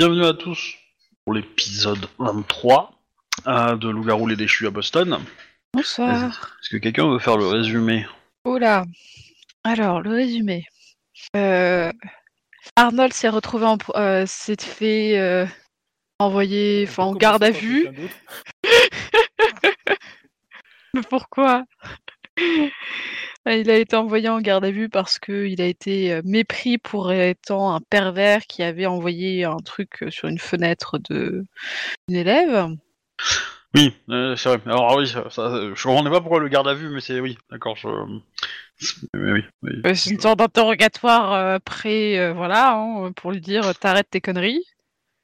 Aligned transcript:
bienvenue 0.00 0.24
à 0.24 0.32
tous 0.32 0.76
pour 1.26 1.34
l'épisode 1.34 2.08
23 2.18 2.90
euh, 3.46 3.76
de 3.76 3.90
Loup-garou 3.90 4.26
les 4.26 4.34
déchus 4.34 4.66
à 4.66 4.70
Boston. 4.70 5.18
Bonsoir. 5.74 6.56
Est-ce 6.62 6.70
que 6.70 6.78
quelqu'un 6.78 7.06
veut 7.10 7.18
faire 7.18 7.36
le 7.36 7.46
résumé 7.46 8.06
Oula. 8.46 8.86
Alors, 9.62 10.00
le 10.00 10.08
résumé. 10.12 10.64
Euh, 11.36 11.92
Arnold 12.76 13.12
s'est 13.12 13.28
retrouvé 13.28 13.66
en, 13.66 13.76
pro- 13.76 13.94
euh, 13.94 14.24
s'est 14.24 14.56
fait 14.58 15.18
euh, 15.18 15.44
envoyer, 16.18 16.86
enfin, 16.88 17.02
en 17.02 17.12
garde 17.12 17.44
à 17.44 17.50
vue. 17.50 17.86
Mais 20.94 21.02
pourquoi? 21.10 21.64
Il 23.46 23.70
a 23.70 23.76
été 23.76 23.96
envoyé 23.96 24.28
en 24.28 24.40
garde 24.40 24.64
à 24.64 24.70
vue 24.70 24.88
parce 24.88 25.18
qu'il 25.18 25.60
a 25.62 25.66
été 25.66 26.12
euh, 26.12 26.22
mépris 26.24 26.76
pour 26.78 27.10
étant 27.10 27.74
un 27.74 27.80
pervers 27.80 28.46
qui 28.46 28.62
avait 28.62 28.86
envoyé 28.86 29.44
un 29.44 29.56
truc 29.56 30.02
euh, 30.02 30.10
sur 30.10 30.28
une 30.28 30.38
fenêtre 30.38 30.98
de 30.98 31.46
une 32.08 32.16
élève. 32.16 32.68
Oui, 33.74 33.94
euh, 34.10 34.36
c'est 34.36 34.48
vrai. 34.48 34.60
Alors 34.66 34.96
oui, 34.96 35.06
ça, 35.08 35.30
ça- 35.30 35.74
je 35.74 35.82
comprenais 35.82 36.10
pas 36.10 36.20
pourquoi 36.20 36.40
le 36.40 36.48
garde 36.48 36.68
à 36.68 36.74
vue, 36.74 36.90
mais 36.90 37.00
c'est 37.00 37.20
oui, 37.20 37.38
d'accord. 37.50 37.76
Je... 37.76 37.88
Mais 39.14 39.32
oui, 39.32 39.44
oui. 39.62 39.94
C'est 39.94 40.10
une 40.10 40.20
sorte 40.20 40.38
d'interrogatoire 40.38 41.32
euh, 41.32 41.58
prêt, 41.58 42.18
euh, 42.18 42.32
voilà, 42.32 42.74
hein, 42.74 43.12
pour 43.12 43.30
lui 43.32 43.40
dire 43.40 43.74
t'arrêtes 43.78 44.10
tes 44.10 44.20
conneries. 44.20 44.64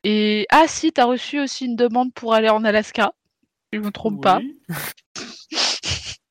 Et 0.04 0.46
ah 0.50 0.64
si, 0.68 0.92
t'as 0.92 1.04
reçu 1.04 1.40
aussi 1.40 1.66
une 1.66 1.76
demande 1.76 2.14
pour 2.14 2.34
aller 2.34 2.48
en 2.48 2.64
Alaska. 2.64 3.12
Je 3.72 3.80
me 3.80 3.90
trompe 3.90 4.22
pas. 4.22 4.40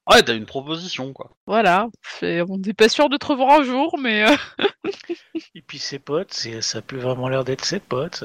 Ouais, 0.09 0.21
t'as 0.21 0.35
une 0.35 0.45
proposition 0.45 1.13
quoi. 1.13 1.31
Voilà. 1.47 1.87
C'est- 2.19 2.41
On 2.49 2.57
n'est 2.57 2.73
pas 2.73 2.89
sûr 2.89 3.09
de 3.09 3.17
te 3.17 3.25
revoir 3.25 3.59
un 3.59 3.63
jour, 3.63 3.97
mais 3.99 4.29
euh, 4.29 4.35
Et 5.55 5.61
puis 5.61 5.79
ses 5.79 5.99
potes, 5.99 6.33
c'est- 6.33 6.61
ça 6.61 6.77
a 6.79 6.81
plus 6.81 6.99
vraiment 6.99 7.27
l'air 7.27 7.43
d'être 7.43 7.65
ses 7.65 7.79
potes. 7.79 8.23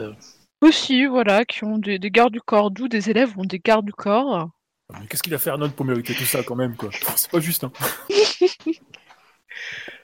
aussi, 0.60 1.06
voilà, 1.06 1.44
qui 1.44 1.64
ont 1.64 1.78
des, 1.78 1.98
des 1.98 2.10
gardes 2.10 2.32
du 2.32 2.40
corps. 2.42 2.70
D'où 2.70 2.86
des 2.88 3.08
élèves 3.10 3.38
ont 3.38 3.44
des 3.44 3.58
gardes 3.60 3.86
du 3.86 3.92
corps. 3.94 4.48
Mais 4.92 5.06
Qu'est-ce 5.06 5.22
qu'il 5.22 5.32
a 5.34 5.38
fait 5.38 5.50
Arnold 5.50 5.72
pour 5.72 5.86
mériter 5.86 6.14
tout 6.14 6.24
ça 6.24 6.42
quand 6.42 6.56
même 6.56 6.76
quoi? 6.76 6.90
C'est 7.16 7.30
pas 7.30 7.40
juste 7.40 7.64
hein. 7.64 7.72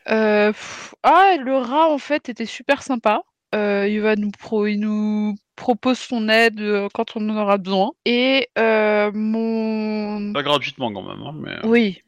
Euh, 0.08 0.52
pff, 0.52 0.94
ah, 1.02 1.36
le 1.40 1.56
rat 1.56 1.88
en 1.88 1.98
fait 1.98 2.28
était 2.28 2.46
super 2.46 2.82
sympa. 2.82 3.22
Euh, 3.54 3.86
il 3.88 4.00
va 4.00 4.16
nous 4.16 4.30
pro, 4.30 4.66
il 4.66 4.78
nous 4.80 5.36
propose 5.54 5.98
son 5.98 6.28
aide 6.28 6.60
euh, 6.60 6.88
quand 6.92 7.16
on 7.16 7.28
en 7.30 7.36
aura 7.36 7.58
besoin. 7.58 7.90
Et 8.04 8.48
euh, 8.58 9.10
mon 9.14 10.32
Pas 10.32 10.42
gratuitement 10.42 10.92
quand 10.92 11.02
même, 11.02 11.22
hein, 11.22 11.34
mais. 11.34 11.64
Oui, 11.66 12.02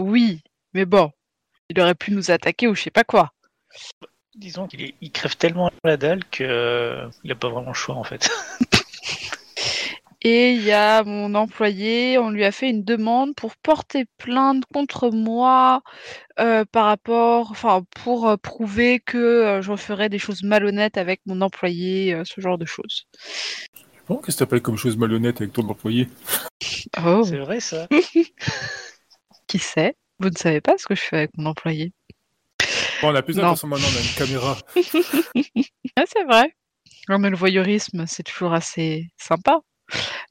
oui, 0.00 0.42
mais 0.74 0.84
bon, 0.84 1.10
il 1.68 1.80
aurait 1.80 1.94
pu 1.94 2.12
nous 2.12 2.30
attaquer 2.30 2.68
ou 2.68 2.74
je 2.74 2.82
sais 2.82 2.90
pas 2.90 3.04
quoi. 3.04 3.32
Disons 4.34 4.66
qu'il 4.66 4.82
est- 4.82 4.94
il 5.00 5.10
crève 5.10 5.36
tellement 5.36 5.70
la 5.82 5.96
dalle 5.96 6.24
que 6.26 7.08
il 7.24 7.32
a 7.32 7.34
pas 7.34 7.48
vraiment 7.48 7.68
le 7.68 7.74
choix 7.74 7.94
en 7.96 8.04
fait. 8.04 8.30
Et 10.28 10.54
il 10.54 10.62
y 10.64 10.72
a 10.72 11.04
mon 11.04 11.36
employé, 11.36 12.18
on 12.18 12.30
lui 12.30 12.44
a 12.44 12.50
fait 12.50 12.68
une 12.68 12.82
demande 12.82 13.36
pour 13.36 13.54
porter 13.54 14.06
plainte 14.18 14.64
contre 14.74 15.10
moi 15.10 15.82
euh, 16.40 16.64
par 16.64 16.86
rapport, 16.86 17.52
enfin, 17.52 17.84
pour 18.02 18.26
euh, 18.26 18.36
prouver 18.36 18.98
que 18.98 19.18
euh, 19.18 19.62
je 19.62 19.76
ferais 19.76 20.08
des 20.08 20.18
choses 20.18 20.42
malhonnêtes 20.42 20.96
avec 20.96 21.20
mon 21.26 21.40
employé, 21.42 22.12
euh, 22.12 22.24
ce 22.24 22.40
genre 22.40 22.58
de 22.58 22.64
choses. 22.64 23.06
Bon, 24.08 24.16
qu'est-ce 24.16 24.38
que 24.38 24.40
t'appelles 24.40 24.62
comme 24.62 24.76
chose 24.76 24.96
malhonnête 24.96 25.40
avec 25.40 25.52
ton 25.52 25.68
employé? 25.68 26.08
Oh, 27.04 27.22
c'est 27.22 27.38
vrai 27.38 27.60
ça. 27.60 27.86
qui 29.46 29.60
sait? 29.60 29.94
Vous 30.18 30.30
ne 30.30 30.36
savez 30.36 30.60
pas 30.60 30.76
ce 30.76 30.86
que 30.86 30.96
je 30.96 31.02
fais 31.02 31.18
avec 31.18 31.30
mon 31.38 31.46
employé. 31.46 31.92
Bon, 33.00 33.12
on 33.12 33.14
a 33.14 33.22
plus 33.22 33.34
que 33.34 33.40
maintenant 33.42 33.54
on 33.62 33.74
a 33.74 33.78
une 33.78 34.16
caméra. 34.16 34.58
Ah, 35.98 36.04
c'est 36.12 36.24
vrai. 36.24 36.52
Non, 37.08 37.18
mais 37.18 37.30
le 37.30 37.36
voyeurisme, 37.36 38.04
c'est 38.06 38.24
toujours 38.24 38.52
assez 38.52 39.08
sympa. 39.16 39.60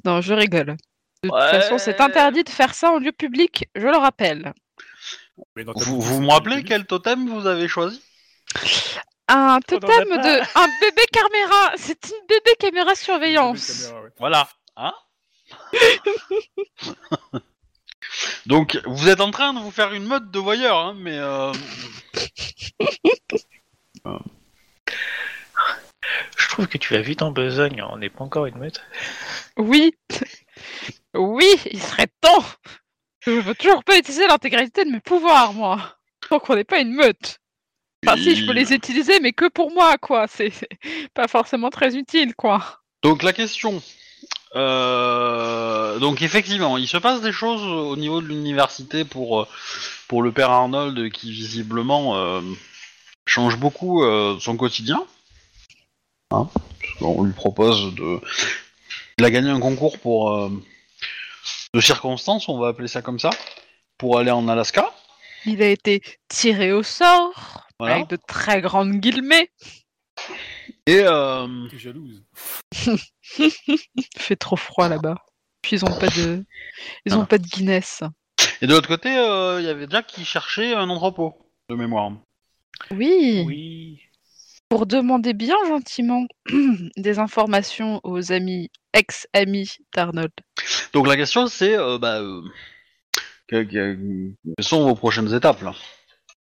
Non, 0.03 0.21
je 0.21 0.33
rigole. 0.33 0.77
De 1.23 1.29
toute 1.29 1.39
façon, 1.39 1.77
c'est 1.77 2.01
interdit 2.01 2.43
de 2.43 2.49
faire 2.49 2.73
ça 2.73 2.91
en 2.91 2.99
lieu 2.99 3.11
public, 3.11 3.67
je 3.75 3.87
le 3.87 3.97
rappelle. 3.97 4.53
Mais 5.55 5.63
dans 5.63 5.73
ta 5.73 5.83
Vous, 5.83 5.99
vous 5.99 6.21
me 6.21 6.29
rappelez 6.29 6.63
quel 6.63 6.85
totem 6.85 7.27
vous 7.27 7.47
avez 7.47 7.67
choisi? 7.67 8.01
Un 9.27 9.59
totem 9.61 10.09
de. 10.09 10.59
Un 10.59 10.67
bébé 10.81 11.01
caméra 11.11 11.71
C'est 11.77 12.09
une 12.09 12.27
bébé 12.27 12.51
caméra 12.59 12.93
surveillance 12.95 13.87
Caméra, 13.87 14.03
ouais. 14.03 14.09
Voilà. 14.19 14.47
Hein? 14.77 14.93
Donc, 18.45 18.79
vous 18.85 19.09
êtes 19.09 19.21
en 19.21 19.31
train 19.31 19.53
de 19.53 19.59
vous 19.59 19.71
faire 19.71 19.93
une 19.93 20.05
mode 20.05 20.29
de 20.31 20.39
voyeur, 20.39 20.77
hein, 20.77 20.95
mais. 20.97 21.17
Euh... 21.17 21.51
Je 26.37 26.49
trouve 26.49 26.67
que 26.67 26.77
tu 26.77 26.93
vas 26.93 27.01
vite 27.01 27.21
en 27.21 27.31
besogne, 27.31 27.83
on 27.89 27.97
n'est 27.97 28.09
pas 28.09 28.23
encore 28.23 28.45
une 28.45 28.57
meute. 28.57 28.81
Oui 29.57 29.95
Oui, 31.13 31.55
il 31.71 31.81
serait 31.81 32.07
temps 32.21 32.43
Je 33.21 33.31
veux 33.31 33.55
toujours 33.55 33.83
pas 33.83 33.97
utiliser 33.97 34.27
l'intégralité 34.27 34.85
de 34.85 34.91
mes 34.91 34.99
pouvoirs, 34.99 35.53
moi 35.53 35.97
Tant 36.29 36.39
qu'on 36.39 36.55
n'est 36.55 36.63
pas 36.63 36.79
une 36.79 36.93
meute 36.93 37.39
Enfin, 38.07 38.21
si, 38.21 38.35
je 38.35 38.45
peux 38.45 38.51
les 38.51 38.71
utiliser, 38.71 39.19
mais 39.19 39.33
que 39.33 39.49
pour 39.49 39.71
moi, 39.71 39.97
quoi 39.97 40.27
C'est 40.27 40.51
pas 41.15 41.27
forcément 41.27 41.69
très 41.71 41.95
utile, 41.95 42.35
quoi 42.35 42.81
Donc 43.01 43.23
la 43.23 43.33
question. 43.33 43.81
euh, 44.55 45.97
Donc 45.97 46.21
effectivement, 46.21 46.77
il 46.77 46.87
se 46.87 46.97
passe 46.97 47.21
des 47.21 47.31
choses 47.31 47.63
au 47.63 47.95
niveau 47.95 48.21
de 48.21 48.27
l'université 48.27 49.05
pour 49.05 49.41
euh, 49.41 49.47
pour 50.07 50.21
le 50.21 50.31
père 50.31 50.51
Arnold 50.51 51.11
qui 51.11 51.31
visiblement 51.31 52.15
euh, 52.17 52.41
change 53.25 53.57
beaucoup 53.57 54.03
euh, 54.03 54.37
son 54.39 54.55
quotidien. 54.55 55.03
Hein 56.31 56.47
On 57.01 57.23
lui 57.23 57.33
propose 57.33 57.95
de. 57.95 58.19
Il 59.17 59.23
a 59.25 59.31
gagné 59.31 59.49
un 59.49 59.59
concours 59.61 59.97
pour 59.99 60.33
euh, 60.33 60.49
de 61.73 61.79
circonstances, 61.79 62.49
on 62.49 62.59
va 62.59 62.67
appeler 62.69 62.89
ça 62.89 63.01
comme 63.01 63.19
ça, 63.19 63.29
pour 63.97 64.19
aller 64.19 64.31
en 64.31 64.47
Alaska. 64.49 64.91
Il 65.45 65.61
a 65.61 65.69
été 65.69 66.01
tiré 66.27 66.73
au 66.73 66.83
sort, 66.83 67.65
Voilà. 67.79 67.95
avec 67.95 68.09
de 68.09 68.17
très 68.27 68.59
grandes 68.61 68.91
guillemets. 68.99 69.49
Et 70.85 70.99
euh, 71.01 71.47
T'es 71.69 71.77
jalouse. 71.77 72.23
Il 72.87 72.99
fait 74.17 74.35
trop 74.35 74.57
froid 74.57 74.89
là-bas. 74.89 75.15
Puis 75.61 75.77
ils 75.77 75.85
ont 75.85 75.97
pas 75.99 76.07
de, 76.07 76.43
ils 77.05 77.15
ont 77.15 77.21
Ah. 77.21 77.25
pas 77.25 77.37
de 77.37 77.47
Guinness. 77.47 78.03
et 78.61 78.67
de 78.67 78.73
l'autre 78.73 78.87
côté, 78.89 79.15
euh, 79.15 79.61
il 79.61 79.65
y 79.65 79.69
avait 79.69 79.87
Jack 79.89 80.07
qui 80.07 80.25
cherchait 80.25 80.73
un 80.73 80.89
entrepôt 80.89 81.35
de 81.69 81.75
mémoire. 81.75 82.11
Oui. 82.91 83.43
Oui. 83.47 84.01
Pour 84.75 84.87
demander 84.87 85.31
bien 85.31 85.55
gentiment 85.69 86.25
des 86.97 87.17
informations 87.17 88.01
aux 88.03 88.33
amis, 88.33 88.69
ex-amis 88.91 89.77
d'Arnold. 89.95 90.33
Donc 90.91 91.07
la 91.07 91.15
question 91.15 91.47
c'est, 91.47 91.77
euh, 91.77 91.97
bah, 91.97 92.19
euh, 92.19 92.41
que- 93.47 93.63
que- 93.63 93.95
quelles 94.57 94.65
sont 94.65 94.83
vos 94.85 94.95
prochaines 94.95 95.33
étapes 95.33 95.61
là? 95.61 95.71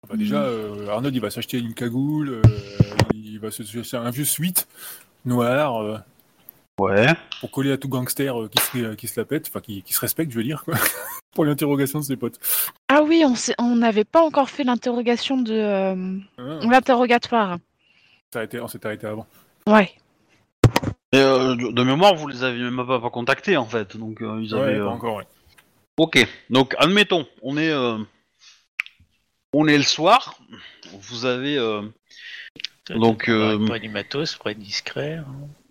Bah, 0.10 0.16
déjà, 0.18 0.42
euh, 0.42 0.88
Arnold 0.88 1.14
il 1.14 1.22
va 1.22 1.30
s'acheter 1.30 1.60
une 1.60 1.76
cagoule, 1.76 2.30
euh, 2.30 2.42
il 3.14 3.38
va 3.40 3.52
se 3.52 3.62
chercher 3.62 3.98
un 3.98 4.10
vieux 4.10 4.26
suite 4.26 4.68
noir 5.26 5.84
euh, 5.84 6.00
Ouais. 6.80 7.14
pour 7.40 7.52
coller 7.52 7.72
à 7.72 7.78
tout 7.78 7.88
gangster 7.88 8.36
euh, 8.42 8.48
qui, 8.50 8.64
se, 8.64 8.96
qui 8.96 9.08
se 9.08 9.20
la 9.20 9.26
pète, 9.28 9.46
enfin 9.48 9.60
qui, 9.60 9.84
qui 9.84 9.94
se 9.94 10.00
respecte, 10.00 10.32
je 10.32 10.38
veux 10.38 10.44
dire, 10.44 10.64
quoi. 10.66 10.74
pour 11.36 11.46
l'interrogation 11.46 12.00
de 12.00 12.04
ses 12.06 12.18
potes. 12.18 12.40
Ah 12.90 13.04
oui, 13.04 13.22
on 13.28 13.36
s'est- 13.36 13.54
on 13.60 13.76
n'avait 13.76 14.04
pas 14.06 14.24
encore 14.24 14.50
fait 14.50 14.64
l'interrogation 14.64 15.38
de 15.38 15.54
euh, 15.54 16.18
Ah, 16.40 16.60
l'interrogatoire. 16.68 17.58
On 18.34 18.40
s'est 18.40 18.40
arrêté- 18.40 18.60
on 18.60 18.68
s'est 18.68 18.86
arrêté 18.86 19.06
avant. 19.08 19.28
Ouais. 19.68 19.92
Et 21.12 21.18
euh, 21.18 21.56
de, 21.56 21.84
mémoire, 21.84 22.16
vous 22.16 22.28
les 22.28 22.44
avez 22.44 22.58
même 22.60 22.86
pas, 22.88 23.00
pas 23.00 23.10
contactés 23.12 23.56
en 23.58 23.66
fait, 23.66 23.96
donc 23.98 24.22
euh, 24.22 24.40
ils 24.42 24.56
Ouais, 24.56 24.62
avaient. 24.62 24.78
pas 24.80 24.86
euh, 24.86 24.88
encore, 24.88 25.16
ouais. 25.18 25.28
Ok. 25.98 26.28
Donc 26.50 26.74
admettons, 26.80 27.28
on 27.44 27.56
est, 27.58 27.70
euh, 27.72 28.00
on 29.54 29.68
est 29.68 29.78
le 29.78 29.84
soir. 29.84 30.36
Vous 30.92 31.26
avez, 31.26 31.58
euh, 31.58 31.84
Donc, 32.90 33.30
euh, 33.30 33.64
Pas 33.68 33.78
du 33.80 33.90
matos, 33.90 34.36
pour 34.36 34.50
être 34.50 34.60
discret. 34.60 35.14
hein. 35.18 35.26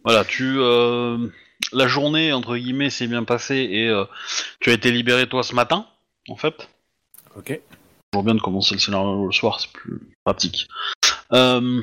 voilà, 0.04 0.24
tu, 0.24 0.56
euh, 0.58 1.28
la 1.72 1.86
journée 1.88 2.32
entre 2.32 2.56
guillemets 2.56 2.90
s'est 2.90 3.08
bien 3.08 3.24
passée 3.24 3.68
et 3.70 3.88
euh, 3.88 4.04
tu 4.60 4.70
as 4.70 4.74
été 4.74 4.90
libéré 4.92 5.28
toi 5.28 5.42
ce 5.42 5.54
matin, 5.54 5.86
en 6.28 6.36
fait. 6.36 6.68
Ok. 7.36 7.58
toujours 8.12 8.24
bien 8.24 8.34
de 8.34 8.40
commencer 8.40 8.74
le 8.74 8.80
scénario 8.80 9.26
le 9.26 9.32
soir, 9.32 9.58
c'est 9.60 9.72
plus 9.72 10.00
pratique. 10.24 10.68
Euh, 11.32 11.82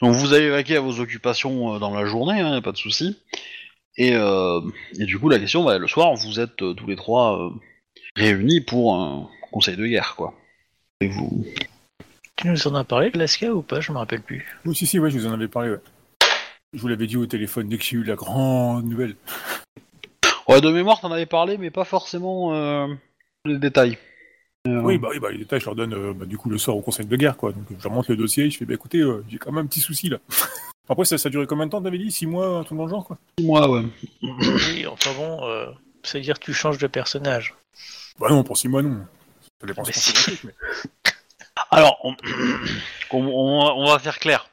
donc 0.00 0.14
vous 0.14 0.32
avez 0.32 0.50
vaqué 0.50 0.76
à 0.76 0.80
vos 0.80 1.00
occupations 1.00 1.74
euh, 1.74 1.78
dans 1.78 1.94
la 1.94 2.04
journée, 2.04 2.40
hein, 2.40 2.54
y 2.54 2.58
a 2.58 2.62
pas 2.62 2.72
de 2.72 2.76
souci. 2.76 3.18
Et, 3.96 4.14
euh, 4.14 4.60
et 4.98 5.04
du 5.04 5.18
coup, 5.18 5.28
la 5.28 5.38
question, 5.38 5.64
bah, 5.64 5.78
le 5.78 5.86
soir, 5.86 6.14
vous 6.14 6.40
êtes 6.40 6.62
euh, 6.62 6.72
tous 6.72 6.86
les 6.86 6.96
trois 6.96 7.38
euh, 7.38 7.50
réunis 8.16 8.62
pour 8.62 8.94
un 8.94 9.28
conseil 9.50 9.76
de 9.76 9.86
guerre, 9.86 10.14
quoi. 10.16 10.34
Et 11.00 11.08
vous... 11.08 11.44
Tu 12.36 12.48
nous 12.48 12.66
en 12.66 12.74
as 12.74 12.84
parlé 12.84 13.10
de 13.10 13.50
ou 13.50 13.62
pas? 13.62 13.80
Je 13.80 13.92
me 13.92 13.98
rappelle 13.98 14.22
plus. 14.22 14.46
Oui, 14.64 14.74
si, 14.74 14.86
si, 14.86 14.98
ouais, 14.98 15.10
je 15.10 15.18
vous 15.18 15.26
en 15.26 15.32
avais 15.32 15.48
parlé, 15.48 15.70
ouais. 15.70 15.80
Je 16.72 16.80
vous 16.80 16.88
l'avais 16.88 17.06
dit 17.06 17.18
au 17.18 17.26
téléphone 17.26 17.68
dès 17.68 17.76
que 17.76 17.84
j'ai 17.84 17.96
eu 17.96 18.02
la 18.02 18.14
grande 18.14 18.86
nouvelle. 18.86 19.14
Ouais, 20.48 20.62
de 20.62 20.70
mémoire, 20.70 21.00
t'en 21.00 21.12
avais 21.12 21.26
parlé, 21.26 21.58
mais 21.58 21.70
pas 21.70 21.84
forcément 21.84 22.54
euh, 22.54 22.86
les 23.44 23.58
détails. 23.58 23.98
Euh, 24.68 24.80
Oui, 24.80 24.96
bah 24.98 25.08
oui, 25.10 25.18
bah 25.18 25.30
les 25.32 25.38
détails, 25.38 25.58
je 25.60 25.64
leur 25.66 25.74
donne 25.74 25.92
euh, 25.92 26.12
bah, 26.14 26.24
du 26.24 26.38
coup 26.38 26.48
le 26.48 26.56
soir 26.56 26.76
au 26.76 26.82
conseil 26.82 27.06
de 27.06 27.16
guerre, 27.16 27.36
quoi. 27.36 27.50
Donc 27.52 27.64
je 27.76 27.82
leur 27.82 27.92
montre 27.92 28.10
le 28.10 28.16
dossier, 28.16 28.48
je 28.48 28.58
fais, 28.58 28.64
bah 28.64 28.74
écoutez, 28.74 28.98
euh, 28.98 29.24
j'ai 29.28 29.38
quand 29.38 29.50
même 29.50 29.64
un 29.64 29.66
petit 29.66 29.80
souci 29.80 30.08
là. 30.08 30.18
Après, 30.88 31.04
ça, 31.04 31.16
ça 31.18 31.28
a 31.28 31.30
duré 31.30 31.46
combien 31.46 31.66
de 31.66 31.70
temps, 31.70 31.82
t'avais 31.82 31.98
dit 31.98 32.10
6 32.12 32.26
mois, 32.26 32.58
un 32.58 32.64
truc 32.64 32.76
dans 32.78 32.84
le 32.84 32.90
genre, 32.90 33.04
quoi? 33.04 33.18
Six 33.38 33.46
mois, 33.46 33.68
ouais. 33.68 33.82
Oui, 34.22 34.86
enfin 34.86 35.12
bon, 35.14 35.44
euh, 35.48 35.66
ça 36.02 36.18
veut 36.18 36.22
dire 36.24 36.38
que 36.38 36.44
tu 36.44 36.52
changes 36.54 36.78
de 36.78 36.86
personnage. 36.86 37.54
Bah 38.20 38.28
non, 38.30 38.44
pour 38.44 38.56
6 38.56 38.68
mois, 38.68 38.82
non. 38.82 39.04
Ça 39.60 39.66
dépend 39.66 39.82
Mais 39.86 39.92
si. 39.92 40.38
mais- 40.44 40.54
Alors, 41.72 41.98
on, 42.04 42.12
on- 43.10 43.18
on 43.26 43.64
va- 43.64 43.74
on 43.74 43.86
va 43.90 43.98
faire 43.98 44.18
clair. 44.20 44.46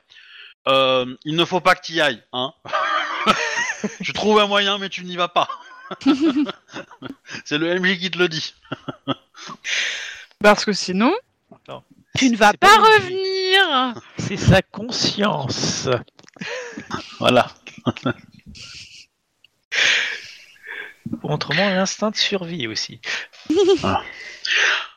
Euh, 0.68 1.16
il 1.26 1.36
ne 1.36 1.46
faut 1.46 1.60
pas 1.62 1.76
que 1.76 1.86
tu 1.86 1.94
y 1.94 2.02
ailles, 2.02 2.24
hein. 2.34 2.54
tu 4.04 4.14
trouves 4.14 4.40
un 4.40 4.48
moyen, 4.48 4.78
mais 4.80 4.90
tu 4.90 5.04
n'y 5.04 5.18
vas 5.18 5.28
pas. 5.28 5.48
C'est 7.46 7.58
le 7.58 7.80
MJ 7.80 7.98
qui 7.98 8.12
te 8.12 8.18
le 8.20 8.28
dit. 8.30 8.54
Parce 10.42 10.64
que 10.64 10.72
sinon, 10.72 11.14
Non. 11.68 11.84
tu 12.16 12.30
ne 12.30 12.38
vas 12.38 12.54
pas, 12.54 12.78
revenir. 12.78 14.02
C'est 14.18 14.38
sa 14.38 14.62
conscience. 14.62 15.90
Voilà. 17.20 17.52
Ou 21.24 21.34
autrement, 21.34 21.70
l'instinct 21.70 22.12
de 22.12 22.16
survie 22.16 22.68
aussi. 22.68 23.02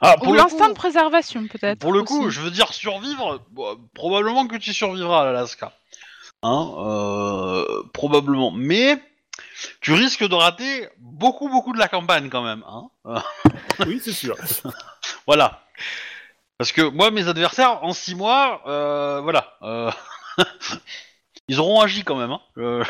Ah, 0.00 0.15
pour 0.19 0.29
Ou 0.29 0.35
l'instinct 0.35 0.69
de 0.69 0.75
préservation, 0.75 1.49
peut-être. 1.49 1.81
Pour 1.81 1.93
le 1.93 2.05
coup, 2.05 2.27
aussi. 2.27 2.37
je 2.37 2.41
veux 2.41 2.50
dire 2.50 2.73
survivre, 2.73 3.45
bon, 3.50 3.79
probablement 3.95 4.47
que 4.47 4.56
tu 4.56 4.73
survivras 4.73 5.23
à 5.23 5.25
l'Alaska. 5.25 5.73
Hein, 6.45 6.71
euh, 6.79 7.83
probablement. 7.93 8.53
Mais 8.53 9.03
tu 9.81 9.93
risques 9.93 10.27
de 10.29 10.35
rater 10.35 10.88
beaucoup, 10.99 11.49
beaucoup 11.49 11.73
de 11.73 11.79
la 11.79 11.88
campagne 11.88 12.29
quand 12.31 12.43
même. 12.43 12.65
Hein. 12.69 13.23
Oui, 13.87 14.00
c'est 14.05 14.12
sûr. 14.12 14.37
voilà. 15.27 15.65
Parce 16.59 16.73
que 16.73 16.83
moi, 16.83 17.11
mes 17.11 17.27
adversaires, 17.29 17.83
en 17.83 17.93
6 17.93 18.15
mois, 18.15 18.63
euh, 18.69 19.21
voilà. 19.21 19.57
euh, 19.63 19.91
Ils 21.49 21.59
auront 21.61 21.81
agi 21.81 22.05
quand 22.05 22.17
même. 22.17 22.31
Hein. 22.31 22.41
Euh, 22.59 22.85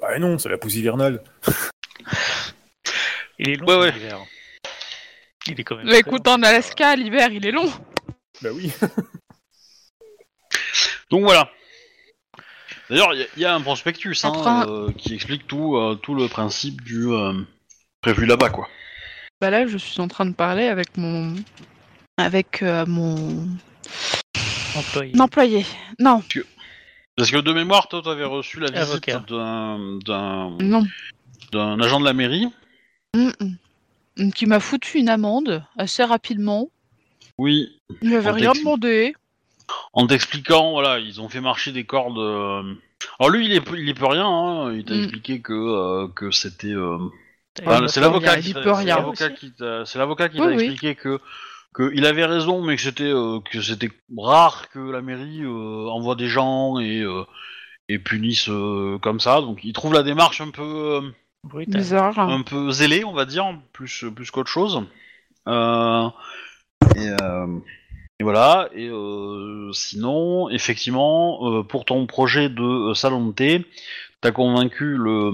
Bah 0.00 0.18
non, 0.18 0.38
c'est 0.38 0.48
la 0.48 0.58
pousse 0.58 0.74
hivernale. 0.74 1.22
Il 3.38 3.50
est 3.50 3.56
long 3.56 3.66
Ouais, 3.66 3.76
ouais. 3.76 3.92
l'hiver. 3.92 4.18
Il 5.46 5.58
est 5.60 5.64
quand 5.64 5.76
même. 5.76 5.86
Très 5.86 5.98
écoute, 5.98 6.26
long. 6.26 6.34
en 6.34 6.42
Alaska, 6.42 6.94
l'hiver, 6.96 7.28
il 7.32 7.44
est 7.46 7.50
long. 7.50 7.70
Bah 8.40 8.50
oui. 8.52 8.72
Donc 11.10 11.22
voilà. 11.24 11.50
D'ailleurs, 12.88 13.12
il 13.14 13.20
y 13.20 13.22
a- 13.22 13.26
il 13.36 13.42
y, 13.42 13.44
a 13.44 13.54
un 13.54 13.60
prospectus 13.60 14.24
hein, 14.24 14.32
Après- 14.34 14.70
euh, 14.70 14.92
qui 14.96 15.14
explique 15.14 15.46
tout, 15.46 15.76
euh, 15.76 15.94
tout 15.96 16.14
le 16.14 16.28
principe 16.28 16.80
du 16.82 17.08
euh, 17.08 17.32
prévu 18.00 18.24
là-bas, 18.26 18.50
quoi. 18.50 18.68
Bah 19.42 19.50
là, 19.50 19.66
je 19.66 19.76
suis 19.76 20.00
en 20.00 20.06
train 20.06 20.24
de 20.24 20.34
parler 20.34 20.68
avec 20.68 20.96
mon... 20.96 21.34
Avec 22.16 22.62
euh, 22.62 22.86
mon 22.86 23.48
Employé. 24.76 25.20
employé. 25.20 25.66
Non, 25.98 26.22
Parce 27.16 27.32
que 27.32 27.38
de 27.38 27.52
mémoire, 27.52 27.88
toi, 27.88 28.02
t'avais 28.04 28.24
reçu 28.24 28.60
la 28.60 28.70
visite 28.70 29.10
d'un 29.28 29.98
d'un 30.06 30.50
non. 30.60 30.84
d'un 31.50 31.80
agent 31.80 31.98
de 31.98 32.04
la 32.04 32.12
mairie. 32.12 32.46
Mm, 33.16 33.30
mm. 34.20 34.30
Qui 34.30 34.46
m'a 34.46 34.60
foutu 34.60 34.98
une 34.98 35.08
amende 35.08 35.64
assez 35.76 36.04
rapidement. 36.04 36.68
Oui, 37.36 37.80
Il 38.00 38.10
m'avait 38.10 38.30
On 38.30 38.34
rien 38.34 38.52
demandé. 38.52 39.12
en 39.92 40.06
t'expliquant, 40.06 40.70
voilà, 40.70 41.00
ils 41.00 41.20
ont 41.20 41.28
fait 41.28 41.40
marcher 41.40 41.72
des 41.72 41.82
cordes. 41.82 42.16
euh, 42.18 42.62
Alors 43.18 43.30
lui, 43.30 43.46
il 43.46 43.52
est, 43.54 43.62
il 43.76 43.88
est 43.88 43.94
peut 43.94 44.06
rien. 44.06 44.28
Hein. 44.28 44.72
Il 44.72 44.84
t'a 44.84 44.94
Mm. 44.94 44.98
expliqué 45.02 45.40
que 45.40 46.06
que, 46.06 46.12
que 46.12 46.30
c'était. 46.30 46.68
euh, 46.68 46.98
Une 47.60 47.88
c'est 47.88 48.00
l'avocat 48.00 49.30
qui 49.30 49.52
t'a- 49.52 49.84
c'est 49.84 49.98
l'avocat 49.98 50.28
qui 50.28 50.40
Oui, 50.40 50.46
oui. 50.48 50.52
expliqué 50.54 50.94
que 50.94 51.20
que 51.74 51.90
il 51.94 52.06
avait 52.06 52.24
raison, 52.26 52.62
mais 52.62 52.76
que 52.76 52.82
c'était 52.82 53.04
euh, 53.04 53.40
que 53.40 53.60
c'était 53.60 53.90
rare 54.16 54.68
que 54.70 54.78
la 54.78 55.02
mairie 55.02 55.42
euh, 55.42 55.88
envoie 55.90 56.14
des 56.16 56.28
gens 56.28 56.78
et 56.78 57.00
euh, 57.00 57.24
et 57.88 57.98
punisse 57.98 58.48
euh, 58.48 58.98
comme 59.00 59.20
ça. 59.20 59.40
Donc 59.40 59.60
il 59.64 59.72
trouve 59.72 59.92
la 59.92 60.02
démarche 60.02 60.40
un 60.40 60.50
peu. 60.50 60.62
euh. 60.62 61.10
Bizarre. 61.66 62.18
un 62.20 62.42
peu 62.42 62.70
zélé, 62.70 63.04
on 63.04 63.12
va 63.12 63.24
dire, 63.24 63.44
plus, 63.72 64.04
plus 64.14 64.30
qu'autre 64.30 64.48
chose. 64.50 64.84
Euh, 65.48 66.08
et, 66.94 67.08
euh, 67.20 67.58
et 68.20 68.22
voilà. 68.22 68.68
Et 68.74 68.88
euh, 68.88 69.72
sinon, 69.72 70.48
effectivement, 70.50 71.40
euh, 71.58 71.62
pour 71.64 71.84
ton 71.84 72.06
projet 72.06 72.48
de 72.48 72.62
euh, 72.90 72.94
salon 72.94 73.26
de 73.26 73.32
thé, 73.32 73.66
t'as 74.20 74.30
convaincu 74.30 74.96
le 74.96 75.32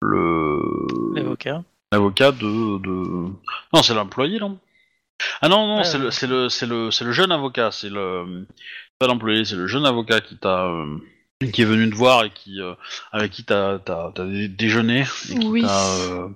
le 0.00 1.14
L'avocat. 1.14 1.62
l'avocat 1.92 2.32
de, 2.32 2.78
de 2.78 2.90
non, 3.72 3.82
c'est 3.82 3.94
l'employé 3.94 4.38
non? 4.38 4.58
Ah 5.40 5.48
non 5.48 5.66
non, 5.66 5.78
Ah, 5.80 5.84
c'est 5.84 5.98
ouais. 5.98 6.04
le 6.04 6.10
c'est 6.10 6.26
le 6.26 6.48
c'est 6.48 6.66
le 6.66 6.90
c'est 6.90 7.04
le 7.04 7.12
jeune 7.12 7.32
avocat, 7.32 7.70
c'est 7.72 7.90
le 7.90 8.46
pas 8.98 9.06
l'employé, 9.06 9.44
c'est 9.44 9.56
le 9.56 9.66
jeune 9.66 9.84
avocat 9.86 10.20
qui 10.20 10.36
t'a 10.36 10.66
euh, 10.66 10.96
qui 11.52 11.62
est 11.62 11.64
venu 11.64 11.88
te 11.90 11.94
voir 11.96 12.24
et 12.24 12.30
qui 12.30 12.60
euh, 12.60 12.74
avec 13.12 13.32
qui 13.32 13.44
t'as 13.44 13.78
t'as 13.80 14.12
t'as 14.12 14.26
dé- 14.26 14.48
déjeuné 14.48 15.00
et 15.30 15.38
qui 15.38 15.48
Oui. 15.48 15.62
t'a 15.62 15.90
euh, 15.96 16.28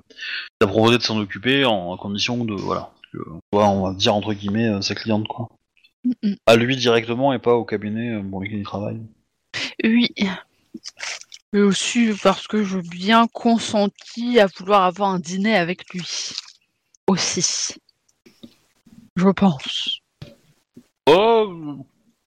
t'a 0.58 0.66
proposé 0.66 0.98
de 0.98 1.02
s'en 1.02 1.18
occuper 1.20 1.64
en 1.64 1.96
condition 1.96 2.44
de 2.44 2.54
voilà 2.54 2.90
que, 3.12 3.18
on 3.52 3.82
va 3.86 3.94
dire 3.94 4.14
entre 4.14 4.32
guillemets 4.32 4.68
euh, 4.68 4.80
sa 4.82 4.94
cliente 4.96 5.28
quoi 5.28 5.48
à 6.46 6.56
lui 6.56 6.76
directement 6.76 7.32
et 7.32 7.38
pas 7.38 7.54
au 7.54 7.64
cabinet 7.64 8.20
pour 8.30 8.40
lequel 8.42 8.58
il 8.58 8.64
travaille 8.64 9.00
Oui. 9.84 10.08
Et 11.54 11.60
aussi 11.60 12.12
parce 12.22 12.46
que 12.46 12.64
je 12.64 12.78
bien 12.78 13.26
consenti 13.28 14.40
à 14.40 14.46
vouloir 14.46 14.84
avoir 14.84 15.10
un 15.10 15.18
dîner 15.18 15.54
avec 15.56 15.88
lui. 15.92 16.02
Aussi. 17.06 17.74
Je 19.16 19.28
pense. 19.28 19.98
oh 21.06 21.84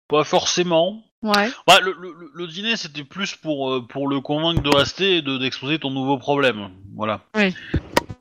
pas 0.08 0.24
forcément 0.24 1.04
Ouais. 1.24 1.50
Bah, 1.66 1.80
le, 1.80 1.96
le- 2.00 2.30
le- 2.36 2.46
dîner, 2.48 2.76
c'était 2.76 3.04
plus 3.04 3.34
pour, 3.36 3.72
euh, 3.72 3.82
pour 3.82 4.08
le 4.08 4.20
convaincre 4.22 4.62
de 4.62 4.70
rester 4.70 5.18
et 5.18 5.22
de- 5.24 5.40
d'exposer 5.40 5.80
ton 5.80 5.90
nouveau 5.90 6.20
problème. 6.20 6.70
Voilà. 6.96 7.22
Oui. 7.36 7.52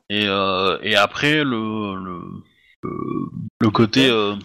Et, 0.09 0.25
euh, 0.25 0.79
et 0.81 0.95
après, 0.95 1.43
le, 1.43 1.95
le, 2.03 2.21
le, 2.81 2.91
le 3.61 3.69
côté. 3.69 4.09
euh, 4.09 4.35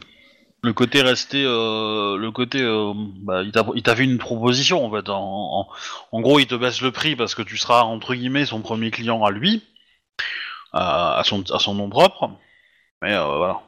le 0.63 0.73
côté 0.73 1.03
resté, 1.03 1.43
euh, 1.45 2.17
le 2.17 2.31
côté, 2.31 2.61
euh, 2.61 2.93
bah, 2.95 3.43
il 3.43 3.53
t'a 3.53 3.65
il 3.75 3.83
t'a 3.83 3.97
fait 3.97 4.05
une 4.05 4.19
proposition 4.19 4.85
en 4.85 4.91
fait. 4.91 5.09
En, 5.09 5.61
en, 5.61 5.69
en 6.13 6.21
gros, 6.21 6.39
il 6.39 6.47
te 6.47 6.55
baisse 6.55 6.81
le 6.83 6.91
prix 6.93 7.17
parce 7.17 7.35
que 7.35 7.43
tu 7.43 7.57
seras 7.57 7.83
entre 7.83 8.15
guillemets 8.15 8.47
son 8.47 8.61
premier 8.61 8.91
client 8.91 9.25
à 9.25 9.31
lui, 9.31 9.63
à, 10.73 11.19
à 11.19 11.25
son, 11.25 11.43
à 11.51 11.59
son 11.59 11.75
nom 11.75 11.89
propre. 11.89 12.31
Mais 13.03 13.15
euh, 13.15 13.37
voilà. 13.39 13.61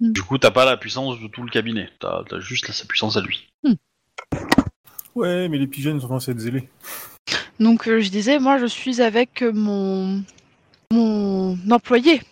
Mhm. 0.00 0.12
Du 0.12 0.22
coup, 0.22 0.38
t'as 0.38 0.50
pas 0.52 0.64
la 0.64 0.76
puissance 0.76 1.20
de 1.20 1.26
tout 1.26 1.42
le 1.42 1.50
cabinet. 1.50 1.90
T'as 1.98 2.22
as 2.30 2.40
juste 2.40 2.70
sa 2.70 2.86
puissance 2.86 3.16
à 3.16 3.20
lui. 3.20 3.48
Ouais, 5.14 5.48
mais 5.48 5.58
les 5.58 5.66
pigeons 5.66 5.98
sont 5.98 6.08
censés 6.08 6.32
être 6.32 6.38
zélés. 6.38 6.68
Donc 7.58 7.88
euh, 7.88 8.00
je 8.00 8.10
disais, 8.10 8.38
moi 8.38 8.58
je 8.58 8.66
suis 8.66 9.00
avec 9.00 9.42
euh, 9.42 9.50
mon 9.52 10.22
mon 10.92 11.56
employé 11.70 12.22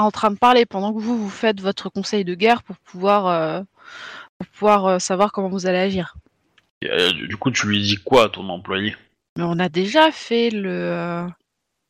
en 0.00 0.10
train 0.10 0.30
de 0.30 0.38
parler 0.38 0.66
pendant 0.66 0.92
que 0.92 0.98
vous 1.00 1.18
vous 1.18 1.30
faites 1.30 1.60
votre 1.60 1.88
conseil 1.88 2.24
de 2.24 2.34
guerre 2.34 2.62
pour 2.62 2.76
pouvoir 2.76 3.26
euh, 3.26 3.60
pour 4.38 4.46
pouvoir 4.48 4.86
euh, 4.86 4.98
savoir 4.98 5.32
comment 5.32 5.48
vous 5.48 5.66
allez 5.66 5.78
agir. 5.78 6.16
Et, 6.82 6.90
euh, 6.90 7.12
du 7.12 7.36
coup, 7.36 7.50
tu 7.50 7.66
lui 7.66 7.80
dis 7.82 7.96
quoi 7.96 8.24
à 8.24 8.28
ton 8.28 8.48
employé? 8.48 8.96
Mais 9.36 9.44
on 9.44 9.58
a 9.58 9.68
déjà 9.68 10.10
fait 10.10 10.50
le 10.50 10.70
euh, 10.70 11.26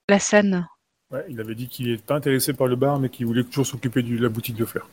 la 0.08 0.18
scène. 0.18 0.66
Ouais, 1.12 1.24
il 1.28 1.40
avait 1.40 1.54
dit 1.54 1.68
qu'il 1.68 1.90
n'était 1.90 2.02
pas 2.02 2.14
intéressé 2.16 2.52
par 2.54 2.66
le 2.66 2.76
bar, 2.76 2.98
mais 2.98 3.08
qu'il 3.08 3.26
voulait 3.26 3.44
toujours 3.44 3.66
s'occuper 3.66 4.02
de 4.02 4.22
la 4.22 4.28
boutique 4.28 4.56
de 4.56 4.64
fleurs. 4.64 4.88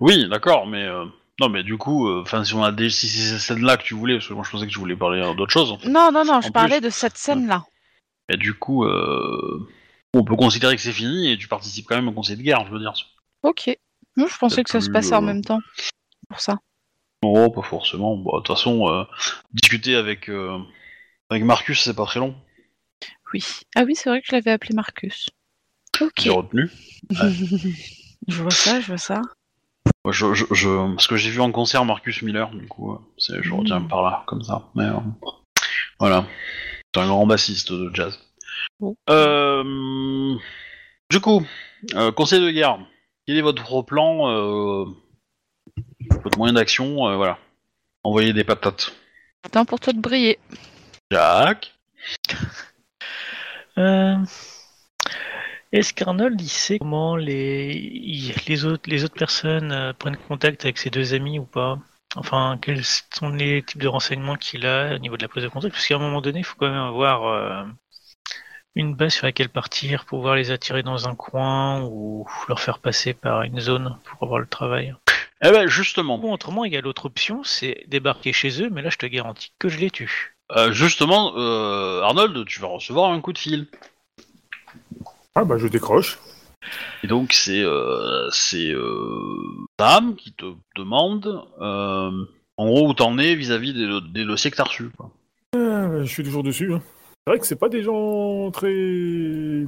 Oui, 0.00 0.28
d'accord, 0.28 0.66
mais 0.66 0.84
euh, 0.84 1.04
non, 1.40 1.48
mais 1.48 1.62
du 1.62 1.78
coup, 1.78 2.10
enfin, 2.20 2.44
si 2.44 2.54
on 2.54 2.62
a 2.62 2.72
des, 2.72 2.90
si 2.90 3.08
c'est 3.08 3.30
cette 3.30 3.40
scène-là 3.40 3.76
que 3.76 3.84
tu 3.84 3.94
voulais, 3.94 4.16
parce 4.16 4.28
que 4.28 4.34
moi 4.34 4.44
je 4.44 4.50
pensais 4.50 4.66
que 4.66 4.70
tu 4.70 4.78
voulais 4.78 4.96
parler 4.96 5.22
d'autre 5.36 5.52
chose. 5.52 5.70
en 5.72 5.78
fait. 5.78 5.88
Non 5.88 6.10
non 6.12 6.24
non, 6.24 6.40
je 6.40 6.50
parlais 6.50 6.80
de 6.80 6.90
cette 6.90 7.16
scène 7.16 7.46
là. 7.46 7.64
Et 8.28 8.36
du 8.36 8.54
coup, 8.54 8.84
euh, 8.84 9.66
on 10.14 10.24
peut 10.24 10.36
considérer 10.36 10.76
que 10.76 10.82
c'est 10.82 10.92
fini 10.92 11.30
et 11.32 11.38
tu 11.38 11.48
participes 11.48 11.86
quand 11.88 11.96
même 11.96 12.08
au 12.08 12.12
conseil 12.12 12.36
de 12.36 12.42
guerre, 12.42 12.66
je 12.66 12.72
veux 12.72 12.78
dire. 12.78 12.92
Ok. 13.42 13.70
Moi 14.16 14.28
je 14.30 14.36
pensais 14.36 14.62
que 14.62 14.70
ça 14.70 14.80
se 14.80 14.90
passait 14.90 15.14
en 15.14 15.22
même 15.22 15.42
temps. 15.44 15.60
Pour 16.28 16.40
ça. 16.40 16.58
Non, 17.22 17.50
pas 17.50 17.62
forcément. 17.62 18.16
Bon, 18.16 18.36
de 18.38 18.42
toute 18.42 18.56
façon, 18.56 18.88
euh, 18.88 19.04
discuter 19.52 19.94
avec 19.96 20.28
euh, 20.28 20.58
avec 21.30 21.44
Marcus, 21.44 21.80
c'est 21.82 21.94
pas 21.94 22.04
très 22.06 22.20
long. 22.20 22.34
Oui. 23.32 23.44
Ah 23.74 23.84
oui, 23.84 23.94
c'est 23.94 24.10
vrai 24.10 24.20
que 24.20 24.26
je 24.28 24.34
l'avais 24.34 24.50
appelé 24.50 24.74
Marcus. 24.74 25.30
Ok. 26.00 26.12
J'ai 26.18 26.30
retenu. 26.30 26.70
je 28.28 28.42
vois 28.42 28.50
ça, 28.50 28.80
je 28.80 28.86
vois 28.88 28.98
ça. 28.98 29.20
Moi, 30.04 30.12
Je, 30.12 30.34
je, 30.34 30.44
je- 30.52 30.94
parce 30.94 31.06
que 31.06 31.16
j'ai 31.16 31.30
vu 31.30 31.40
en 31.40 31.52
concert 31.52 31.84
Marcus 31.84 32.22
Miller, 32.22 32.50
du 32.50 32.66
coup, 32.66 32.92
euh, 32.92 32.98
c'est, 33.18 33.42
je 33.42 33.52
retiens 33.52 33.80
Mm. 33.80 33.88
par 33.88 34.02
là, 34.02 34.24
comme 34.26 34.42
ça. 34.42 34.68
Mais 34.74 34.84
voilà, 35.98 36.26
c'est 36.94 37.00
un 37.00 37.06
grand 37.06 37.26
bassiste 37.26 37.72
de 37.72 37.90
jazz. 37.94 38.18
Bon. 38.82 38.96
Euh, 39.10 40.34
du 41.08 41.20
coup, 41.20 41.46
euh, 41.94 42.10
conseil 42.10 42.40
de 42.40 42.50
guerre. 42.50 42.80
Quel 43.24 43.36
est 43.36 43.42
votre 43.42 43.82
plan, 43.82 44.28
euh, 44.28 44.86
votre 46.24 46.36
moyen 46.36 46.54
d'action, 46.54 47.06
euh, 47.06 47.14
voilà. 47.14 47.38
Envoyer 48.02 48.32
des 48.32 48.42
patates. 48.42 48.92
Temps 49.52 49.64
pour 49.64 49.78
toi 49.78 49.92
de 49.92 50.00
briller. 50.00 50.38
Jack. 51.10 51.72
Euh, 53.78 54.18
Est-ce 55.72 55.94
qu'Arnold 55.94 56.38
il 56.38 56.48
sait 56.50 56.78
comment 56.78 57.16
les, 57.16 58.34
les, 58.46 58.64
autres, 58.66 58.90
les 58.90 59.02
autres 59.02 59.14
personnes 59.14 59.72
euh, 59.72 59.94
prennent 59.94 60.18
contact 60.18 60.66
avec 60.66 60.76
ses 60.76 60.90
deux 60.90 61.14
amis 61.14 61.38
ou 61.38 61.46
pas? 61.46 61.78
Enfin, 62.14 62.58
quels 62.60 62.84
sont 62.84 63.30
les 63.30 63.62
types 63.62 63.80
de 63.80 63.88
renseignements 63.88 64.36
qu'il 64.36 64.66
a 64.66 64.94
au 64.96 64.98
niveau 64.98 65.16
de 65.16 65.22
la 65.22 65.28
prise 65.28 65.44
de 65.44 65.48
contact? 65.48 65.72
Parce 65.72 65.86
qu'à 65.86 65.94
un 65.94 66.00
moment 66.00 66.20
donné, 66.20 66.40
il 66.40 66.44
faut 66.44 66.56
quand 66.58 66.68
même 66.68 66.76
avoir 66.76 67.24
euh, 67.24 67.64
une 68.74 68.94
base 68.94 69.14
sur 69.14 69.26
laquelle 69.26 69.48
partir, 69.48 70.04
pouvoir 70.04 70.34
les 70.36 70.50
attirer 70.50 70.82
dans 70.82 71.08
un 71.08 71.14
coin 71.14 71.82
ou 71.82 72.26
leur 72.48 72.60
faire 72.60 72.78
passer 72.78 73.12
par 73.12 73.42
une 73.42 73.60
zone 73.60 73.96
pour 74.04 74.22
avoir 74.22 74.40
le 74.40 74.46
travail. 74.46 74.94
Eh 75.44 75.50
ben 75.50 75.66
justement, 75.66 76.18
Ou 76.22 76.32
autrement, 76.32 76.64
il 76.64 76.72
y 76.72 76.76
a 76.76 76.80
l'autre 76.80 77.06
option, 77.06 77.42
c'est 77.44 77.84
débarquer 77.88 78.32
chez 78.32 78.62
eux, 78.62 78.70
mais 78.70 78.80
là, 78.80 78.90
je 78.90 78.96
te 78.98 79.06
garantis 79.06 79.52
que 79.58 79.68
je 79.68 79.78
les 79.78 79.90
tue. 79.90 80.36
euh, 80.56 80.72
justement, 80.72 81.32
euh, 81.36 82.00
Arnold, 82.02 82.46
tu 82.46 82.60
vas 82.60 82.68
recevoir 82.68 83.10
un 83.10 83.20
coup 83.20 83.32
de 83.32 83.38
fil. 83.38 83.66
Ah 85.34 85.44
bah 85.44 85.56
je 85.58 85.66
décroche. 85.66 86.18
Et 87.02 87.06
donc 87.08 87.32
c'est 87.32 87.62
euh, 87.62 88.28
c'est 88.30 88.70
euh, 88.70 89.66
Sam 89.80 90.14
qui 90.14 90.32
te 90.32 90.44
demande 90.76 91.44
euh, 91.60 92.10
en 92.56 92.66
gros 92.66 92.88
où 92.88 92.94
t'en 92.94 93.18
es 93.18 93.34
vis-à-vis 93.34 93.72
des, 93.72 93.98
des 94.12 94.24
dossiers 94.24 94.50
que 94.50 94.56
t'as 94.56 94.64
reçus. 94.64 94.90
Quoi. 94.96 95.10
Je 95.54 96.04
suis 96.06 96.22
toujours 96.22 96.42
dessus. 96.44 96.72
hein. 96.72 96.82
C'est 97.24 97.30
vrai 97.30 97.38
que 97.38 97.46
c'est 97.46 97.56
pas 97.56 97.68
des 97.68 97.82
gens 97.84 98.50
très 98.50 99.64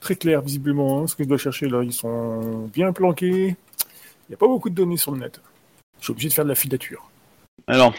très 0.00 0.14
clairs 0.14 0.40
visiblement 0.42 1.00
hein, 1.02 1.06
ce 1.08 1.16
que 1.16 1.24
je 1.24 1.28
dois 1.28 1.38
chercher 1.38 1.68
là. 1.68 1.82
Ils 1.82 1.92
sont 1.92 2.68
bien 2.72 2.92
planqués. 2.92 3.48
Il 3.48 4.28
n'y 4.28 4.34
a 4.34 4.38
pas 4.38 4.46
beaucoup 4.46 4.70
de 4.70 4.74
données 4.74 4.96
sur 4.96 5.10
le 5.10 5.18
net. 5.18 5.40
Je 5.98 6.04
suis 6.04 6.10
obligé 6.12 6.28
de 6.28 6.34
faire 6.34 6.44
de 6.44 6.50
la 6.50 6.54
filature. 6.54 7.10
Alors, 7.66 7.92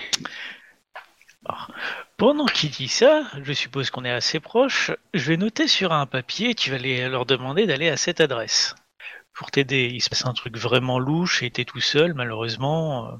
Pendant 2.15 2.45
qu'il 2.45 2.69
dit 2.71 2.87
ça, 2.87 3.23
je 3.43 3.51
suppose 3.51 3.89
qu'on 3.89 4.05
est 4.05 4.11
assez 4.11 4.39
proche, 4.39 4.91
je 5.13 5.27
vais 5.27 5.35
noter 5.35 5.67
sur 5.67 5.91
un 5.91 6.05
papier, 6.05 6.55
tu 6.55 6.71
vas 6.71 6.77
les- 6.77 7.09
leur 7.09 7.25
demander 7.25 7.65
d'aller 7.65 7.89
à 7.89 7.97
cette 7.97 8.21
adresse. 8.21 8.73
Pour 9.33 9.51
t'aider, 9.51 9.89
il 9.93 9.99
se 9.99 10.09
passe 10.09 10.25
un 10.25 10.33
truc 10.33 10.57
vraiment 10.57 10.99
louche 10.99 11.43
et 11.43 11.51
t'es 11.51 11.65
tout 11.65 11.81
seul, 11.81 12.13
malheureusement. 12.13 13.07
euh, 13.09 13.11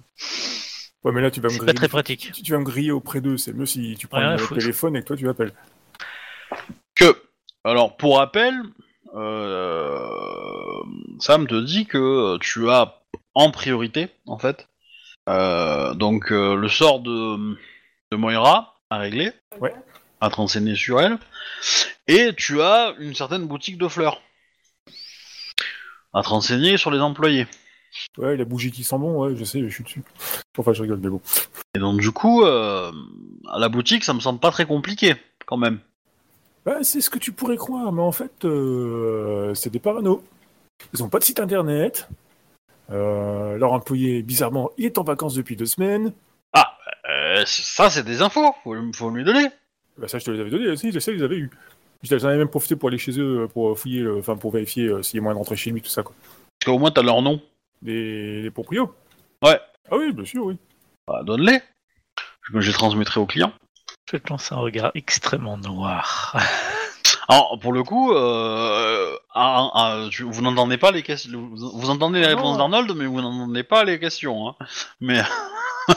Ouais 1.03 1.11
mais 1.11 1.21
là 1.21 1.29
tu 1.31 1.41
vas 1.41 1.49
me 1.49 1.53
C'est 1.53 1.57
griller. 1.59 1.73
pas 1.73 1.77
très 1.77 1.89
pratique. 1.89 2.31
Tu, 2.33 2.43
tu 2.43 2.51
vas 2.53 2.59
me 2.59 2.63
griller 2.63 2.91
auprès 2.91 3.19
d'eux. 3.19 3.35
C'est 3.35 3.51
mieux 3.51 3.65
si 3.65 3.95
tu 3.99 4.07
prends 4.07 4.21
le 4.21 4.47
téléphone 4.55 4.95
et 4.95 5.01
que 5.01 5.07
toi 5.07 5.17
tu 5.17 5.27
appelles. 5.27 5.51
Que 6.95 7.15
alors 7.63 7.95
pour 7.97 8.17
rappel, 8.17 8.53
euh, 9.15 10.07
Sam 11.19 11.47
te 11.47 11.59
dit 11.63 11.85
que 11.85 12.37
tu 12.39 12.69
as 12.69 12.99
en 13.35 13.51
priorité 13.51 14.09
en 14.25 14.37
fait 14.37 14.67
euh, 15.29 15.93
donc 15.93 16.31
euh, 16.31 16.55
le 16.55 16.67
sort 16.67 16.99
de, 16.99 17.37
de 18.11 18.17
Moira 18.17 18.75
à 18.89 18.97
régler, 18.97 19.31
Ouais. 19.59 19.73
à 20.21 20.29
te 20.29 20.35
renseigner 20.35 20.75
sur 20.75 20.99
elle, 21.01 21.17
et 22.07 22.33
tu 22.35 22.61
as 22.61 22.93
une 22.99 23.15
certaine 23.15 23.45
boutique 23.47 23.77
de 23.77 23.87
fleurs 23.87 24.21
à 26.13 26.21
te 26.21 26.27
renseigner 26.29 26.77
sur 26.77 26.91
les 26.91 26.99
employés. 26.99 27.47
Ouais 28.17 28.35
la 28.37 28.45
bougie 28.45 28.71
qui 28.71 28.83
sent 28.83 28.97
bon. 28.97 29.23
Ouais 29.23 29.35
je 29.35 29.43
sais. 29.43 29.61
Je 29.63 29.69
suis 29.69 29.83
dessus. 29.83 30.03
Enfin 30.57 30.73
je 30.73 30.81
rigole 30.81 30.99
mais 30.99 31.09
bon. 31.09 31.21
Et 31.75 31.79
donc 31.79 31.99
du 31.99 32.11
coup, 32.11 32.43
euh, 32.43 32.91
à 33.51 33.59
la 33.59 33.69
boutique, 33.69 34.03
ça 34.03 34.13
me 34.13 34.19
semble 34.19 34.39
pas 34.39 34.51
très 34.51 34.65
compliqué 34.65 35.15
quand 35.45 35.57
même. 35.57 35.79
Bah, 36.65 36.77
c'est 36.83 37.01
ce 37.01 37.09
que 37.09 37.19
tu 37.19 37.31
pourrais 37.31 37.57
croire, 37.57 37.91
mais 37.91 38.01
en 38.01 38.11
fait, 38.11 38.45
euh, 38.45 39.53
c'est 39.53 39.69
des 39.69 39.79
parano. 39.79 40.23
Ils 40.93 41.03
ont 41.03 41.09
pas 41.09 41.19
de 41.19 41.23
site 41.23 41.39
internet. 41.39 42.07
Euh, 42.89 43.57
leur 43.57 43.73
employé, 43.73 44.21
bizarrement, 44.23 44.71
il 44.77 44.85
est 44.85 44.97
en 44.97 45.03
vacances 45.03 45.35
depuis 45.35 45.55
deux 45.55 45.65
semaines. 45.65 46.13
Ah, 46.53 46.77
euh, 47.09 47.43
ça 47.45 47.89
c'est 47.89 48.03
des 48.03 48.21
infos, 48.21 48.53
faut, 48.63 48.75
faut 48.93 49.09
lui 49.09 49.23
donner. 49.23 49.49
Bah, 49.97 50.07
ça, 50.07 50.19
je 50.19 50.25
te 50.25 50.31
les 50.31 50.39
avais 50.39 50.49
donné 50.49 50.67
aussi, 50.69 50.91
je 50.91 50.99
sais, 50.99 51.11
ils 51.11 51.17
les 51.17 51.23
avaient 51.23 51.37
eu. 51.37 51.49
J'en 52.03 52.27
avais 52.27 52.37
même 52.37 52.49
profité 52.49 52.75
pour 52.75 52.89
aller 52.89 52.97
chez 52.97 53.17
eux, 53.19 53.47
pour 53.53 53.77
fouiller, 53.79 54.01
le- 54.01 54.17
enfin, 54.17 54.35
pour 54.35 54.51
vérifier 54.51 54.87
euh, 54.87 55.01
s'il 55.01 55.17
y 55.17 55.19
a 55.19 55.21
moyen 55.21 55.35
de 55.35 55.39
rentrer 55.39 55.55
chez 55.55 55.71
lui, 55.71 55.81
tout 55.81 55.89
ça, 55.89 56.03
quoi. 56.03 56.13
Parce 56.59 56.71
qu'au 56.73 56.79
moins 56.79 56.91
t'as 56.91 57.01
leur 57.01 57.21
nom. 57.21 57.41
Les, 57.81 58.41
les 58.41 58.51
proprios. 58.51 58.93
Ouais. 59.43 59.59
Ah 59.89 59.97
oui, 59.97 60.11
bien 60.13 60.25
sûr, 60.25 60.45
oui. 60.45 60.57
Bah, 61.07 61.21
donne-les. 61.23 61.59
Je, 62.43 62.59
je 62.59 62.67
les 62.67 62.73
transmettrai 62.73 63.19
au 63.19 63.25
client. 63.25 63.51
Je 64.11 64.17
te 64.17 64.29
lance 64.29 64.51
un 64.51 64.57
regard 64.57 64.91
extrêmement 64.95 65.57
noir. 65.57 66.35
Alors, 67.29 67.57
pour 67.61 67.71
le 67.71 67.83
coup, 67.83 68.11
euh, 68.13 69.15
ah, 69.33 69.69
ah, 69.73 70.07
tu- 70.11 70.23
vous 70.23 70.41
n'entendez 70.41 70.77
pas 70.77 70.91
les 70.91 71.03
questions. 71.03 71.49
Vous, 71.53 71.71
vous 71.79 71.89
entendez 71.89 72.19
les 72.19 72.27
Non. 72.27 72.35
réponses 72.35 72.57
d'Arnold, 72.57 72.91
mais 72.95 73.05
vous 73.05 73.21
n'entendez 73.21 73.63
pas 73.63 73.83
les 73.85 73.99
questions. 73.99 74.49
Hein. 74.49 74.55
Mais 74.99 75.21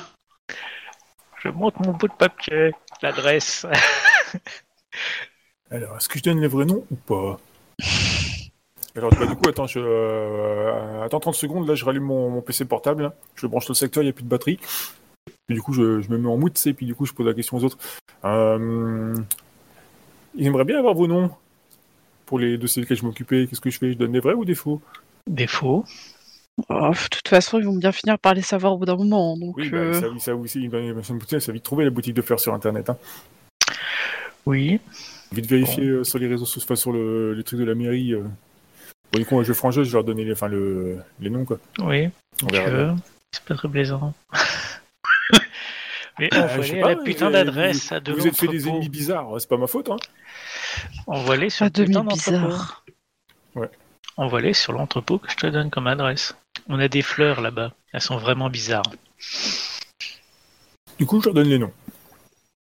Je 1.42 1.48
montre 1.48 1.80
mon 1.82 1.92
bout 1.92 2.08
de 2.08 2.12
papier, 2.14 2.72
l'adresse. 3.02 3.66
Alors, 5.70 5.96
est-ce 5.96 6.08
que 6.08 6.18
je 6.18 6.24
donne 6.24 6.40
les 6.40 6.48
vrais 6.48 6.64
noms 6.64 6.84
ou 6.90 6.96
pas? 6.96 7.38
Alors, 8.96 9.10
bah, 9.10 9.26
du 9.26 9.36
coup, 9.36 9.48
attends, 9.48 9.66
je, 9.66 9.78
euh, 9.80 11.02
attends 11.04 11.20
30 11.20 11.34
secondes, 11.34 11.68
là, 11.68 11.74
je 11.74 11.84
rallume 11.84 12.04
mon, 12.04 12.30
mon 12.30 12.40
PC 12.40 12.64
portable, 12.64 13.02
là. 13.02 13.12
je 13.34 13.46
branche 13.46 13.68
le 13.68 13.74
secteur, 13.74 14.02
il 14.02 14.06
n'y 14.06 14.10
a 14.10 14.14
plus 14.14 14.22
de 14.24 14.28
batterie. 14.28 14.58
Et 15.48 15.54
du 15.54 15.62
coup, 15.62 15.72
je, 15.72 16.00
je 16.00 16.10
me 16.10 16.18
mets 16.18 16.28
en 16.28 16.40
sais, 16.54 16.70
et 16.70 16.74
puis 16.74 16.86
du 16.86 16.94
coup, 16.94 17.06
je 17.06 17.12
pose 17.12 17.26
la 17.26 17.34
question 17.34 17.56
aux 17.56 17.64
autres. 17.64 17.78
Euh, 18.24 19.14
ils 20.34 20.46
aimeraient 20.46 20.64
bien 20.64 20.78
avoir 20.78 20.94
vos 20.94 21.06
noms 21.06 21.30
pour 22.26 22.38
les 22.38 22.58
dossiers 22.58 22.82
desquels 22.82 22.96
je 22.98 23.04
m'occupais. 23.04 23.46
Qu'est-ce 23.46 23.60
que 23.60 23.70
je 23.70 23.78
fais? 23.78 23.92
Je 23.92 23.98
donne 23.98 24.12
des 24.12 24.20
vrais 24.20 24.34
ou 24.34 24.44
des 24.44 24.56
faux? 24.56 24.80
Défaut. 25.28 25.84
Oh, 26.68 26.90
de 26.90 27.08
toute 27.10 27.28
façon, 27.28 27.58
ils 27.58 27.66
vont 27.66 27.76
bien 27.76 27.92
finir 27.92 28.18
par 28.18 28.34
les 28.34 28.42
savoir 28.42 28.72
au 28.72 28.78
bout 28.78 28.86
d'un 28.86 28.96
moment. 28.96 29.36
Donc, 29.36 29.56
Oui, 29.56 29.68
bah, 29.68 29.76
euh, 29.76 29.92
ça, 30.00 30.08
oui, 30.34 30.48
ça 30.48 30.60
bah, 30.68 31.02
ça 31.02 31.12
me 31.12 31.40
ça 31.40 31.52
vite 31.52 31.62
trouver 31.62 31.84
la 31.84 31.90
boutique 31.90 32.14
de 32.14 32.22
fleurs 32.22 32.40
sur 32.40 32.54
Internet. 32.54 32.90
Hein. 32.90 32.96
Oui. 34.46 34.80
Vite 35.32 35.46
vérifier 35.46 35.84
euh, 35.84 36.04
sur 36.04 36.18
les 36.18 36.28
réseaux 36.28 36.46
sociaux, 36.46 36.66
enfin, 36.66 36.76
sur 36.76 36.92
le, 36.92 37.34
les 37.34 37.44
trucs 37.44 37.60
de 37.60 37.64
la 37.64 37.74
mairie. 37.74 38.14
Euh. 38.14 38.22
Bon, 39.12 39.18
du 39.18 39.26
coup, 39.26 39.42
je 39.44 39.52
frangeuse, 39.52 39.86
je 39.86 39.92
vais 39.92 39.96
leur 39.96 40.04
donner 40.04 40.24
les, 40.24 40.32
enfin, 40.32 40.48
le, 40.48 40.98
les 41.20 41.30
noms, 41.30 41.44
quoi. 41.44 41.58
Oui. 41.80 42.08
On 42.42 42.46
verra. 42.46 42.96
C'est 43.32 43.44
pas 43.44 43.54
très 43.54 43.68
plaisant. 43.68 44.14
Mais 46.18 46.32
Euh, 46.32 46.36
je 46.36 46.42
envoie-les 46.44 46.68
sais 46.70 46.78
à 46.78 46.82
pas, 46.82 46.88
la 46.94 46.96
putain 47.02 47.30
d'adresse 47.30 47.92
à 47.92 47.96
Vous 47.96 48.00
de 48.04 48.12
vous 48.12 48.26
êtes 48.26 48.36
fait 48.36 48.48
des 48.48 48.68
ennemis 48.68 48.88
bizarres, 48.88 49.28
c'est 49.38 49.48
pas 49.48 49.56
ma 49.58 49.66
faute, 49.66 49.90
hein. 49.90 49.96
Envoie-les 51.06 51.50
sur 51.50 51.70
putain 51.70 52.04
bizarre. 52.04 52.84
Envoie-les 54.16 54.54
sur 54.54 54.72
l'entrepôt 54.72 55.18
que 55.18 55.30
je 55.30 55.36
te 55.36 55.46
donne 55.46 55.68
comme 55.70 55.86
adresse. 55.86 56.34
On 56.68 56.78
a 56.80 56.88
des 56.88 57.02
fleurs 57.02 57.42
là-bas. 57.42 57.72
Elles 57.92 58.00
sont 58.00 58.16
vraiment 58.16 58.48
bizarres. 58.48 58.90
Du 60.98 61.04
coup, 61.04 61.20
je 61.20 61.26
leur 61.26 61.34
donne 61.34 61.48
les 61.48 61.58
noms. 61.58 61.72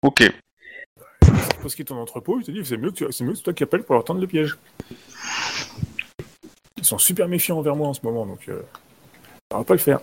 ok. 0.01 0.31
Parce 1.61 1.73
qu'il 1.73 1.81
est 1.83 1.85
ton 1.85 1.97
entrepôt, 1.97 2.39
je 2.41 2.45
te 2.45 2.51
dis, 2.51 2.63
c'est 2.63 2.77
mieux 2.77 2.91
que 2.91 3.05
tu- 3.09 3.23
mieux 3.23 3.33
que 3.33 3.39
toi 3.39 3.53
qui 3.53 3.63
appelles 3.63 3.83
pour 3.83 3.95
leur 3.95 4.03
tendre 4.03 4.19
le 4.21 4.27
piège. 4.27 4.57
Ils 6.77 6.85
sont 6.85 6.97
super 6.99 7.27
méfiants 7.27 7.57
envers 7.57 7.75
moi 7.75 7.87
en 7.87 7.93
ce 7.93 8.01
moment, 8.03 8.25
donc 8.25 8.47
euh, 8.49 8.61
ça 9.51 9.57
va 9.57 9.63
pas 9.63 9.73
le 9.73 9.79
faire. 9.79 9.99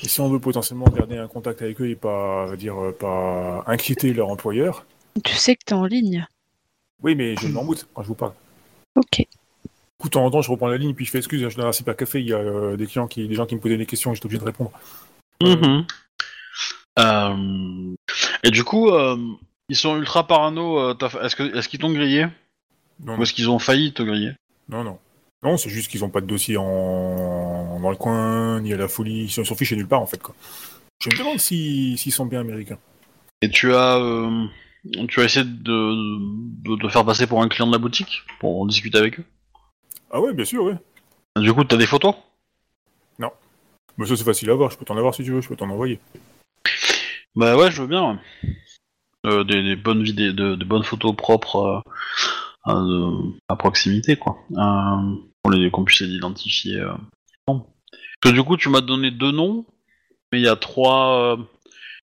Et 0.00 0.08
si 0.08 0.20
on 0.20 0.28
veut 0.28 0.38
potentiellement 0.38 0.84
garder 0.86 1.16
un 1.18 1.26
contact 1.28 1.60
avec 1.62 1.80
eux 1.80 1.88
et 1.90 1.96
pas, 1.96 2.54
dire, 2.56 2.76
euh, 2.82 2.92
pas 2.92 3.64
inquiéter 3.66 4.12
leur 4.12 4.28
employeur, 4.28 4.84
Tu 5.24 5.34
sais 5.34 5.56
que 5.56 5.64
t'es 5.64 5.74
en 5.74 5.84
ligne. 5.86 6.26
oui, 7.02 7.14
mais 7.14 7.34
je 7.36 7.48
m'en 7.48 7.64
moute 7.64 7.86
quand 7.94 8.02
je 8.02 8.08
vous 8.08 8.14
parle. 8.14 8.32
Ok. 8.96 9.26
Coup, 9.98 10.08
temps 10.08 10.24
en 10.24 10.30
temps, 10.30 10.42
je 10.42 10.50
reprends 10.50 10.68
la 10.68 10.76
ligne 10.78 10.94
puis 10.94 11.04
je 11.04 11.10
fais 11.10 11.18
excuse, 11.18 11.48
je 11.48 11.56
donne 11.56 11.66
un 11.66 11.72
super 11.72 11.96
café, 11.96 12.20
il 12.20 12.28
y 12.28 12.32
a 12.32 12.38
euh, 12.38 12.76
des 12.76 12.86
clients 12.86 13.08
qui, 13.08 13.26
des 13.26 13.34
gens 13.34 13.46
qui 13.46 13.56
me 13.56 13.60
posaient 13.60 13.76
des 13.76 13.86
questions 13.86 14.12
et 14.12 14.14
j'étais 14.14 14.26
obligé 14.26 14.38
de 14.40 14.44
répondre. 14.46 14.70
Mhm. 15.42 15.84
Euh, 16.98 17.94
Et 18.44 18.50
du 18.50 18.62
coup, 18.64 18.90
euh, 18.90 19.16
ils 19.68 19.76
sont 19.76 19.96
ultra 19.96 20.26
parano. 20.26 20.90
Est-ce 21.22 21.34
que 21.36 21.56
est-ce 21.56 21.68
qu'ils 21.68 21.80
t'ont 21.80 21.92
grillé? 21.92 22.26
Non, 23.00 23.16
Ou 23.16 23.22
est-ce 23.22 23.32
qu'ils 23.32 23.50
ont 23.50 23.58
failli 23.58 23.92
te 23.92 24.02
griller? 24.02 24.32
Non, 24.68 24.82
non. 24.84 24.98
Non, 25.42 25.56
c'est 25.56 25.68
juste 25.70 25.88
qu'ils 25.90 26.04
ont 26.04 26.10
pas 26.10 26.20
de 26.20 26.26
dossier 26.26 26.56
en... 26.56 26.64
dans 27.80 27.90
le 27.90 27.96
coin, 27.96 28.60
ni 28.60 28.72
à 28.72 28.76
la 28.76 28.88
folie, 28.88 29.24
ils 29.24 29.30
sont 29.30 29.54
fichés 29.54 29.76
nulle 29.76 29.88
part 29.88 30.02
en 30.02 30.06
fait. 30.06 30.22
Quoi. 30.22 30.34
Je 31.00 31.10
me 31.10 31.18
demande 31.18 31.38
si- 31.38 31.96
s'ils 31.96 32.12
sont 32.12 32.26
bien 32.26 32.40
américains. 32.40 32.78
Et 33.42 33.50
tu 33.50 33.74
as 33.74 33.98
euh, 33.98 34.46
tu 35.08 35.20
as 35.20 35.24
essayé 35.24 35.44
de, 35.44 36.76
de 36.76 36.88
faire 36.88 37.04
passer 37.04 37.26
pour 37.26 37.42
un 37.42 37.48
client 37.48 37.66
de 37.66 37.72
la 37.72 37.78
boutique 37.78 38.22
pour 38.40 38.60
en 38.60 38.66
discuter 38.66 38.98
avec 38.98 39.20
eux? 39.20 39.24
Ah 40.10 40.20
ouais, 40.20 40.32
bien 40.32 40.44
sûr, 40.44 40.64
ouais. 40.64 40.76
Du 41.36 41.52
coup, 41.52 41.64
t'as 41.64 41.76
des 41.76 41.86
photos? 41.86 42.14
Mais 44.00 44.06
ça 44.06 44.16
c'est 44.16 44.22
facile 44.22 44.48
à 44.50 44.54
voir, 44.54 44.70
je 44.70 44.78
peux 44.78 44.84
t'en 44.84 44.96
avoir 44.96 45.12
si 45.12 45.24
tu 45.24 45.32
veux, 45.32 45.40
je 45.40 45.48
peux 45.48 45.56
t'en 45.56 45.68
envoyer. 45.70 45.98
Bah 47.34 47.56
ouais, 47.56 47.68
je 47.68 47.82
veux 47.82 47.88
bien. 47.88 48.12
ouais. 48.12 48.18
Euh, 49.26 49.42
des, 49.42 49.60
des 49.64 49.74
bonnes 49.74 50.04
vidéos, 50.04 50.32
de, 50.32 50.54
de 50.54 50.64
bonnes 50.64 50.84
photos 50.84 51.16
propres 51.16 51.82
euh, 52.68 52.72
à, 53.48 53.52
à 53.52 53.56
proximité, 53.56 54.14
quoi. 54.14 54.38
Pour 55.42 55.50
les 55.50 55.68
qu'on 55.72 55.82
puisse 55.82 56.00
les 56.02 56.14
identifier. 56.14 56.80
Euh. 57.48 57.98
Parce 58.20 58.32
que 58.34 58.40
du 58.40 58.44
coup, 58.44 58.56
tu 58.56 58.68
m'as 58.68 58.80
donné 58.80 59.10
deux 59.10 59.30
noms, 59.32 59.64
mais 60.32 60.38
il 60.40 60.44
y 60.44 60.48
a 60.48 60.56
trois, 60.56 61.34
euh, 61.34 61.36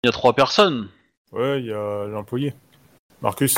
il 0.02 0.06
y 0.06 0.09
a 0.09 0.12
trois 0.12 0.35
personnes. 0.35 0.88
Ouais, 1.32 1.61
il 1.61 1.66
y 1.66 1.73
a 1.73 2.06
l'employé. 2.06 2.54
Marcus. 3.23 3.54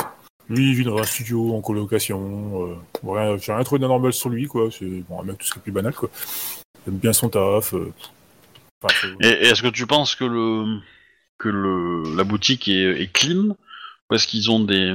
Lui, 0.49 0.69
il 0.71 0.75
vit 0.75 0.83
dans 0.83 0.97
un 0.97 1.03
studio 1.03 1.55
en 1.55 1.61
colocation. 1.61 2.67
Euh, 2.67 2.75
rien, 3.03 3.37
j'ai 3.37 3.53
rien 3.53 3.63
trouvé 3.63 3.79
d'anormal 3.79 4.11
sur 4.13 4.29
lui, 4.29 4.45
quoi. 4.47 4.69
C'est 4.71 4.85
bon, 5.09 5.21
un 5.21 5.23
mec 5.23 5.37
tout 5.37 5.45
ce 5.47 5.53
qui 5.53 5.59
est 5.59 5.61
plus 5.61 5.71
banal, 5.71 5.93
quoi. 5.95 6.09
Il 6.85 6.93
aime 6.93 6.99
bien 6.99 7.13
son 7.13 7.29
taf. 7.29 7.73
euh. 7.73 7.93
Enfin, 8.83 8.93
c'est- 9.01 9.25
Et, 9.25 9.45
et 9.45 9.47
est-ce 9.49 9.61
que 9.63 9.69
tu 9.69 9.87
penses 9.87 10.15
que 10.15 10.25
le 10.25 10.79
que 11.39 11.47
le 11.49 12.15
la 12.17 12.23
boutique 12.25 12.67
est, 12.67 13.01
est 13.01 13.11
clean? 13.11 13.55
Ou 14.11 14.15
est-ce 14.15 14.27
qu'ils 14.27 14.51
ont 14.51 14.59
des 14.59 14.93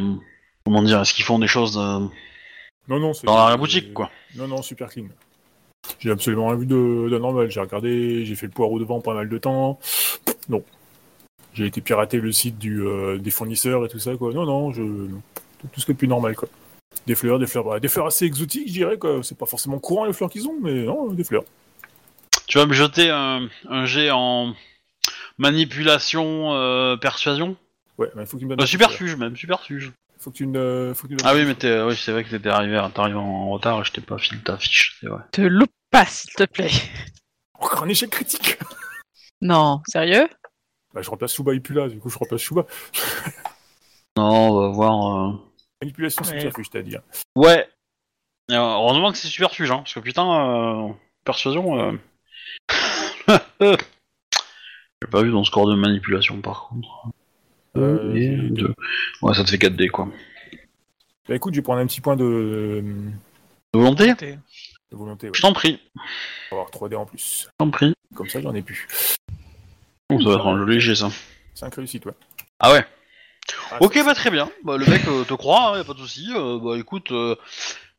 comment 0.66 0.83
dire, 0.83 1.00
est-ce 1.00 1.14
qu'ils 1.14 1.25
font 1.25 1.38
des 1.38 1.47
choses 1.49 1.78
euh, 1.78 2.00
Non, 2.88 3.00
non, 3.00 3.14
c'est. 3.14 3.26
dans 3.26 3.49
la 3.49 3.57
boutique, 3.57 3.95
quoi 3.95 4.11
Non, 4.37 4.47
non, 4.49 4.61
super 4.61 4.90
clean. 4.90 5.07
J'ai 5.99 6.11
absolument 6.11 6.49
rien 6.49 6.56
vu 6.56 6.66
de- 6.66 7.08
d'anormal. 7.11 7.50
J'ai 7.50 7.61
regardé, 7.61 8.25
j'ai 8.25 8.35
fait 8.35 8.47
le 8.47 8.52
poireau 8.52 8.78
devant 8.78 9.00
pas 9.00 9.14
mal 9.14 9.28
de 9.28 9.38
temps. 9.38 9.78
J'ai 11.54 11.66
été 11.66 11.80
pirater 11.80 12.18
le 12.18 12.30
site 12.30 12.58
du, 12.58 12.82
euh, 12.82 13.18
des 13.18 13.30
fournisseurs 13.30 13.85
et 13.85 13.88
tout 13.88 13.99
ça, 13.99 14.14
quoi. 14.16 14.32
Non, 14.32 14.44
non, 14.44 14.73
je... 14.73 14.82
non. 14.82 15.20
Tout 15.73 15.80
ce 15.80 15.87
qui 15.87 15.92
est 15.92 15.94
plus 15.94 16.06
normal, 16.06 16.37
quoi. 16.37 16.49
Des 17.06 17.14
fleurs, 17.14 17.38
des 17.38 17.47
fleurs, 17.47 17.64
bah, 17.64 17.80
des 17.80 17.88
fleurs 17.88 18.06
assez 18.06 18.25
exotiques, 18.26 18.68
je 18.68 18.73
dirais, 18.73 18.97
quoi. 18.97 19.20
C'est 19.23 19.37
pas 19.37 19.47
forcément 19.47 19.78
courant 19.78 20.04
les 20.04 20.12
fleurs 20.12 20.30
qu'ils 20.30 20.47
ont, 20.47 20.56
mais 20.62 20.85
non, 20.85 21.08
des 21.12 21.25
fleurs. 21.25 21.44
Tu 22.47 22.58
vas 22.58 22.66
me 22.66 22.73
jeter 22.73 23.11
un, 23.11 23.49
un 23.68 23.85
jet 23.87 24.11
en 24.11 24.54
manipulation, 25.37 26.54
euh, 26.54 26.97
persuasion? 26.97 27.56
Ouais, 27.99 28.08
mais 28.14 28.23
il 28.23 28.26
faut 28.26 28.38
tu 28.38 28.44
me 28.44 28.50
donnes 28.50 28.61
euh, 28.61 28.62
un 28.62 28.66
Superfuge 28.66 29.16
même, 29.16 29.37
superfuge. 29.37 29.92
Faut 30.18 30.30
que 30.30 30.37
tu 30.37 30.46
me... 30.46 30.92
Faut 30.94 31.06
que 31.08 31.14
tu 31.14 31.25
Ah 31.25 31.34
oui, 31.34 31.44
mais 31.44 31.54
t'es, 31.54 31.80
oui, 31.82 31.94
c'est 31.96 32.12
vrai 32.12 32.25
que 32.25 32.30
t'étais 32.30 32.48
arrivé, 32.48 32.80
t'es 32.92 33.00
arrivé 33.00 33.16
en 33.16 33.50
retard 33.50 33.80
et 33.80 33.84
je 33.84 33.92
t'ai 33.92 34.00
pas 34.00 34.18
filé 34.18 34.40
ta 34.42 34.56
fiche, 34.58 34.96
c'est 35.00 35.06
vrai. 35.08 35.20
Te 35.32 35.40
loupe 35.42 35.70
pas, 35.90 36.04
s'il 36.06 36.32
te 36.32 36.44
plaît. 36.44 36.70
Encore 37.54 37.82
un 37.84 37.88
échec 37.88 38.10
critique 38.10 38.58
Non, 39.40 39.80
sérieux? 39.87 40.28
Bah, 40.92 41.02
je 41.02 41.10
remplace 41.10 41.34
Shuba 41.34 41.52
là, 41.52 41.88
du 41.88 41.98
coup, 41.98 42.08
je 42.10 42.18
remplace 42.18 42.40
Shuba. 42.40 42.64
Non, 44.16 44.50
on 44.50 44.60
va 44.60 44.68
voir. 44.70 45.28
euh. 45.28 45.32
Manipulation 45.80 46.22
Ouais. 46.25 46.28
subterfuge, 46.30 46.70
t'as 46.70 46.82
dit. 46.82 46.96
hein. 46.96 47.02
Ouais. 47.37 47.68
Heureusement 48.50 49.12
que 49.12 49.18
c'est 49.18 49.28
superfuge, 49.28 49.70
hein, 49.70 49.78
parce 49.78 49.94
que 49.94 50.00
putain, 50.00 50.88
euh, 50.88 50.92
persuasion. 51.25 51.78
Euh... 51.78 51.92
J'ai 55.00 55.08
pas 55.08 55.22
vu 55.22 55.30
ton 55.30 55.44
score 55.44 55.68
de 55.68 55.76
manipulation 55.76 56.40
par 56.40 56.68
contre. 56.68 56.88
Euh, 57.78 58.14
et 58.14 58.23
j'ai- 58.37 58.49
deux. 58.50 58.75
Ouais, 59.23 59.35
ça 59.35 59.44
te 59.44 59.50
fait 59.50 59.58
4D 59.58 59.88
quoi. 59.88 60.08
Bah, 61.28 61.35
écoute, 61.35 61.54
je 61.54 61.58
vais 61.61 61.62
prendre 61.64 61.80
un 61.80 61.87
petit 61.87 62.00
point 62.00 62.16
de, 62.16 62.82
De 63.75 63.78
volonté 63.78 64.14
T'es- 64.16 64.38
de 64.90 64.97
volonté, 64.97 65.26
ouais. 65.28 65.32
Je 65.35 65.42
t'en 65.42 65.52
prie, 65.52 65.78
Pour 66.49 66.58
avoir 66.58 66.70
3D 66.70 66.97
en 66.97 67.04
plus. 67.06 67.44
je 67.47 67.50
t'en 67.58 67.70
prie. 67.70 67.92
Comme 68.14 68.28
ça, 68.28 68.40
j'en 68.40 68.54
ai 68.54 68.62
plus. 68.62 68.87
Oh, 70.11 70.20
ça 70.23 70.28
va 70.30 70.35
être 70.37 70.47
un 70.47 70.56
joli 70.58 70.80
jet 70.80 70.94
ça. 70.94 71.11
5 71.54 71.75
réussites, 71.75 72.06
ouais. 72.06 72.14
Ah 72.61 72.73
ouais. 72.73 72.87
Ah, 73.70 73.76
Ok, 73.80 74.02
bah 74.04 74.14
très 74.14 74.30
bien. 74.30 74.50
Bah, 74.64 74.76
le 74.78 74.87
mec 74.87 75.06
euh, 75.08 75.25
te 75.25 75.35
croit, 75.35 75.73
hein, 75.75 75.78
y 75.78 75.80
a 75.80 75.85
pas 75.85 75.92
de 75.94 75.99
souci. 75.99 76.28
Euh, 76.35 76.58
bah 76.58 76.78
écoute, 76.78 77.12
euh, 77.12 77.35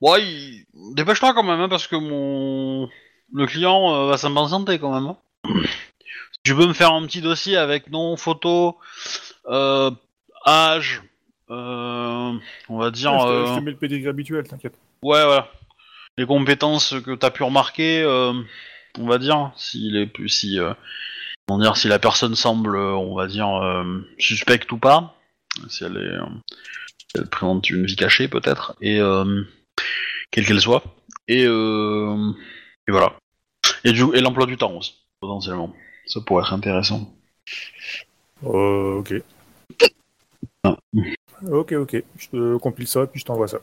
ouais, 0.01 0.23
il- 0.23 0.65
dépêche-toi 0.95 1.33
quand 1.35 1.43
même, 1.43 1.59
hein, 1.59 1.69
parce 1.69 1.85
que 1.87 1.95
mon 1.95 2.89
le 3.31 3.45
client 3.45 3.93
euh, 3.93 4.07
va 4.09 4.17
s'impatienter 4.17 4.79
quand 4.79 4.91
même. 4.93 5.07
hein. 5.07 5.17
Si 6.31 6.39
tu 6.43 6.55
peux 6.55 6.65
me 6.67 6.73
faire 6.73 6.93
un 6.93 7.05
petit 7.05 7.21
dossier 7.21 7.57
avec 7.57 7.89
nom, 7.91 8.17
photo, 8.17 8.69
euh, 8.69 9.28
âge, 10.45 11.03
euh, 11.49 12.33
on 12.69 12.77
va 12.77 12.91
dire, 12.91 13.11
Ouais, 13.13 13.19
je, 13.19 13.25
te, 13.25 13.31
euh, 13.31 13.45
je 13.45 13.59
te 13.59 13.65
mets 13.65 13.71
le 13.71 13.77
pédigré 13.77 14.09
habituel, 14.09 14.47
t'inquiète. 14.47 14.75
ouais, 15.03 15.23
voilà, 15.23 15.49
les 16.17 16.25
compétences 16.25 16.95
que 17.05 17.15
t'as 17.15 17.31
pu 17.31 17.43
remarquer, 17.43 18.01
euh, 18.03 18.33
on 18.97 19.07
va 19.07 19.17
dire, 19.17 19.51
s'il 19.55 19.95
est 19.97 20.07
plus, 20.07 20.29
si, 20.29 20.59
euh, 20.59 20.73
comment 21.47 21.59
dire, 21.61 21.77
si 21.77 21.87
la 21.87 21.99
personne 21.99 22.35
semble, 22.35 22.75
euh, 22.75 22.93
on 22.93 23.15
va 23.15 23.27
dire, 23.27 23.49
euh, 23.63 24.01
suspecte 24.19 24.71
ou 24.71 24.77
pas, 24.77 25.15
si 25.69 25.83
elle 25.83 25.97
est, 25.97 25.99
euh, 25.99 26.25
elle 27.15 27.27
présente 27.27 27.69
une 27.69 27.85
vie 27.85 27.95
cachée 27.95 28.27
peut-être, 28.27 28.75
et 28.81 28.99
euh, 28.99 29.43
quelle 30.31 30.45
qu'elle 30.45 30.61
soit, 30.61 30.83
et, 31.27 31.45
euh, 31.45 32.31
et 32.87 32.91
voilà. 32.91 33.13
Et, 33.83 33.91
du- 33.93 34.13
et 34.15 34.21
l'emploi 34.21 34.45
du 34.45 34.57
temps 34.57 34.73
aussi, 34.73 34.95
potentiellement. 35.21 35.73
Ça 36.05 36.19
pourrait 36.21 36.43
être 36.43 36.53
intéressant. 36.53 37.13
Euh, 38.43 38.99
ok. 38.99 39.13
Ok, 41.47 41.71
ok. 41.73 42.03
Je 42.17 42.27
te 42.29 42.57
compile 42.57 42.87
ça, 42.87 43.07
puis 43.07 43.19
je 43.19 43.25
t'envoie 43.25 43.47
ça. 43.47 43.59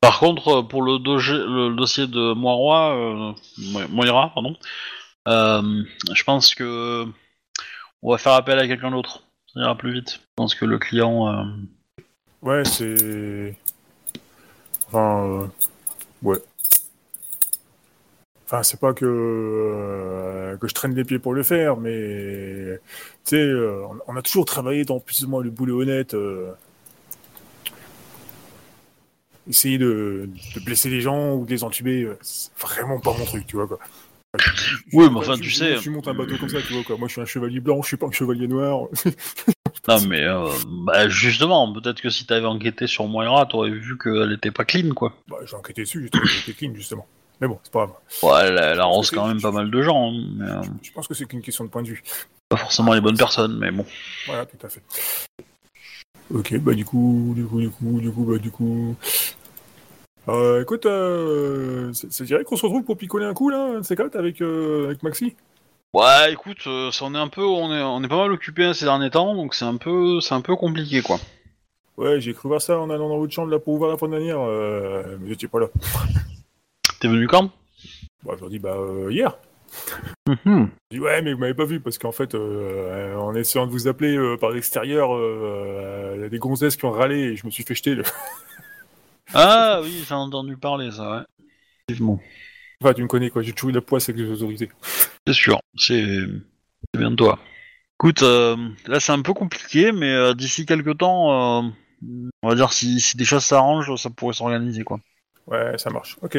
Par 0.00 0.18
contre, 0.18 0.48
euh, 0.48 0.62
pour 0.62 0.82
le, 0.82 0.98
doge- 0.98 1.32
le 1.32 1.74
dossier 1.76 2.06
de 2.06 2.32
Moira, 2.32 2.92
euh, 2.94 3.32
Mo- 3.58 3.88
Moira, 3.90 4.30
pardon, 4.32 4.56
euh, 5.28 5.82
je 6.12 6.24
pense 6.24 6.54
que 6.54 7.04
on 8.02 8.12
va 8.12 8.18
faire 8.18 8.32
appel 8.32 8.58
à 8.58 8.66
quelqu'un 8.66 8.90
d'autre. 8.92 9.24
Ça 9.52 9.60
ira 9.60 9.74
plus 9.76 9.92
vite. 9.92 10.12
Je 10.22 10.26
pense 10.36 10.54
que 10.54 10.64
le 10.64 10.78
client. 10.78 11.28
euh, 11.28 11.44
Ouais, 12.42 12.64
c'est. 12.64 13.54
Enfin, 14.86 15.26
euh, 15.26 15.46
ouais. 16.22 16.38
Enfin, 18.52 18.64
c'est 18.64 18.80
pas 18.80 18.92
que 18.94 19.04
euh, 19.06 20.56
que 20.56 20.66
je 20.66 20.74
traîne 20.74 20.92
les 20.96 21.04
pieds 21.04 21.20
pour 21.20 21.34
le 21.34 21.44
faire, 21.44 21.76
mais 21.76 22.80
tu 23.24 23.30
sais, 23.30 23.36
euh, 23.36 23.84
on- 23.86 24.12
on 24.12 24.16
a 24.16 24.22
toujours 24.22 24.44
travaillé 24.44 24.84
dans 24.84 24.98
plus 24.98 25.24
ou 25.24 25.28
moins 25.28 25.40
le 25.42 25.50
boulot 25.50 25.82
honnête. 25.82 26.14
euh, 26.14 26.50
Essayer 29.48 29.78
de, 29.78 30.28
de 30.54 30.60
blesser 30.60 30.90
les 30.90 31.00
gens 31.00 31.34
ou 31.34 31.44
de 31.46 31.50
les 31.50 31.64
entuber, 31.64 32.08
c'est 32.20 32.50
vraiment 32.58 33.00
pas 33.00 33.16
mon 33.16 33.24
truc, 33.24 33.46
tu 33.46 33.56
vois 33.56 33.66
quoi. 33.66 33.78
Oui, 34.92 35.08
mais 35.10 35.16
enfin, 35.16 35.36
tu 35.38 35.50
sais- 35.50 35.76
Je 35.76 35.90
monte 35.90 36.06
un 36.08 36.14
bateau 36.14 36.36
comme 36.38 36.48
ça, 36.48 36.60
tu 36.60 36.72
vois 36.72 36.82
quoi. 36.84 36.96
Moi, 36.96 37.08
je 37.08 37.12
suis 37.14 37.20
un 37.22 37.24
chevalier 37.26 37.58
blanc, 37.60 37.80
je 37.82 37.88
suis 37.88 37.96
pas 37.96 38.06
un 38.06 38.12
chevalier 38.12 38.46
noir. 38.48 38.88
Non, 39.88 40.00
mais 40.08 40.22
euh, 40.24 40.44
bah, 40.84 41.08
justement, 41.08 41.72
peut-être 41.72 42.00
que 42.02 42.10
si 42.10 42.26
t'avais 42.26 42.46
enquêté 42.46 42.86
sur 42.86 43.06
Moira, 43.06 43.46
t'aurais 43.46 43.70
vu 43.70 43.96
qu'elle 43.96 44.32
était 44.32 44.50
pas 44.50 44.64
clean, 44.64 44.92
quoi. 44.94 45.14
bah, 45.26 45.38
j'ai 45.46 45.56
enquêté 45.56 45.82
dessus, 45.82 46.02
j'ai 46.02 46.10
trouvé 46.10 46.28
qu'elle 46.28 46.40
était 46.40 46.52
clean 46.52 46.74
justement. 46.74 47.06
Mais 47.40 47.48
bon, 47.48 47.58
c'est 47.62 47.72
pas 47.72 47.86
grave. 47.86 47.96
Ouais, 48.22 48.48
elle, 48.48 48.58
elle 48.62 48.80
arrose 48.80 49.10
quand 49.10 49.26
même 49.26 49.40
pas 49.40 49.50
mal 49.50 49.70
de 49.70 49.82
gens, 49.82 50.10
hein, 50.10 50.24
mais 50.36 50.50
euh, 50.50 50.62
Je 50.82 50.92
pense 50.92 51.08
que 51.08 51.14
c'est 51.14 51.24
qu'une 51.26 51.40
question 51.42 51.64
de 51.64 51.70
point 51.70 51.82
de 51.82 51.88
vue. 51.88 52.02
pas 52.48 52.56
forcément 52.56 52.92
les 52.92 53.00
bonnes 53.00 53.16
personnes, 53.16 53.58
mais 53.58 53.70
bon. 53.70 53.86
Voilà, 54.26 54.44
tout 54.46 54.58
à 54.64 54.68
fait. 54.68 54.82
Ok, 56.32 56.56
bah 56.58 56.74
du 56.74 56.84
coup, 56.84 57.32
du 57.34 57.44
coup, 57.44 57.60
du 57.60 57.70
coup, 57.70 58.00
du 58.00 58.12
coup, 58.12 58.24
bah 58.24 58.38
du 58.38 58.50
coup. 58.50 58.94
Euh, 60.28 60.62
écoute, 60.62 60.86
euh, 60.86 61.92
ça 61.92 62.06
ça 62.10 62.24
dirait 62.24 62.44
qu'on 62.44 62.56
se 62.56 62.66
retrouve 62.66 62.84
pour 62.84 62.96
picoler 62.96 63.24
un 63.24 63.34
coup 63.34 63.48
là, 63.48 63.58
un 63.76 63.80
de 63.80 63.84
ces 63.84 63.96
quatre 63.96 64.16
avec, 64.16 64.40
euh, 64.42 64.86
avec 64.86 65.02
Maxi 65.02 65.34
Ouais, 65.92 66.32
écoute, 66.32 66.58
euh, 66.68 66.92
ça, 66.92 67.06
on 67.06 67.14
est 67.14 67.18
un 67.18 67.26
peu, 67.26 67.44
on 67.44 67.74
est, 67.74 67.82
on 67.82 68.04
est 68.04 68.08
pas 68.08 68.18
mal 68.18 68.30
occupé 68.30 68.72
ces 68.74 68.84
derniers 68.84 69.10
temps, 69.10 69.34
donc 69.34 69.54
c'est 69.54 69.64
un 69.64 69.76
peu, 69.76 70.20
c'est 70.20 70.34
un 70.34 70.40
peu 70.40 70.54
compliqué, 70.54 71.02
quoi. 71.02 71.18
Ouais, 71.96 72.20
j'ai 72.20 72.32
cru 72.32 72.48
voir 72.48 72.62
ça 72.62 72.78
en 72.78 72.90
allant 72.90 73.08
dans 73.08 73.18
votre 73.18 73.32
chambre 73.32 73.50
là 73.50 73.58
pour 73.58 73.74
ouvrir 73.74 73.96
la 74.00 74.08
manière, 74.08 74.38
euh, 74.40 75.16
mais 75.20 75.32
étiez 75.32 75.48
pas 75.48 75.58
là. 75.60 75.66
T'es 77.00 77.08
venu 77.08 77.26
quand? 77.26 77.50
Bah, 78.24 78.32
je 78.36 78.40
leur 78.40 78.50
dis, 78.50 78.58
bah, 78.58 78.76
euh, 78.76 79.10
hier. 79.10 79.36
Mhm. 80.28 80.70
Je 80.90 80.96
dis, 80.96 81.00
ouais, 81.00 81.22
mais 81.22 81.32
vous 81.32 81.38
m'avez 81.38 81.54
pas 81.54 81.64
vu 81.64 81.80
parce 81.80 81.98
qu'en 81.98 82.12
fait, 82.12 82.34
euh, 82.34 83.14
en 83.16 83.34
essayant 83.34 83.66
de 83.66 83.72
vous 83.72 83.88
appeler 83.88 84.16
euh, 84.16 84.36
par 84.36 84.50
l'extérieur, 84.50 85.14
euh, 85.14 86.14
il 86.16 86.22
y 86.22 86.24
a 86.24 86.28
des 86.28 86.38
gonzesses 86.38 86.76
qui 86.76 86.84
ont 86.84 86.90
râlé 86.90 87.16
et 87.18 87.36
je 87.36 87.46
me 87.46 87.50
suis 87.50 87.64
fait 87.64 87.74
jeter. 87.74 87.94
le- 87.94 88.04
Ah 89.34 89.80
oui, 89.82 90.04
j'ai 90.06 90.14
entendu 90.14 90.56
parler 90.56 90.90
ça, 90.90 91.10
ouais. 91.10 91.22
Effectivement. 91.88 92.20
Enfin, 92.82 92.94
tu 92.94 93.02
me 93.02 93.06
connais 93.08 93.30
quoi, 93.30 93.42
j'ai 93.42 93.52
toujours 93.52 93.70
eu 93.70 93.74
la 93.74 93.80
poisse 93.80 94.08
avec 94.08 94.20
les 94.20 94.30
autorités. 94.30 94.70
C'est 95.26 95.34
sûr, 95.34 95.60
c'est 95.76 96.02
c'est 96.94 96.98
bien 96.98 97.10
de 97.10 97.16
toi. 97.16 97.38
Écoute, 98.00 98.22
là 98.22 98.98
c'est 99.00 99.12
un 99.12 99.20
peu 99.22 99.34
compliqué, 99.34 99.92
mais 99.92 100.34
d'ici 100.34 100.64
quelques 100.66 100.96
temps, 100.98 101.62
on 102.42 102.48
va 102.48 102.54
dire 102.54 102.72
si, 102.72 102.98
si 103.00 103.16
des 103.18 103.24
choses 103.26 103.44
s'arrangent, 103.44 103.94
ça 103.96 104.08
pourrait 104.10 104.32
s'organiser, 104.34 104.82
quoi. 104.82 104.98
Ouais, 105.50 105.76
ça 105.78 105.90
marche. 105.90 106.16
Ok. 106.22 106.38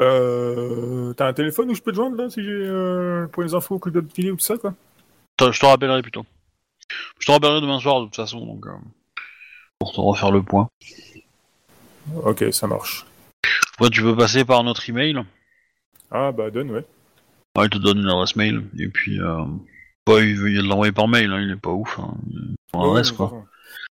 Euh, 0.00 1.12
T'as 1.14 1.28
un 1.28 1.32
téléphone 1.32 1.70
où 1.70 1.74
je 1.74 1.80
peux 1.80 1.92
te 1.92 1.96
joindre 1.96 2.16
là 2.16 2.28
si 2.28 2.42
j'ai 2.42 2.50
euh, 2.50 3.28
pour 3.28 3.44
les 3.44 3.54
infos 3.54 3.78
que 3.78 3.88
je 3.88 3.98
dois 3.98 4.02
te 4.02 4.20
ou 4.30 4.36
tout 4.36 4.40
ça 4.40 4.58
quoi? 4.58 4.74
Je 5.40 5.58
te 5.58 5.66
rappellerai 5.66 6.02
plutôt. 6.02 6.26
Je 7.20 7.26
te 7.26 7.30
rappellerai 7.30 7.60
demain 7.60 7.78
soir 7.78 8.00
de 8.00 8.06
toute 8.06 8.16
façon, 8.16 8.44
donc 8.44 8.66
euh, 8.66 8.72
pour 9.78 9.92
te 9.92 10.00
refaire 10.00 10.32
le 10.32 10.42
point. 10.42 10.68
Ok, 12.24 12.46
ça 12.50 12.66
marche. 12.66 13.06
Ouais, 13.78 13.90
tu 13.90 14.02
peux 14.02 14.16
passer 14.16 14.44
par 14.44 14.64
notre 14.64 14.88
email. 14.90 15.22
Ah 16.10 16.32
bah 16.32 16.50
donne 16.50 16.72
ouais. 16.72 16.84
Ouais, 17.56 17.66
il 17.66 17.70
te 17.70 17.78
donne 17.78 17.98
une 17.98 18.08
adresse 18.08 18.34
mail, 18.34 18.64
et 18.76 18.88
puis 18.88 19.20
euh, 19.20 19.44
ouais, 20.08 20.28
il 20.30 20.36
veut 20.36 20.50
l'envoyer 20.62 20.92
par 20.92 21.06
mail, 21.06 21.30
hein, 21.30 21.40
il 21.40 21.50
est 21.52 21.56
pas 21.56 21.70
ouf. 21.70 21.98
Hein. 22.00 22.16
Adresse, 22.72 23.12
quoi. 23.12 23.44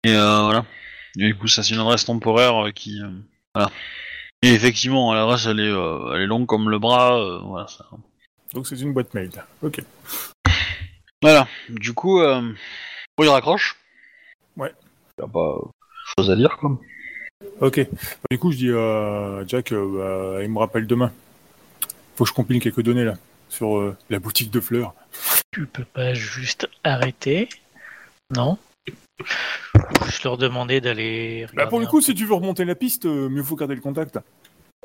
Et 0.05 0.13
voilà. 0.13 0.65
Et 1.19 1.27
du 1.27 1.35
coup, 1.35 1.49
ça 1.49 1.65
c'est 1.65 1.75
une 1.75 1.81
adresse 1.81 2.05
temporaire 2.05 2.73
qui. 2.73 3.01
voilà. 3.55 3.71
Et 4.43 4.53
effectivement, 4.53 5.15
l'adresse 5.15 5.47
elle 5.47 5.61
est, 5.61 5.71
euh, 5.71 6.15
elle 6.15 6.23
est 6.23 6.27
longue 6.27 6.47
comme 6.47 6.69
le 6.69 6.79
bras. 6.79 7.17
euh, 7.19 7.39
voilà. 7.45 7.69
Ça. 7.69 7.87
Donc 8.53 8.67
c'est 8.67 8.81
une 8.81 8.93
boîte 8.93 9.15
mail. 9.15 9.31
Ok. 9.63 9.81
Voilà. 11.23 11.47
Du 11.69 11.95
coup, 11.95 12.21
euh, 12.21 12.41
bon, 13.17 13.25
il 13.25 13.29
raccroche. 13.29 13.77
Ouais. 14.57 14.73
Il 15.19 15.23
y 15.23 15.25
a 15.25 15.29
pas 15.29 15.57
euh, 15.59 15.69
chose 16.17 16.31
à 16.31 16.37
dire 16.37 16.57
quoi. 16.59 16.79
Ok. 17.61 17.79
Bah, 17.79 18.27
du 18.31 18.39
coup 18.39 18.53
je 18.53 18.57
dis 18.57 18.71
à 18.71 19.47
Jack, 19.47 19.73
euh, 19.73 20.35
bah, 20.37 20.43
il 20.43 20.51
me 20.51 20.59
rappelle 20.59 20.87
demain. 20.87 21.13
Faut 22.17 22.25
que 22.25 22.31
je 22.31 22.35
compile 22.35 22.61
quelques 22.61 22.83
données 22.83 23.05
là 23.05 23.15
sur 23.49 23.79
euh, 23.79 23.97
la 24.11 24.19
boutique 24.19 24.51
de 24.51 24.61
fleurs. 24.61 24.95
Tu 25.53 25.67
peux 25.67 25.85
pas 25.85 26.15
juste 26.15 26.69
arrêter? 26.85 27.49
Non? 28.35 28.59
Je 30.09 30.23
leur 30.25 30.39
demander 30.39 30.81
d'aller. 30.81 31.47
Bah 31.55 31.67
pour 31.67 31.81
le 31.81 31.87
coup 31.87 32.01
si 32.01 32.15
tu 32.15 32.25
veux 32.27 32.35
remonter 32.35 32.65
la 32.65 32.75
piste, 32.75 33.07
euh, 33.07 33.29
mieux 33.29 33.43
faut 33.43 33.57
garder 33.57 33.75
le 33.75 33.81
contact. 33.81 34.19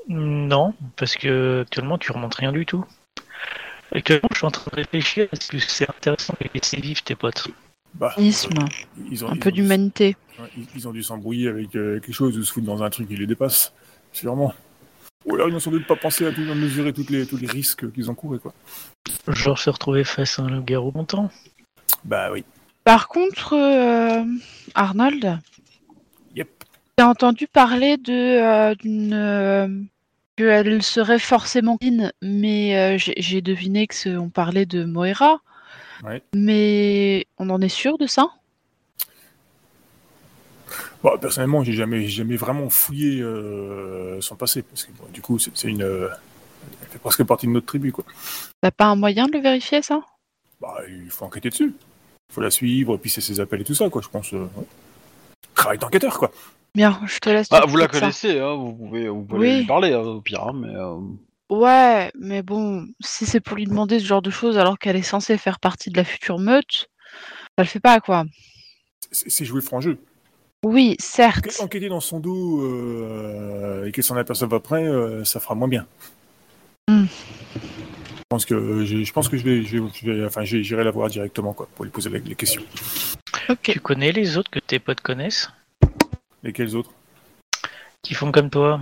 Non, 0.08 0.74
parce 0.96 1.16
que 1.16 1.62
actuellement 1.62 1.98
tu 1.98 2.12
remontes 2.12 2.36
rien 2.36 2.52
du 2.52 2.66
tout. 2.66 2.86
Actuellement, 3.92 4.30
je 4.32 4.38
suis 4.38 4.46
en 4.46 4.52
train 4.52 4.70
de 4.72 4.76
réfléchir. 4.76 5.28
Est-ce 5.32 5.50
que 5.50 5.60
c'est 5.60 5.90
intéressant 5.90 6.34
de 6.40 6.46
les 6.46 6.52
laisser 6.56 6.80
vivre 6.80 7.02
tes 7.04 7.16
potes? 7.16 7.48
Bah, 7.94 8.14
Isme, 8.18 8.60
ils 9.10 9.24
ont, 9.26 9.30
un 9.30 9.34
ils 9.34 9.40
peu 9.40 9.50
ont 9.50 9.54
d'humanité. 9.54 10.16
ils, 10.58 10.68
ils 10.76 10.88
ont 10.88 10.92
dû 10.92 11.02
s'embrouiller 11.04 11.48
avec 11.48 11.76
euh, 11.76 12.00
quelque 12.00 12.14
chose 12.14 12.38
ou 12.38 12.44
se 12.44 12.52
foutre 12.52 12.66
dans 12.68 12.84
un 12.84 12.90
truc 12.90 13.08
qui 13.08 13.16
les 13.16 13.26
dépasse. 13.26 13.74
Sûrement. 14.12 14.54
Ou 15.26 15.36
alors 15.36 15.48
ils 15.50 15.54
n'ont 15.54 15.60
sans 15.60 15.72
doute 15.72 15.88
pas 15.88 15.96
pensé 15.96 16.26
à, 16.26 16.32
tout, 16.32 16.42
à 16.50 16.56
mesurer 16.56 16.94
toutes 16.94 17.10
les, 17.10 17.26
tous 17.26 17.38
les 17.38 17.48
risques 17.48 17.92
qu'ils 17.92 18.10
encouraient 18.10 18.40
quoi. 18.40 18.54
Genre 19.28 19.58
se 19.58 19.70
retrouver 19.70 20.04
face 20.04 20.40
à 20.40 20.44
un 20.44 20.50
loup-garou 20.50 20.92
longtemps 20.94 21.30
Bah 22.06 22.30
oui. 22.32 22.44
Par 22.88 23.10
contre, 23.10 23.52
euh, 23.52 24.24
Arnold, 24.74 25.40
Yep. 26.36 26.64
j'ai 26.98 27.04
entendu 27.04 27.46
parler 27.46 27.98
de 27.98 28.14
euh, 28.14 28.76
d'une 28.76 29.14
euh, 29.14 29.68
qu'elle 30.38 30.82
serait 30.82 31.20
forcément 31.20 31.78
in, 31.84 32.12
mais 32.22 32.98
j'ai 32.98 33.42
deviné 33.42 33.88
que 33.88 34.18
on 34.18 34.30
parlait 34.30 34.66
de 34.66 34.86
Moira. 34.86 35.42
Ouais. 36.02 36.24
Mais 36.34 37.28
on 37.38 37.50
en 37.50 37.60
est 37.60 37.68
sûr 37.68 37.98
de 37.98 38.08
ça? 38.08 38.30
Bon, 41.04 41.18
personnellement, 41.18 41.66
j'ai 41.66 41.74
jamais, 41.74 42.08
jamais 42.08 42.38
vraiment 42.38 42.70
fouillé 42.70 43.20
euh, 43.20 44.22
son 44.22 44.38
passé, 44.38 44.62
parce 44.62 44.86
que 44.86 44.94
bon, 44.94 45.10
du 45.14 45.22
coup, 45.22 45.38
c'est 45.40 45.68
une, 45.68 45.84
euh, 45.84 46.08
elle 46.82 46.88
fait 46.88 47.00
presque 47.00 47.26
partie 47.26 47.48
de 47.48 47.52
notre 47.52 47.66
tribu, 47.66 47.92
quoi. 47.92 48.06
T'as 48.62 48.72
pas 48.72 48.86
un 48.86 48.96
moyen 48.96 49.26
de 49.26 49.34
le 49.34 49.40
vérifier, 49.40 49.82
ça? 49.82 50.00
Bah, 50.62 50.78
il 50.88 51.10
faut 51.10 51.26
enquêter 51.26 51.50
dessus. 51.50 51.76
Il 52.30 52.34
faut 52.34 52.42
la 52.42 52.52
suivre, 52.52 52.96
et 52.96 52.98
puis 52.98 53.10
c'est 53.10 53.22
ses 53.22 53.40
appels 53.40 53.62
et 53.62 53.64
tout 53.64 53.74
ça, 53.76 53.90
quoi. 53.90 54.02
Je 54.02 54.10
pense. 54.10 54.34
Euh, 54.34 54.40
ouais. 54.56 54.66
Travail 55.56 55.78
d'enquêteur, 55.78 56.18
quoi. 56.20 56.32
Bien, 56.76 57.00
je 57.08 57.20
te 57.20 57.30
laisse. 57.30 57.50
Bah, 57.50 57.64
vous 57.68 57.78
la 57.78 57.88
connaissez, 57.88 58.40
hein, 58.40 58.54
vous 58.56 58.74
pouvez, 58.74 59.08
vous 59.10 59.24
pouvez 59.24 59.40
Oui. 59.54 59.58
lui 59.60 59.66
parler 59.66 59.94
hein, 59.94 60.00
au 60.02 60.22
pire, 60.22 60.44
hein, 60.44 60.54
mais. 60.56 60.76
euh, 60.76 60.98
Ouais, 61.50 62.12
mais 62.20 62.44
bon, 62.44 62.86
si 63.00 63.26
c'est 63.26 63.40
pour 63.40 63.56
lui 63.56 63.64
demander 63.66 64.00
ce 64.00 64.06
genre 64.06 64.22
de 64.22 64.30
choses 64.30 64.58
alors 64.58 64.78
qu'elle 64.78 64.98
est 64.98 65.02
censée 65.02 65.38
faire 65.38 65.60
partie 65.62 65.90
de 65.90 65.96
la 65.98 66.04
future 66.04 66.40
meute, 66.40 66.90
ça 67.58 67.64
le 67.64 67.68
fait 67.68 67.80
pas, 67.80 68.02
quoi. 68.02 68.26
C'est 69.12 69.46
jouer 69.46 69.62
franc 69.62 69.80
jeu. 69.80 69.98
Oui, 70.66 70.98
certes. 71.00 71.46
Enquê- 71.48 71.62
Enquêter 71.64 71.88
dans 71.90 72.02
son 72.02 72.20
dos 72.20 72.62
euh, 72.64 73.86
et 73.86 73.94
qu'elle 73.94 74.04
s'en 74.04 74.18
aperçoive 74.18 74.54
après, 74.54 74.84
euh, 74.84 75.24
ça 75.24 75.40
fera 75.40 75.56
moins 75.56 75.70
bien. 75.70 75.86
Hmm. 76.90 77.06
Je 78.30 78.36
pense 78.36 78.44
que 78.46 78.84
je, 78.84 79.04
je 79.06 79.14
pense 79.14 79.30
que 79.30 79.38
je 79.38 79.44
vais, 79.46 79.64
je 79.64 79.78
vais, 79.78 79.90
je 79.94 80.12
vais- 80.12 80.26
enfin, 80.26 80.44
j'irai 80.44 80.84
la 80.84 80.92
voir 80.92 81.08
directement, 81.08 81.54
quoi, 81.54 81.70
pour 81.74 81.86
lui 81.86 81.92
poser 81.92 82.10
les, 82.10 82.20
les 82.20 82.36
questions. 82.36 82.62
Tu 83.64 83.80
connais 83.80 84.12
les 84.12 84.38
autres 84.38 84.52
que 84.52 84.60
tes 84.60 84.80
potes 84.80 85.00
connaissent? 85.00 85.50
Lesquels 86.44 86.76
autres? 86.76 86.92
Qui 88.02 88.16
font 88.16 88.34
comme 88.34 88.50
toi? 88.50 88.82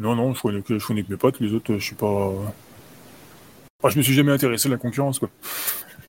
Non, 0.00 0.16
non, 0.16 0.34
je 0.34 0.42
connais 0.42 0.60
que, 0.62 0.76
je 0.76 0.84
connais 0.84 1.04
que 1.04 1.10
mes 1.12 1.16
potes. 1.16 1.38
Les 1.38 1.54
autres, 1.54 1.74
je 1.74 1.84
suis 1.84 1.94
pas. 1.94 2.32
Enfin, 3.80 3.90
je 3.92 3.96
me 3.96 4.02
suis 4.02 4.12
jamais 4.12 4.32
intéressé 4.32 4.66
à 4.66 4.72
la 4.72 4.76
concurrence, 4.76 5.20
quoi. 5.20 5.30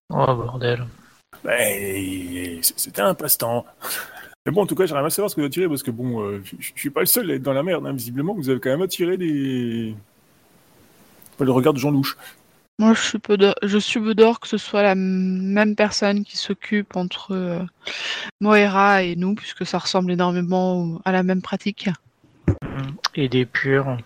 Oh 0.10 0.26
bordel. 0.26 0.84
C- 1.46 2.74
c'était 2.76 3.02
un 3.02 3.14
passe-temps. 3.14 3.64
Mais 4.44 4.52
bon, 4.52 4.64
en 4.64 4.66
tout 4.66 4.74
cas, 4.74 4.88
j'aimerais 4.88 5.04
bien 5.04 5.12
savoir 5.12 5.30
ce 5.30 5.36
que 5.36 5.42
vous 5.42 5.48
attirez, 5.48 5.68
parce 5.68 5.84
que 5.84 5.92
bon, 5.92 6.24
euh, 6.24 6.42
je 6.44 6.56
je 6.60 6.72
suis 6.80 6.90
pas 6.90 7.02
le 7.02 7.06
seul 7.06 7.30
à 7.30 7.36
être 7.36 7.44
dans 7.44 7.54
la 7.54 7.62
merde, 7.62 7.86
hein. 7.86 7.94
visiblement, 7.94 8.34
vous 8.34 8.50
avez 8.50 8.60
quand 8.60 8.72
même 8.72 8.82
attiré 8.82 9.18
des. 9.18 9.94
Pas 11.38 11.46
le 11.46 11.52
regard 11.52 11.74
de 11.74 11.78
Jean 11.80 11.92
Louche. 11.92 12.18
Moi, 12.82 12.96
je 12.96 13.02
suis 13.02 13.20
peu 13.20 13.38
d'or- 13.38 13.54
je 13.62 13.78
suis 13.78 14.00
peu 14.00 14.16
d'or 14.16 14.40
que 14.40 14.48
ce 14.48 14.58
soit 14.58 14.82
la 14.82 14.94
m- 14.94 15.40
même 15.54 15.76
personne 15.76 16.24
qui 16.26 16.36
s'occupe 16.36 16.96
entre 16.96 17.32
euh, 17.36 17.60
Moira 18.40 19.04
et 19.04 19.16
nous, 19.16 19.36
puisque 19.36 19.68
ça 19.68 19.78
ressemble 19.78 20.12
énormément 20.12 21.00
à 21.06 21.12
la 21.12 21.22
même 21.22 21.44
pratique. 21.44 21.90
Mhm. 22.64 22.96
Et 23.14 23.30
des 23.30 23.46
purs. 23.46 23.98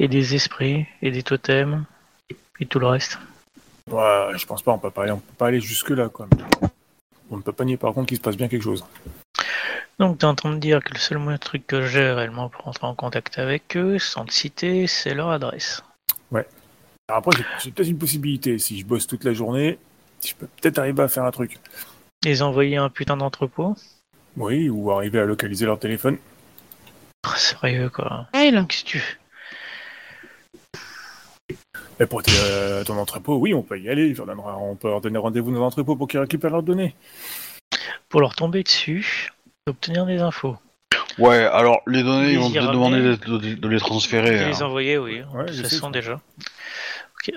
Et 0.00 0.08
des 0.08 0.34
esprits. 0.34 0.84
Et 1.00 1.12
des 1.12 1.22
totems. 1.22 1.84
Et 2.58 2.66
tout 2.66 2.80
le 2.80 2.88
reste. 2.88 3.20
Ouais, 3.88 4.30
je 4.36 4.44
pense 4.46 4.60
pas, 4.62 4.72
on 4.72 4.78
peut 4.80 4.90
pas 4.90 5.04
aller, 5.04 5.12
on 5.12 5.18
peut 5.18 5.34
pas 5.38 5.46
aller 5.46 5.60
jusque-là, 5.60 6.08
quoi. 6.08 6.26
On 7.30 7.36
ne 7.36 7.42
peut 7.42 7.52
pas 7.52 7.64
nier 7.64 7.76
par 7.76 7.94
contre 7.94 8.08
qu'il 8.08 8.16
se 8.16 8.22
passe 8.22 8.36
bien 8.36 8.48
quelque 8.48 8.62
chose. 8.64 8.84
Donc 10.00 10.18
t'es 10.18 10.24
en 10.24 10.34
train 10.34 10.52
de 10.52 10.58
dire 10.58 10.82
que 10.82 10.92
le 10.92 10.98
seul 10.98 11.18
moyen 11.18 11.38
truc 11.38 11.68
que 11.68 11.86
j'ai 11.86 12.10
réellement 12.10 12.48
pour 12.48 12.66
entrer 12.66 12.88
en 12.88 12.96
contact 12.96 13.38
avec 13.38 13.76
eux, 13.76 14.00
sans 14.00 14.24
te 14.24 14.32
citer, 14.32 14.88
c'est 14.88 15.14
leur 15.14 15.30
adresse. 15.30 15.84
Alors 17.08 17.18
après, 17.18 17.42
j'ai- 17.62 17.70
peut-être 17.70 17.88
une 17.88 17.98
possibilité. 17.98 18.58
Si 18.58 18.78
je 18.78 18.84
bosse 18.86 19.06
toute 19.06 19.24
la 19.24 19.34
journée, 19.34 19.78
je 20.24 20.32
peux 20.34 20.46
peut-être 20.46 20.78
arriver 20.78 21.02
à 21.02 21.08
faire 21.08 21.24
un 21.24 21.30
truc. 21.30 21.58
Les 22.24 22.40
envoyer 22.40 22.78
à 22.78 22.84
un 22.84 22.88
putain 22.88 23.16
d'entrepôt? 23.16 23.76
Oui, 24.36 24.70
ou 24.70 24.90
arriver 24.90 25.20
à 25.20 25.24
localiser 25.26 25.66
leur 25.66 25.78
téléphone. 25.78 26.16
Oh, 27.26 27.30
Sérieux 27.36 27.90
quoi. 27.90 28.26
Kyle, 28.32 28.64
Qu'est-ce 28.68 28.84
que 28.84 28.88
tu... 28.88 29.18
Mais 32.00 32.06
pour 32.06 32.22
tes- 32.22 32.32
euh, 32.42 32.82
ton 32.84 32.96
entrepôt, 32.96 33.36
oui, 33.36 33.52
on 33.54 33.62
peut 33.62 33.78
y 33.78 33.88
aller. 33.88 34.14
On 34.18 34.74
peut 34.74 34.88
leur 34.88 35.00
donner 35.00 35.18
rendez-vous 35.18 35.52
dans 35.52 35.60
l'entrepôt 35.60 35.94
pour 35.94 36.08
qu'ils 36.08 36.18
récupèrent 36.20 36.50
leurs 36.50 36.62
données. 36.62 36.94
Pour 38.08 38.20
leur 38.20 38.34
tomber 38.34 38.62
dessus, 38.62 39.30
obtenir 39.68 40.04
des 40.06 40.20
infos. 40.20 40.56
Ouais, 41.18 41.44
alors 41.44 41.82
les 41.86 42.02
données, 42.02 42.28
Les 42.28 42.32
ils 42.32 42.38
vont 42.38 42.48
ramener. 42.48 42.72
demander 42.72 43.00
de, 43.02 43.38
de- 43.38 43.54
de 43.54 43.68
les 43.68 43.78
transférer. 43.78 44.34
Et 44.36 44.44
les 44.46 44.62
hein. 44.62 44.66
envoyer, 44.66 44.98
oui. 44.98 45.22
Ouais, 45.34 45.52
ça 45.52 45.68
sent 45.68 45.90
déjà. 45.92 46.20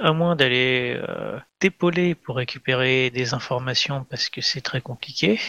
À 0.01 0.11
moins 0.13 0.35
d'aller 0.35 0.99
euh, 1.07 1.39
t'épauler 1.59 2.15
pour 2.15 2.35
récupérer 2.35 3.09
des 3.09 3.33
informations 3.33 4.03
parce 4.09 4.29
que 4.29 4.41
c'est 4.41 4.61
très 4.61 4.81
compliqué, 4.81 5.39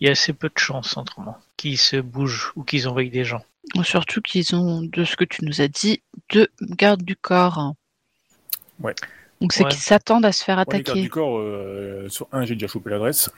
il 0.00 0.06
y 0.06 0.08
a 0.08 0.12
assez 0.12 0.32
peu 0.32 0.48
de 0.48 0.58
chances 0.58 0.96
autrement 0.96 1.36
qu'ils 1.56 1.78
se 1.78 1.96
bougent 1.96 2.52
ou 2.56 2.64
qu'ils 2.64 2.88
envoient 2.88 3.04
des 3.04 3.24
gens. 3.24 3.44
surtout 3.82 4.20
qu'ils 4.20 4.54
ont, 4.54 4.82
de 4.82 5.04
ce 5.04 5.16
que 5.16 5.24
tu 5.24 5.44
nous 5.44 5.60
as 5.60 5.68
dit, 5.68 6.02
deux 6.32 6.48
gardes 6.60 7.02
du 7.02 7.16
corps. 7.16 7.74
Ouais. 8.80 8.94
Donc 9.40 9.52
c'est 9.52 9.64
Ouais. 9.64 9.70
qu'ils 9.70 9.80
s'attendent 9.80 10.24
à 10.24 10.32
se 10.32 10.42
faire 10.42 10.58
Ouais, 10.58 10.64
les 10.68 10.72
gardes 10.78 10.88
attaquer. 10.88 11.02
du 11.02 11.10
corps, 11.10 11.38
euh, 11.38 12.08
sur 12.08 12.26
un, 12.32 12.44
j'ai 12.44 12.54
déjà 12.54 12.66
chopé 12.66 12.90
l'adresse. 12.90 13.30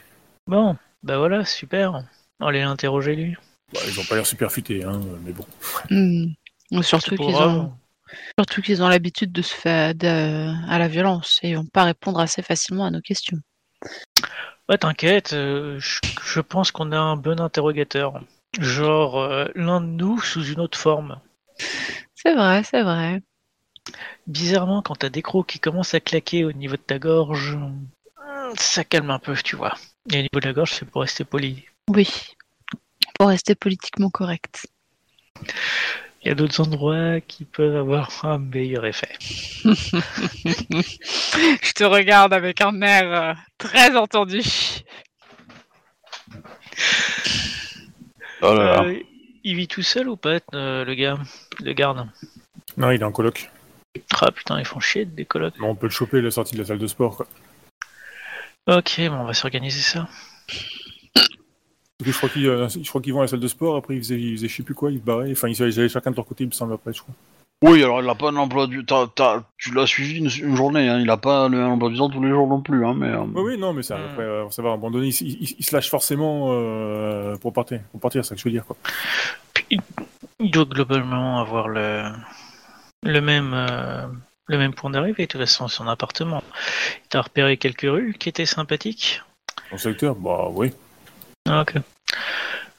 Bon, 0.46 0.76
bah 1.02 1.18
voilà, 1.18 1.44
super. 1.44 2.02
Allez 2.40 2.60
l'interroger 2.60 3.14
lui. 3.16 3.36
Bah, 3.74 3.80
ils 3.86 4.00
ont 4.00 4.04
pas 4.04 4.14
l'air 4.14 4.26
super 4.26 4.50
futés, 4.50 4.84
hein, 4.84 5.00
mais 5.24 5.32
bon. 5.32 5.44
Hmm. 5.90 6.82
Surtout 6.82 7.16
qu'ils 7.16 7.34
ont, 7.36 7.72
surtout 8.38 8.62
qu'ils 8.62 8.82
ont 8.82 8.88
l'habitude 8.88 9.32
de 9.32 9.42
se 9.42 9.54
faire 9.54 9.94
de- 9.94 10.68
à 10.70 10.78
la 10.78 10.88
violence 10.88 11.38
et 11.42 11.54
vont 11.54 11.66
pas 11.66 11.84
répondre 11.84 12.20
assez 12.20 12.42
facilement 12.42 12.84
à 12.84 12.90
nos 12.90 13.00
questions. 13.00 13.38
Ouais, 14.68 14.78
t'inquiète, 14.78 15.32
euh, 15.32 15.78
je, 15.78 16.00
je 16.22 16.40
pense 16.40 16.70
qu'on 16.70 16.92
a 16.92 16.98
un 16.98 17.16
bon 17.16 17.40
interrogateur. 17.40 18.20
Genre 18.58 19.18
euh, 19.18 19.46
l'un 19.54 19.80
de 19.80 19.86
nous 19.86 20.20
sous 20.20 20.44
une 20.44 20.60
autre 20.60 20.78
forme. 20.78 21.20
C'est 22.14 22.34
vrai, 22.34 22.62
c'est 22.64 22.82
vrai. 22.82 23.22
Bizarrement, 24.26 24.82
quand 24.82 24.96
t'as 24.96 25.08
des 25.08 25.22
crocs 25.22 25.46
qui 25.46 25.58
commencent 25.58 25.94
à 25.94 26.00
claquer 26.00 26.44
au 26.44 26.52
niveau 26.52 26.76
de 26.76 26.82
ta 26.82 26.98
gorge, 26.98 27.54
hum, 27.54 27.88
ça 28.58 28.84
calme 28.84 29.10
un 29.10 29.18
peu, 29.18 29.34
tu 29.36 29.56
vois. 29.56 29.74
Et 30.12 30.18
au 30.18 30.22
niveau 30.22 30.40
de 30.40 30.46
la 30.46 30.52
gorge, 30.52 30.72
c'est 30.72 30.84
pour 30.84 31.02
rester 31.02 31.24
poli. 31.24 31.64
Oui. 31.88 32.08
Pour 33.18 33.28
rester 33.28 33.54
politiquement 33.54 34.10
correct. 34.10 34.66
Il 36.22 36.28
y 36.28 36.31
a 36.33 36.35
d'autres 36.35 36.61
endroits 36.61 37.20
qui 37.20 37.44
peuvent 37.44 37.76
avoir 37.76 38.24
un 38.24 38.38
meilleur 38.38 38.87
effet. 38.87 39.14
Je 39.64 41.72
te 41.72 41.85
regarde 41.85 42.33
avec 42.33 42.61
un 42.61 42.81
air 42.83 43.12
euh, 43.12 43.35
très 43.57 43.96
entendu. 43.96 44.42
Oh 48.42 48.54
là 48.54 48.64
là. 48.64 48.83
Euh, 48.83 48.98
il 49.44 49.57
vit 49.57 49.68
tout 49.68 49.83
seul 49.83 50.09
ou 50.09 50.16
pas, 50.16 50.38
euh, 50.54 50.85
le 50.85 50.94
gars 50.94 51.18
Le 51.61 51.72
garde? 51.72 52.09
Non, 52.76 52.90
il 52.90 53.00
est 53.00 53.04
en 53.04 53.12
coloc. 53.12 53.50
Ah 54.20 54.33
putain, 54.33 54.59
ils 54.59 54.66
font 54.66 54.81
chier 54.81 55.04
des 55.04 55.24
colocs. 55.24 55.54
On 55.61 55.74
peut 55.74 55.87
le 55.87 55.92
choper 55.92 56.18
à 56.18 56.22
la 56.22 56.31
sortie 56.31 56.54
de 56.54 56.61
la 56.61 56.66
salle 56.66 56.78
de 56.78 56.87
sport, 56.87 57.16
quoi. 57.16 57.26
Ok, 58.66 58.96
bon, 58.98 59.14
on 59.14 59.24
va 59.24 59.35
s'organiser 59.35 59.81
ça. 59.81 60.09
Du 62.00 62.04
coup, 62.04 62.12
je 62.12 62.16
crois 62.18 62.28
qu'ils 62.28 62.46
euh, 62.46 62.68
je 62.68 62.88
crois 62.88 63.00
qu'ils 63.00 63.12
vont 63.12 63.20
à 63.20 63.22
la 63.24 63.28
salle 63.28 63.40
de 63.40 63.48
sport, 63.48 63.74
après 63.76 63.96
ils 63.96 63.98
faisaient, 64.02 64.20
ils 64.20 64.37
faisaient 64.37 64.48
je 64.48 64.56
sais 64.56 64.62
plus 64.62 64.74
quoi, 64.74 64.92
ils 64.92 64.98
se 64.98 65.02
barraient. 65.04 65.32
Enfin, 65.32 65.48
ils 65.48 65.61
allaient 65.62 65.88
chacun 65.88 66.12
de 66.12 66.16
leur 66.16 66.26
côté, 66.26 66.44
il 66.44 66.46
me 66.46 66.52
semble, 66.52 66.72
après, 66.74 66.92
je 66.92 67.02
crois. 67.02 67.14
Oui, 67.64 67.82
alors 67.82 68.00
il 68.00 68.08
a 68.08 68.14
pas 68.14 68.28
un 68.28 68.37
emploi 68.37 68.68
du 68.68 68.84
t'as- 68.84 69.44
Tu 69.56 69.74
l'as 69.74 69.84
suivi 69.87 70.18
une, 70.18 70.30
une 70.48 70.54
journée, 70.54 70.88
hein. 70.88 71.00
il 71.00 71.11
a 71.11 71.16
pas 71.16 71.48
le 71.48 71.58
même 71.58 71.70
emploi 71.70 71.90
du 71.90 71.96
temps 71.96 72.08
tous 72.08 72.22
les 72.22 72.28
jours 72.30 72.46
non 72.46 72.61
plus. 72.61 72.87
Hein, 72.87 72.94
mais, 72.96 73.08
euh, 73.08 73.24
Oui, 73.34 73.42
oui, 73.44 73.58
non, 73.58 73.72
mais 73.72 73.82
ça, 73.82 73.96
Hmm. 73.98 74.04
après, 74.12 74.22
euh, 74.22 74.48
ça 74.50 74.62
va, 74.62 74.68
à 74.68 74.72
un 74.74 74.76
moment 74.76 74.92
donné, 74.92 75.08
ils, 75.08 75.22
ils- 75.42 75.56
ils 75.58 75.64
se 75.64 75.74
lâchent 75.74 75.90
forcément 75.90 76.50
euh, 76.52 77.37
pour 77.38 77.52
partir, 77.52 77.80
pour 77.90 78.00
partir, 78.00 78.24
c'est 78.24 78.28
ça 78.28 78.34
que 78.37 78.40
je 78.40 78.44
veux 78.44 78.52
dire, 78.52 78.64
quoi. 78.64 78.76
Puis, 79.52 79.80
il 80.38 80.50
doit 80.52 80.66
globalement 80.66 81.40
avoir 81.40 81.66
le, 81.66 82.04
le 83.02 83.20
même. 83.20 83.52
euh, 83.54 84.06
le 84.50 84.56
même 84.56 84.72
point 84.72 84.88
d'arrivée, 84.88 85.24
de 85.24 85.28
toute 85.30 85.40
façon, 85.42 85.68
son 85.68 85.87
appartement. 85.88 86.42
Il 87.04 87.08
t'a 87.08 87.20
repéré 87.20 87.58
quelques 87.58 87.82
rues 87.82 88.14
qui 88.18 88.30
étaient 88.30 88.46
sympathiques? 88.46 89.20
Dans 89.70 89.76
le 89.76 89.78
secteur, 89.78 90.14
bah 90.14 90.48
oui. 90.50 90.72
Ah, 91.48 91.62
ok. 91.62 91.74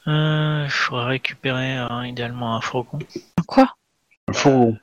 Euh, 0.06 0.62
Il 0.64 0.70
faudrait 0.70 1.06
récupérer 1.08 1.78
euh, 1.78 2.06
idéalement 2.06 2.56
un 2.56 2.60
fourgon. 2.60 2.98
Quoi? 3.46 3.74
Un 4.28 4.32
fourgon. 4.32 4.78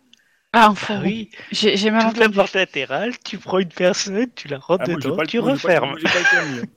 Ah, 0.53 0.67
un 0.67 0.75
fourgon. 0.75 1.01
oui, 1.03 1.29
J'ai 1.51 1.77
j'ai 1.77 1.91
mal 1.91 2.07
toute 2.07 2.17
la 2.17 2.25
entendu. 2.25 2.35
porte 2.37 2.53
latérale, 2.53 3.13
tu 3.23 3.37
prends 3.37 3.59
une 3.59 3.69
personne, 3.69 4.27
tu 4.35 4.47
la 4.47 4.57
rentres 4.59 4.83
Ah, 4.87 4.91
moi, 4.91 4.99
j'ai 4.99 5.05
dedans, 5.07 5.15
pas 5.17 5.23
le- 5.23 5.27
tu 5.27 5.39
moi, 5.39 5.55
j'ai 5.55 5.61
pas 5.67 5.73
le- 5.73 5.79
refermes. 5.79 5.97
j'ai 5.99 6.13
pas 6.13 6.19
le 6.19 6.31
permis, 6.31 6.59
hein. 6.59 6.63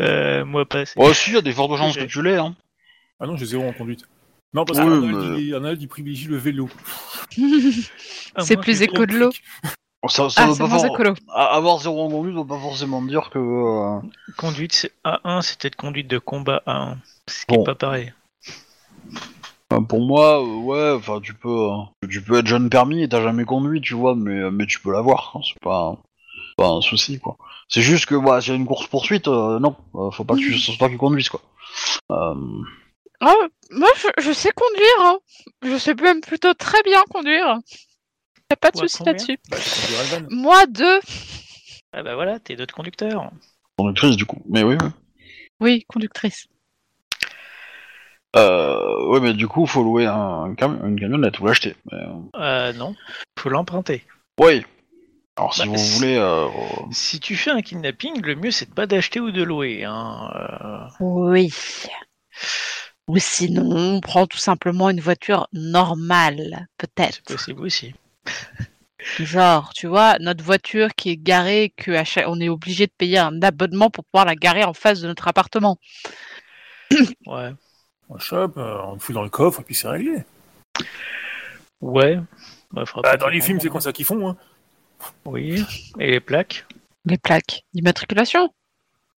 Euh, 0.00 0.44
moi 0.44 0.66
pas. 0.68 0.84
Ouais, 0.96 1.14
si, 1.14 1.30
il 1.30 1.34
y 1.34 1.38
a 1.38 1.40
des 1.40 1.52
fortes 1.52 1.76
chances 1.78 1.96
que 1.96 2.04
tu 2.04 2.20
l'aies. 2.22 2.36
Hein. 2.36 2.54
Ah 3.18 3.26
non, 3.26 3.34
j'ai 3.36 3.46
zéro 3.46 3.66
en 3.66 3.72
conduite. 3.72 4.04
Non, 4.52 4.66
parce 4.66 4.78
Oui, 4.78 4.84
qu'Arnold, 4.84 5.30
mais- 5.32 5.42
il, 5.42 5.54
Arnold, 5.54 5.80
il 5.80 5.88
privilégie 5.88 6.28
le 6.28 6.36
vélo. 6.36 6.68
À 8.34 8.40
c'est 8.42 8.58
plus 8.58 8.82
éco 8.82 9.06
de 9.06 9.14
l'eau. 9.16 9.32
Ça, 10.08 10.30
ça 10.30 10.42
Ah, 10.42 10.46
veut 10.46 10.56
pas 10.58 10.66
a- 11.34 11.56
Avoir 11.56 11.78
zéro 11.78 12.04
en 12.04 12.10
conduite 12.10 12.34
ne 12.34 12.40
veut 12.40 12.46
pas 12.46 12.58
forcément 12.60 13.02
dire 13.02 13.28
que. 13.30 13.38
euh, 13.38 14.00
Conduite 14.36 14.72
c'est 14.72 14.92
A1, 15.04 15.42
c'est 15.42 15.58
peut-être 15.58 15.76
conduite 15.76 16.06
de 16.08 16.18
combat 16.18 16.62
A1. 16.66 16.96
Ce 17.28 17.44
qui 17.46 17.56
Bon. 17.56 17.62
est 17.62 17.64
pas 17.66 17.74
pareil. 17.74 18.12
pour 19.88 20.00
moi, 20.00 20.40
euh, 20.42 20.56
ouais, 20.60 20.92
enfin, 20.96 21.20
tu 21.20 21.34
peux, 21.34 21.48
euh, 21.70 22.06
tu 22.08 22.22
peux 22.22 22.38
être 22.38 22.46
jeune 22.46 22.70
permis 22.70 23.02
et 23.02 23.08
t'as 23.08 23.22
jamais 23.22 23.44
conduit, 23.44 23.80
tu 23.80 23.94
vois, 23.94 24.14
mais, 24.14 24.50
mais 24.50 24.66
tu 24.66 24.80
peux 24.80 24.92
l'avoir. 24.92 25.32
hein, 25.34 25.40
c'est 25.44 25.58
pas. 25.60 25.96
pas 26.56 26.68
un 26.68 26.80
souci 26.82 27.18
quoi. 27.18 27.36
C'est 27.68 27.82
juste 27.82 28.06
que 28.06 28.14
bah, 28.14 28.40
s'il 28.40 28.50
y 28.52 28.56
a 28.56 28.58
une 28.58 28.66
course 28.66 28.86
poursuite, 28.86 29.26
non, 29.26 29.74
euh, 29.96 30.10
faut 30.12 30.24
pas 30.24 30.34
que 30.34 30.40
tu, 30.40 30.56
ce 30.56 30.66
soit 30.66 30.76
toi 30.78 30.88
qui 30.88 30.96
conduise 30.98 31.28
quoi. 31.28 31.40
Euh, 32.12 32.34
Ah, 33.20 33.34
moi, 33.70 33.88
je, 33.96 34.22
je 34.22 34.32
sais 34.32 34.52
conduire. 34.52 35.00
hein. 35.00 35.18
Je 35.62 35.76
sais 35.78 35.94
même 35.94 36.20
plutôt 36.20 36.54
très 36.54 36.82
bien 36.84 37.02
conduire. 37.10 37.58
Y 38.50 38.54
a 38.54 38.56
pas 38.56 38.70
de 38.70 38.76
Ouais, 38.78 38.82
souci 38.88 38.98
combien 38.98 39.12
là-dessus. 39.12 39.38
Bah. 39.50 39.56
Moi, 40.30 40.66
deux. 40.66 41.00
Ah 41.92 42.02
bah 42.02 42.14
voilà, 42.14 42.38
t'es 42.38 42.56
d'autres 42.56 42.74
conducteurs. 42.74 43.30
conductrice 43.78 44.16
du 44.16 44.24
coup. 44.24 44.40
Mais 44.48 44.62
oui, 44.62 44.76
oui. 44.80 44.88
Oui, 45.60 45.84
conductrice. 45.88 46.46
Euh, 48.36 49.06
ouais, 49.08 49.20
mais 49.20 49.32
du 49.32 49.48
coup, 49.48 49.66
faut 49.66 49.82
louer 49.82 50.06
un, 50.06 50.54
cam- 50.56 50.80
une 50.84 50.98
camionnette 51.00 51.40
ou 51.40 51.46
l'acheter. 51.46 51.74
Mais, 51.90 51.98
euh, 51.98 52.40
Euh, 52.40 52.72
non, 52.74 52.94
faut 53.38 53.48
l'emprunter. 53.48 54.04
Oui. 54.38 54.64
Alors 55.38 55.54
si 55.54 55.60
Bah, 55.60 55.66
vous 55.68 55.76
c'est- 55.78 55.94
voulez, 55.96 56.16
euh, 56.16 56.48
Si 56.92 57.18
tu 57.20 57.34
fais 57.36 57.50
un 57.50 57.62
kidnapping, 57.62 58.20
le 58.22 58.34
mieux 58.36 58.50
c'est 58.50 58.68
de 58.68 58.74
pas 58.74 58.86
d'acheter 58.86 59.20
ou 59.20 59.30
de 59.30 59.42
louer. 59.42 59.84
Hein. 59.84 60.30
euh, 60.34 60.86
Oui. 61.00 61.52
Ou 63.08 63.18
sinon, 63.18 63.70
on 63.96 64.00
prend 64.00 64.26
tout 64.26 64.38
simplement 64.38 64.90
une 64.90 65.00
voiture 65.00 65.46
normale, 65.52 66.66
c'est 66.80 66.88
peut-être. 66.90 67.22
possible 67.22 67.62
aussi. 67.62 67.94
Genre, 69.20 69.72
tu 69.72 69.86
vois, 69.86 70.16
notre 70.18 70.42
voiture 70.42 70.88
qui 70.96 71.10
est 71.10 71.16
garée, 71.16 71.72
que 71.76 71.92
à 71.92 72.04
chaque... 72.04 72.26
on 72.28 72.40
est 72.40 72.48
obligé 72.48 72.86
de 72.86 72.92
payer 72.96 73.18
un 73.18 73.40
abonnement 73.42 73.88
pour 73.90 74.04
pouvoir 74.04 74.24
la 74.26 74.34
garer 74.34 74.64
en 74.64 74.74
face 74.74 75.00
de 75.00 75.06
notre 75.06 75.28
appartement. 75.28 75.78
Ouais. 77.26 77.52
On 78.08 78.18
chope, 78.18 78.56
euh, 78.56 78.78
on 78.84 78.94
le 78.94 78.98
fout 79.00 79.14
dans 79.14 79.22
le 79.24 79.28
coffre 79.28 79.60
et 79.60 79.64
puis 79.64 79.74
c'est 79.74 79.88
réglé. 79.88 80.22
Ouais. 81.80 82.20
Bah, 82.70 82.84
Bah, 83.02 83.16
dans 83.16 83.28
les 83.28 83.40
films, 83.40 83.60
c'est 83.60 83.68
comme 83.68 83.80
ça 83.80 83.92
qu'ils 83.92 84.04
font. 84.04 84.28
Hein. 84.28 84.36
Oui. 85.24 85.64
Et 85.98 86.12
les 86.12 86.20
plaques 86.20 86.66
Les 87.04 87.18
plaques 87.18 87.64
d'immatriculation, 87.74 88.48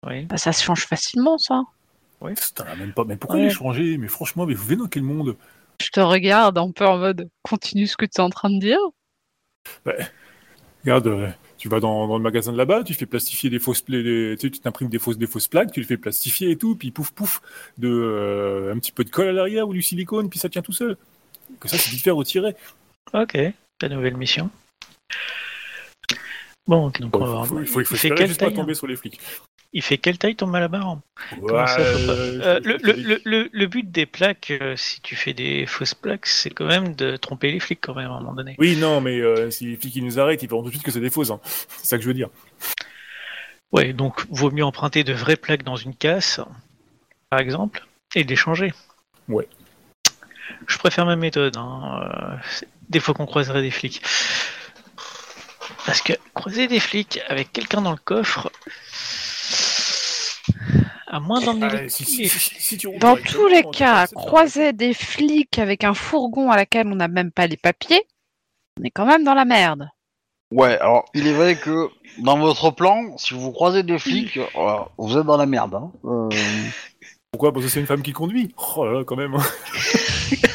Oui. 0.06 0.24
bah, 0.26 0.38
ça 0.38 0.54
se 0.54 0.64
change 0.64 0.86
facilement, 0.86 1.38
ça. 1.38 1.62
Putain, 2.22 2.76
même 2.76 2.94
pas. 2.94 3.04
Mais 3.04 3.16
pourquoi 3.18 3.38
Ouais. 3.40 3.46
les 3.46 3.50
changer 3.52 3.98
Mais 3.98 4.08
franchement, 4.08 4.46
mais 4.46 4.54
vous 4.54 4.64
venez 4.66 4.78
dans 4.78 4.88
quel 4.88 5.04
monde? 5.04 5.36
Je 5.82 5.90
te 5.90 6.00
regarde 6.00 6.58
un 6.58 6.72
peu 6.72 6.88
en 6.88 6.98
mode 6.98 7.30
continue 7.44 7.86
ce 7.88 7.96
que 7.98 8.06
tu 8.06 8.18
es 8.18 8.22
en 8.22 8.30
train 8.30 8.50
de 8.50 8.60
dire. 8.60 8.80
Regarde, 10.84 11.08
euh, 11.08 11.28
tu 11.58 11.70
vas 11.70 11.80
dans, 11.80 12.08
dans 12.08 12.18
le 12.18 12.24
magasin 12.24 12.52
de 12.54 12.58
là-bas, 12.58 12.84
tu 12.84 12.94
fais 12.94 13.06
plastifier 13.06 13.50
des 13.50 13.60
fausses, 13.60 13.84
des- 13.86 14.36
tu 14.40 14.48
sais, 14.48 14.52
tu 14.52 14.60
t'imprimes 14.60 14.90
des 14.90 15.00
fausses, 15.00 15.18
des 15.18 15.28
fausses 15.28 15.48
plaques, 15.48 15.72
tu 15.72 15.80
les 15.80 15.86
fais 15.86 15.98
plastifier 15.98 16.52
et 16.52 16.56
tout, 16.58 16.76
puis 16.76 16.92
pouf 16.92 17.12
pouf, 17.12 17.42
de 17.78 17.90
euh, 17.90 18.74
un 18.74 18.80
petit 18.80 18.92
peu 18.92 19.04
de 19.04 19.10
colle 19.10 19.28
à 19.30 19.34
l'arrière 19.34 19.68
ou 19.68 19.74
du 19.74 19.82
silicone, 19.82 20.30
puis 20.30 20.40
ça 20.40 20.50
tient 20.50 20.62
tout 20.62 20.72
seul. 20.74 20.98
Que 21.60 21.68
ça, 21.68 21.78
c'est 21.78 21.90
vite 21.90 22.04
fait 22.04 22.12
retirer. 22.12 22.56
Ok. 23.14 23.38
Ta 23.80 23.90
nouvelle 23.90 24.18
mission. 24.18 24.50
Bon, 26.68 26.92
donc 27.00 27.16
on 27.16 27.26
va 27.26 27.42
Il 27.44 27.48
faut, 27.48 27.60
il 27.62 27.68
faut, 27.68 27.80
il 27.82 27.86
faut 27.86 28.08
il 28.08 28.38
pas 28.38 28.48
hein 28.48 28.52
tomber 28.52 28.74
sur 28.74 28.88
les 28.88 28.98
flics. 28.98 29.20
Il 29.74 29.82
fait 29.82 29.98
quelle 29.98 30.18
taille 30.18 30.36
ton 30.36 30.48
malabar 30.48 30.98
Ouais, 31.42 31.68
ça, 31.68 31.78
faut 31.84 32.06
pas- 32.08 32.14
euh, 32.14 32.42
Euh, 32.42 32.60
le, 32.64 32.78
je- 32.82 32.86
le, 32.86 32.94
le, 33.04 33.22
le, 33.26 33.50
le 33.52 33.68
but 33.68 33.92
des 33.92 34.06
plaques, 34.06 34.52
euh, 34.62 34.76
si 34.78 35.02
tu 35.02 35.16
fais 35.16 35.34
des 35.34 35.66
fausses 35.66 35.94
plaques, 35.94 36.26
c'est 36.26 36.50
quand 36.50 36.66
même 36.66 36.96
de 36.96 37.18
tromper 37.18 37.52
les 37.52 37.60
flics 37.60 37.82
quand 37.82 37.94
même 37.96 38.10
à 38.10 38.14
un 38.16 38.20
moment 38.22 38.34
donné. 38.34 38.56
Oui, 38.60 38.76
non, 38.78 39.02
mais 39.02 39.20
euh, 39.20 39.52
si 39.52 39.66
les 39.68 39.76
flics 39.76 39.96
ils 39.98 40.06
nous 40.06 40.20
arrêtent, 40.20 40.42
ils 40.42 40.50
verront 40.50 40.62
tout 40.64 40.70
de 40.70 40.74
suite 40.74 40.84
que 40.84 40.92
c'est 40.92 41.02
des 41.02 41.10
fausses. 41.10 41.32
hein. 41.32 41.40
C'est 41.78 41.86
ça 41.86 41.98
que 41.98 42.04
je 42.04 42.08
veux 42.08 42.14
dire. 42.14 42.30
Ouais, 43.74 43.92
donc 43.94 44.26
vaut 44.30 44.50
mieux 44.52 44.64
emprunter 44.64 45.04
de 45.04 45.12
vraies 45.14 45.36
plaques 45.36 45.64
dans 45.64 45.76
une 45.76 45.94
casse, 45.96 46.40
par 47.30 47.40
exemple, 47.40 47.86
et 48.16 48.24
les 48.24 48.36
changer. 48.38 48.74
Ouais. 49.28 49.48
Je 50.68 50.78
préfère 50.78 51.06
ma 51.06 51.18
méthode. 51.18 51.58
Hein. 51.58 52.40
des 52.90 53.02
fois 53.02 53.14
qu'on 53.14 53.26
croiserait 53.26 53.62
des 53.62 53.72
flics. 53.72 54.02
Parce 55.86 56.02
que 56.02 56.14
croiser 56.34 56.68
des 56.68 56.80
flics 56.80 57.20
avec 57.28 57.52
quelqu'un 57.52 57.82
dans 57.82 57.92
le 57.92 57.98
coffre, 57.98 58.50
à 61.08 61.20
moins 61.20 61.42
d'emmener 61.42 61.70
les, 61.84 61.90
si, 61.90 62.06
si, 62.06 62.22
les- 62.24 62.28
si, 62.28 62.40
si, 62.40 62.56
si 62.62 62.78
tu 62.78 62.88
roules 62.88 63.00
Dans 63.00 63.16
tous 63.16 63.48
les 63.48 63.64
cas, 63.64 64.08
croiser 64.08 64.74
des 64.74 64.94
flics 64.94 65.58
avec 65.60 65.84
un 65.84 65.94
fourgon 65.94 66.52
à 66.52 66.56
laquelle 66.58 66.88
on 66.88 66.96
n'a 66.96 67.08
même 67.08 67.32
pas 67.32 67.48
les 67.48 67.58
papiers, 67.58 68.04
on 68.80 68.84
est 68.84 68.92
quand 68.92 69.06
même 69.06 69.24
dans 69.24 69.34
la 69.34 69.46
merde. 69.46 69.90
ouais. 70.52 70.78
Alors, 70.80 71.06
il 71.14 71.26
est 71.28 71.34
vrai 71.34 71.56
que 71.56 71.90
dans 72.20 72.38
votre 72.38 72.72
plan, 72.72 73.18
si 73.18 73.34
vous 73.34 73.52
croisez 73.52 73.84
des 73.84 74.00
flics, 74.00 74.38
euh, 74.38 74.78
vous 74.98 75.18
êtes 75.18 75.26
dans 75.26 75.38
la 75.38 75.46
merde. 75.46 75.76
Hein. 75.76 75.92
Euh, 76.06 76.30
Pourquoi? 77.32 77.54
Parce 77.54 77.66
que 77.66 77.72
c'est 77.72 77.80
une 77.80 77.86
femme 77.88 78.02
qui 78.04 78.14
conduit. 78.14 78.54
Oh 78.76 78.86
là 78.86 78.92
là, 79.00 79.04
quand 79.04 79.16
même. 79.16 79.36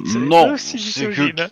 Non, 0.00 0.56
c'est 0.56 0.76
que 0.78 1.42
hein. 1.42 1.48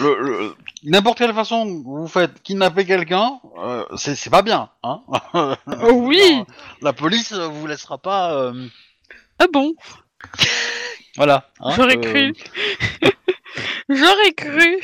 le, 0.00 0.18
le- 0.20 0.56
n'importe 0.84 1.18
quelle 1.18 1.34
façon 1.34 1.64
que 1.66 1.84
vous 1.84 2.08
faites 2.08 2.42
kidnapper 2.42 2.84
quelqu'un, 2.84 3.40
euh, 3.58 3.84
c'est 3.96 4.14
c'est 4.14 4.30
pas 4.30 4.42
bien. 4.42 4.70
Hein 4.82 5.02
Oh 5.34 5.92
oui 5.92 6.42
La 6.82 6.92
police 6.92 7.32
euh, 7.32 7.48
vous 7.48 7.66
laissera 7.66 7.98
pas. 7.98 8.32
euh, 8.34 8.66
Ah 9.38 9.46
bon? 9.52 9.74
Voilà. 11.16 11.48
hein, 11.60 11.72
J'aurais 11.76 11.98
euh, 11.98 12.00
cru. 12.00 12.34
J'aurais 13.88 14.32
cru. 14.32 14.78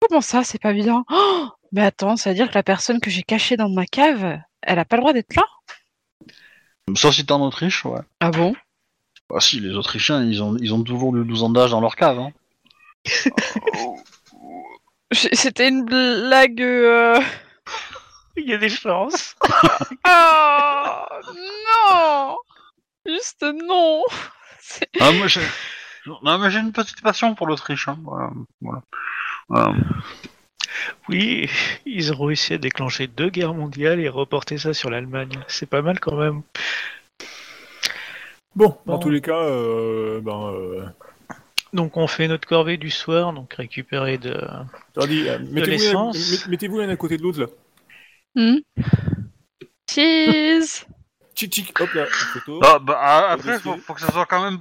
Comment 0.00 0.20
ça, 0.20 0.44
c'est 0.44 0.60
pas 0.60 0.72
bien? 0.72 1.04
Oh 1.10 1.48
Mais 1.72 1.82
attends, 1.82 2.16
ça 2.16 2.30
veut 2.30 2.36
dire 2.36 2.48
que 2.48 2.54
la 2.54 2.62
personne 2.62 3.00
que 3.00 3.10
j'ai 3.10 3.22
cachée 3.22 3.56
dans 3.56 3.68
ma 3.68 3.86
cave, 3.86 4.38
elle 4.62 4.78
a 4.78 4.84
pas 4.84 4.96
le 4.96 5.02
droit 5.02 5.12
d'être 5.12 5.34
là? 5.36 5.44
Sauf 6.96 7.14
si 7.14 7.24
t'es 7.24 7.32
en 7.32 7.40
Autriche, 7.40 7.84
ouais. 7.84 8.00
Ah 8.20 8.30
bon? 8.30 8.54
Bah 9.30 9.40
si, 9.40 9.60
les 9.60 9.74
Autrichiens, 9.74 10.22
ils 10.24 10.42
ont, 10.42 10.56
ils 10.60 10.72
ont 10.74 10.82
toujours 10.82 11.12
du 11.12 11.24
12 11.24 11.42
ans 11.44 11.50
d'âge 11.50 11.70
dans 11.70 11.80
leur 11.80 11.96
cave. 11.96 12.18
Hein. 12.18 12.30
C'était 15.12 15.68
une 15.68 15.84
blague. 15.84 16.60
euh, 16.60 17.20
Il 18.36 18.48
y 18.48 18.54
a 18.54 18.58
des 18.58 18.68
chances. 18.68 19.36
Ah 20.04 21.06
non 21.34 22.36
Juste 23.06 23.42
non 23.44 24.02
C'est- 24.60 24.88
Ah, 25.00 25.12
moi, 25.12 25.26
j'ai... 25.28 25.40
Non, 26.22 26.38
mais 26.38 26.50
j'ai 26.50 26.58
une 26.58 26.72
petite 26.72 27.00
passion 27.00 27.34
pour 27.34 27.46
l'Autriche. 27.46 27.88
Hein. 27.88 27.98
Voilà. 28.02 28.30
voilà. 28.60 28.82
Euh, 29.52 29.72
Oui, 31.08 31.48
ils 31.86 32.12
ont 32.12 32.24
réussi 32.24 32.54
à 32.54 32.58
déclencher 32.58 33.06
deux 33.06 33.30
guerres 33.30 33.54
mondiales 33.54 34.00
et 34.00 34.08
reporter 34.08 34.58
ça 34.58 34.74
sur 34.74 34.90
l'Allemagne. 34.90 35.32
C'est 35.48 35.68
pas 35.68 35.80
mal 35.82 36.00
quand 36.00 36.16
même. 36.16 36.42
Bon, 38.56 38.76
dans 38.86 38.94
Bon. 38.94 38.98
tous 39.00 39.10
les 39.10 39.20
cas, 39.20 39.42
euh, 39.42 40.20
ben, 40.20 40.52
euh, 40.54 40.84
Donc 41.72 41.96
on 41.96 42.06
fait 42.06 42.28
notre 42.28 42.46
corvée 42.46 42.76
du 42.76 42.90
soir, 42.90 43.32
donc 43.32 43.52
récupérer 43.54 44.16
de... 44.18 44.30
euh, 44.30 44.62
mettez-vous 44.96 45.64
l'essence. 45.66 46.16
l'un- 46.16 46.46
met- 46.46 46.50
mettez-vous 46.50 46.78
l'un 46.78 46.88
à 46.88 46.96
côté 46.96 47.16
de 47.16 47.22
l'autre 47.22 47.40
là. 47.40 47.46
Hmm 48.36 48.58
Cheese 49.90 50.86
Tchic 51.34 51.52
tchic, 51.52 51.80
hop 51.80 51.92
là, 51.94 52.02
une 52.04 52.40
photo. 52.40 52.60
Ah, 52.64 52.78
bah, 52.78 52.96
ah, 53.00 53.30
après, 53.32 53.54
Dossier. 53.54 53.72
faut, 53.72 53.76
faut 53.78 53.94
que 53.94 54.00
ça 54.00 54.12
soit 54.12 54.26
quand 54.26 54.42
même 54.44 54.60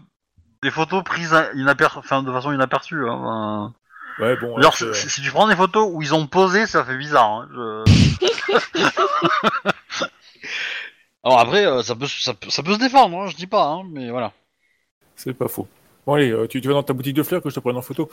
des 0.64 0.72
photos 0.72 1.04
prises 1.04 1.34
inaper- 1.56 1.96
enfin, 1.98 2.24
de 2.24 2.32
façon 2.32 2.52
inaperçue. 2.52 3.08
Hein. 3.08 3.74
Ouais, 4.20 4.36
bon. 4.38 4.58
Alors, 4.58 4.76
si 4.76 5.22
tu 5.22 5.30
prends 5.32 5.48
des 5.48 5.56
photos 5.56 5.88
où 5.92 6.02
ils 6.02 6.16
ont 6.16 6.26
posé, 6.26 6.66
ça 6.66 6.84
fait 6.84 6.98
bizarre. 6.98 7.30
Hein. 7.32 7.48
Je- 7.54 7.84
Alors 11.24 11.40
après, 11.40 11.66
euh, 11.66 11.82
ça, 11.84 11.96
peut, 11.96 12.08
ça, 12.08 12.34
peut, 12.34 12.50
ça 12.50 12.64
peut 12.64 12.74
se 12.74 12.80
défendre, 12.80 13.18
hein, 13.18 13.28
je 13.28 13.36
dis 13.36 13.48
pas, 13.48 13.66
hein, 13.66 13.84
mais 13.90 14.10
voilà. 14.10 14.34
c'est 15.16 15.34
pas 15.34 15.48
faux. 15.48 15.68
Bon 16.06 16.16
allez, 16.16 16.32
euh, 16.32 16.48
tu, 16.48 16.60
tu 16.60 16.68
vas 16.68 16.74
dans 16.74 16.84
ta 16.84 16.94
boutique 16.94 17.16
de 17.16 17.24
fleurs 17.24 17.42
que 17.42 17.50
je 17.50 17.56
te 17.56 17.60
prenne 17.62 17.78
en 17.78 17.82
photo. 17.82 18.10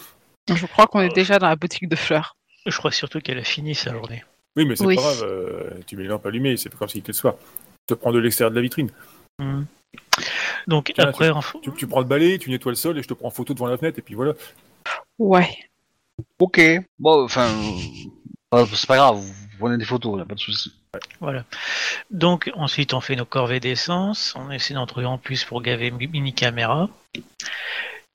Je 0.48 0.66
crois 0.66 0.86
qu'on 0.86 1.00
est 1.00 1.12
déjà 1.14 1.38
dans 1.38 1.48
la 1.48 1.56
boutique 1.56 1.88
de 1.88 1.96
fleurs. 1.96 2.36
Je 2.66 2.76
crois 2.76 2.92
surtout 2.92 3.20
qu'elle 3.20 3.38
a 3.38 3.44
fini 3.44 3.74
sa 3.74 3.92
journée. 3.92 4.22
Oui, 4.56 4.64
mais 4.64 4.76
c'est 4.76 4.84
Oui. 4.84 4.96
pas 4.96 5.02
grave, 5.02 5.22
euh, 5.24 5.70
tu 5.86 5.96
mets 5.96 6.02
les 6.04 6.08
lampes 6.08 6.26
allumées, 6.26 6.56
c'est 6.56 6.68
pas 6.68 6.76
comme 6.76 6.88
s'il 6.88 7.00
était 7.00 7.12
le 7.12 7.16
soir. 7.16 7.34
Tu 7.86 7.94
te 7.94 7.94
prends 7.94 8.12
de 8.12 8.18
l'extérieur 8.18 8.50
de 8.50 8.56
la 8.56 8.62
vitrine. 8.62 8.90
Hmm. 9.38 9.62
Donc 10.68 10.92
Tiens, 10.94 11.06
après, 11.08 11.30
en- 11.30 11.40
Tu, 11.62 11.72
tu 11.72 11.86
prends 11.88 12.00
le 12.00 12.06
balai, 12.06 12.38
tu 12.38 12.50
nettoies 12.50 12.72
le 12.72 12.76
sol 12.76 12.98
et 12.98 13.02
je 13.02 13.08
te 13.08 13.14
prends 13.14 13.28
en 13.28 13.32
photo 13.32 13.54
devant 13.54 13.66
la 13.66 13.76
fenêtre 13.78 13.98
et 13.98 14.02
puis 14.02 14.14
voilà. 14.14 14.34
Ouais. 15.18 15.48
Ok. 16.38 16.60
Bon, 16.98 17.24
enfin, 17.24 17.46
euh, 17.48 18.10
c'est 18.52 18.86
pas 18.86 18.96
grave, 18.96 19.16
vous 19.18 19.34
prenez 19.58 19.76
des 19.78 19.84
photos, 19.84 20.18
y 20.18 20.22
a 20.22 20.24
pas 20.24 20.34
de 20.34 20.40
souci. 20.40 20.72
voilà. 21.20 21.44
Donc 22.10 22.50
ensuite 22.54 22.94
on 22.94 23.00
fait 23.00 23.14
nos 23.16 23.24
corvées 23.24 23.60
d'essence, 23.60 24.34
on 24.36 24.50
essaie 24.50 24.74
d'en 24.74 24.86
trouver 24.86 25.06
en 25.06 25.18
plus 25.18 25.44
pour 25.44 25.62
gaver 25.62 25.90
mi- 25.92 26.08
mini 26.08 26.32
caméra. 26.34 26.88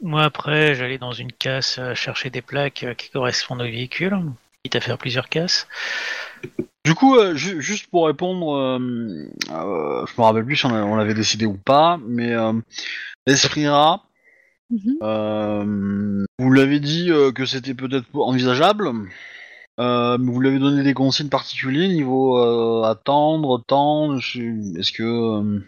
Moi 0.02 0.24
après, 0.24 0.76
j'allais 0.76 0.98
dans 0.98 1.14
une 1.14 1.32
casse 1.32 1.80
euh, 1.80 1.96
chercher 1.96 2.30
des 2.30 2.42
plaques 2.42 2.84
euh, 2.84 2.94
qui 2.94 3.10
correspondent 3.10 3.62
au 3.62 3.66
véhicule, 3.66 4.18
quitte 4.64 4.76
à 4.76 4.82
faire 4.82 4.98
plusieurs 4.98 5.30
casses. 5.30 5.68
Du 6.84 6.94
coup, 6.96 7.16
euh, 7.16 7.34
ju- 7.36 7.62
juste 7.62 7.88
pour 7.88 8.06
répondre, 8.08 8.56
euh, 8.58 8.78
euh, 9.52 10.06
je 10.06 10.14
me 10.18 10.22
rappelle 10.22 10.46
plus 10.46 10.58
si 10.58 10.66
on, 10.66 10.76
a- 10.76 10.84
on 10.84 10.98
l'avait 10.98 11.14
décidé 11.14 11.46
ou 11.46 11.54
pas, 11.56 11.98
mais 12.06 12.34
euh, 12.34 12.52
l'esprit 13.26 13.68
rat, 13.70 14.04
Mhm. 14.70 14.98
euh, 15.02 16.26
vous 16.40 16.52
l'avez 16.52 16.80
dit 16.82 17.10
euh, 17.10 17.32
que 17.32 17.46
c'était 17.46 17.74
peut-être 17.74 18.08
envisageable, 18.14 18.92
euh, 19.80 20.18
vous 20.20 20.40
lui 20.40 20.50
avez 20.50 20.60
donné 20.60 20.84
des 20.84 20.94
consignes 20.94 21.30
particuliers 21.30 21.88
niveau 21.88 22.38
euh, 22.38 22.84
attendre, 22.84 23.62
temps, 23.66 24.18
je- 24.18 24.80
est-ce 24.80 24.92
que... 24.92 25.04
euh, 25.04 25.60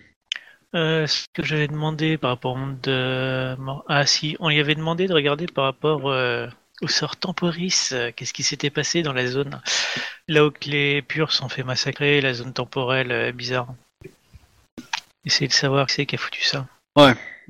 Euh, 0.76 1.08
ce 1.08 1.26
que 1.34 1.43
j'avais 1.43 1.67
demandé 1.67 2.17
par 2.17 2.32
rapport 2.32 2.54
au 2.54 2.58
monde 2.58 2.80
de... 2.82 3.56
Ah 3.88 4.06
si, 4.06 4.36
on 4.39 4.50
lui 4.50 4.60
avait 4.60 4.76
demandé 4.76 5.08
de 5.08 5.13
regarder 5.13 5.46
par 5.48 5.65
rapport 5.65 6.10
euh, 6.10 6.48
au 6.82 6.88
sort 6.88 7.15
temporis, 7.17 7.89
qu'est-ce 8.15 8.34
qui 8.34 8.43
s'était 8.43 8.70
passé 8.70 9.02
dans 9.02 9.13
la 9.13 9.28
zone 9.28 9.62
là 10.28 10.46
où 10.46 10.52
les 10.65 11.02
purs 11.02 11.32
sont 11.32 11.50
fait 11.50 11.63
massacrer, 11.63 12.22
la 12.22 12.34
zone 12.34 12.54
temporelle 12.54 13.32
bizarre. 13.32 13.74
Essayez 15.26 15.48
de 15.48 15.54
savoir 15.54 15.88
qui 15.88 15.93
c'est 15.93 16.06
qui 16.06 16.15
a 16.15 16.20
foutu 16.20 16.43
ça. 16.43 16.67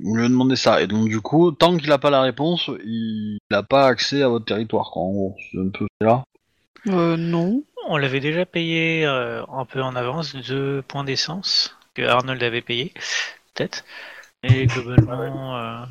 Vous 0.00 0.14
lui 0.14 0.28
demandez 0.28 0.56
ça. 0.56 0.80
Et 0.80 0.86
donc, 0.86 1.08
du 1.08 1.20
coup, 1.20 1.50
tant 1.50 1.76
qu'il 1.76 1.88
n'a 1.88 1.98
pas 1.98 2.10
la 2.10 2.22
réponse, 2.22 2.70
il 2.84 3.38
n'a 3.50 3.62
pas 3.62 3.86
accès 3.86 4.22
à 4.22 4.28
votre 4.28 4.44
territoire, 4.44 4.90
quoi. 4.90 5.02
En 5.02 5.10
gros, 5.10 5.36
c'est 5.50 5.58
un 5.58 5.70
peu 5.70 5.86
là. 6.00 6.24
Euh, 6.86 7.16
non. 7.16 7.62
On 7.86 7.96
l'avait 7.96 8.20
déjà 8.20 8.46
payé 8.46 9.04
euh, 9.06 9.42
un 9.52 9.64
peu 9.64 9.82
en 9.82 9.96
avance, 9.96 10.34
deux 10.36 10.82
points 10.82 11.04
d'essence 11.04 11.76
que 11.94 12.02
Arnold 12.02 12.42
avait 12.42 12.62
payé, 12.62 12.92
peut-être. 13.54 13.84
Et 14.42 14.66
globalement, 14.66 15.56
euh, 15.56 15.84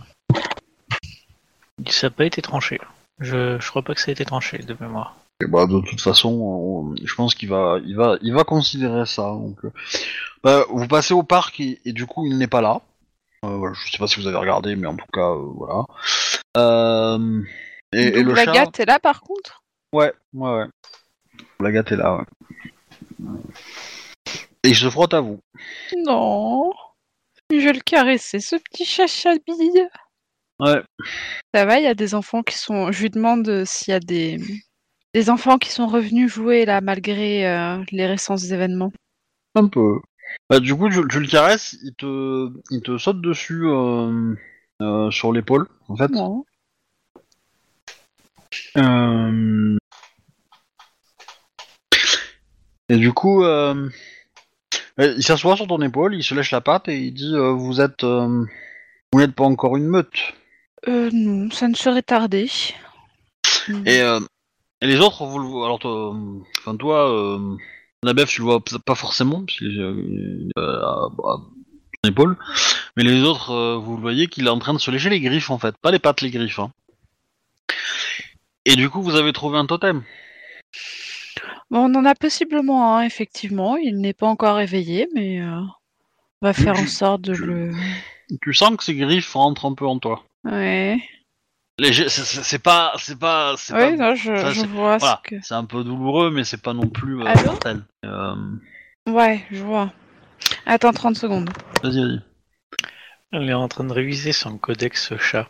ça 1.88 2.08
n'a 2.08 2.12
pas 2.12 2.26
été 2.26 2.42
tranché. 2.42 2.80
Je, 3.20 3.60
je 3.60 3.70
crois 3.70 3.82
pas 3.82 3.94
que 3.96 4.02
ça 4.02 4.10
a 4.10 4.14
été 4.14 4.26
tranché 4.26 4.60
de 4.60 4.76
mémoire. 4.80 5.16
Et 5.42 5.48
bah, 5.48 5.66
de 5.68 5.80
toute 5.82 6.02
façon, 6.02 6.30
on- 6.30 6.96
je 7.04 7.16
pense 7.16 7.36
qu'il 7.36 7.50
va, 7.50 7.78
il 7.86 7.96
va, 7.96 8.18
il 8.22 8.34
va 8.34 8.44
considérer 8.44 9.06
ça. 9.06 9.24
Donc, 9.24 9.58
euh, 9.66 9.72
bah, 10.44 10.66
vous 10.70 10.88
passez 10.88 11.14
au 11.14 11.24
parc 11.24 11.60
et, 11.60 11.80
et 11.86 11.94
du 11.94 12.06
coup, 12.06 12.26
il 12.26 12.38
n'est 12.38 12.48
pas 12.48 12.62
là. 12.62 12.82
Euh, 13.46 13.50
voilà, 13.58 13.76
je 13.76 13.92
sais 13.92 13.98
pas 14.00 14.08
si 14.08 14.20
vous 14.20 14.28
avez 14.28 14.38
regardé, 14.38 14.76
mais 14.76 14.88
en 14.88 14.96
tout 14.96 15.06
cas, 15.14 15.30
euh, 15.30 15.52
voilà. 15.56 15.84
Euh, 16.58 17.42
et, 17.94 18.08
et 18.20 18.24
le 18.24 18.34
chat. 18.36 18.80
Est 18.80 18.86
là 18.86 19.00
par 19.00 19.22
contre? 19.22 19.62
Ouais, 19.94 20.14
ouais, 20.34 20.52
ouais. 20.52 20.66
La 21.60 21.72
gâte 21.72 21.92
est 21.92 21.98
là, 21.98 22.18
ouais. 22.18 22.26
Et 24.64 24.70
il 24.70 24.76
se 24.76 24.90
frotte 24.90 25.14
à 25.14 25.22
vous. 25.22 25.40
Non. 25.96 26.72
Je 27.50 27.58
vais 27.58 27.74
le 27.74 27.80
caresser, 27.80 28.40
ce 28.40 28.56
petit 28.56 28.86
chachabille. 28.86 29.88
Ouais. 30.60 30.82
Ça 31.54 31.66
va, 31.66 31.80
il 31.80 31.84
y 31.84 31.88
a 31.88 31.94
des 31.94 32.16
enfants 32.16 32.44
qui 32.44 32.58
sont. 32.58 32.92
Je 32.92 33.04
lui 33.04 33.10
demande 33.10 33.64
s'il 33.66 33.92
y 33.92 33.96
a 33.96 34.00
des... 34.00 34.38
des 35.14 35.30
enfants 35.30 35.58
qui 35.58 35.70
sont 35.70 35.88
revenus 35.88 36.32
jouer 36.32 36.66
là 36.66 36.82
malgré 36.82 37.48
euh, 37.48 37.84
les 37.92 38.06
récents 38.06 38.38
événements. 38.38 38.92
Un 39.56 39.68
peu. 39.68 40.00
Bah, 40.50 40.60
du 40.60 40.76
coup, 40.76 40.90
tu, 40.90 41.08
tu 41.08 41.20
le 41.20 41.28
caresses, 41.28 41.78
il 41.84 41.94
te, 41.96 42.50
il 42.72 42.82
te 42.82 42.98
saute 42.98 43.22
dessus 43.22 43.66
euh, 43.66 44.36
euh, 44.82 45.10
sur 45.10 45.32
l'épaule, 45.32 45.68
en 45.88 45.96
fait. 45.96 46.10
Non. 46.10 46.44
Euh, 48.78 49.78
Et 52.90 52.98
du 52.98 53.12
coup, 53.14 53.44
euh, 53.44 53.90
il 54.98 55.22
s'assoit 55.24 55.56
sur 55.58 55.68
ton 55.68 55.82
épaule, 55.82 56.16
il 56.16 56.24
se 56.24 56.34
lèche 56.34 56.52
la 56.52 56.62
patte 56.62 56.88
et 56.88 56.98
il 56.98 57.14
dit 57.14 57.34
euh, 57.36 57.52
Vous 57.52 57.82
êtes. 57.82 58.04
euh, 58.04 58.46
Vous 59.12 59.20
n'êtes 59.20 59.36
pas 59.36 59.44
encore 59.44 59.76
une 59.78 59.88
meute. 59.88 60.18
Euh, 60.88 61.10
non, 61.12 61.50
ça 61.52 61.68
ne 61.68 61.76
serait 61.76 62.02
tardé. 62.04 62.50
Et, 63.86 64.00
euh, 64.02 64.20
et 64.82 64.88
les 64.88 65.00
autres, 65.00 65.26
vous 65.26 65.40
le 65.40 65.46
voyez. 65.46 65.66
Alors, 65.66 65.80
toi, 65.80 66.14
euh, 66.14 66.40
enfin, 66.60 66.78
toi, 66.78 67.40
Nabef, 68.04 68.30
tu 68.30 68.42
le 68.42 68.46
vois 68.46 68.64
pas 68.86 68.96
forcément, 68.96 69.44
parce 69.44 69.58
qu'il 69.58 70.52
est 70.56 70.60
à, 70.60 70.62
à 70.62 71.10
ton 71.18 72.10
épaule. 72.10 72.38
Mais 72.96 73.04
les 73.04 73.22
autres, 73.24 73.76
vous 73.78 73.96
le 73.98 74.02
voyez 74.02 74.28
qu'il 74.28 74.46
est 74.48 74.52
en 74.52 74.60
train 74.60 74.74
de 74.74 74.80
se 74.80 74.90
lécher 74.92 75.10
les 75.10 75.20
griffes, 75.20 75.50
en 75.50 75.58
fait. 75.58 75.76
Pas 75.82 75.92
les 75.92 76.00
pattes, 76.00 76.22
les 76.22 76.30
griffes. 76.32 76.60
hein. 76.60 76.72
Et 78.70 78.76
du 78.76 78.90
coup, 78.90 79.02
vous 79.02 79.16
avez 79.16 79.34
trouvé 79.34 79.58
un 79.58 79.66
totem. 79.66 80.04
Bon, 81.72 81.90
on 81.92 81.96
en 81.96 82.06
a 82.06 82.16
possiblement 82.16 82.98
un, 82.98 83.02
effectivement. 83.04 83.78
Il 83.78 84.00
n'est 84.00 84.14
pas 84.14 84.28
encore 84.28 84.60
éveillé, 84.60 85.08
mais 85.16 85.42
euh, 85.42 85.60
on 86.42 86.46
va 86.48 86.54
faire 86.54 86.74
en 86.76 86.82
tu- 86.84 86.88
sorte 86.88 87.22
de 87.22 87.34
tu- 87.34 87.46
le. 87.46 87.72
Tu 88.42 88.54
sens 88.54 88.76
que 88.76 88.84
ces 88.84 88.96
griffes 88.96 89.34
rentrent 89.34 89.66
un 89.66 89.74
peu 89.74 89.86
en 89.88 90.00
toi. 90.00 90.24
Ouais. 90.44 90.98
C'est- 91.80 92.60
pas, 92.62 92.94
c'est 92.98 93.18
pas, 93.20 93.56
c'est 93.58 93.74
Oui, 93.74 93.80
pas- 93.80 93.92
non, 94.10 94.16
je, 94.16 94.36
ça, 94.36 94.52
je 94.52 94.62
c'est- 94.62 94.68
vois 94.68 94.98
voilà, 94.98 95.22
ce 95.24 95.30
que. 95.30 95.36
c'est 95.42 95.54
un 95.54 95.66
peu 95.66 95.84
douloureux, 95.84 96.32
mais 96.32 96.44
c'est 96.44 96.62
pas 96.62 96.74
non 96.74 96.88
plus 96.90 97.22
euh, 97.22 97.34
mortel. 97.46 97.84
Euh, 98.06 98.36
Ouais, 99.08 99.46
je 99.52 99.64
vois. 99.64 99.94
Attends 100.66 100.92
30 100.92 101.16
secondes. 101.16 101.50
vas-y, 101.84 102.02
vas-y. 102.02 102.22
Elle 103.32 103.50
est 103.50 103.54
en 103.54 103.68
train 103.68 103.84
de 103.84 103.94
réviser 103.94 104.32
son 104.34 104.58
codex 104.58 105.16
chat. 105.18 105.48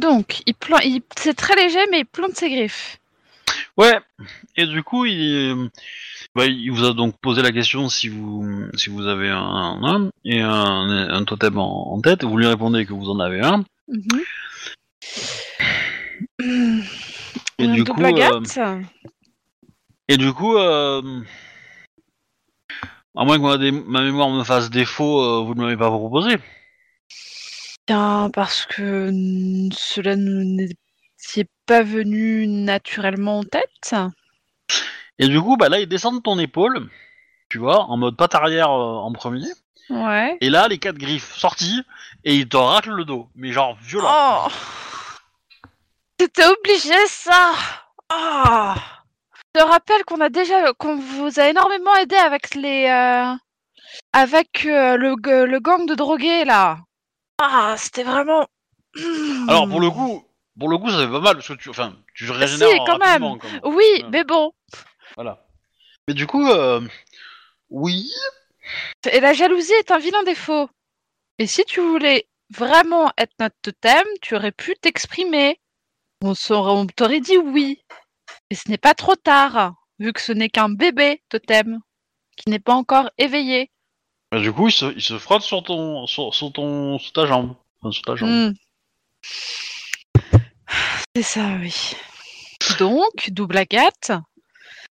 Donc, 0.00 0.42
il 0.46 0.54
plan... 0.54 0.78
il... 0.78 1.02
c'est 1.16 1.34
très 1.34 1.56
léger, 1.56 1.80
mais 1.90 2.00
il 2.00 2.06
plante 2.06 2.36
ses 2.36 2.50
griffes. 2.50 2.98
Ouais. 3.76 3.98
Et 4.56 4.66
du 4.66 4.82
coup, 4.82 5.04
il, 5.04 5.50
euh, 5.50 5.68
bah, 6.34 6.46
il 6.46 6.70
vous 6.70 6.84
a 6.84 6.94
donc 6.94 7.16
posé 7.20 7.42
la 7.42 7.52
question 7.52 7.88
si 7.88 8.08
vous, 8.08 8.66
si 8.74 8.90
vous 8.90 9.06
avez 9.06 9.30
un, 9.30 10.10
et 10.24 10.40
un, 10.40 11.10
un 11.10 11.24
totem 11.24 11.58
en, 11.58 11.92
en 11.92 12.00
tête. 12.00 12.24
Vous 12.24 12.36
lui 12.36 12.46
répondez 12.46 12.86
que 12.86 12.92
vous 12.92 13.10
en 13.10 13.20
avez 13.20 13.40
un. 13.40 13.64
Mhm. 13.88 14.22
Et 17.58 17.64
Un 17.64 17.72
du 17.72 17.84
coup, 17.84 18.02
euh, 18.02 18.40
Et 20.08 20.16
du 20.16 20.32
coup, 20.32 20.56
euh, 20.56 21.02
à 23.16 23.24
moins 23.24 23.38
que 23.38 23.70
ma 23.70 24.02
mémoire 24.02 24.30
me 24.30 24.44
fasse 24.44 24.70
défaut, 24.70 25.20
euh, 25.20 25.42
vous 25.44 25.54
ne 25.54 25.62
m'avez 25.62 25.76
pas 25.76 25.90
proposé. 25.90 26.36
Bien, 27.88 28.28
parce 28.34 28.66
que 28.66 29.10
cela 29.72 30.14
ne 30.14 30.42
n'était 30.44 31.48
pas 31.64 31.82
venu 31.82 32.46
naturellement 32.46 33.38
en 33.38 33.44
tête. 33.44 33.94
Et 35.18 35.26
du 35.26 35.40
coup, 35.40 35.56
bah 35.56 35.70
là, 35.70 35.80
il 35.80 35.88
descend 35.88 36.16
de 36.16 36.20
ton 36.20 36.38
épaule, 36.38 36.86
tu 37.48 37.56
vois, 37.56 37.84
en 37.84 37.96
mode 37.96 38.14
patte 38.14 38.34
arrière 38.34 38.70
euh, 38.70 38.96
en 38.96 39.10
premier. 39.12 39.48
Ouais. 39.88 40.36
Et 40.42 40.50
là, 40.50 40.68
les 40.68 40.76
quatre 40.76 40.98
griffes 40.98 41.34
sorties, 41.34 41.82
et 42.24 42.34
il 42.34 42.46
te 42.46 42.58
racle 42.58 42.90
le 42.90 43.06
dos. 43.06 43.30
Mais 43.34 43.52
genre 43.52 43.74
violent. 43.80 44.10
Oh 44.12 44.48
C'était 46.20 46.44
obligé 46.44 47.06
ça 47.06 47.52
Oh 48.12 48.74
Je 49.34 49.60
te 49.60 49.64
rappelle 49.64 50.04
qu'on 50.04 50.20
a 50.20 50.28
déjà 50.28 50.74
qu'on 50.74 50.96
vous 50.96 51.40
a 51.40 51.48
énormément 51.48 51.96
aidé 51.96 52.16
avec 52.16 52.54
les 52.54 52.86
euh, 52.86 53.34
avec 54.12 54.66
euh, 54.66 54.98
le, 54.98 55.14
le 55.46 55.58
gang 55.58 55.86
de 55.86 55.94
drogués 55.94 56.44
là. 56.44 56.80
Ah, 57.38 57.74
c'était 57.78 58.02
vraiment 58.04 58.46
Alors, 59.48 59.68
pour 59.68 59.80
le 59.80 59.90
coup, 59.90 60.24
pour 60.58 60.68
le 60.68 60.78
coup, 60.78 60.90
ça 60.90 60.98
fait 60.98 61.10
pas 61.10 61.20
mal, 61.20 61.34
parce 61.36 61.48
que 61.48 61.52
tu, 61.54 61.68
enfin, 61.70 61.96
tu 62.14 62.30
régénères 62.30 62.68
Si, 62.68 62.76
quand 62.86 62.98
même. 62.98 63.22
rapidement, 63.22 63.38
quand 63.38 63.50
même. 63.50 63.60
Oui, 63.64 63.84
Ouais. 64.02 64.04
mais 64.10 64.24
bon. 64.24 64.52
Voilà. 65.14 65.46
Mais 66.08 66.14
du 66.14 66.26
coup, 66.26 66.48
euh, 66.48 66.80
oui, 67.70 68.10
Et 69.10 69.20
la 69.20 69.32
jalousie 69.32 69.72
est 69.74 69.90
un 69.90 69.98
vilain 69.98 70.22
défaut. 70.24 70.68
Et 71.38 71.46
si 71.46 71.64
tu 71.64 71.80
voulais 71.80 72.26
vraiment 72.50 73.10
être 73.16 73.32
notre 73.38 73.56
totem, 73.62 74.04
tu 74.20 74.34
aurais 74.34 74.52
pu 74.52 74.74
t'exprimer. 74.74 75.60
On 76.22 76.32
on 76.50 76.86
t'aurait 76.86 77.20
dit 77.20 77.36
oui. 77.38 77.82
Et 78.50 78.54
ce 78.54 78.68
n'est 78.68 78.78
pas 78.78 78.94
trop 78.94 79.14
tard, 79.14 79.74
vu 79.98 80.12
que 80.12 80.20
ce 80.20 80.32
n'est 80.32 80.48
qu'un 80.48 80.68
bébé 80.68 81.22
totem, 81.28 81.78
qui 82.36 82.50
n'est 82.50 82.58
pas 82.58 82.74
encore 82.74 83.10
éveillé. 83.18 83.70
Bah, 84.30 84.40
du 84.40 84.52
coup, 84.52 84.68
il 84.68 84.72
se, 84.72 84.86
il 84.94 85.00
se 85.00 85.18
frotte 85.18 85.42
sur 85.42 85.62
ton, 85.62 86.06
sur, 86.06 86.34
sur 86.34 86.52
ton, 86.52 86.98
sur 86.98 87.12
ta 87.12 87.26
jambe. 87.26 87.54
Enfin, 87.80 87.92
sur 87.92 88.02
ta 88.02 88.16
jambe. 88.16 88.30
Hmm. 88.30 88.52
C'est 91.16 91.22
ça, 91.22 91.56
oui. 91.60 91.74
Donc, 92.78 93.30
double 93.30 93.56
agate, 93.56 94.12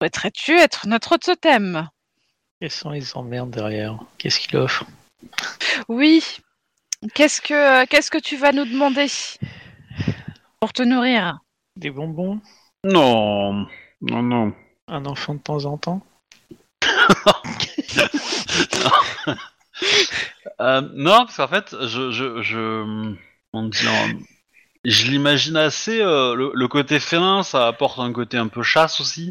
souhaiterais-tu 0.01 0.59
être 0.59 0.89
notre 0.89 1.17
totem? 1.17 1.89
Quelles 2.61 2.71
sont 2.71 2.91
les 2.91 3.17
emmerdes 3.17 3.51
derrière? 3.51 3.99
Qu'est-ce 4.19 4.41
qu'il 4.41 4.57
offre? 4.57 4.85
Oui. 5.89 6.25
Qu'est-ce 7.15 7.41
que 7.41 7.87
qu'est-ce 7.87 8.11
que 8.11 8.19
tu 8.19 8.37
vas 8.37 8.53
nous 8.53 8.67
demander? 8.67 9.07
Pour 10.61 10.75
te 10.75 10.83
nourrir 10.83 11.39
Des 11.77 11.91
bonbons? 11.91 12.41
Non, 12.85 13.67
non, 14.03 14.23
non. 14.23 14.53
Un 14.89 15.07
enfant 15.07 15.35
de 15.35 15.41
temps 15.41 15.65
en 15.65 15.79
temps? 15.79 16.03
Euh, 20.61 20.81
non, 20.95 21.25
parce 21.25 21.37
qu'en 21.37 21.49
fait, 21.49 21.75
je, 21.87 22.11
je, 22.11 22.43
je, 22.43 23.15
comment 23.53 23.69
dire, 23.69 23.91
je 24.85 25.07
l'imagine 25.11 25.57
assez. 25.57 26.01
euh, 26.01 26.35
le, 26.35 26.53
le 26.55 26.69
côté 26.69 27.01
félin, 27.01 27.43
ça 27.43 27.67
apporte 27.69 27.99
un 27.99 28.13
côté 28.13 28.37
un 28.37 28.49
peu 28.49 28.63
chasse 28.63 29.01
aussi. 29.01 29.31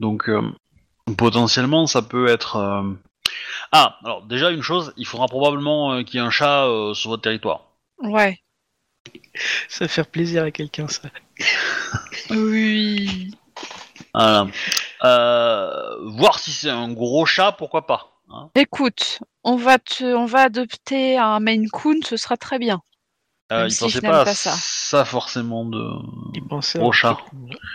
Donc, 0.00 0.28
euh, 0.28 0.42
potentiellement, 1.16 1.86
ça 1.86 2.02
peut 2.02 2.28
être. 2.28 2.56
euh, 2.56 2.82
Ah, 3.72 3.98
alors 4.04 4.22
déjà 4.22 4.50
une 4.50 4.62
chose, 4.62 4.92
il 4.96 5.06
faudra 5.06 5.26
probablement 5.26 5.94
euh, 5.94 6.02
qu'il 6.02 6.16
y 6.20 6.22
ait 6.22 6.26
un 6.26 6.30
chat 6.30 6.66
euh, 6.66 6.92
sur 6.94 7.10
votre 7.10 7.22
territoire. 7.22 7.66
Ouais. 7.98 8.38
Ça 9.68 9.84
va 9.84 9.88
faire 9.88 10.06
plaisir 10.06 10.44
à 10.44 10.50
quelqu'un, 10.50 10.88
ça. 10.88 11.08
Oui. 12.30 13.30
Voilà. 14.14 14.46
Euh, 15.04 15.96
voir 16.10 16.38
si 16.38 16.52
c'est 16.52 16.70
un 16.70 16.92
gros 16.92 17.26
chat, 17.26 17.52
pourquoi 17.52 17.86
pas. 17.86 18.11
Hein. 18.32 18.50
Écoute, 18.54 19.20
on 19.44 19.56
va 19.56 19.78
te, 19.78 20.04
on 20.04 20.24
va 20.26 20.42
adopter 20.42 21.18
un 21.18 21.40
Maine 21.40 21.68
Coon, 21.68 22.00
ce 22.04 22.16
sera 22.16 22.36
très 22.36 22.58
bien. 22.58 22.80
Euh, 23.50 23.58
Même 23.58 23.66
il 23.68 23.70
si 23.72 23.80
pensait 23.80 23.92
je 23.98 24.00
n'aime 24.02 24.10
pas, 24.12 24.24
pas 24.24 24.30
à 24.30 24.34
ça. 24.34 24.54
ça 24.56 25.04
forcément 25.04 25.64
de. 25.64 25.82
Il 26.34 26.42
pensait 26.46 26.80
un 26.80 26.92
chat. 26.92 27.18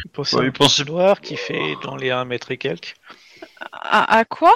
Il 0.06 0.12
pensait 0.12 0.36
Ouais, 0.38 0.48
un 0.48 0.52
pensait- 0.52 0.86
noir 0.86 1.22
qui 1.22 1.38
fait 1.38 1.76
dans 1.84 1.96
les 1.96 2.10
1 2.12 2.26
mètre 2.26 2.50
et 2.52 2.58
quelques. 2.58 2.96
À, 3.72 4.18
à 4.18 4.26
quoi? 4.26 4.54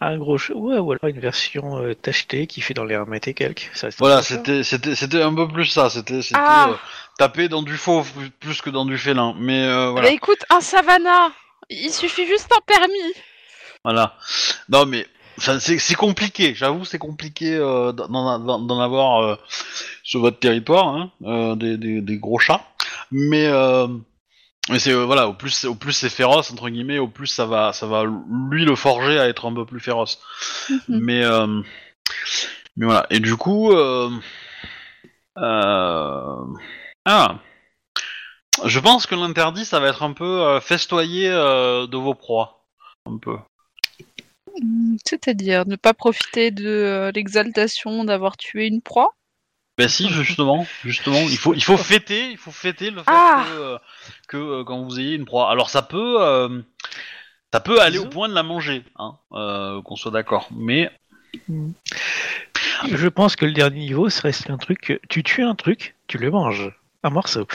Un 0.00 0.18
gros 0.18 0.36
ch- 0.38 0.56
ouais, 0.56 0.78
ou 0.78 0.90
alors 0.92 1.04
une 1.04 1.20
version 1.20 1.78
euh, 1.78 1.94
tachetée 1.94 2.46
qui 2.48 2.60
fait 2.60 2.74
dans 2.74 2.84
les 2.84 2.94
1 2.96 3.04
mètre 3.04 3.28
et 3.28 3.34
quelques. 3.34 3.70
Ça 3.74 3.88
Voilà, 3.98 4.22
c'était 4.22 4.64
c'était 4.64 4.94
c'était 4.96 5.22
un 5.22 5.34
peu 5.34 5.46
plus 5.46 5.66
ça. 5.66 5.90
C'était 5.90 6.20
Ah. 6.34 6.70
euh, 6.70 6.74
taper 7.18 7.48
dans 7.48 7.62
du 7.62 7.76
faux 7.76 8.04
plus- 8.40 8.62
que 8.62 8.70
dans 8.70 8.84
du 8.84 8.98
félin. 8.98 9.34
Mais 9.38 9.64
euh, 9.64 9.90
voilà. 9.90 10.08
Bah 10.08 10.14
écoute, 10.14 10.44
un 10.50 10.60
savannah 10.60 11.30
Il 11.70 11.90
suffit 11.90 12.26
juste 12.26 12.50
un 12.56 12.60
permis 12.66 13.12
Voilà. 13.84 14.16
Non, 14.68 14.86
mais 14.86 15.06
enfin, 15.38 15.58
c'est 15.58 15.94
compliqué. 15.94 16.54
J'avoue, 16.54 16.84
c'est 16.84 16.98
compliqué 16.98 17.54
euh, 17.56 17.92
d'en 17.92 18.80
avoir 18.80 19.22
euh, 19.22 19.36
sur 20.02 20.20
votre 20.20 20.38
territoire, 20.38 20.88
hein, 20.88 21.10
euh, 21.24 21.54
des, 21.56 21.76
des, 21.76 22.00
des 22.00 22.18
gros 22.18 22.38
chats. 22.38 22.64
Mais 23.10 23.46
euh, 23.46 23.88
mais 24.70 24.78
c'est 24.78 24.92
euh, 24.92 25.04
voilà, 25.04 25.28
au 25.28 25.34
plus 25.34 25.64
au 25.64 25.74
plus 25.74 25.92
c'est 25.92 26.08
féroce 26.08 26.50
entre 26.52 26.68
guillemets, 26.68 26.98
au 26.98 27.08
plus 27.08 27.26
ça 27.26 27.46
va 27.46 27.72
ça 27.72 27.86
va 27.86 28.04
lui 28.50 28.64
le 28.64 28.76
forger 28.76 29.18
à 29.18 29.28
être 29.28 29.46
un 29.46 29.54
peu 29.54 29.66
plus 29.66 29.80
féroce. 29.80 30.20
Mais 30.88 31.24
euh, 31.24 31.62
mais 32.76 32.86
voilà. 32.86 33.06
Et 33.10 33.20
du 33.20 33.36
coup, 33.36 33.72
euh, 33.72 34.10
euh, 35.38 36.44
ah. 37.04 37.38
Je 38.64 38.78
pense 38.78 39.06
que 39.06 39.14
l'interdit, 39.14 39.64
ça 39.64 39.80
va 39.80 39.88
être 39.88 40.02
un 40.02 40.12
peu 40.12 40.42
euh, 40.42 40.60
festoyer 40.60 41.28
euh, 41.28 41.86
de 41.86 41.96
vos 41.96 42.14
proies. 42.14 42.64
Un 43.06 43.16
peu. 43.18 43.36
Hmm, 44.60 44.96
C'est-à-dire 45.06 45.66
ne 45.66 45.76
pas 45.76 45.94
profiter 45.94 46.50
de 46.50 46.66
euh, 46.68 47.12
l'exaltation 47.14 48.04
d'avoir 48.04 48.36
tué 48.36 48.66
une 48.66 48.82
proie? 48.82 49.14
Ben 49.78 49.88
si, 49.88 50.08
justement, 50.10 50.66
justement, 50.84 51.20
il 51.20 51.38
faut, 51.38 51.54
il 51.54 51.62
faut 51.64 51.78
fêter, 51.78 52.30
il 52.30 52.36
faut 52.36 52.50
fêter 52.50 52.90
le 52.90 52.98
fait 52.98 53.04
Ah. 53.06 53.46
que, 53.48 53.52
euh, 53.58 53.78
que 54.28 54.36
euh, 54.36 54.64
quand 54.64 54.82
vous 54.82 55.00
ayez 55.00 55.14
une 55.14 55.24
proie. 55.24 55.50
Alors 55.50 55.70
ça 55.70 55.80
peut, 55.80 56.16
euh, 56.20 56.60
ça 57.52 57.60
peut 57.60 57.80
aller 57.80 57.98
au 57.98 58.06
point 58.06 58.28
de 58.28 58.34
la 58.34 58.42
manger, 58.42 58.84
hein, 58.96 59.16
euh, 59.32 59.80
qu'on 59.82 59.96
soit 59.96 60.10
d'accord. 60.10 60.48
Mais 60.54 60.90
Je 62.90 63.08
pense 63.08 63.34
que 63.36 63.46
le 63.46 63.52
dernier 63.52 63.80
niveau 63.80 64.10
serait 64.10 64.32
un 64.48 64.58
truc. 64.58 65.00
Tu 65.08 65.22
tues 65.22 65.42
un 65.42 65.54
truc, 65.54 65.94
tu 66.06 66.18
le 66.18 66.30
manges. 66.30 66.70
Un 67.02 67.10
morceau. 67.10 67.46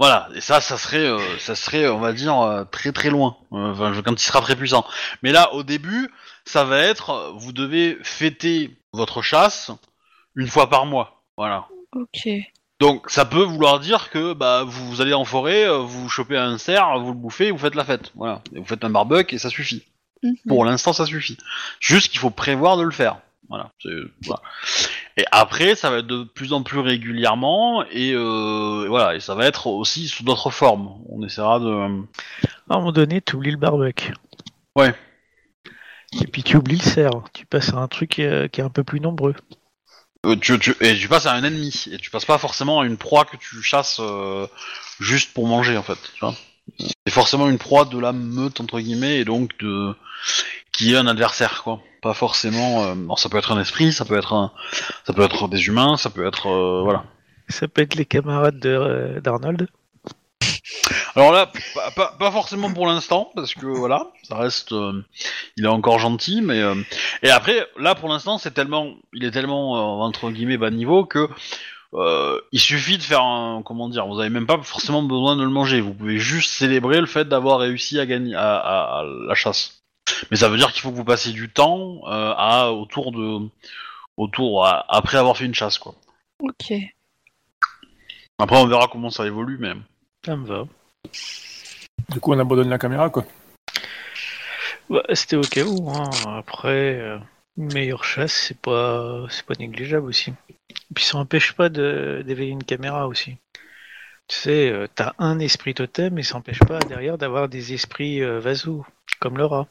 Voilà, 0.00 0.28
et 0.34 0.40
ça, 0.40 0.60
ça 0.60 0.76
serait, 0.78 1.06
euh, 1.06 1.20
ça 1.38 1.54
serait, 1.54 1.86
on 1.88 2.00
va 2.00 2.12
dire, 2.12 2.36
euh, 2.40 2.64
très 2.64 2.90
très 2.90 3.10
loin. 3.10 3.36
Euh, 3.52 3.70
Enfin, 3.72 3.92
quand 4.04 4.12
il 4.20 4.24
sera 4.26 4.40
très 4.40 4.56
puissant. 4.56 4.84
Mais 5.22 5.30
là, 5.30 5.52
au 5.54 5.62
début, 5.62 6.10
ça 6.44 6.64
va 6.64 6.78
être, 6.78 7.32
vous 7.36 7.52
devez 7.52 7.96
fêter 8.02 8.76
votre 8.92 9.20
chasse 9.22 9.70
une 10.34 10.48
fois 10.48 10.68
par 10.68 10.86
mois. 10.86 11.22
Voilà. 11.36 11.68
Ok. 11.94 12.26
Donc 12.80 13.10
ça 13.10 13.26
peut 13.26 13.42
vouloir 13.42 13.78
dire 13.78 14.08
que 14.08 14.32
bah 14.32 14.64
vous, 14.66 14.88
vous 14.88 15.00
allez 15.02 15.12
en 15.12 15.26
forêt, 15.26 15.68
euh, 15.68 15.78
vous 15.80 16.08
chopez 16.08 16.38
un 16.38 16.56
cerf, 16.56 16.98
vous 16.98 17.08
le 17.12 17.18
bouffez, 17.18 17.50
vous 17.50 17.58
faites 17.58 17.74
la 17.74 17.84
fête. 17.84 18.10
Voilà. 18.14 18.40
Et 18.54 18.58
vous 18.58 18.64
faites 18.64 18.82
un 18.84 18.88
barbecue 18.90 19.34
et 19.34 19.38
ça 19.38 19.50
suffit. 19.50 19.84
Mhm. 20.22 20.34
Pour 20.48 20.64
l'instant 20.64 20.94
ça 20.94 21.04
suffit. 21.04 21.36
Juste 21.78 22.08
qu'il 22.10 22.20
faut 22.20 22.30
prévoir 22.30 22.78
de 22.78 22.82
le 22.82 22.90
faire. 22.90 23.18
Voilà. 23.50 23.70
C'est- 23.82 23.90
voilà. 24.24 24.40
Et 25.20 25.24
après 25.32 25.74
ça 25.74 25.90
va 25.90 25.98
être 25.98 26.06
de 26.06 26.24
plus 26.24 26.54
en 26.54 26.62
plus 26.62 26.78
régulièrement 26.78 27.84
et, 27.90 28.12
euh, 28.14 28.84
et 28.86 28.88
voilà 28.88 29.14
et 29.16 29.20
ça 29.20 29.34
va 29.34 29.44
être 29.44 29.66
aussi 29.66 30.08
sous 30.08 30.24
d'autres 30.24 30.50
formes. 30.50 30.94
On 31.10 31.22
essaiera 31.22 31.60
de. 31.60 31.68
À 31.68 31.84
un 32.74 32.78
moment 32.78 32.90
donné, 32.92 33.20
tu 33.20 33.36
oublies 33.36 33.50
le 33.50 33.58
barbecue. 33.58 34.14
Ouais. 34.76 34.94
Et 36.22 36.26
puis 36.26 36.42
tu 36.42 36.56
oublies 36.56 36.78
le 36.78 36.82
cerf. 36.82 37.10
Tu 37.34 37.44
passes 37.44 37.74
à 37.74 37.76
un 37.76 37.88
truc 37.88 38.18
euh, 38.18 38.48
qui 38.48 38.62
est 38.62 38.64
un 38.64 38.70
peu 38.70 38.82
plus 38.82 39.00
nombreux. 39.00 39.34
euh, 40.24 40.36
tu, 40.36 40.58
tu- 40.58 40.74
et 40.80 40.96
tu 40.96 41.08
passes 41.08 41.26
à 41.26 41.32
un 41.34 41.44
ennemi 41.44 41.84
et 41.92 41.98
tu 41.98 42.10
passes 42.10 42.24
pas 42.24 42.38
forcément 42.38 42.80
à 42.80 42.86
une 42.86 42.96
proie 42.96 43.26
que 43.26 43.36
tu 43.36 43.60
chasses 43.62 43.98
euh, 44.00 44.46
juste 45.00 45.34
pour 45.34 45.46
manger 45.46 45.76
en 45.76 45.82
fait. 45.82 45.98
Tu 46.14 46.20
vois. 46.20 46.34
C'est 46.78 47.12
forcément 47.12 47.50
une 47.50 47.58
proie 47.58 47.84
de 47.84 47.98
la 47.98 48.12
meute 48.12 48.60
entre 48.60 48.80
guillemets 48.80 49.18
et 49.18 49.24
donc 49.26 49.58
de 49.58 49.94
qui 50.72 50.94
est 50.94 50.96
un 50.96 51.08
adversaire 51.08 51.62
quoi. 51.62 51.82
Pas 52.02 52.14
forcément. 52.14 52.84
euh, 52.84 52.94
alors 52.94 53.18
ça 53.18 53.28
peut 53.28 53.38
être 53.38 53.52
un 53.52 53.60
esprit, 53.60 53.92
ça 53.92 54.04
peut 54.04 54.16
être 54.16 54.32
un, 54.32 54.52
ça 55.06 55.12
peut 55.12 55.22
être 55.22 55.48
des 55.48 55.66
humains, 55.66 55.96
ça 55.96 56.10
peut 56.10 56.26
être 56.26 56.46
euh, 56.48 56.82
voilà. 56.82 57.04
Ça 57.48 57.66
peut 57.68 57.82
être 57.82 57.94
les 57.96 58.04
camarades 58.06 58.58
de, 58.58 58.68
euh, 58.70 59.20
d'Arnold. 59.20 59.68
Alors 61.16 61.32
là, 61.32 61.50
pas, 61.74 61.90
pas, 61.90 62.16
pas 62.18 62.30
forcément 62.30 62.72
pour 62.72 62.86
l'instant, 62.86 63.30
parce 63.34 63.54
que 63.54 63.66
voilà, 63.66 64.06
ça 64.22 64.36
reste, 64.36 64.72
euh, 64.72 65.02
il 65.56 65.64
est 65.64 65.68
encore 65.68 65.98
gentil, 65.98 66.40
mais 66.42 66.60
euh, 66.60 66.74
et 67.22 67.30
après, 67.30 67.66
là 67.78 67.94
pour 67.94 68.08
l'instant, 68.08 68.38
c'est 68.38 68.52
tellement, 68.52 68.94
il 69.12 69.24
est 69.24 69.30
tellement 69.32 69.76
euh, 69.76 70.04
entre 70.04 70.30
guillemets 70.30 70.56
bas 70.58 70.70
niveau 70.70 71.04
que 71.04 71.28
euh, 71.94 72.40
il 72.52 72.60
suffit 72.60 72.98
de 72.98 73.02
faire 73.02 73.22
un, 73.22 73.62
comment 73.64 73.88
dire, 73.88 74.06
vous 74.06 74.20
avez 74.20 74.30
même 74.30 74.46
pas 74.46 74.58
forcément 74.62 75.02
besoin 75.02 75.36
de 75.36 75.42
le 75.42 75.50
manger, 75.50 75.80
vous 75.80 75.92
pouvez 75.92 76.18
juste 76.18 76.50
célébrer 76.52 77.00
le 77.00 77.06
fait 77.06 77.28
d'avoir 77.28 77.58
réussi 77.58 77.98
à 77.98 78.06
gagner 78.06 78.34
à, 78.36 78.56
à- 78.56 79.00
à 79.00 79.04
la 79.04 79.34
chasse. 79.34 79.79
Mais 80.30 80.36
ça 80.36 80.48
veut 80.48 80.56
dire 80.58 80.72
qu'il 80.72 80.82
faut 80.82 80.90
que 80.90 80.96
vous 80.96 81.04
passiez 81.04 81.32
du 81.32 81.48
temps 81.50 82.00
euh, 82.06 82.34
à 82.36 82.72
autour 82.72 83.12
de, 83.12 83.48
autour 84.16 84.66
à- 84.66 84.84
après 84.94 85.18
avoir 85.18 85.36
fait 85.36 85.44
une 85.46 85.54
chasse 85.54 85.78
quoi. 85.78 85.94
Ok. 86.40 86.72
Après, 88.38 88.56
on 88.56 88.66
verra 88.66 88.88
comment 88.90 89.10
ça 89.10 89.26
évolue, 89.26 89.58
mais 89.60 89.72
Ça 90.24 90.34
me 90.36 90.46
va. 90.46 90.64
Du 92.08 92.20
coup, 92.20 92.32
on 92.32 92.38
abandonne 92.38 92.70
la 92.70 92.78
caméra, 92.78 93.10
quoi. 93.10 93.24
Bah, 94.88 95.02
c'était 95.12 95.36
au 95.36 95.42
cas 95.42 95.64
où. 95.64 95.90
Hein. 95.90 96.08
Après, 96.38 96.98
euh, 96.98 97.18
une 97.58 97.72
meilleure 97.72 98.04
chasse, 98.04 98.32
c'est 98.32 98.58
pas, 98.58 99.26
c'est 99.28 99.44
pas 99.44 99.54
négligeable 99.58 100.06
aussi. 100.06 100.32
Et 100.70 100.94
puis 100.94 101.04
ça 101.04 101.18
empêche 101.18 101.52
pas 101.52 101.68
de, 101.68 102.22
d'éveiller 102.26 102.50
une 102.52 102.64
caméra 102.64 103.06
aussi. 103.06 103.36
Tu 104.26 104.36
sais, 104.36 104.70
euh, 104.70 104.86
t'as 104.94 105.12
un 105.18 105.38
esprit 105.38 105.74
totem, 105.74 106.14
mais 106.14 106.22
ça 106.22 106.36
empêche 106.36 106.60
pas 106.60 106.78
derrière 106.80 107.18
d'avoir 107.18 107.48
des 107.48 107.72
esprits 107.74 108.22
euh, 108.22 108.40
vasous, 108.40 108.86
comme 109.20 109.36
le 109.38 109.44
rat. 109.46 109.66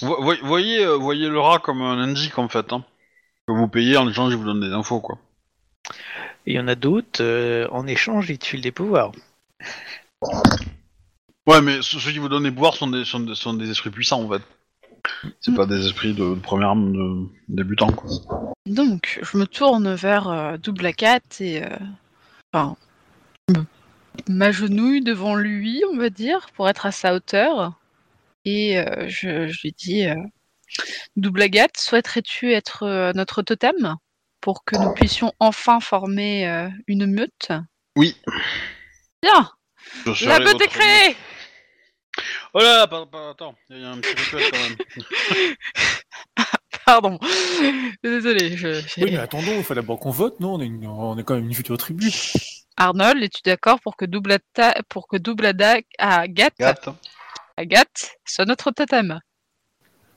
Vo- 0.00 0.22
vo- 0.22 0.36
voyez, 0.44 0.84
euh, 0.84 0.96
voyez 0.96 1.28
le 1.28 1.40
rat 1.40 1.58
comme 1.58 1.82
un 1.82 1.98
indique 1.98 2.38
en 2.38 2.48
fait. 2.48 2.72
Hein. 2.72 2.84
Que 3.46 3.52
vous 3.52 3.68
payez 3.68 3.96
en 3.96 4.08
échange, 4.08 4.32
il 4.32 4.36
vous 4.38 4.44
donne 4.44 4.60
des 4.60 4.72
infos 4.72 5.00
quoi. 5.00 5.18
Et 6.46 6.52
il 6.52 6.54
y 6.54 6.60
en 6.60 6.68
a 6.68 6.74
d'autres, 6.74 7.22
euh, 7.22 7.66
en 7.70 7.86
échange, 7.86 8.30
ils 8.30 8.38
te 8.38 8.46
filent 8.46 8.60
des 8.62 8.72
pouvoirs. 8.72 9.12
Ouais, 11.46 11.60
mais 11.62 11.80
ceux 11.82 11.98
ceux 11.98 12.12
qui 12.12 12.18
vous 12.18 12.28
donnent 12.28 12.44
des 12.44 12.50
pouvoirs 12.52 12.74
sont 12.74 12.88
des, 12.88 13.04
sont 13.04 13.20
des, 13.20 13.34
sont 13.34 13.54
des 13.54 13.70
esprits 13.70 13.90
puissants 13.90 14.22
en 14.22 14.28
fait. 14.30 14.42
C'est 15.40 15.54
pas 15.54 15.66
des 15.66 15.86
esprits 15.86 16.12
de, 16.14 16.34
de 16.34 16.40
première 16.40 16.68
arme 16.68 16.92
de 16.92 17.26
débutants 17.48 17.92
quoi. 17.92 18.10
Donc, 18.66 19.18
je 19.22 19.38
me 19.38 19.46
tourne 19.46 19.94
vers 19.94 20.28
euh, 20.28 20.56
Double 20.58 20.92
Cat 20.92 21.20
et. 21.40 21.64
euh, 21.64 21.68
Enfin. 22.52 22.76
m'agenouille 24.28 25.02
devant 25.02 25.34
lui, 25.34 25.82
on 25.92 25.96
va 25.96 26.10
dire, 26.10 26.48
pour 26.54 26.68
être 26.68 26.84
à 26.86 26.92
sa 26.92 27.14
hauteur. 27.14 27.72
Et 28.50 28.78
euh, 28.78 29.08
je, 29.08 29.46
je 29.48 29.60
lui 29.62 29.72
dis 29.76 30.06
euh, 30.06 30.14
Double 31.16 31.42
Agathe, 31.42 31.76
souhaiterais-tu 31.76 32.52
être 32.52 32.84
euh, 32.84 33.12
notre 33.14 33.42
totem 33.42 33.96
pour 34.40 34.64
que 34.64 34.76
nous 34.76 34.94
puissions 34.94 35.32
enfin 35.38 35.80
former 35.80 36.48
euh, 36.48 36.68
une 36.86 37.04
meute? 37.06 37.48
Oui. 37.96 38.16
Bien 39.22 39.50
La 40.22 40.38
meute 40.38 40.60
est 40.62 40.68
créée 40.68 41.16
Oh 42.54 42.60
là, 42.60 42.86
pas, 42.86 43.04
pas- 43.06 43.30
attends, 43.30 43.54
il 43.70 43.80
y 43.80 43.84
a 43.84 43.90
un 43.90 43.98
petit 43.98 44.14
rituel 44.14 44.42
quand 44.50 44.58
même. 44.58 44.76
Pardon. 46.86 47.18
Désolé. 48.02 48.56
Je, 48.56 48.80
Oui, 49.02 49.10
mais 49.12 49.18
attendons, 49.18 49.56
il 49.58 49.62
faut 49.62 49.74
d'abord 49.74 50.00
qu'on 50.00 50.10
vote, 50.10 50.40
non? 50.40 50.54
On 50.54 50.60
est, 50.60 50.66
une- 50.66 50.86
on 50.86 51.18
est 51.18 51.22
quand 51.22 51.34
même 51.34 51.44
une 51.44 51.54
future 51.54 51.76
tribu. 51.76 52.10
Arnold, 52.76 53.22
es-tu 53.22 53.42
d'accord 53.44 53.78
pour 53.80 53.96
que 53.96 54.04
Double, 54.06 54.32
Ata- 54.32 54.80
pour 54.88 55.06
que 55.06 55.16
double 55.16 55.46
Ada- 55.46 55.80
Agathe, 55.98 56.54
Gâte. 56.58 56.88
Agathe 57.58 58.12
soit 58.24 58.44
notre 58.44 58.70
totem 58.70 59.18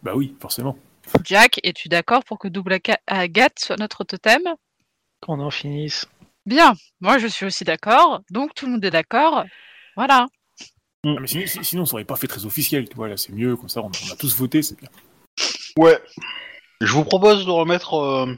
Bah 0.04 0.14
oui, 0.16 0.36
forcément. 0.39 0.78
Jack, 1.26 1.60
es-tu 1.64 1.89
d'accord 1.89 2.24
pour 2.24 2.38
que 2.38 2.48
Double 2.48 2.74
Aga- 2.74 3.00
Agathe 3.08 3.58
soit 3.60 3.78
notre 3.78 4.04
totem? 4.04 4.44
Qu'on 5.22 5.39
en 5.39 5.50
finisse. 5.50 6.06
Bien, 6.46 6.74
moi 7.00 7.18
je 7.18 7.26
suis 7.26 7.48
aussi 7.48 7.64
d'accord, 7.64 8.22
donc 8.30 8.54
tout 8.54 8.68
le 8.68 8.74
monde 8.74 8.86
est 8.86 8.92
d'accord. 8.92 9.44
Voilà. 9.96 10.28
Ah, 11.04 11.16
mais 11.20 11.26
sinon, 11.26 11.48
si- 11.48 11.64
sinon, 11.66 11.86
ça 11.86 11.94
aurait 11.96 12.06
pas 12.06 12.16
fait 12.16 12.28
très 12.28 12.46
officiel, 12.46 12.88
tu 12.88 12.96
vois, 12.96 13.08
là, 13.08 13.18
c'est 13.18 13.34
mieux, 13.34 13.56
comme 13.56 13.70
ça, 13.70 13.82
on, 13.82 13.88
on 13.88 14.14
a 14.14 14.16
tous 14.16 14.36
voté, 14.38 14.62
c'est 14.62 14.80
bien. 14.80 14.89
Ouais. 15.78 16.00
Je 16.80 16.94
vous 16.94 17.04
propose 17.04 17.46
de 17.46 17.52
remettre 17.52 17.96
euh, 17.96 18.36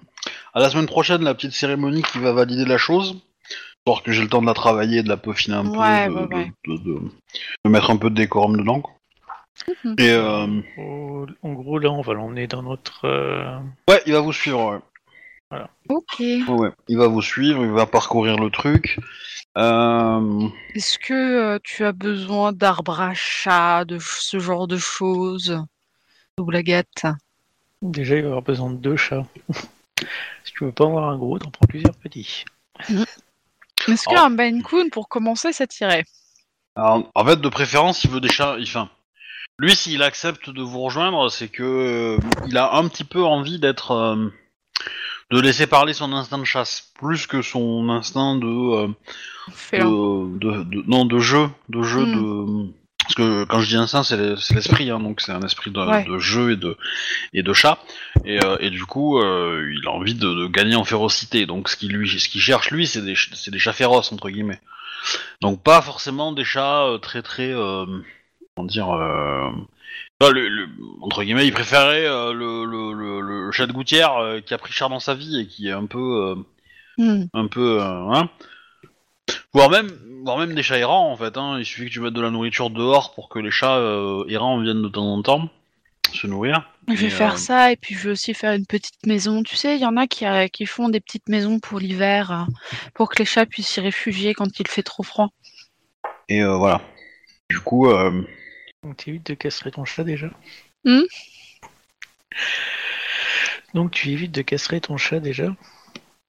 à 0.53 0.61
la 0.61 0.69
semaine 0.69 0.85
prochaine 0.85 1.23
la 1.23 1.35
petite 1.35 1.51
cérémonie 1.51 2.03
qui 2.03 2.19
va 2.19 2.31
valider 2.31 2.63
la 2.63 2.77
chose. 2.77 3.19
Histoire 3.85 4.01
que 4.03 4.13
j'ai 4.13 4.21
le 4.21 4.29
temps 4.29 4.41
de 4.41 4.47
la 4.47 4.53
travailler, 4.53 5.03
de 5.03 5.09
la 5.09 5.17
peaufiner 5.17 5.57
un 5.57 5.65
Ouais, 5.67 6.07
peu, 6.07 6.13
de, 6.13 6.17
ouais, 6.19 6.35
ouais. 6.35 6.51
de- 6.67 6.77
de- 6.77 7.11
de 7.65 7.69
mettre 7.69 7.91
un 7.91 7.97
peu 7.97 8.09
de 8.09 8.15
décorum 8.15 8.55
dedans. 8.55 8.81
Mhm. 9.83 9.95
Et 9.97 10.09
euh, 10.09 10.47
Au- 10.77 11.25
En 11.41 11.51
gros, 11.51 11.79
là, 11.79 11.89
on 11.91 12.01
va 12.01 12.13
l'emmener 12.13 12.47
dans 12.47 12.63
notre. 12.63 13.03
euh, 13.03 13.59
ouais, 13.89 14.01
il 14.05 14.13
va 14.13 14.21
vous 14.21 14.31
suivre. 14.31 14.81
Ouais. 15.51 15.59
Ok. 15.89 16.19
Ouais. 16.47 16.69
Il 16.87 16.97
va 16.97 17.07
vous 17.09 17.21
suivre, 17.21 17.61
il 17.65 17.71
va 17.71 17.85
parcourir 17.85 18.37
le 18.37 18.49
truc. 18.49 18.99
Euh... 19.57 20.47
Est-ce 20.75 20.97
que 20.97 21.13
euh, 21.55 21.59
tu 21.61 21.83
as 21.83 21.91
besoin 21.91 22.53
d'arbres 22.53 23.01
à 23.01 23.13
chat, 23.13 23.83
de 23.83 23.97
ce 23.99 24.39
genre 24.39 24.65
de 24.69 24.77
choses 24.77 25.61
Double 26.37 26.55
Agathe. 26.55 27.03
Déjà, 27.81 28.15
il 28.15 28.21
va 28.21 28.27
y 28.27 28.29
avoir 28.29 28.43
besoin 28.43 28.69
de 28.71 28.77
deux 28.77 28.95
chats. 28.95 29.25
si 30.45 30.53
tu 30.53 30.63
veux 30.63 30.71
pas 30.71 30.85
avoir 30.85 31.09
un 31.09 31.17
gros, 31.17 31.37
t'en 31.37 31.51
prends 31.51 31.67
plusieurs 31.67 31.95
petits. 31.97 32.45
Est-ce 33.87 34.05
qu'un 34.07 34.29
Maine 34.29 34.61
Coon, 34.63 34.89
pour 34.89 35.07
commencer, 35.09 35.51
ça 35.53 35.67
tirait 35.67 36.05
Alors, 36.75 37.09
en 37.15 37.25
fait, 37.25 37.41
de 37.41 37.49
préférence, 37.49 38.03
il 38.03 38.09
veut 38.11 38.21
des 38.21 38.29
chats. 38.29 38.57
Enfin, 38.61 38.89
lui, 39.59 39.75
s'il 39.75 40.01
accepte 40.03 40.49
de 40.49 40.61
vous 40.61 40.81
rejoindre, 40.81 41.29
c'est 41.29 41.47
que 41.49 41.63
euh, 41.63 42.17
il 42.47 42.57
a 42.57 42.73
un 42.75 42.87
petit 42.87 43.03
peu 43.03 43.23
envie 43.23 43.59
d'être, 43.59 43.91
euh, 43.91 44.29
de 45.31 45.39
laisser 45.39 45.67
parler 45.67 45.93
son 45.93 46.11
instinct 46.13 46.37
de 46.39 46.43
chasse, 46.43 46.91
plus 46.99 47.27
que 47.27 47.41
son 47.41 47.89
instinct 47.89 48.35
de, 48.35 48.45
euh, 48.47 48.87
Félin. 49.51 49.85
de, 49.89 50.37
de- 50.37 50.63
de- 50.63 50.83
non, 50.87 51.05
de 51.05 51.19
jeu, 51.19 51.49
de 51.69 51.81
jeu 51.83 52.05
Hmm. 52.05 52.15
de. 52.67 52.73
Parce 53.03 53.15
que 53.15 53.43
quand 53.45 53.59
je 53.59 53.67
dis 53.67 53.75
instinct, 53.75 54.03
c'est 54.03 54.17
le- 54.17 54.37
c'est 54.37 54.53
l'esprit, 54.55 54.89
hein, 54.89 54.99
donc 54.99 55.21
c'est 55.21 55.31
un 55.33 55.41
esprit 55.41 55.71
de, 55.71 55.79
Ouais. 55.79 56.05
de 56.05 56.17
jeu 56.19 56.51
et 56.51 56.55
de 56.55 56.77
et 57.33 57.43
de 57.43 57.53
chat. 57.53 57.79
Et, 58.25 58.43
euh, 58.43 58.55
et 58.59 58.69
du 58.69 58.85
coup, 58.85 59.19
euh, 59.19 59.69
il 59.77 59.85
a 59.87 59.91
envie 59.91 60.15
de, 60.15 60.27
de 60.33 60.47
gagner 60.47 60.75
en 60.75 60.83
férocité. 60.85 61.45
Donc 61.45 61.67
ce 61.69 61.75
qu'il 61.75 61.91
lui, 61.93 62.07
ce 62.19 62.29
qu'il 62.29 62.41
cherche 62.41 62.71
lui, 62.71 62.87
c'est 62.87 63.01
des, 63.01 63.15
ch- 63.15 63.29
c'est 63.33 63.51
des 63.51 63.59
chats 63.59 63.73
féroces 63.73 64.11
entre 64.11 64.29
guillemets. 64.29 64.61
Donc 65.41 65.61
pas 65.63 65.81
forcément 65.81 66.31
des 66.31 66.45
chats 66.45 66.83
euh, 66.85 66.97
très 66.97 67.21
très, 67.21 67.51
comment 67.51 68.67
dire, 68.67 68.87
pas 70.19 70.31
le, 70.31 70.47
le- 70.47 70.69
entre 71.01 71.23
guillemets, 71.23 71.45
il 71.45 71.51
préférait 71.53 72.03
le, 72.07 73.49
chat 73.51 73.67
de 73.67 73.73
gouttière 73.73 74.13
qui 74.45 74.53
a 74.53 74.57
pris 74.57 74.71
cher 74.71 74.87
dans 74.89 74.99
sa 75.01 75.13
vie 75.13 75.41
et 75.41 75.47
qui 75.47 75.67
est 75.67 75.71
un 75.71 75.85
peu, 75.85 76.35
Hmm. 76.97 77.23
un 77.33 77.47
peu, 77.47 77.81
hein. 77.81 78.29
Voire 79.53 79.69
même, 79.69 79.91
voire 80.23 80.37
même 80.37 80.55
des 80.55 80.63
chats 80.63 80.77
errants 80.79 81.11
en 81.11 81.17
fait. 81.17 81.37
Hein. 81.37 81.59
Il 81.59 81.65
suffit 81.65 81.85
que 81.85 81.91
tu 81.91 81.99
mettes 81.99 82.13
de 82.13 82.21
la 82.21 82.31
nourriture 82.31 82.69
dehors 82.69 83.13
pour 83.13 83.29
que 83.29 83.39
les 83.39 83.51
chats 83.51 83.77
euh, 83.77 84.25
errants 84.27 84.59
viennent 84.59 84.81
de 84.81 84.89
temps 84.89 85.13
en 85.13 85.21
temps 85.21 85.49
se 86.11 86.27
nourrir. 86.27 86.69
Je 86.87 86.93
vais 86.93 87.07
Et, 87.07 87.09
faire 87.09 87.33
euh, 87.33 87.37
ça 87.37 87.71
et 87.71 87.75
puis 87.75 87.95
je 87.95 88.03
vais 88.03 88.11
aussi 88.11 88.33
faire 88.33 88.53
une 88.53 88.65
petite 88.65 89.05
maison. 89.05 89.41
Tu 89.43 89.55
sais, 89.55 89.75
il 89.75 89.81
y 89.81 89.85
en 89.85 89.97
a 89.97 90.05
qui, 90.05 90.25
euh, 90.25 90.47
qui 90.47 90.65
font 90.65 90.89
des 90.89 90.99
petites 90.99 91.27
maisons 91.29 91.59
pour 91.59 91.79
l'hiver, 91.79 92.31
euh, 92.31 92.51
pour 92.93 93.09
que 93.09 93.17
les 93.19 93.25
chats 93.25 93.45
puissent 93.45 93.67
s'y 93.69 93.79
réfugier 93.79 94.33
quand 94.33 94.59
il 94.59 94.67
fait 94.67 94.83
trop 94.83 95.03
froid. 95.03 95.29
Et 96.29 96.41
euh, 96.43 96.55
voilà. 96.55 96.81
Du 97.49 97.59
coup, 97.59 97.89
euh, 97.89 98.21
Donc 98.83 98.97
tu 98.97 99.09
évites 99.09 99.27
de 99.27 99.33
castrer 99.33 99.71
ton 99.71 99.85
chat 99.85 100.03
déjà 100.03 100.29
Hmm? 100.85 101.03
Donc 103.73 103.91
tu 103.91 104.09
évites 104.09 104.31
de 104.31 104.41
castrer 104.41 104.81
ton 104.81 104.97
chat 104.97 105.19
déjà? 105.19 105.55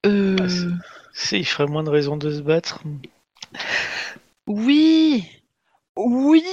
Euh... 0.07 0.37
Ah, 0.41 0.49
c'est- 0.49 0.67
C'est, 1.17 1.39
il 1.39 1.45
ferait 1.45 1.67
moins 1.67 1.85
de 1.85 1.91
raisons 1.91 2.17
de 2.17 2.31
se 2.31 2.41
battre. 2.41 2.83
Oui 4.47 5.25
Oui 5.97 6.45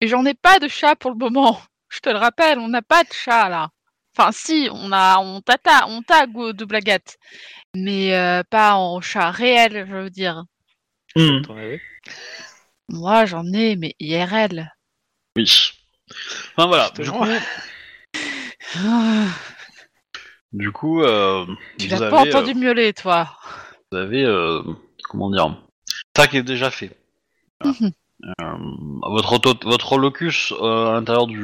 Et 0.00 0.08
j'en 0.08 0.24
ai 0.24 0.34
pas 0.34 0.58
de 0.58 0.68
chat 0.68 0.96
pour 0.96 1.10
le 1.10 1.16
moment. 1.16 1.60
Je 1.88 2.00
te 2.00 2.08
le 2.08 2.16
rappelle, 2.16 2.58
on 2.58 2.68
n'a 2.68 2.82
pas 2.82 3.04
de 3.04 3.12
chat 3.12 3.48
là. 3.48 3.70
Enfin 4.16 4.30
si, 4.32 4.68
on 4.72 4.92
a 4.92 5.18
on 5.18 5.40
tata, 5.40 5.86
on 5.88 6.02
tag 6.02 6.32
de 6.32 6.64
blaguette. 6.64 7.16
Mais 7.76 8.14
euh, 8.16 8.42
pas 8.48 8.74
en 8.74 9.00
chat 9.00 9.30
réel, 9.30 9.86
je 9.88 9.94
veux 9.94 10.10
dire. 10.10 10.44
Avais? 11.16 11.80
Moi 12.88 13.24
j'en 13.26 13.46
ai, 13.52 13.76
mais 13.76 13.94
IRL. 14.00 14.72
oui. 15.36 15.72
Enfin 16.56 16.66
voilà. 16.66 16.90
Du 16.90 17.10
coup, 17.10 17.24
du 20.52 20.72
coup, 20.72 21.02
euh, 21.02 21.46
tu 21.78 21.92
avez, 21.92 22.10
pas 22.10 22.20
entendu 22.20 22.50
euh, 22.50 22.54
miauler, 22.54 22.92
toi. 22.92 23.28
vous 23.90 23.98
avez, 23.98 24.24
euh, 24.24 24.62
comment 25.08 25.30
dire, 25.30 25.63
ça 26.16 26.26
qui 26.26 26.36
est 26.38 26.42
déjà 26.42 26.70
fait. 26.70 26.96
Voilà. 27.60 27.76
Mhm. 27.80 27.90
Euh, 28.40 29.10
votre 29.10 29.32
auto- 29.34 29.68
votre 29.68 29.98
locus 29.98 30.52
euh, 30.60 30.90
à 30.90 30.92
l'intérieur 30.94 31.26
du, 31.26 31.42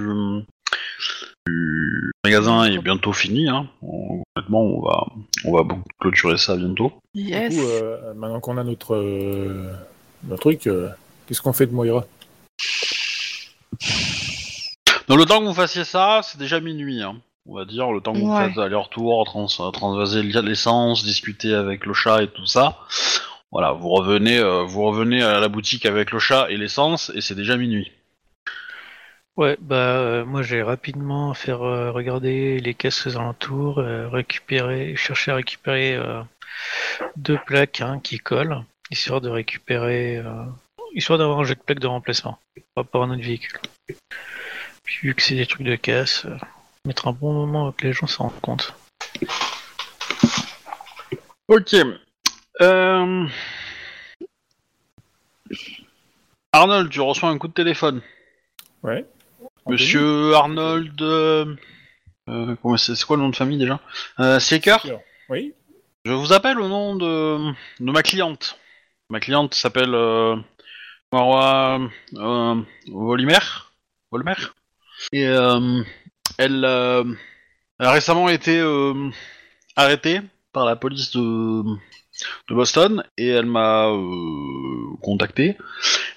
du 1.46 2.12
magasin 2.24 2.64
est 2.64 2.78
bientôt 2.78 3.12
fini. 3.12 3.48
Hein. 3.48 3.66
On- 3.82 4.22
honnêtement, 4.36 4.62
on 4.62 4.80
va, 4.82 5.06
on 5.44 5.52
va 5.52 5.74
clôturer 6.00 6.38
ça 6.38 6.56
bientôt. 6.56 6.92
Yes. 7.14 7.54
Du 7.54 7.60
coup, 7.60 7.66
euh, 7.68 8.14
maintenant 8.14 8.40
qu'on 8.40 8.56
a 8.58 8.64
notre, 8.64 8.94
euh, 8.94 9.72
notre 10.24 10.40
truc, 10.42 10.66
euh, 10.68 10.88
qu'est-ce 11.26 11.42
qu'on 11.42 11.52
fait 11.52 11.66
de 11.66 11.72
Moira? 11.74 12.04
Donc 15.08 15.18
le 15.18 15.24
temps 15.24 15.40
que 15.40 15.44
vous 15.46 15.54
fassiez 15.54 15.84
ça, 15.84 16.20
c'est 16.22 16.38
déjà 16.38 16.60
minuit. 16.60 17.02
Hein. 17.02 17.16
On 17.48 17.56
va 17.56 17.64
dire 17.64 17.90
le 17.90 18.00
temps 18.00 18.12
que 18.12 18.18
vous 18.18 18.30
Ouais. 18.32 18.48
faites 18.48 18.58
aller-retour, 18.58 19.24
trans 19.24 19.46
transvaser 19.72 20.22
l'essence, 20.22 21.02
discuter 21.04 21.52
avec 21.52 21.84
le 21.84 21.94
chat 21.94 22.22
et 22.22 22.28
tout 22.28 22.46
ça. 22.46 22.78
Voilà, 23.52 23.72
vous 23.72 23.88
revenez, 23.88 24.38
euh, 24.38 24.62
vous 24.62 24.82
revenez 24.82 25.22
à 25.22 25.40
la 25.40 25.48
boutique 25.48 25.84
avec 25.84 26.12
le 26.12 26.18
chat 26.20 26.50
et 26.50 26.56
l'essence 26.56 27.10
et 27.14 27.20
c'est 27.20 27.34
déjà 27.34 27.56
minuit. 27.56 27.90
Ouais, 29.36 29.56
bah 29.60 29.76
euh, 29.76 30.24
moi 30.24 30.42
j'ai 30.42 30.62
rapidement 30.62 31.34
faire 31.34 31.62
euh, 31.62 31.90
regarder 31.90 32.60
les 32.60 32.74
caisses 32.74 33.06
aux 33.06 33.16
alentours, 33.16 33.78
euh, 33.78 34.08
récupérer, 34.08 34.94
chercher 34.96 35.30
à 35.30 35.36
récupérer 35.36 35.94
euh, 35.96 36.22
deux 37.16 37.38
plaques 37.46 37.80
hein, 37.80 38.00
qui 38.02 38.18
collent, 38.18 38.62
histoire 38.90 39.20
de 39.20 39.30
récupérer, 39.30 40.18
euh, 40.18 40.44
histoire 40.94 41.18
d'avoir 41.18 41.40
un 41.40 41.44
jet 41.44 41.54
de 41.54 41.62
plaques 41.62 41.80
de 41.80 41.86
remplacement 41.86 42.38
par 42.74 42.84
rapport 42.84 43.04
à 43.04 43.06
notre 43.06 43.22
véhicule. 43.22 43.58
Puis 44.84 45.08
vu 45.08 45.14
que 45.14 45.22
c'est 45.22 45.36
des 45.36 45.46
trucs 45.46 45.66
de 45.66 45.76
casse, 45.76 46.26
euh, 46.26 46.36
mettre 46.84 47.08
un 47.08 47.12
bon 47.12 47.32
moment 47.32 47.72
que 47.72 47.86
les 47.86 47.92
gens 47.92 48.06
s'en 48.06 48.24
rendent 48.24 48.40
compte. 48.40 48.74
Ok. 51.48 51.74
Euh... 52.60 53.26
Arnold, 56.52 56.90
tu 56.90 57.00
reçois 57.00 57.30
un 57.30 57.38
coup 57.38 57.48
de 57.48 57.52
téléphone. 57.52 58.02
Ouais. 58.82 59.06
Monsieur 59.66 60.34
Arnold. 60.34 61.00
Euh... 61.00 61.56
euh, 62.28 62.56
c'est 62.76 62.94
c'est 62.94 63.04
quoi 63.04 63.16
le 63.16 63.22
nom 63.22 63.30
de 63.30 63.36
famille 63.36 63.58
déjà? 63.58 63.80
Euh, 64.18 64.38
Seeker 64.40 64.84
Oui. 65.28 65.54
Je 66.04 66.12
vous 66.12 66.32
appelle 66.32 66.60
au 66.60 66.68
nom 66.68 66.96
de, 66.96 67.52
de 67.80 67.92
ma 67.92 68.02
cliente. 68.02 68.58
Ma 69.10 69.20
cliente 69.20 69.54
s'appelle 69.54 69.94
euh, 69.94 70.36
Marwa 71.12 71.80
Volimer. 72.88 73.38
Volmer. 74.10 74.34
Et 75.12 75.22
elle, 75.22 75.84
elle 76.38 76.64
a 76.64 77.92
récemment 77.92 78.28
été 78.28 78.60
arrêtée 79.76 80.20
par 80.52 80.64
la 80.64 80.76
police 80.76 81.12
de, 81.12 81.62
de 82.48 82.54
Boston 82.54 83.04
et 83.16 83.28
elle 83.28 83.46
m'a 83.46 83.88
euh, 83.88 84.96
contacté 85.02 85.56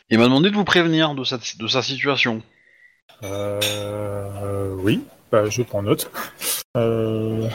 et 0.09 0.17
m'a 0.17 0.25
demandé 0.25 0.49
de 0.49 0.55
vous 0.55 0.63
prévenir 0.63 1.15
de, 1.15 1.23
cette, 1.23 1.57
de 1.57 1.67
sa 1.67 1.81
situation. 1.81 2.41
Euh, 3.23 3.59
euh, 3.63 4.75
oui. 4.79 5.01
Bah, 5.31 5.49
je 5.49 5.63
prends 5.63 5.81
note. 5.81 6.11
Euh, 6.77 7.49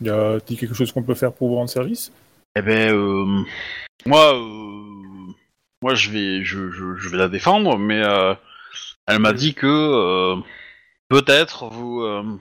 y 0.00 0.08
a-t-il 0.08 0.58
quelque 0.58 0.74
chose 0.74 0.90
qu'on 0.90 1.02
peut 1.02 1.14
faire 1.14 1.32
pour 1.32 1.48
vous 1.48 1.56
rendre 1.56 1.70
service? 1.70 2.12
Eh 2.56 2.62
ben, 2.62 2.92
euh, 2.92 3.42
moi, 4.06 4.34
euh, 4.34 5.32
moi, 5.82 5.94
je 5.94 6.10
vais, 6.10 6.44
je, 6.44 6.70
je, 6.70 6.96
je 6.96 7.08
vais 7.08 7.18
la 7.18 7.28
défendre, 7.28 7.78
mais 7.78 8.02
euh, 8.02 8.34
elle 9.06 9.20
m'a 9.20 9.32
dit 9.32 9.54
que 9.54 9.66
euh, 9.66 10.36
peut-être 11.08 11.66
vous, 11.68 12.02
euh, 12.02 12.38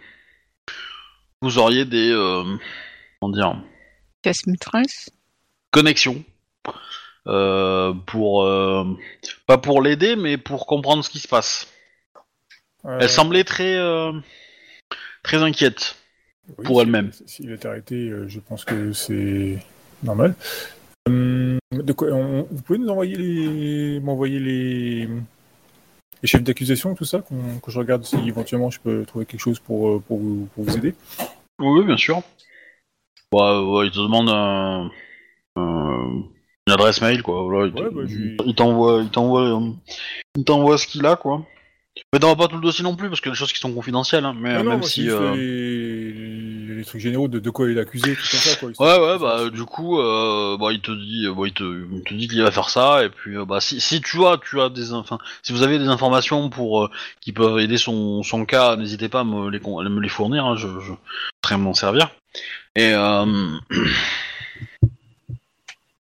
vous 1.42 1.58
auriez 1.58 1.86
des, 1.86 2.12
euh, 2.12 2.44
comment 3.20 3.34
dire, 3.34 3.62
Casse 4.22 4.46
maîtresse. 4.48 5.10
Connexions 5.72 6.24
euh, 7.28 7.94
pour, 8.06 8.44
euh, 8.44 8.86
pas 9.46 9.58
pour 9.58 9.82
l'aider, 9.82 10.16
mais 10.16 10.38
pour 10.38 10.66
comprendre 10.68 11.04
ce 11.04 11.10
qui 11.10 11.20
se 11.20 11.28
passe. 11.28 11.68
Euh, 12.86 13.00
Elle 13.02 13.10
semblait 13.10 13.44
très, 13.44 13.76
euh, 13.78 14.12
très 15.24 15.38
inquiète. 15.38 15.96
oui, 16.58 16.66
pour 16.66 16.82
elle-même. 16.82 17.12
S'il 17.26 17.52
est 17.52 17.66
arrêté, 17.66 18.12
je 18.28 18.40
pense 18.40 18.66
que 18.66 18.92
c'est 18.94 19.60
normal. 20.04 20.36
De 21.08 21.94
quoi, 21.94 22.10
on- 22.10 22.48
vous 22.50 22.62
pouvez 22.62 22.80
nous 22.80 22.90
envoyer 22.90 23.16
les, 23.16 24.00
m'envoyer 24.00 24.40
les, 24.40 25.08
les 26.22 26.28
chefs 26.28 26.44
d'accusation, 26.44 26.96
tout 26.96 27.06
ça, 27.06 27.22
que 27.22 27.72
je 27.72 27.80
regarde 27.80 28.04
si 28.04 28.18
éventuellement 28.28 28.70
je 28.70 28.80
peux 28.80 29.06
trouver 29.06 29.26
quelque 29.26 29.40
chose 29.40 29.60
pour, 29.60 30.02
pour, 30.04 30.20
vous, 30.20 30.48
pour 30.54 30.64
vous 30.66 30.78
aider? 30.78 30.94
Oui, 31.60 31.84
bien 31.86 31.98
sûr. 31.98 32.22
Ouais, 33.34 33.60
ouais, 33.60 33.88
il 33.88 33.92
te 33.92 34.00
demande 34.00 34.30
un- 34.30 34.92
une 35.58 36.74
adresse 36.74 37.02
mail, 37.02 37.22
quoi. 37.24 37.44
Voilà, 37.44 37.68
il 37.68 37.82
Ouais, 37.82 37.90
bah, 37.92 38.02
il 38.46 38.56
t'envoie, 38.56 39.02
il 39.02 39.10
t'envoie, 39.10 39.42
euh, 39.60 39.72
il 40.38 40.44
t'envoie 40.44 40.78
ce 40.78 40.88
qu'il 40.88 41.06
a, 41.06 41.16
quoi. 41.16 41.46
Mais 42.14 42.20
t'envoies 42.20 42.38
pas 42.38 42.48
tout 42.48 42.56
le 42.56 42.62
dossier 42.62 42.84
non 42.84 42.96
plus, 42.96 43.10
parce 43.10 43.20
qu'il 43.20 43.28
y 43.30 43.32
a 43.32 43.34
des 43.34 43.38
choses 43.40 43.52
qui 43.52 43.60
sont 43.60 43.74
confidentielles, 43.74 44.24
hein, 44.24 44.34
mais 44.40 44.52
Ah 44.52 44.60
euh, 44.60 44.64
non, 44.64 44.70
même 44.72 44.80
moi, 44.80 44.88
si. 44.88 45.10
euh, 45.10 45.36
les, 45.36 46.76
les 46.78 46.86
trucs 46.86 47.02
généraux 47.02 47.28
de, 47.28 47.40
de 47.40 47.50
quoi 47.50 47.70
il 47.70 47.78
est 47.78 47.82
accusé, 47.82 48.16
tout 48.16 48.22
comme 48.32 48.40
ça, 48.40 48.56
quoi. 48.56 48.70
Ouais, 48.80 49.06
ouais, 49.06 49.20
bah 49.20 49.50
du 49.50 49.66
coup, 49.66 50.00
euh, 50.00 50.56
bah, 50.58 50.68
il 50.72 50.80
te 50.80 50.92
dit, 50.92 51.26
euh, 51.26 51.34
bah, 51.34 51.44
il 51.48 51.54
te, 51.54 51.64
il 51.64 52.04
te 52.04 52.14
dit 52.14 52.30
qu'il 52.30 52.42
va 52.42 52.50
faire 52.52 52.70
ça, 52.70 53.04
et 53.04 53.10
puis 53.10 53.36
euh, 53.36 53.44
bah 53.44 53.60
si, 53.60 53.82
si 53.82 54.00
tu 54.02 54.24
as, 54.26 54.38
tu 54.38 54.62
as 54.62 54.70
des, 54.70 54.94
enfin, 54.94 55.18
si 55.44 55.52
vous 55.52 55.64
avez 55.64 55.80
des 55.80 55.88
informations 55.90 56.50
pour 56.50 56.86
euh, 56.86 56.90
qui 57.20 57.34
peuvent 57.34 57.60
aider 57.60 57.78
son, 57.78 58.24
son 58.24 58.46
cas, 58.46 58.78
n'hésitez 58.78 59.10
pas 59.10 59.20
à 59.22 59.24
me 59.26 59.50
les, 59.50 59.60
à 59.60 59.90
me 59.90 60.00
les 60.00 60.10
fournir, 60.10 60.46
hein, 60.46 60.56
je, 60.56 60.68
je 60.80 60.94
serai 61.44 61.58
m'en 61.58 61.74
servir. 61.74 62.10
Et 62.78 62.94
euh, 62.94 63.26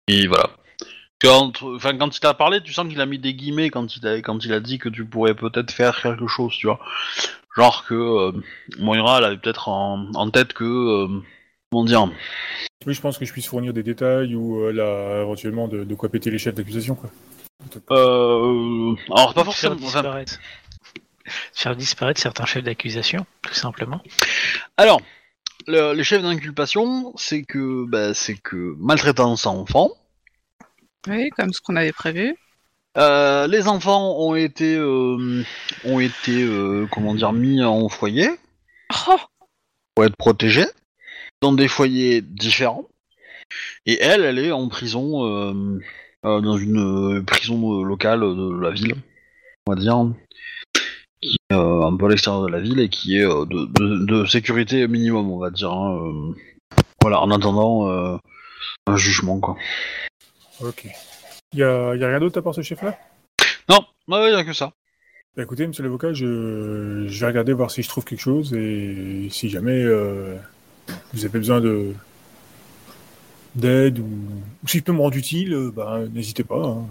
et 0.08 0.26
voilà. 0.26 0.50
Quand, 1.20 1.62
enfin, 1.62 1.96
quand 1.98 2.16
il 2.16 2.20
t'a 2.20 2.32
parlé, 2.32 2.62
tu 2.62 2.72
sens 2.72 2.88
qu'il 2.88 3.00
a 3.00 3.06
mis 3.06 3.18
des 3.18 3.34
guillemets 3.34 3.68
quand 3.68 3.96
il 3.96 4.06
a, 4.06 4.16
quand 4.16 4.42
il 4.44 4.52
a 4.54 4.60
dit 4.60 4.78
que 4.78 4.88
tu 4.88 5.04
pourrais 5.04 5.34
peut-être 5.34 5.70
faire 5.70 6.00
quelque 6.00 6.26
chose, 6.26 6.54
tu 6.56 6.66
vois. 6.66 6.80
Genre 7.56 7.84
que 7.84 7.94
euh, 7.94 8.32
Moira, 8.78 9.18
elle 9.18 9.24
avait 9.24 9.36
peut-être 9.36 9.68
en, 9.68 10.10
en 10.14 10.30
tête 10.30 10.54
que, 10.54 10.64
euh, 10.64 11.22
comment 11.70 11.84
dire. 11.84 12.08
Oui, 12.86 12.94
je 12.94 13.00
pense 13.02 13.18
que 13.18 13.26
je 13.26 13.32
puisse 13.32 13.48
fournir 13.48 13.74
des 13.74 13.82
détails 13.82 14.34
ou 14.34 14.62
euh, 14.62 14.72
là, 14.72 15.20
éventuellement 15.20 15.68
de, 15.68 15.84
de 15.84 15.94
quoi 15.94 16.08
péter 16.08 16.30
les 16.30 16.38
chefs 16.38 16.54
d'accusation, 16.54 16.94
quoi. 16.94 17.10
Euh, 17.90 18.94
alors 19.14 19.34
pas 19.34 19.44
Faire 19.44 19.44
forcément. 19.44 19.74
Enfin, 19.74 19.84
disparaître. 19.84 20.38
Faire 21.52 21.76
disparaître 21.76 22.20
certains 22.20 22.46
chefs 22.46 22.64
d'accusation, 22.64 23.26
tout 23.42 23.52
simplement. 23.52 24.00
Alors, 24.78 25.02
le- 25.70 25.94
les 25.94 26.04
chefs 26.04 26.22
d'inculpation, 26.22 27.12
c'est 27.16 27.42
que, 27.42 27.84
bah, 27.86 28.12
c'est 28.14 28.36
que 28.36 28.74
maltraitance 28.78 29.46
à 29.46 29.50
enfants. 29.50 29.90
Oui, 31.08 31.30
comme 31.30 31.52
ce 31.52 31.60
qu'on 31.60 31.76
avait 31.76 31.92
prévu. 31.92 32.36
Euh, 32.98 33.46
les 33.46 33.68
enfants 33.68 34.16
ont 34.18 34.34
été, 34.34 34.76
euh, 34.76 35.42
ont 35.84 36.00
été, 36.00 36.42
euh, 36.42 36.86
comment 36.90 37.14
dire, 37.14 37.32
mis 37.32 37.62
en 37.62 37.88
foyer 37.88 38.28
Oh 39.08 39.16
pour 39.94 40.04
être 40.04 40.16
protégés 40.16 40.66
dans 41.40 41.52
des 41.52 41.68
foyers 41.68 42.20
différents. 42.20 42.84
Et 43.86 43.98
elle, 44.00 44.24
elle 44.24 44.38
est 44.38 44.52
en 44.52 44.68
prison, 44.68 45.24
dans 46.22 46.56
une 46.58 47.24
prison 47.24 47.82
locale 47.82 48.20
de 48.20 48.60
la 48.60 48.70
ville, 48.70 48.94
on 49.66 49.72
va 49.72 49.80
dire, 49.80 50.12
qui 51.20 51.36
est 51.50 51.54
euh, 51.54 51.82
un 51.86 51.96
peu 51.96 52.06
à 52.06 52.08
l'extérieur 52.08 52.42
de 52.42 52.48
la 52.48 52.60
ville 52.60 52.80
et 52.80 52.88
qui 52.88 53.16
est 53.18 53.24
euh, 53.26 53.44
de, 53.44 53.66
de- 53.66 54.04
de 54.06 54.24
sécurité 54.26 54.86
minimum, 54.88 55.30
on 55.30 55.38
va 55.38 55.50
dire. 55.50 55.70
hein, 55.72 55.96
euh. 55.96 56.34
voilà, 57.02 57.20
en 57.20 57.30
attendant 57.30 58.18
un 58.86 58.96
jugement, 58.96 59.38
quoi. 59.40 59.56
Ok. 60.60 60.86
Y 61.54 61.62
a, 61.62 61.94
y 61.96 62.04
a 62.04 62.08
rien 62.08 62.20
d'autre 62.20 62.38
à 62.38 62.42
part 62.42 62.54
ce 62.54 62.62
chef-là? 62.62 62.98
Non, 63.68 63.80
ouais, 64.08 64.32
y 64.32 64.34
a 64.34 64.44
que 64.44 64.52
ça. 64.52 64.72
Bah, 65.36 65.42
écoutez, 65.44 65.66
monsieur 65.66 65.82
l'avocat, 65.84 66.12
je, 66.12 67.06
je 67.08 67.20
vais 67.20 67.26
regarder 67.26 67.52
voir 67.52 67.70
si 67.70 67.82
je 67.82 67.88
trouve 67.88 68.04
quelque 68.04 68.20
chose 68.20 68.52
et 68.54 69.28
si 69.30 69.48
jamais 69.48 69.82
euh, 69.84 70.36
vous 71.12 71.24
avez 71.24 71.38
besoin 71.38 71.60
de 71.60 71.92
d'aide 73.54 73.98
ou, 73.98 74.04
ou 74.64 74.68
si 74.68 74.78
je 74.78 74.82
peux 74.84 74.92
me 74.92 75.00
rendre 75.00 75.16
utile, 75.16 75.70
bah, 75.74 76.00
n'hésitez 76.12 76.44
pas. 76.44 76.64
hein. 76.64 76.86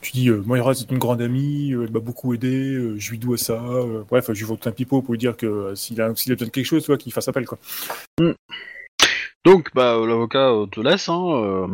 Tu 0.00 0.12
dis, 0.12 0.28
euh, 0.28 0.42
Moira, 0.46 0.74
c'est 0.74 0.90
une 0.92 0.98
grande 0.98 1.20
amie, 1.20 1.72
euh, 1.72 1.84
elle 1.84 1.92
m'a 1.92 1.98
beaucoup 1.98 2.32
aidé, 2.32 2.72
euh, 2.74 2.94
je 2.98 3.10
lui 3.10 3.18
dois 3.18 3.36
ça. 3.36 3.54
euh, 3.64 4.04
bref, 4.08 4.26
je 4.32 4.38
lui 4.38 4.44
vends 4.44 4.56
tout 4.56 4.68
un 4.68 4.72
pipeau 4.72 5.02
pour 5.02 5.12
lui 5.12 5.18
dire 5.18 5.36
que 5.36 5.74
s'il 5.74 6.00
a, 6.00 6.14
s'il 6.14 6.30
a 6.30 6.36
besoin 6.36 6.46
de 6.46 6.52
quelque 6.52 6.64
chose, 6.66 6.82
tu 6.84 6.86
vois, 6.86 6.98
qu'il 6.98 7.12
fasse 7.12 7.26
appel. 7.26 7.44
Quoi. 7.46 7.58
Donc, 9.44 9.70
bah, 9.74 9.98
l'avocat 10.06 10.52
te 10.70 10.80
laisse. 10.80 11.08
Hein, 11.08 11.68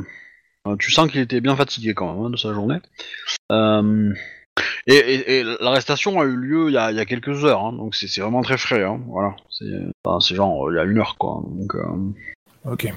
tu 0.78 0.90
sens 0.90 1.10
qu'il 1.10 1.20
était 1.20 1.42
bien 1.42 1.54
fatigué 1.56 1.92
quand 1.92 2.14
même 2.14 2.24
hein, 2.24 2.30
de 2.30 2.36
sa 2.38 2.54
journée. 2.54 2.78
Et 4.86 4.94
et- 4.96 5.38
et 5.40 5.42
l'arrestation 5.60 6.18
a 6.20 6.24
eu 6.24 6.36
lieu 6.36 6.68
il 6.68 6.74
y 6.74 6.78
a, 6.78 6.90
il 6.92 6.96
y 6.96 7.00
a 7.00 7.04
quelques 7.04 7.44
heures, 7.44 7.60
hein, 7.64 7.72
donc 7.72 7.94
c'est 7.94 8.06
c'est 8.06 8.20
vraiment 8.20 8.42
très 8.42 8.56
frais. 8.56 8.84
Voilà, 9.08 9.34
c'est 9.50 9.64
enfin, 10.04 10.20
c'est 10.20 10.34
genre 10.34 10.70
il 10.70 10.76
y 10.76 10.78
a 10.78 10.84
une 10.84 10.98
heure 10.98 11.16
quoi. 11.18 11.42
Donc, 11.44 11.74
Ok. 12.64 12.90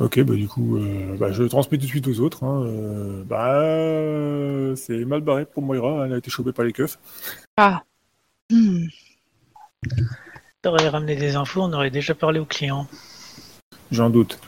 Ok, 0.00 0.18
bah 0.22 0.34
du 0.34 0.48
coup, 0.48 0.78
euh, 0.78 1.14
bah, 1.18 1.30
je 1.30 1.42
le 1.42 1.50
transmets 1.50 1.76
tout 1.76 1.84
de 1.84 1.90
suite 1.90 2.08
aux 2.08 2.20
autres. 2.20 2.42
hein, 2.42 2.64
euh, 2.64 3.22
bah, 3.22 4.74
c'est 4.74 5.04
mal 5.04 5.20
barré 5.20 5.44
pour 5.44 5.62
Moira, 5.62 6.06
elle 6.06 6.14
a 6.14 6.16
été 6.16 6.30
chopée 6.30 6.52
par 6.52 6.64
les 6.64 6.72
keufs. 6.72 6.98
Ah. 7.58 7.82
Hmm. 8.48 8.86
T'aurais 10.62 10.88
ramené 10.88 11.16
des 11.16 11.36
infos, 11.36 11.60
on 11.60 11.72
aurait 11.74 11.90
déjà 11.90 12.14
parlé 12.14 12.40
au 12.40 12.46
client. 12.46 12.86
J'en 13.90 14.08
doute. 14.08 14.40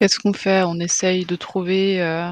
Qu'est-ce 0.00 0.18
qu'on 0.20 0.32
fait? 0.32 0.62
On 0.62 0.80
essaye 0.80 1.26
de 1.26 1.36
trouver, 1.36 2.00
euh, 2.00 2.30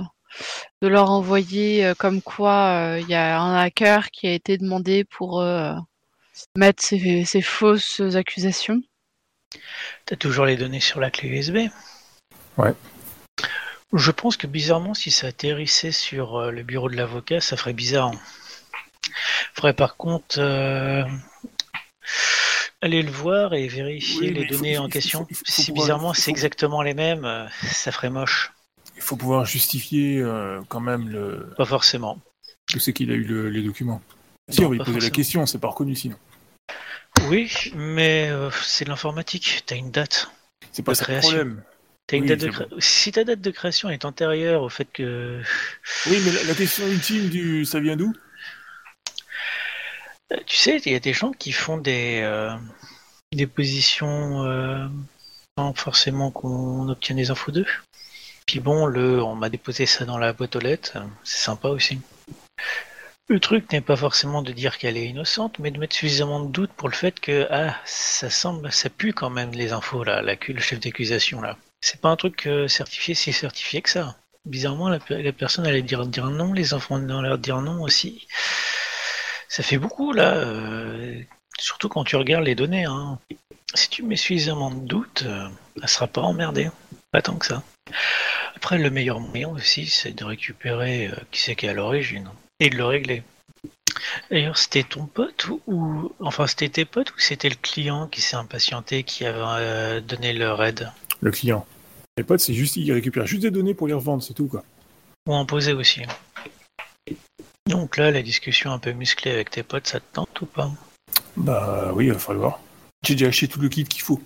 de 0.80 0.88
leur 0.88 1.10
envoyer 1.10 1.84
euh, 1.84 1.94
comme 1.94 2.22
quoi 2.22 2.68
euh, 2.68 3.00
il 3.00 3.08
y 3.10 3.14
a 3.14 3.38
un 3.38 3.54
hacker 3.56 4.10
qui 4.10 4.28
a 4.28 4.32
été 4.32 4.56
demandé 4.56 5.04
pour 5.04 5.42
euh, 5.42 5.74
mettre 6.56 6.82
ces, 6.82 7.26
ces 7.26 7.42
fausses 7.42 8.00
accusations. 8.14 8.80
T'as 10.04 10.16
toujours 10.16 10.44
les 10.46 10.56
données 10.56 10.80
sur 10.80 11.00
la 11.00 11.10
clé 11.10 11.28
USB 11.28 11.56
Ouais. 12.56 12.74
Je 13.92 14.10
pense 14.10 14.36
que 14.36 14.46
bizarrement, 14.46 14.94
si 14.94 15.10
ça 15.10 15.28
atterrissait 15.28 15.92
sur 15.92 16.36
euh, 16.36 16.50
le 16.50 16.62
bureau 16.62 16.88
de 16.90 16.96
l'avocat, 16.96 17.40
ça 17.40 17.56
ferait 17.56 17.72
bizarre. 17.72 18.10
Faudrait 19.54 19.72
par 19.74 19.96
contre 19.96 20.36
euh, 20.38 21.04
aller 22.82 23.02
le 23.02 23.10
voir 23.10 23.54
et 23.54 23.68
vérifier 23.68 24.28
Oui, 24.28 24.34
les 24.34 24.46
données 24.46 24.76
faut- 24.76 24.82
en 24.82 24.84
faut- 24.84 24.90
question. 24.90 25.26
faut- 25.32 25.44
si 25.46 25.72
bizarrement 25.72 26.14
c'est 26.14 26.30
exactement 26.30 26.82
les 26.82 26.94
mêmes, 26.94 27.24
euh, 27.24 27.46
ça 27.62 27.92
ferait 27.92 28.10
moche. 28.10 28.52
Il 28.96 29.02
faut 29.02 29.16
pouvoir 29.16 29.44
justifier 29.44 30.18
euh, 30.20 30.60
quand 30.68 30.80
même 30.80 31.08
le... 31.08 31.52
Pas 31.56 31.64
forcément. 31.64 32.18
que 32.72 32.78
c'est 32.80 32.92
qu'il 32.92 33.10
a 33.10 33.14
eu 33.14 33.24
le- 33.24 33.48
les 33.50 33.62
documents. 33.62 34.02
Si, 34.48 34.60
Non, 34.62 34.68
on 34.68 34.76
va 34.76 34.84
poser 34.84 35.00
la 35.00 35.10
question, 35.10 35.44
c'est 35.46 35.58
pas 35.58 35.68
reconnu 35.68 35.94
sinon. 35.94 36.16
Oui, 37.28 37.52
mais 37.74 38.28
euh, 38.30 38.50
c'est 38.62 38.84
de 38.84 38.90
l'informatique. 38.90 39.62
T'as 39.66 39.76
une 39.76 39.90
date. 39.90 40.30
C'est 40.72 40.82
pas 40.82 40.92
De 40.92 40.96
ça 40.96 41.04
le 41.04 41.06
création. 41.06 41.28
problème. 41.30 41.62
T'as 42.06 42.16
une 42.18 42.22
Oui, 42.22 42.28
date 42.28 42.38
de 42.40 42.48
cré- 42.50 42.66
Si 42.78 43.10
ta 43.12 43.24
date 43.24 43.40
de 43.40 43.50
création 43.50 43.90
est 43.90 44.04
antérieure 44.04 44.62
au 44.62 44.68
fait 44.68 44.84
que 44.92 45.40
Oui, 46.06 46.20
mais 46.24 46.30
la, 46.32 46.44
la 46.44 46.54
question 46.54 46.86
ultime 46.86 47.28
du 47.28 47.64
ça 47.64 47.80
vient 47.80 47.96
d'où? 47.96 48.12
Euh, 50.32 50.36
Tu 50.46 50.56
sais, 50.56 50.80
il 50.84 50.92
y 50.92 50.94
a 50.94 51.00
des 51.00 51.12
gens 51.12 51.32
qui 51.32 51.50
font 51.52 51.78
des, 51.78 52.20
euh, 52.22 52.54
des 53.32 53.46
positions 53.48 54.44
euh, 54.44 54.86
sans 55.58 55.74
forcément 55.74 56.30
qu'on 56.30 56.88
obtienne 56.88 57.16
des 57.16 57.30
infos 57.30 57.50
d'eux. 57.50 57.66
Puis 58.46 58.60
bon, 58.60 58.86
le, 58.86 59.20
on 59.22 59.34
m'a 59.34 59.48
déposé 59.48 59.86
ça 59.86 60.04
dans 60.04 60.18
la 60.18 60.32
boîte 60.32 60.54
aux 60.54 60.60
lettres, 60.60 60.98
c'est 61.24 61.38
sympa 61.42 61.68
aussi. 61.68 62.00
Le 63.28 63.40
truc 63.40 63.72
n'est 63.72 63.80
pas 63.80 63.96
forcément 63.96 64.40
de 64.40 64.52
dire 64.52 64.78
qu'elle 64.78 64.96
est 64.96 65.08
innocente, 65.08 65.58
mais 65.58 65.72
de 65.72 65.80
mettre 65.80 65.96
suffisamment 65.96 66.38
de 66.40 66.52
doute 66.52 66.70
pour 66.76 66.88
le 66.88 66.94
fait 66.94 67.18
que 67.18 67.48
ah, 67.50 67.76
ça 67.84 68.30
semble, 68.30 68.70
ça 68.70 68.88
pue 68.88 69.12
quand 69.12 69.30
même 69.30 69.50
les 69.50 69.72
infos 69.72 70.04
là, 70.04 70.22
la, 70.22 70.36
le 70.46 70.60
chef 70.60 70.78
d'accusation 70.78 71.40
là. 71.40 71.56
C'est 71.80 72.00
pas 72.00 72.08
un 72.08 72.16
truc 72.16 72.46
euh, 72.46 72.68
certifié, 72.68 73.14
si 73.14 73.32
certifié 73.32 73.82
que 73.82 73.90
ça. 73.90 74.16
Bizarrement, 74.44 74.88
la, 74.88 75.00
la 75.08 75.32
personne 75.32 75.66
allait 75.66 75.82
dire, 75.82 76.06
dire 76.06 76.30
non, 76.30 76.52
les 76.52 76.72
enfants 76.72 76.96
allaient 76.96 77.28
leur 77.28 77.38
dire 77.38 77.60
non 77.62 77.82
aussi. 77.82 78.28
Ça 79.48 79.64
fait 79.64 79.78
beaucoup 79.78 80.12
là, 80.12 80.36
euh, 80.36 81.20
surtout 81.58 81.88
quand 81.88 82.04
tu 82.04 82.14
regardes 82.14 82.44
les 82.44 82.54
données. 82.54 82.84
Hein. 82.84 83.18
Si 83.74 83.88
tu 83.88 84.04
mets 84.04 84.16
suffisamment 84.16 84.70
de 84.70 84.86
doute, 84.86 85.24
euh, 85.26 85.48
elle 85.82 85.88
sera 85.88 86.06
pas 86.06 86.20
emmerdée. 86.20 86.70
Pas 87.10 87.22
tant 87.22 87.34
que 87.36 87.46
ça. 87.46 87.64
Après, 88.54 88.78
le 88.78 88.90
meilleur 88.90 89.18
moyen 89.18 89.48
aussi, 89.48 89.86
c'est 89.86 90.12
de 90.12 90.24
récupérer 90.24 91.08
euh, 91.08 91.16
qui 91.32 91.40
c'est 91.40 91.56
qui 91.56 91.66
est 91.66 91.70
à 91.70 91.74
l'origine 91.74 92.30
et 92.60 92.70
de 92.70 92.76
le 92.76 92.84
régler. 92.84 93.22
D'ailleurs, 94.30 94.58
c'était 94.58 94.82
ton 94.82 95.06
pote 95.06 95.48
ou, 95.48 95.60
ou- 95.66 96.12
enfin 96.20 96.46
c'était 96.46 96.68
tes 96.68 96.84
potes 96.84 97.10
ou 97.10 97.18
c'était 97.18 97.48
le 97.48 97.56
client 97.56 98.06
qui 98.08 98.20
s'est 98.20 98.36
impatienté 98.36 99.02
qui 99.02 99.24
avait 99.24 99.38
euh, 99.42 100.00
donné 100.00 100.32
le 100.32 100.52
raid 100.52 100.90
Le 101.20 101.30
client. 101.30 101.66
Les 102.18 102.24
potes, 102.24 102.40
c'est 102.40 102.54
juste, 102.54 102.76
ils 102.76 102.92
récupèrent 102.92 103.26
juste 103.26 103.42
des 103.42 103.50
données 103.50 103.74
pour 103.74 103.86
les 103.88 103.94
revendre, 103.94 104.22
c'est 104.22 104.34
tout 104.34 104.46
quoi. 104.48 104.64
ou 105.26 105.34
en 105.34 105.44
poser 105.44 105.72
aussi. 105.72 106.02
Donc 107.66 107.96
là, 107.96 108.10
la 108.10 108.22
discussion 108.22 108.70
un 108.72 108.78
peu 108.78 108.92
musclée 108.92 109.30
avec 109.32 109.50
tes 109.50 109.62
potes, 109.62 109.86
ça 109.86 110.00
te 110.00 110.04
tente 110.12 110.40
ou 110.40 110.46
pas? 110.46 110.70
Bah 111.36 111.90
oui, 111.94 112.06
il 112.06 112.12
va 112.12 112.18
falloir. 112.18 112.60
J'ai 113.04 113.14
déjà 113.14 113.26
acheté 113.28 113.48
tout 113.48 113.60
le 113.60 113.68
kit 113.68 113.84
qu'il 113.84 114.02
faut. 114.02 114.20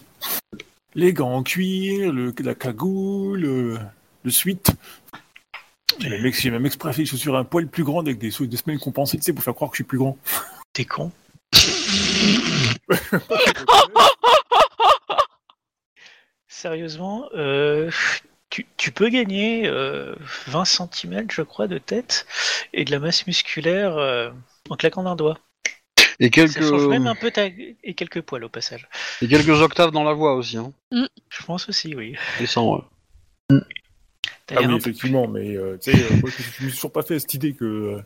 Les 0.94 1.12
gants 1.12 1.32
en 1.34 1.42
cuir, 1.42 2.12
le, 2.12 2.34
la 2.42 2.54
cagoule, 2.54 3.40
le, 3.40 3.78
le 4.24 4.30
suite. 4.30 4.72
Même, 6.02 6.26
ex- 6.26 6.40
j'ai 6.40 6.50
même 6.50 6.66
exprès 6.66 6.92
fait 6.92 7.02
des 7.02 7.06
chaussures 7.06 7.36
un 7.36 7.44
poil 7.44 7.66
plus 7.68 7.84
grandes 7.84 8.08
avec 8.08 8.18
des, 8.18 8.30
des 8.30 8.56
semelles 8.56 8.78
compensées, 8.78 9.18
tu 9.18 9.24
sais, 9.24 9.32
pour 9.32 9.44
faire 9.44 9.54
croire 9.54 9.70
que 9.70 9.76
je 9.76 9.82
suis 9.82 9.84
plus 9.84 9.98
grand. 9.98 10.16
T'es 10.72 10.84
con 10.84 11.12
Sérieusement, 16.48 17.28
euh, 17.34 17.90
tu, 18.50 18.66
tu 18.76 18.90
peux 18.90 19.08
gagner 19.08 19.66
euh, 19.66 20.14
20 20.48 20.64
cm, 20.64 21.26
je 21.30 21.42
crois, 21.42 21.68
de 21.68 21.78
tête 21.78 22.26
et 22.72 22.84
de 22.84 22.90
la 22.90 22.98
masse 22.98 23.26
musculaire 23.26 23.96
euh, 23.96 24.30
en 24.68 24.76
claquant 24.76 25.02
d'un 25.04 25.16
doigt. 25.16 25.38
et 26.18 26.30
quelques 26.30 26.52
Ça 26.52 26.60
change 26.68 26.86
même 26.88 27.06
un 27.06 27.14
peu 27.14 27.30
ta... 27.30 27.46
et 27.46 27.94
quelques 27.94 28.20
poils 28.22 28.44
au 28.44 28.48
passage. 28.48 28.88
et 29.22 29.28
quelques 29.28 29.48
octaves 29.62 29.92
dans 29.92 30.02
la 30.04 30.12
voix 30.12 30.34
aussi. 30.34 30.56
Hein. 30.56 30.72
Je 30.90 31.42
pense 31.44 31.68
aussi, 31.68 31.94
oui. 31.94 32.16
Et 32.40 32.46
sans, 32.46 32.74
ouais. 33.50 33.58
Ah 34.56 34.60
oui, 34.60 34.66
effectivement, 34.76 35.26
mais 35.28 35.56
euh, 35.56 35.76
tu 35.82 35.92
sais, 35.92 35.98
euh, 35.98 36.16
moi, 36.20 36.30
je 36.30 36.42
je 36.42 36.64
me 36.64 36.68
suis 36.70 36.76
toujours 36.76 36.92
pas 36.92 37.02
fait 37.02 37.18
cette 37.18 37.34
idée 37.34 37.52
que 37.54 37.64
euh, 37.64 38.02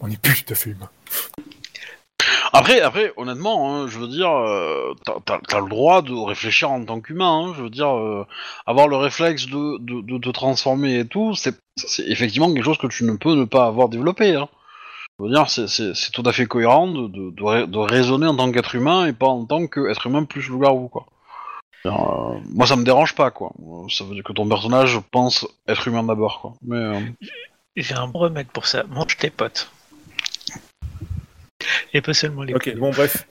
on 0.00 0.08
n'est 0.08 0.16
plus 0.16 0.42
tout 0.44 0.52
à 0.52 0.56
fait 0.56 0.70
humain. 0.70 0.90
Après, 2.52 2.80
après, 2.80 3.12
honnêtement, 3.16 3.74
hein, 3.74 3.88
je 3.88 3.98
veux 3.98 4.08
dire, 4.08 4.30
euh, 4.30 4.92
t'as, 5.04 5.14
t'as- 5.24 5.40
t'as 5.48 5.60
le 5.60 5.68
droit 5.68 6.02
de 6.02 6.12
réfléchir 6.12 6.70
en 6.70 6.84
tant 6.84 7.00
qu'humain. 7.00 7.46
hein, 7.48 7.54
je 7.56 7.62
veux 7.62 7.70
dire, 7.70 7.88
euh, 7.96 8.26
avoir 8.66 8.88
le 8.88 8.96
réflexe 8.96 9.46
de, 9.46 9.78
de, 9.78 10.00
de 10.02 10.18
te 10.18 10.28
transformer 10.30 10.98
et 11.00 11.06
tout, 11.06 11.34
c'est, 11.34 11.54
c'est 11.76 12.06
effectivement 12.08 12.52
quelque 12.52 12.64
chose 12.64 12.78
que 12.78 12.86
tu 12.88 13.04
ne 13.04 13.16
peux 13.16 13.34
ne 13.34 13.44
pas 13.44 13.66
avoir 13.66 13.88
développé. 13.88 14.34
Hein. 14.36 14.48
Je 15.18 15.24
veux 15.24 15.30
dire, 15.30 15.48
c'est, 15.50 15.68
c'est, 15.68 15.94
c'est 15.94 16.10
tout 16.12 16.22
à 16.26 16.32
fait 16.32 16.46
cohérent 16.46 16.88
de, 16.88 17.08
de, 17.08 17.66
de 17.66 17.78
raisonner 17.78 18.26
en 18.26 18.36
tant 18.36 18.52
qu'être 18.52 18.74
humain 18.74 19.06
et 19.06 19.12
pas 19.12 19.28
en 19.28 19.44
tant 19.46 19.66
qu'être 19.66 20.06
humain 20.06 20.24
plus 20.24 20.48
loup-garou, 20.48 20.88
quoi. 20.88 21.06
Euh, 21.86 21.90
moi, 22.50 22.66
ça 22.66 22.76
me 22.76 22.84
dérange 22.84 23.14
pas, 23.14 23.30
quoi. 23.30 23.52
Ça 23.88 24.04
veut 24.04 24.14
dire 24.14 24.22
que 24.24 24.32
ton 24.32 24.48
personnage 24.48 24.98
pense 25.10 25.46
être 25.66 25.88
humain 25.88 26.02
d'abord, 26.04 26.40
quoi. 26.40 26.54
Mais 26.62 26.76
euh, 26.76 27.00
J'ai 27.76 27.94
un 27.94 28.06
bon 28.06 28.20
remède 28.20 28.48
pour 28.48 28.66
ça. 28.66 28.84
Mange 28.84 29.16
tes 29.16 29.30
potes. 29.30 29.70
Et 31.92 32.00
pas 32.00 32.14
seulement 32.14 32.42
les 32.42 32.54
Ok, 32.54 32.74
bon, 32.76 32.90
bref. 32.90 33.26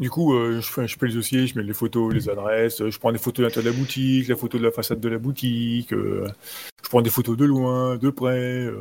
Du 0.00 0.10
coup, 0.10 0.34
euh, 0.34 0.60
je, 0.60 0.66
fais, 0.68 0.88
je 0.88 0.98
fais 0.98 1.06
les 1.06 1.14
dossiers, 1.14 1.46
je 1.46 1.56
mets 1.56 1.62
les 1.64 1.72
photos, 1.72 2.12
les 2.12 2.28
adresses, 2.28 2.82
je 2.88 2.98
prends 2.98 3.12
des 3.12 3.18
photos 3.18 3.38
de 3.38 3.42
l'intérieur 3.44 3.72
de 3.72 3.76
la 3.76 3.80
boutique, 3.80 4.26
la 4.26 4.34
photo 4.34 4.58
de 4.58 4.64
la 4.64 4.72
façade 4.72 4.98
de 4.98 5.08
la 5.08 5.18
boutique, 5.18 5.92
euh, 5.92 6.26
Je 6.82 6.88
prends 6.88 7.00
des 7.00 7.10
photos 7.10 7.36
de 7.36 7.44
loin, 7.44 7.96
de 7.96 8.10
près. 8.10 8.64
euh. 8.64 8.80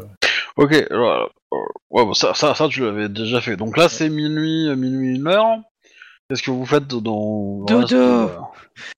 Ok, 0.56 0.74
alors, 0.90 1.30
euh, 1.54 1.58
ouais, 1.92 2.04
bon, 2.06 2.14
ça, 2.14 2.34
ça, 2.34 2.56
ça, 2.56 2.68
tu 2.68 2.82
l'avais 2.82 3.10
déjà 3.10 3.42
fait. 3.42 3.56
Donc 3.58 3.78
là, 3.78 3.90
c'est 3.90 4.10
minuit, 4.10 4.76
minuit, 4.76 5.16
une 5.18 5.28
heure. 5.28 5.58
Qu'est-ce 6.34 6.42
que 6.42 6.50
vous 6.50 6.66
faites 6.66 6.88
dans... 6.88 7.60
Dodo. 7.60 7.96
euh, 7.96 8.28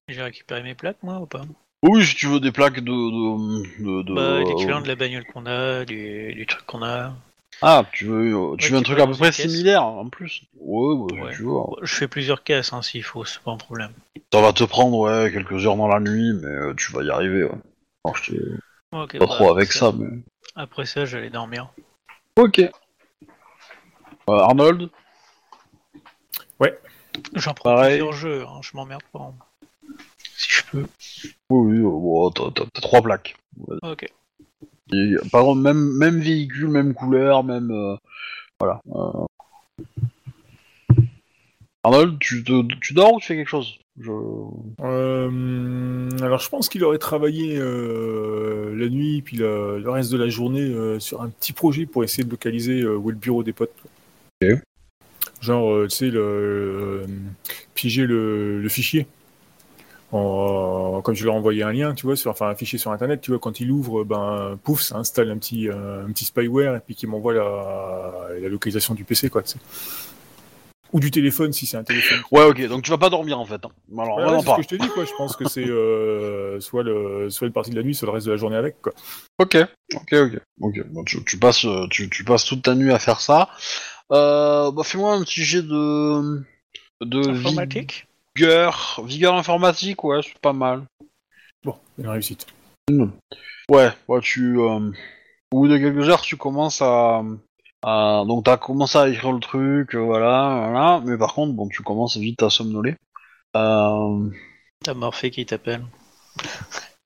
J'ai 0.08 0.22
récupéré 0.22 0.64
mes 0.64 0.74
plaques, 0.74 1.04
moi, 1.04 1.20
ou 1.20 1.26
pas 1.26 1.42
Oui, 1.84 2.06
si 2.06 2.16
tu 2.16 2.28
veux 2.28 2.40
des 2.40 2.54
plaques 2.54 2.80
de... 2.80 2.82
de, 2.82 3.84
de, 3.84 4.04
de- 4.04 4.14
Bah, 4.14 4.40
l'équivalent 4.40 4.80
de 4.80 4.88
la 4.88 4.96
bagnole 4.96 5.26
qu'on 5.26 5.46
a, 5.46 5.84
du, 5.84 6.34
du 6.34 6.46
truc 6.46 6.66
qu'on 6.66 6.82
a. 6.82 7.12
Ah, 7.62 7.84
tu 7.92 8.06
veux, 8.06 8.34
euh, 8.34 8.56
tu 8.56 8.68
Ouais, 8.68 8.72
veux 8.72 8.78
un 8.78 8.84
truc 8.84 9.00
à 9.00 9.06
peu 9.06 9.12
près 9.12 9.34
similaire, 9.34 9.84
en 9.84 10.08
plus 10.08 10.44
Ouais, 10.58 10.96
bah, 10.96 11.26
Ouais. 11.26 11.36
tu. 11.36 11.44
Bon, 11.44 11.76
Je 11.82 11.94
fais 11.94 12.08
plusieurs 12.08 12.42
caisses, 12.42 12.72
hein, 12.72 12.82
s'il 12.82 13.04
faut, 13.04 13.26
c'est 13.26 13.42
pas 13.42 13.52
un 13.52 13.58
problème. 13.58 13.92
Ça 14.32 14.40
va 14.40 14.54
te 14.54 14.64
prendre, 14.64 14.98
ouais, 15.00 15.30
quelques 15.30 15.66
heures 15.66 15.76
dans 15.76 15.90
la 15.90 16.00
nuit, 16.00 16.32
mais 16.42 16.48
euh, 16.48 16.74
tu 16.78 16.94
vas 16.94 17.04
y 17.04 17.10
arriver, 17.10 17.44
ouais. 17.44 17.52
Alors, 18.06 18.16
je 18.16 18.32
t'ai 18.32 18.40
Ok, 18.94 19.18
pas 19.20 19.26
bah, 19.26 19.36
trop 19.36 19.52
avec 19.52 19.74
ça, 19.74 19.92
mais... 19.92 20.08
Après 20.56 20.86
ça, 20.86 21.04
j'allais 21.04 21.32
dormir. 21.32 21.68
Ok. 22.38 22.60
Euh, 22.60 22.72
Arnold? 24.30 24.90
J'en 27.36 27.54
prends 27.54 27.72
Pareil. 27.76 27.98
plusieurs 27.98 28.14
jeux, 28.14 28.44
hein, 28.48 28.60
je 28.62 28.72
m'emmerde 28.76 29.04
pas. 29.12 29.20
hein. 29.20 29.34
Si 30.38 30.48
je 30.50 30.64
peux. 30.72 30.86
Oui, 31.50 31.72
oui, 31.72 31.78
euh, 31.80 31.84
bon, 31.84 32.30
t'as- 32.32 32.52
t'as 32.54 32.66
t'as 32.74 32.82
trois 32.82 33.02
plaques. 33.02 33.36
Ok. 33.84 34.08
Et, 34.94 35.16
par 35.32 35.44
contre, 35.44 35.62
même, 35.62 35.98
même 35.98 36.20
véhicule, 36.20 36.68
même 36.68 36.94
couleur, 36.94 37.44
même... 37.44 37.72
euh, 37.72 37.96
voilà. 38.60 38.82
euh. 38.94 39.26
Arnold, 41.84 42.18
tu, 42.20 42.44
te, 42.44 42.64
tu 42.82 42.94
dors 42.94 43.14
ou 43.14 43.20
tu 43.20 43.28
fais 43.28 43.36
quelque 43.36 43.48
chose? 43.50 43.78
Je... 44.00 44.12
Euh, 44.82 46.10
alors 46.22 46.40
je 46.40 46.50
pense 46.50 46.68
qu'il 46.68 46.84
aurait 46.84 46.98
travaillé 46.98 47.58
euh, 47.58 48.76
la 48.76 48.90
nuit 48.90 49.22
puis 49.22 49.38
le, 49.38 49.80
le 49.80 49.90
reste 49.90 50.12
de 50.12 50.18
la 50.18 50.28
journée 50.28 50.62
euh, 50.62 51.00
sur 51.00 51.22
un 51.22 51.30
petit 51.30 51.54
projet 51.54 51.86
pour 51.86 52.04
essayer 52.04 52.24
de 52.26 52.30
localiser 52.30 52.82
euh, 52.82 52.98
où 52.98 53.10
est 53.10 53.14
le 53.14 53.20
bureau 53.20 53.42
des 53.44 53.54
potes. 53.54 53.72
quoi. 53.82 53.90
Ok. 54.50 54.60
Genre, 55.42 55.72
euh, 55.74 55.88
tu 55.88 55.96
sais, 55.98 56.08
le, 56.10 56.20
euh, 56.22 57.06
piger 57.76 58.06
le, 58.06 58.62
le 58.62 58.70
fichier. 58.70 59.08
En- 60.12 61.02
comme 61.04 61.16
je 61.16 61.26
ai 61.26 61.30
envoyé 61.30 61.64
un 61.64 61.74
lien, 61.74 61.94
tu 61.94 62.06
vois, 62.06 62.16
sur, 62.16 62.32
enfin 62.32 62.48
un 62.50 62.56
fichier 62.56 62.78
sur 62.80 62.92
internet, 62.92 63.22
tu 63.22 63.32
vois, 63.32 63.40
quand 63.40 63.60
il 63.60 63.72
ouvre, 63.72 64.04
ben 64.04 64.58
pouf, 64.64 64.82
ça 64.82 64.98
installe 64.98 65.32
un 65.32 65.38
petit, 65.38 65.68
euh, 65.68 66.06
un 66.06 66.12
petit 66.12 66.26
spyware 66.26 66.76
et 66.76 66.80
puis 66.80 66.96
qui 66.96 67.08
m'envoie 67.08 67.34
la, 67.34 68.28
la 68.40 68.48
localisation 68.48 68.94
du 68.94 69.04
PC, 69.04 69.30
quoi. 69.30 69.42
tu 69.42 69.52
sais. 69.54 69.60
Ou 70.94 71.00
du 71.00 71.12
téléphone 71.12 71.52
si 71.52 71.66
c'est 71.66 71.76
un 71.78 71.84
téléphone. 71.84 72.22
Ouais, 72.32 72.44
ok, 72.44 72.68
donc 72.68 72.84
tu 72.84 72.92
vas 72.92 72.98
pas 72.98 73.10
dormir, 73.10 73.40
en 73.40 73.46
fait. 73.46 73.60
hein. 73.66 73.72
Alors, 73.98 74.18
Ouais, 74.18 74.40
c'est 74.40 74.48
ce 74.50 74.56
que 74.56 74.62
je 74.62 74.68
te 74.68 74.76
dis, 74.76 74.90
quoi. 74.92 75.04
Je 75.04 75.14
pense 75.14 75.36
que 75.36 75.46
c'est 75.46 75.66
euh, 75.68 76.60
soit, 76.62 76.84
le, 76.84 77.30
soit 77.30 77.48
une 77.48 77.54
partie 77.54 77.72
de 77.72 77.76
la 77.76 77.84
nuit, 77.84 77.96
soit 77.96 78.06
le 78.06 78.14
reste 78.14 78.28
de 78.28 78.32
la 78.32 78.38
journée 78.38 78.56
avec, 78.56 78.82
quoi. 78.82 78.94
Ok, 79.40 79.58
ok, 79.94 80.14
ok. 80.14 80.42
ok. 80.62 80.76
Bon, 80.92 81.04
tu, 81.04 81.24
tu 81.26 81.38
passes, 81.38 81.66
euh, 81.66 81.88
tu, 81.90 82.10
tu 82.10 82.24
passes 82.24 82.46
toute 82.46 82.62
ta 82.62 82.76
nuit 82.76 82.92
à 82.94 83.00
faire 83.00 83.20
ça. 83.20 83.50
Euh, 84.12 84.72
bah, 84.72 84.84
fais-moi 84.84 85.14
un 85.16 85.24
petit 85.24 85.44
jet 85.44 85.62
de... 85.64 86.44
De 87.02 87.30
Informatique 87.30 88.08
vigueur. 88.36 89.00
Vigueur 89.06 89.36
informatique, 89.36 90.04
ouais, 90.04 90.22
c'est 90.24 90.38
pas 90.40 90.54
mal. 90.54 90.84
Bon, 91.64 91.76
une 91.98 92.08
réussite. 92.08 92.46
Ouais, 93.70 93.90
ouais, 94.08 94.22
tu... 94.22 94.60
euh, 94.60 94.92
Au 95.52 95.60
bout 95.62 95.68
de 95.68 95.78
quelques 95.78 96.10
heures, 96.10 96.22
tu 96.22 96.36
commences 96.38 96.82
à... 96.82 97.24
à- 97.82 98.24
Donc 98.28 98.46
t'as 98.46 98.58
commencé 98.58 98.98
à 98.98 99.08
écrire 99.10 99.32
le 99.32 99.40
truc, 99.40 99.96
euh, 99.96 100.00
voilà, 100.00 100.68
voilà. 100.70 101.02
Mais 101.06 101.18
par 101.18 101.34
contre, 101.34 101.54
bon, 101.54 101.68
tu 101.70 101.82
commences 101.82 102.18
vite 102.18 102.44
à 102.44 102.50
somnoler. 102.50 102.96
Euh... 103.56 104.30
T'as 104.84 104.94
Morphée 104.94 105.32
qui 105.32 105.46
t'appelle. 105.46 105.86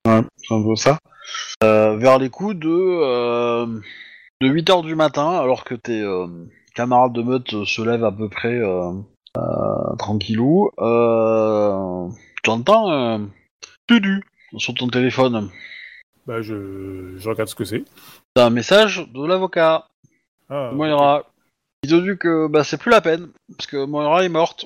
Ouais, 0.08 0.22
c'est 0.38 0.54
un 0.56 0.64
peu 0.64 0.76
ça. 0.76 0.98
Euh, 1.64 1.96
vers 1.98 2.18
les 2.18 2.30
coups 2.30 2.56
de, 2.56 2.68
euh, 2.70 3.66
de 4.42 4.48
8h 4.48 4.84
du 4.84 4.96
matin, 4.96 5.30
alors 5.32 5.64
que 5.64 5.76
tes 5.76 6.02
euh, 6.02 6.28
camarades 6.74 7.14
de 7.14 7.22
meute 7.22 7.66
se 7.66 7.82
lèvent 7.82 8.06
à 8.06 8.12
peu 8.12 8.30
près 8.30 8.56
euh, 8.58 8.92
euh, 9.38 9.96
tranquillou, 9.98 10.72
euh, 10.80 12.08
tu 12.44 12.50
entends 12.50 12.92
euh, 12.92 13.20
Tudu 13.88 14.24
sur 14.58 14.74
ton 14.74 14.88
téléphone? 14.88 15.50
Bah, 16.26 16.42
je, 16.42 17.16
je 17.18 17.30
regarde 17.30 17.50
ce 17.50 17.56
que 17.56 17.66
c'est. 17.66 17.84
T'as 18.34 18.46
un 18.46 18.50
message 18.52 19.08
de 19.14 19.26
l'avocat, 19.26 19.88
Ah, 20.50 20.72
Moira. 20.74 21.26
Il 21.84 21.90
te 21.90 21.96
dit 21.96 22.18
que 22.18 22.48
bah, 22.48 22.64
c'est 22.64 22.78
plus 22.78 22.92
la 22.92 23.02
peine, 23.02 23.30
parce 23.56 23.68
que 23.68 23.86
Moira 23.86 24.24
est 24.24 24.30
morte. 24.30 24.66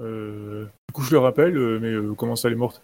euh, 0.00 0.66
du 0.88 0.92
coup, 0.92 1.02
je 1.02 1.12
le 1.12 1.18
rappelle, 1.18 1.56
euh, 1.56 1.78
mais 1.80 1.88
euh, 1.88 2.14
comment 2.14 2.36
ça, 2.36 2.48
elle 2.48 2.54
est 2.54 2.58
morte? 2.58 2.82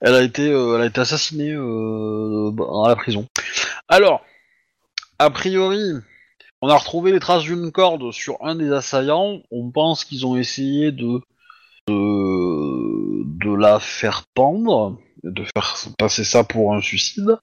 Elle 0.00 0.14
a 0.14 0.22
été, 0.22 0.50
euh, 0.50 0.76
elle 0.76 0.82
a 0.82 0.86
été 0.86 1.00
assassinée 1.00 1.52
euh, 1.52 2.50
à 2.84 2.88
la 2.88 2.96
prison. 2.96 3.26
Alors, 3.88 4.24
a 5.18 5.30
priori, 5.30 5.92
on 6.62 6.68
a 6.68 6.76
retrouvé 6.76 7.12
les 7.12 7.20
traces 7.20 7.44
d'une 7.44 7.70
corde 7.72 8.12
sur 8.12 8.36
un 8.42 8.54
des 8.54 8.72
assaillants. 8.72 9.40
On 9.50 9.70
pense 9.70 10.04
qu'ils 10.04 10.26
ont 10.26 10.36
essayé 10.36 10.92
de, 10.92 11.20
de 11.86 13.24
de 13.24 13.54
la 13.54 13.78
faire 13.80 14.24
pendre, 14.34 14.98
de 15.22 15.44
faire 15.44 15.76
passer 15.98 16.24
ça 16.24 16.44
pour 16.44 16.74
un 16.74 16.80
suicide. 16.80 17.38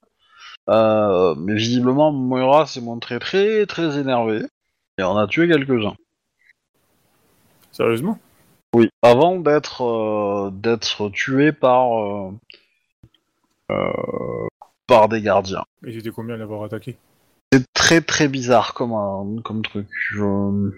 Euh, 0.68 1.34
mais 1.36 1.54
visiblement, 1.54 2.12
Moira 2.12 2.66
s'est 2.66 2.80
montrée 2.80 3.18
très 3.18 3.66
très 3.66 3.98
énervée 3.98 4.42
et 4.98 5.02
on 5.02 5.16
a 5.16 5.26
tué 5.26 5.48
quelques-uns. 5.48 5.96
Sérieusement? 7.72 8.18
Oui, 8.74 8.88
avant 9.02 9.36
d'être 9.38 9.82
euh, 9.82 10.50
d'être 10.50 11.08
tué 11.10 11.52
par 11.52 12.30
euh, 13.70 14.46
par 14.86 15.08
des 15.08 15.22
gardiens. 15.22 15.64
Et 15.86 15.92
c'était 15.92 16.10
combien 16.10 16.34
à 16.34 16.38
l'avoir 16.38 16.64
attaqué? 16.64 16.96
C'est 17.56 17.64
très 17.72 18.00
très 18.02 18.28
bizarre 18.28 18.74
comme 18.74 18.92
un- 18.92 19.40
comme 19.42 19.62
truc. 19.62 19.86
Je- 20.12 20.70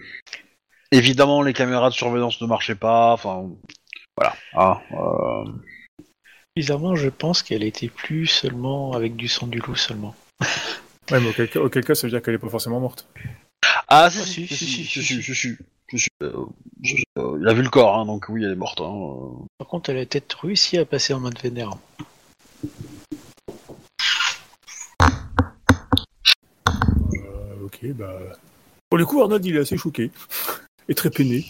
Évidemment, 0.91 1.41
les 1.41 1.51
caméras 1.53 1.89
de 1.89 1.93
surveillance 1.93 2.41
ne 2.41 2.47
marchaient 2.47 2.73
pas. 2.75 3.11
Enfin, 3.13 3.49
voilà. 4.17 4.33
Ah, 4.53 4.81
euh, 4.93 5.51
Bizarrement, 6.55 6.95
je 6.95 7.09
pense 7.09 7.43
qu'elle 7.43 7.63
était 7.63 7.89
plus 7.89 8.27
seulement 8.27 8.93
avec 8.93 9.15
du 9.17 9.27
sang 9.27 9.45
du 9.47 9.59
loup 9.59 9.75
seulement. 9.75 10.15
Ouais, 11.11 11.19
mais 11.19 11.29
auquel 11.29 11.49
cas, 11.49 11.59
auquel 11.59 11.83
cas, 11.83 11.95
ça 11.95 12.05
veut 12.05 12.11
dire 12.11 12.21
qu'elle 12.21 12.35
est 12.35 12.39
pas 12.39 12.49
forcément 12.49 12.79
morte. 12.79 13.07
Ah, 13.87 14.09
si, 14.11 14.19
Ah, 14.21 14.25
si, 14.25 14.47
si, 14.47 14.67
si, 14.85 15.03
si, 15.03 15.23
si, 15.23 16.07
euh, 16.21 16.45
je- 16.83 16.95
euh, 17.17 17.37
Il 17.41 17.47
a 17.47 17.53
vu 17.53 17.63
le 17.63 17.69
corps, 17.69 17.97
hein, 17.97 18.05
donc 18.05 18.27
oui, 18.29 18.43
elle 18.45 18.51
est 18.51 18.55
morte. 18.55 18.79
hein, 18.79 18.93
euh. 18.93 19.43
Par 19.57 19.67
contre, 19.67 19.89
elle 19.89 19.97
a 19.97 20.05
peut-être 20.05 20.45
réussi 20.45 20.77
à 20.77 20.85
passer 20.85 21.13
en 21.15 21.19
mode 21.19 21.39
vénère. 21.41 21.71
Ok, 27.81 27.93
bah. 27.93 28.19
Pour 28.89 28.97
le 28.97 29.05
coup, 29.05 29.21
Arnold, 29.21 29.45
il 29.45 29.55
est 29.55 29.59
assez 29.59 29.77
choqué. 29.77 30.11
Et 30.87 30.95
très 30.95 31.09
peiné. 31.09 31.45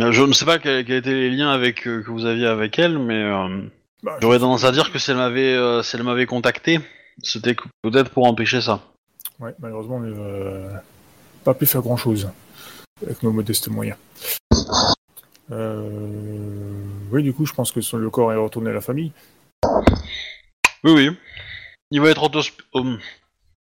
Euh, 0.00 0.12
Je 0.12 0.22
ne 0.22 0.32
sais 0.32 0.44
pas 0.44 0.58
quels 0.58 0.90
étaient 0.90 1.12
les 1.12 1.30
liens 1.30 1.50
avec 1.50 1.86
euh, 1.86 2.02
que 2.02 2.10
vous 2.10 2.26
aviez 2.26 2.46
avec 2.46 2.78
elle, 2.78 2.98
mais 2.98 3.22
euh, 3.22 3.62
Bah, 4.02 4.18
j'aurais 4.20 4.38
tendance 4.38 4.64
à 4.64 4.72
dire 4.72 4.92
que 4.92 4.98
si 4.98 5.10
elle 5.10 5.16
m'avait 5.16 5.82
si 5.82 5.96
elle 5.96 6.02
m'avait 6.02 6.26
contacté, 6.26 6.80
c'était 7.22 7.56
peut-être 7.82 8.10
pour 8.10 8.26
empêcher 8.26 8.60
ça. 8.60 8.82
Ouais, 9.38 9.54
malheureusement, 9.58 9.96
on 9.96 10.00
n'a 10.00 10.82
pas 11.44 11.54
pu 11.54 11.64
faire 11.66 11.80
grand-chose 11.80 12.28
avec 13.02 13.22
nos 13.22 13.32
modestes 13.32 13.68
moyens. 13.68 13.96
Oui, 17.10 17.22
du 17.22 17.32
coup, 17.32 17.46
je 17.46 17.52
pense 17.52 17.72
que 17.72 17.80
le 17.96 18.10
corps 18.10 18.32
est 18.32 18.36
retourné 18.36 18.70
à 18.70 18.74
la 18.74 18.80
famille. 18.80 19.12
Oui, 20.84 20.92
oui. 20.92 21.16
Il 21.90 22.00
va 22.00 22.10
être 22.10 22.22
autos... 22.22 22.42
euh, 22.76 22.96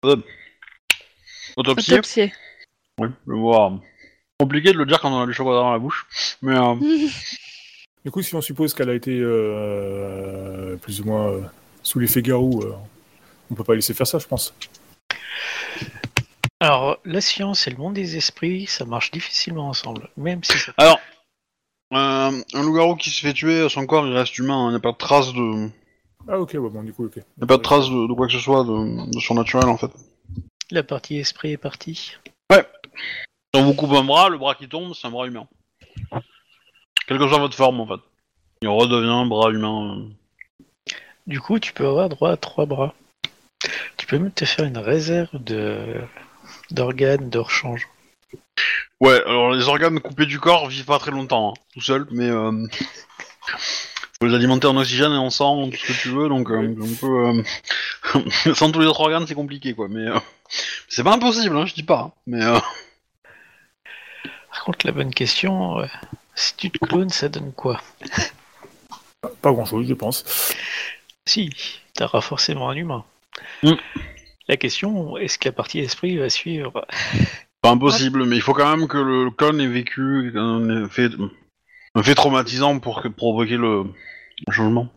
euh, 0.05 0.17
autopsié. 1.55 1.93
Autopsié. 1.95 2.33
Oui, 2.99 3.07
je 3.27 3.33
vois. 3.33 3.79
Compliqué 4.39 4.71
de 4.71 4.77
le 4.77 4.85
dire 4.85 4.99
quand 4.99 5.11
on 5.11 5.21
a 5.21 5.25
les 5.25 5.33
chocolats 5.33 5.61
dans 5.61 5.71
la 5.71 5.79
bouche. 5.79 6.05
Mais 6.41 6.55
euh, 6.57 6.75
Du 8.05 8.11
coup, 8.11 8.21
si 8.21 8.35
on 8.35 8.41
suppose 8.41 8.73
qu'elle 8.73 8.89
a 8.89 8.93
été 8.93 9.17
euh, 9.19 10.77
plus 10.77 11.01
ou 11.01 11.05
moins 11.05 11.27
euh, 11.29 11.41
sous 11.83 11.99
l'effet 11.99 12.21
garou, 12.21 12.61
euh, 12.63 12.73
on 13.51 13.55
peut 13.55 13.63
pas 13.63 13.75
laisser 13.75 13.93
faire 13.93 14.07
ça, 14.07 14.19
je 14.19 14.27
pense. 14.27 14.53
Alors, 16.59 16.97
la 17.05 17.21
science 17.21 17.67
et 17.67 17.71
le 17.71 17.77
monde 17.77 17.93
des 17.93 18.15
esprits, 18.17 18.65
ça 18.65 18.85
marche 18.85 19.11
difficilement 19.11 19.67
ensemble. 19.69 20.09
Même 20.17 20.43
si 20.43 20.57
ça... 20.57 20.73
alors, 20.77 20.99
euh, 21.93 22.41
un 22.53 22.63
loup-garou 22.63 22.95
qui 22.95 23.09
se 23.09 23.21
fait 23.21 23.33
tuer, 23.33 23.67
son 23.69 23.85
corps 23.85 24.07
il 24.07 24.13
reste 24.13 24.37
humain. 24.37 24.65
hein. 24.65 24.69
Il 24.69 24.71
n'y 24.71 24.77
a 24.77 24.79
pas 24.79 24.91
de 24.91 24.97
trace 24.97 25.33
de, 25.33 25.69
Ah, 26.29 26.39
ok, 26.39 26.51
ouais, 26.55 26.69
bon, 26.69 26.83
du 26.83 26.93
coup, 26.93 27.05
ok. 27.05 27.13
il 27.17 27.41
y 27.41 27.43
a 27.43 27.47
pas 27.47 27.57
de 27.57 27.61
trace 27.61 27.89
de, 27.89 28.07
de 28.07 28.13
quoi 28.13 28.27
que 28.27 28.33
ce 28.33 28.39
soit 28.39 28.63
de, 28.63 29.11
de 29.13 29.19
surnaturel 29.19 29.69
en 29.69 29.77
fait. 29.77 29.91
la 30.71 30.83
partie 30.83 31.17
esprit 31.17 31.51
est 31.53 31.57
partie. 31.57 32.15
Si 32.53 33.61
on 33.61 33.63
vous 33.63 33.73
coupe 33.73 33.93
un 33.93 34.03
bras, 34.03 34.27
le 34.29 34.37
bras 34.37 34.55
qui 34.55 34.67
tombe, 34.67 34.93
c'est 34.93 35.07
un 35.07 35.11
bras 35.11 35.25
humain. 35.25 35.47
Quelle 37.07 37.17
que 37.17 37.27
soit 37.27 37.39
votre 37.39 37.55
forme 37.55 37.79
en 37.79 37.87
fait. 37.87 38.01
Il 38.61 38.67
redevient 38.67 39.07
un 39.09 39.25
bras 39.25 39.51
humain. 39.51 39.99
euh. 39.99 40.95
Du 41.27 41.39
coup, 41.39 41.59
tu 41.59 41.71
peux 41.73 41.87
avoir 41.87 42.09
droit 42.09 42.31
à 42.31 42.37
trois 42.37 42.65
bras. 42.65 42.93
Tu 43.95 44.05
peux 44.05 44.17
même 44.19 44.31
te 44.31 44.43
faire 44.45 44.65
une 44.65 44.77
réserve 44.77 45.29
de 45.33 46.01
d'organes 46.71 47.29
de 47.29 47.39
rechange. 47.39 47.87
Ouais, 48.99 49.21
alors 49.25 49.51
les 49.51 49.67
organes 49.67 49.99
coupés 50.01 50.25
du 50.25 50.39
corps 50.39 50.67
vivent 50.67 50.85
pas 50.85 50.99
très 50.99 51.11
longtemps, 51.11 51.51
hein, 51.51 51.61
tout 51.73 51.81
seul, 51.81 52.07
mais 52.11 52.29
euh, 52.29 52.67
faut 54.19 54.27
les 54.27 54.35
alimenter 54.35 54.67
en 54.67 54.75
oxygène 54.77 55.11
et 55.11 55.17
en 55.17 55.29
sang, 55.29 55.69
tout 55.69 55.77
ce 55.77 55.87
que 55.87 55.93
tu 56.01 56.09
veux, 56.09 56.27
donc 56.29 56.49
euh, 56.49 56.75
on 56.81 56.95
peut, 56.95 57.27
euh, 58.15 58.53
sans 58.55 58.71
tous 58.71 58.79
les 58.79 58.87
autres 58.87 59.01
organes, 59.01 59.25
c'est 59.27 59.35
compliqué, 59.35 59.73
quoi. 59.73 59.87
Mais 59.89 60.07
euh, 60.07 60.19
c'est 60.87 61.03
pas 61.03 61.13
impossible, 61.13 61.55
hein, 61.57 61.65
je 61.65 61.73
dis 61.73 61.83
pas. 61.83 61.99
hein. 61.99 62.11
Mais 62.25 62.43
euh, 62.43 62.59
Par 64.51 64.63
contre, 64.63 64.85
la 64.85 64.91
bonne 64.91 65.13
question, 65.13 65.79
euh, 65.79 65.85
si 66.35 66.55
tu 66.55 66.71
te 66.71 66.79
clones, 66.85 67.09
ça 67.09 67.29
donne 67.29 67.53
quoi? 67.53 67.79
Pas 69.41 69.51
grand 69.51 69.65
chose, 69.65 69.87
je 69.87 69.93
pense. 69.93 70.23
Si, 71.25 71.49
t'auras 71.95 72.21
forcément 72.21 72.69
un 72.69 72.75
humain. 72.75 73.05
Mm. 73.63 73.73
La 74.47 74.57
question, 74.57 75.17
est-ce 75.17 75.37
que 75.37 75.49
la 75.49 75.53
partie 75.53 75.79
esprit 75.79 76.17
va 76.17 76.29
suivre? 76.29 76.85
Pas 77.61 77.71
impossible, 77.71 78.23
mais 78.25 78.37
il 78.37 78.41
faut 78.41 78.53
quand 78.53 78.75
même 78.77 78.87
que 78.87 78.97
le 78.97 79.29
clone 79.31 79.59
ait 79.59 79.67
vécu 79.67 80.31
un 80.35 80.85
effet, 80.85 81.09
un 81.97 82.03
fait 82.03 82.15
traumatisant 82.15 82.79
pour 82.79 83.01
que, 83.01 83.07
provoquer 83.07 83.57
le, 83.57 83.83
le 83.83 84.51
changement. 84.53 84.87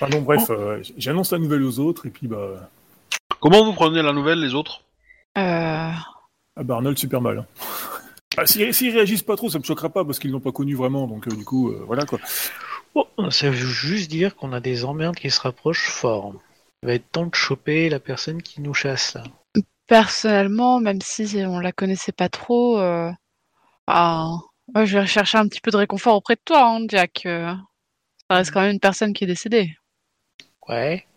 Ah 0.00 0.08
non, 0.08 0.22
bref, 0.22 0.50
euh, 0.50 0.82
j'annonce 0.96 1.32
la 1.32 1.38
nouvelle 1.38 1.62
aux 1.62 1.78
autres, 1.78 2.06
et 2.06 2.10
puis 2.10 2.26
bah. 2.26 2.70
Comment 3.40 3.64
vous 3.64 3.72
prenez 3.72 4.02
la 4.02 4.12
nouvelle, 4.12 4.40
les 4.40 4.54
autres? 4.54 4.82
Euh, 5.38 5.90
Ah 6.56 6.62
bah 6.62 6.74
Arnold, 6.76 6.98
super 6.98 7.20
mal. 7.20 7.38
hein. 7.40 7.46
Ah, 8.38 8.46
S'ils 8.46 8.72
s'ils 8.72 8.94
réagissent 8.94 9.22
pas 9.22 9.36
trop, 9.36 9.50
ça 9.50 9.58
me 9.58 9.62
choquera 9.62 9.90
pas, 9.90 10.06
parce 10.06 10.18
qu'ils 10.18 10.30
l'ont 10.30 10.40
pas 10.40 10.52
connu 10.52 10.74
vraiment, 10.74 11.06
donc 11.06 11.28
euh, 11.28 11.36
du 11.36 11.44
coup, 11.44 11.68
euh, 11.70 11.84
voilà 11.86 12.06
quoi. 12.06 12.18
Bon, 12.94 13.06
ça 13.30 13.50
veut 13.50 13.56
juste 13.56 14.10
dire 14.10 14.36
qu'on 14.36 14.54
a 14.54 14.60
des 14.60 14.86
emmerdes 14.86 15.16
qui 15.16 15.30
se 15.30 15.38
rapprochent 15.38 15.90
fort. 15.90 16.32
Il 16.82 16.86
va 16.86 16.94
être 16.94 17.10
temps 17.12 17.26
de 17.26 17.34
choper 17.34 17.90
la 17.90 18.00
personne 18.00 18.40
qui 18.40 18.62
nous 18.62 18.72
chasse 18.72 19.12
là. 19.12 19.22
personnellement, 19.86 20.80
même 20.80 21.02
si 21.02 21.30
on 21.46 21.58
la 21.58 21.72
connaissait 21.72 22.12
pas 22.12 22.30
trop, 22.30 22.78
euh, 22.78 23.10
bah, 23.86 24.28
ouais, 24.74 24.86
je 24.86 24.94
vais 24.94 25.02
rechercher 25.02 25.38
un 25.38 25.48
petit 25.48 25.60
peu 25.60 25.70
de 25.70 25.76
réconfort 25.76 26.16
auprès 26.16 26.34
de 26.36 26.40
toi, 26.44 26.66
hein, 26.66 26.84
Jack. 26.88 27.22
euh, 27.26 27.54
ça 28.30 28.36
reste 28.36 28.50
quand 28.52 28.60
même 28.62 28.72
une 28.72 28.80
personne 28.80 29.12
qui 29.12 29.24
est 29.24 29.28
décédée. 29.28 29.74
Ouais. 30.68 31.06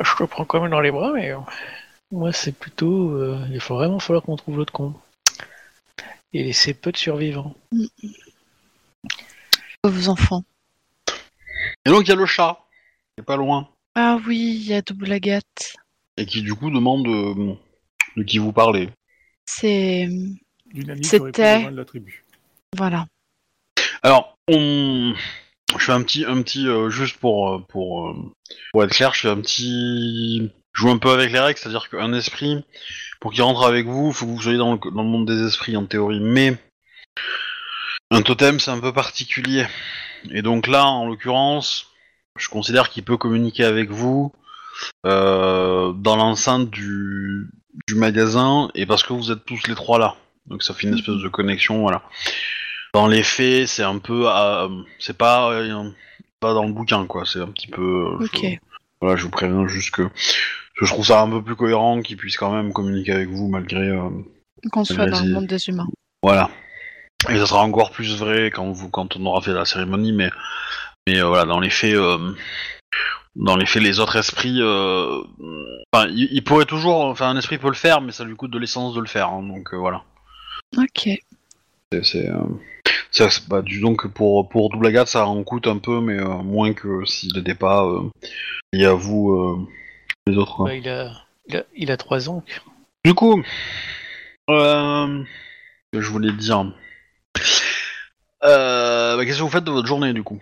Je 0.00 0.16
te 0.16 0.24
prends 0.24 0.44
quand 0.44 0.60
même 0.60 0.70
dans 0.72 0.80
les 0.80 0.90
bras, 0.90 1.12
mais 1.12 1.30
euh, 1.30 1.38
moi 2.10 2.32
c'est 2.32 2.52
plutôt. 2.56 3.10
euh, 3.12 3.46
il 3.52 3.60
faut 3.60 3.74
vraiment 3.76 4.00
falloir 4.00 4.24
qu'on 4.24 4.36
trouve 4.36 4.56
l'autre 4.56 4.72
con. 4.72 4.94
Et 6.32 6.42
laisser 6.42 6.74
peu 6.74 6.90
de 6.90 6.96
survivants. 6.96 7.54
Pauvres 9.82 10.08
enfants. 10.08 10.44
Et 11.86 11.90
donc 11.90 12.02
il 12.06 12.08
y 12.08 12.12
a 12.12 12.16
le 12.16 12.26
chat, 12.26 12.58
qui 13.14 13.20
est 13.20 13.24
pas 13.24 13.36
loin, 13.36 13.68
Ah 13.94 14.18
oui, 14.26 14.38
il 14.60 14.66
y 14.66 14.74
a 14.74 14.82
double 14.82 15.12
agate. 15.12 15.74
et 16.16 16.26
qui 16.26 16.42
du 16.42 16.54
coup 16.54 16.70
demande 16.70 17.06
euh, 17.06 17.54
de 18.16 18.22
qui 18.24 18.38
vous 18.38 18.52
parlez. 18.52 18.88
C'est. 19.46 20.08
D'une 20.74 20.90
amie 20.90 21.00
qui 21.00 21.08
C'était- 21.08 21.20
aurait 21.22 21.32
pris 21.32 21.42
le 21.42 21.62
loin 21.62 21.72
de 21.72 21.76
la 21.76 21.84
tribu. 21.86 22.24
Voilà. 22.76 23.06
Alors, 24.02 24.36
on... 24.48 25.14
je 25.78 25.84
fais 25.84 25.92
un 25.92 26.02
petit, 26.02 26.24
un 26.26 26.42
petit, 26.42 26.66
euh, 26.68 26.90
juste 26.90 27.16
pour, 27.18 27.50
euh, 27.54 27.58
pour, 27.68 28.08
euh, 28.08 28.14
pour 28.72 28.84
être 28.84 28.90
clair, 28.90 29.14
je 29.14 29.20
fais 29.20 29.28
un 29.30 29.40
petit, 29.40 30.50
je 30.72 30.80
joue 30.80 30.90
un 30.90 30.98
peu 30.98 31.10
avec 31.10 31.32
les 31.32 31.38
règles, 31.40 31.58
c'est-à-dire 31.58 31.88
qu'un 31.88 32.12
esprit, 32.12 32.64
pour 33.20 33.32
qu'il 33.32 33.42
rentre 33.42 33.64
avec 33.64 33.86
vous, 33.86 34.12
faut 34.12 34.26
que 34.26 34.30
vous 34.32 34.42
soyez 34.42 34.58
dans 34.58 34.72
le, 34.74 34.78
dans 34.90 35.02
le 35.02 35.08
monde 35.08 35.26
des 35.26 35.46
esprits 35.46 35.76
en 35.76 35.86
théorie, 35.86 36.20
mais 36.20 36.56
un 38.10 38.22
totem 38.22 38.60
c'est 38.60 38.70
un 38.72 38.80
peu 38.80 38.92
particulier, 38.92 39.66
et 40.30 40.42
donc 40.42 40.66
là, 40.66 40.84
en 40.84 41.06
l'occurrence, 41.06 41.86
je 42.36 42.48
considère 42.48 42.90
qu'il 42.90 43.04
peut 43.04 43.16
communiquer 43.16 43.64
avec 43.64 43.90
vous 43.90 44.32
euh, 45.06 45.92
dans 45.92 46.16
l'enceinte 46.16 46.68
du, 46.68 47.48
du 47.86 47.94
magasin, 47.94 48.70
et 48.74 48.86
parce 48.86 49.04
que 49.04 49.12
vous 49.12 49.30
êtes 49.30 49.44
tous 49.44 49.66
les 49.68 49.74
trois 49.76 49.98
là, 49.98 50.16
donc 50.46 50.62
ça 50.62 50.74
fait 50.74 50.86
une 50.88 50.94
espèce 50.98 51.16
de 51.22 51.28
connexion, 51.28 51.80
voilà. 51.80 52.02
Dans 52.92 53.06
les 53.06 53.22
faits, 53.22 53.66
c'est 53.66 53.82
un 53.82 53.98
peu, 53.98 54.24
euh, 54.28 54.68
c'est 54.98 55.16
pas, 55.18 55.50
euh, 55.52 55.90
pas 56.40 56.54
dans 56.54 56.64
le 56.64 56.72
bouquin 56.72 57.06
quoi. 57.06 57.24
C'est 57.26 57.40
un 57.40 57.48
petit 57.48 57.66
peu. 57.68 57.82
euh, 57.82 58.18
je- 58.20 58.24
Ok. 58.24 58.58
voilà, 59.00 59.16
je 59.16 59.22
vous 59.24 59.30
préviens 59.30 59.66
juste 59.66 59.90
que, 59.90 60.08
je 60.80 60.86
trouve 60.86 61.04
ça 61.06 61.20
un 61.20 61.28
peu 61.30 61.42
plus 61.42 61.56
cohérent 61.56 62.02
qu'ils 62.02 62.16
puissent 62.16 62.36
quand 62.36 62.52
même 62.54 62.72
communiquer 62.72 63.12
avec 63.12 63.28
vous 63.28 63.48
malgré. 63.48 63.88
euh, 63.88 64.08
Qu'on 64.72 64.84
soit 64.84 65.06
dans 65.06 65.20
le 65.22 65.32
monde 65.32 65.46
des 65.46 65.68
humains. 65.68 65.88
voilà. 66.22 66.50
Et 67.30 67.36
ça 67.38 67.46
sera 67.46 67.62
encore 67.62 67.90
plus 67.90 68.16
vrai 68.18 68.50
quand 68.50 68.70
vous, 68.70 68.90
quand 68.90 69.16
on 69.16 69.24
aura 69.26 69.40
fait 69.40 69.52
la 69.54 69.64
cérémonie, 69.64 70.12
mais, 70.12 70.30
mais 71.06 71.18
euh, 71.20 71.26
voilà, 71.26 71.44
dans 71.46 71.58
les 71.60 71.70
faits, 71.70 71.94
euh, 71.94 72.34
dans 73.34 73.56
les 73.56 73.66
faits, 73.66 73.82
les 73.82 73.98
autres 73.98 74.16
esprits, 74.16 74.58
euh, 74.60 75.20
enfin, 75.92 76.06
il, 76.10 76.28
il 76.32 76.44
pourrait 76.44 76.66
toujours, 76.66 77.04
enfin, 77.06 77.30
un 77.30 77.36
esprit 77.38 77.56
peut 77.58 77.68
le 77.68 77.74
faire, 77.74 78.00
mais 78.02 78.12
ça 78.12 78.24
lui 78.24 78.36
coûte 78.36 78.50
de 78.50 78.58
l'essence 78.58 78.94
de 78.94 79.00
le 79.00 79.06
faire, 79.06 79.28
hein, 79.30 79.42
donc 79.42 79.72
euh, 79.72 79.76
voilà. 79.78 80.02
Ok. 80.76 81.08
C'est, 82.02 82.28
euh, 82.28 82.38
ça, 83.12 83.30
c'est- 83.30 83.48
bah, 83.48 83.62
disons 83.62 83.94
que 83.94 84.08
pour, 84.08 84.48
pour 84.48 84.70
double 84.70 84.86
agate, 84.88 85.08
ça 85.08 85.26
en 85.26 85.42
coûte 85.44 85.66
un 85.68 85.78
peu, 85.78 86.00
mais 86.00 86.18
euh, 86.18 86.38
moins 86.42 86.72
que 86.72 87.04
s'il 87.04 87.32
n'était 87.36 87.54
pas 87.54 87.84
euh, 87.86 88.10
lié 88.72 88.86
à 88.86 88.94
vous, 88.94 89.32
euh, 89.32 89.68
les 90.26 90.36
autres. 90.36 90.56
quoi. 90.56 90.66
Bah, 90.66 90.74
il, 90.74 90.88
a, 90.88 91.12
il, 91.48 91.56
a, 91.56 91.64
il 91.76 91.90
a 91.92 91.96
trois 91.96 92.28
ans. 92.28 92.42
Du 93.04 93.14
coup, 93.14 93.42
euh, 94.50 95.22
que 95.92 96.00
je 96.00 96.10
voulais 96.10 96.32
dire. 96.32 96.72
Euh, 98.42 99.16
bah, 99.16 99.24
qu'est-ce 99.24 99.38
que 99.38 99.42
vous 99.42 99.48
faites 99.50 99.64
de 99.64 99.70
votre 99.70 99.86
journée, 99.86 100.12
du 100.12 100.22
coup? 100.22 100.40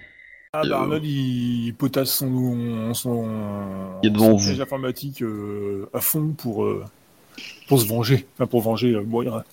Ah 0.55 0.63
Euh, 0.65 0.69
bah 0.69 0.81
Arnold, 0.81 1.05
il 1.05 1.75
potasse 1.79 2.11
son, 2.13 2.93
son, 2.95 4.01
Il 4.03 4.09
est 4.09 4.11
devant 4.11 4.27
son 4.33 4.37
vous. 4.37 4.45
piège 4.49 4.61
informatique 4.61 5.23
euh, 5.23 5.89
à 5.95 6.01
fond 6.01 6.29
pour, 6.37 6.65
euh, 6.65 6.85
pour 7.69 7.81
se 7.81 7.87
venger. 7.87 8.27
Enfin, 8.35 8.47
pour 8.47 8.61
venger 8.61 8.91
euh, 8.95 9.03
Moira. 9.03 9.45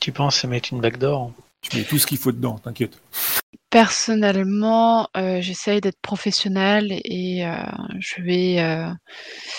Tu 0.00 0.12
penses 0.12 0.44
à 0.44 0.48
mettre 0.48 0.72
une 0.72 0.80
backdoor 0.80 1.32
Tu 1.62 1.76
mets 1.76 1.84
tout 1.84 1.98
ce 1.98 2.06
qu'il 2.06 2.18
faut 2.18 2.32
dedans, 2.32 2.58
t'inquiète. 2.58 3.00
Personnellement, 3.68 5.08
euh, 5.16 5.40
j'essaye 5.40 5.80
d'être 5.80 6.00
professionnelle 6.00 6.90
et 7.04 7.46
euh, 7.46 7.54
je 8.00 8.20
vais, 8.20 8.60
euh, 8.60 8.90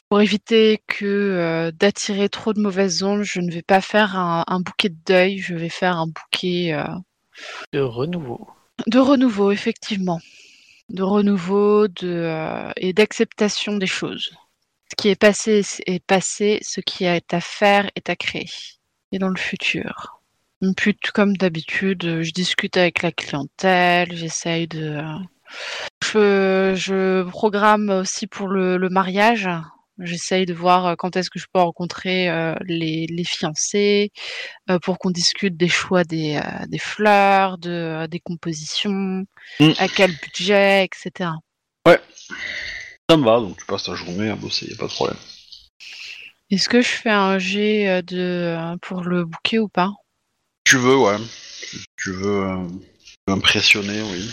pour 0.10 0.20
éviter 0.20 0.82
que 0.88 1.06
euh, 1.06 1.72
d'attirer 1.72 2.28
trop 2.28 2.54
de 2.54 2.60
mauvaises 2.60 3.04
ondes, 3.04 3.24
je 3.24 3.40
ne 3.40 3.50
vais 3.52 3.62
pas 3.62 3.80
faire 3.80 4.18
un, 4.18 4.44
un 4.48 4.60
bouquet 4.60 4.90
de 4.90 4.98
deuil, 5.06 5.38
je 5.38 5.56
vais 5.56 5.70
faire 5.70 5.98
un 5.98 6.08
bouquet 6.08 6.74
euh, 6.74 6.84
de 7.72 7.80
renouveau. 7.80 8.50
de 8.88 9.00
renouveau, 9.00 9.52
effectivement, 9.52 10.20
de 10.90 11.04
renouveau 11.04 11.88
de, 11.88 12.08
euh, 12.08 12.72
et 12.76 12.92
d'acceptation 12.92 13.78
des 13.78 13.88
choses. 13.88 14.36
Ce 14.90 14.96
qui 14.98 15.08
est 15.08 15.16
passé 15.16 15.62
est 15.86 16.06
passé, 16.06 16.60
ce 16.64 16.82
qui 16.82 17.06
est 17.06 17.34
à 17.34 17.40
faire 17.40 17.90
est 17.96 18.10
à 18.10 18.18
créer. 18.18 18.50
Et 19.14 19.20
dans 19.20 19.30
le 19.30 19.40
futur. 19.40 20.21
Puis, 20.78 20.96
comme 21.14 21.36
d'habitude, 21.38 22.06
euh, 22.06 22.24
je 22.24 22.32
discute 22.32 22.78
avec 22.78 23.02
la 23.02 23.12
clientèle, 23.12 24.16
j'essaye 24.16 24.68
de. 24.68 24.98
euh, 24.98 25.18
Je, 26.04 26.74
je 26.76 27.24
programme 27.30 27.90
aussi 27.90 28.28
pour 28.28 28.48
le, 28.48 28.78
le 28.78 28.90
mariage. 28.90 29.50
J'essaye 30.00 30.46
de 30.46 30.54
voir 30.54 30.86
euh, 30.88 30.96
quand 30.96 31.16
est-ce 31.16 31.30
que 31.30 31.40
je 31.40 31.46
peux 31.54 31.60
rencontrer 31.62 32.30
euh, 32.30 32.56
les, 32.66 33.08
les 33.08 33.24
fiancés 33.24 34.12
euh, 34.70 34.80
pour 34.80 34.98
qu'on 35.00 35.12
discute 35.12 35.58
des 35.58 35.68
choix 35.68 36.04
des, 36.04 36.36
euh, 36.38 36.66
des 36.68 36.80
fleurs, 36.80 37.58
de, 37.58 38.08
des 38.08 38.20
compositions, 38.20 39.26
Mm. 39.60 39.72
à 39.80 39.88
quel 39.88 40.12
budget, 40.24 40.86
etc. 40.86 41.32
Ça 43.10 43.18
me 43.18 43.26
va, 43.26 43.40
donc 43.40 43.58
tu 43.58 43.66
passes 43.66 43.84
ta 43.84 43.96
journée 43.96 44.30
à 44.30 44.36
bosser, 44.36 44.68
y 44.70 44.74
a 44.74 44.78
pas 44.78 44.88
de 44.88 44.92
problème. 44.92 45.18
Est-ce 46.50 46.70
que 46.70 46.82
je 46.82 46.88
fais 46.88 47.10
un 47.10 47.38
jet 47.40 48.02
de, 48.04 48.78
pour 48.82 49.02
le 49.04 49.26
bouquet 49.26 49.60
ou 49.60 49.68
pas? 49.68 49.90
Tu 50.64 50.78
veux, 50.78 50.98
ouais. 50.98 51.18
Tu 51.98 52.12
veux 52.12 52.44
euh, 52.44 52.68
impressionner, 53.28 54.02
oui. 54.02 54.30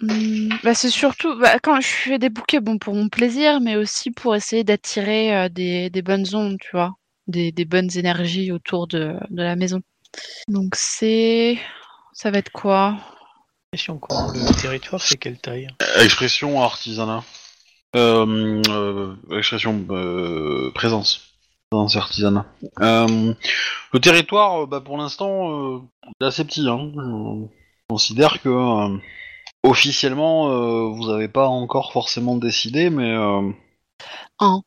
Hmm, 0.00 0.54
bah, 0.62 0.74
c'est 0.74 0.90
surtout 0.90 1.36
bah, 1.38 1.58
quand 1.58 1.80
je 1.80 1.88
fais 1.88 2.18
des 2.18 2.28
bouquets, 2.28 2.60
bon 2.60 2.78
pour 2.78 2.94
mon 2.94 3.08
plaisir, 3.08 3.60
mais 3.60 3.76
aussi 3.76 4.10
pour 4.10 4.36
essayer 4.36 4.62
d'attirer 4.62 5.34
euh, 5.34 5.48
des, 5.48 5.90
des 5.90 6.02
bonnes 6.02 6.26
ondes, 6.34 6.58
tu 6.60 6.70
vois, 6.72 6.94
des, 7.26 7.50
des 7.50 7.64
bonnes 7.64 7.90
énergies 7.96 8.52
autour 8.52 8.86
de, 8.86 9.14
de 9.30 9.42
la 9.42 9.56
maison. 9.56 9.80
Donc 10.46 10.74
c'est, 10.76 11.58
ça 12.12 12.30
va 12.30 12.38
être 12.38 12.52
quoi? 12.52 12.96
Question 13.72 13.98
comment 13.98 14.32
le 14.32 14.60
territoire 14.60 15.02
fait 15.02 15.16
quelle 15.16 15.38
taille? 15.38 15.68
Expression 16.00 16.62
artisanat. 16.62 17.24
Euh, 17.96 18.62
euh, 18.68 19.16
expression 19.36 19.84
euh, 19.90 20.70
présence. 20.74 21.37
Présence 21.70 21.96
et 21.96 21.98
artisanat. 21.98 22.46
Euh, 22.80 23.34
le 23.92 24.00
territoire, 24.00 24.62
euh, 24.62 24.66
bah, 24.66 24.80
pour 24.80 24.96
l'instant, 24.96 25.50
euh, 25.50 25.80
est 26.20 26.24
assez 26.24 26.44
petit. 26.44 26.66
Hein. 26.66 26.92
Je 26.96 27.46
considère 27.90 28.40
que 28.40 28.48
euh, 28.48 28.96
officiellement, 29.62 30.48
euh, 30.48 30.88
vous 30.88 31.08
n'avez 31.08 31.28
pas 31.28 31.46
encore 31.46 31.92
forcément 31.92 32.36
décidé, 32.36 32.88
mais 32.88 33.14
Un, 34.40 34.62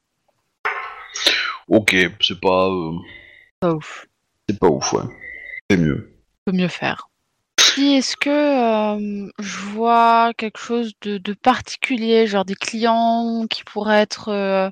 ok, 1.69 1.95
c'est 2.19 2.39
pas, 2.39 2.69
pas 3.61 3.73
ouf, 3.73 4.07
c'est 4.47 4.59
pas 4.59 4.67
ouf, 4.67 4.93
ouais. 4.93 5.03
C'est 5.69 5.77
mieux. 5.77 6.13
peut 6.45 6.51
mieux 6.51 6.67
faire. 6.67 7.09
Si 7.74 7.93
est-ce 7.95 8.17
que 8.17 8.30
euh, 8.30 9.32
je 9.39 9.57
vois 9.59 10.34
quelque 10.36 10.57
chose 10.59 10.93
de, 11.03 11.17
de 11.17 11.34
particulier, 11.34 12.28
genre 12.28 12.43
des 12.43 12.55
clients 12.55 13.45
qui 13.49 13.63
pourraient 13.63 14.01
être, 14.01 14.28
euh, 14.30 14.69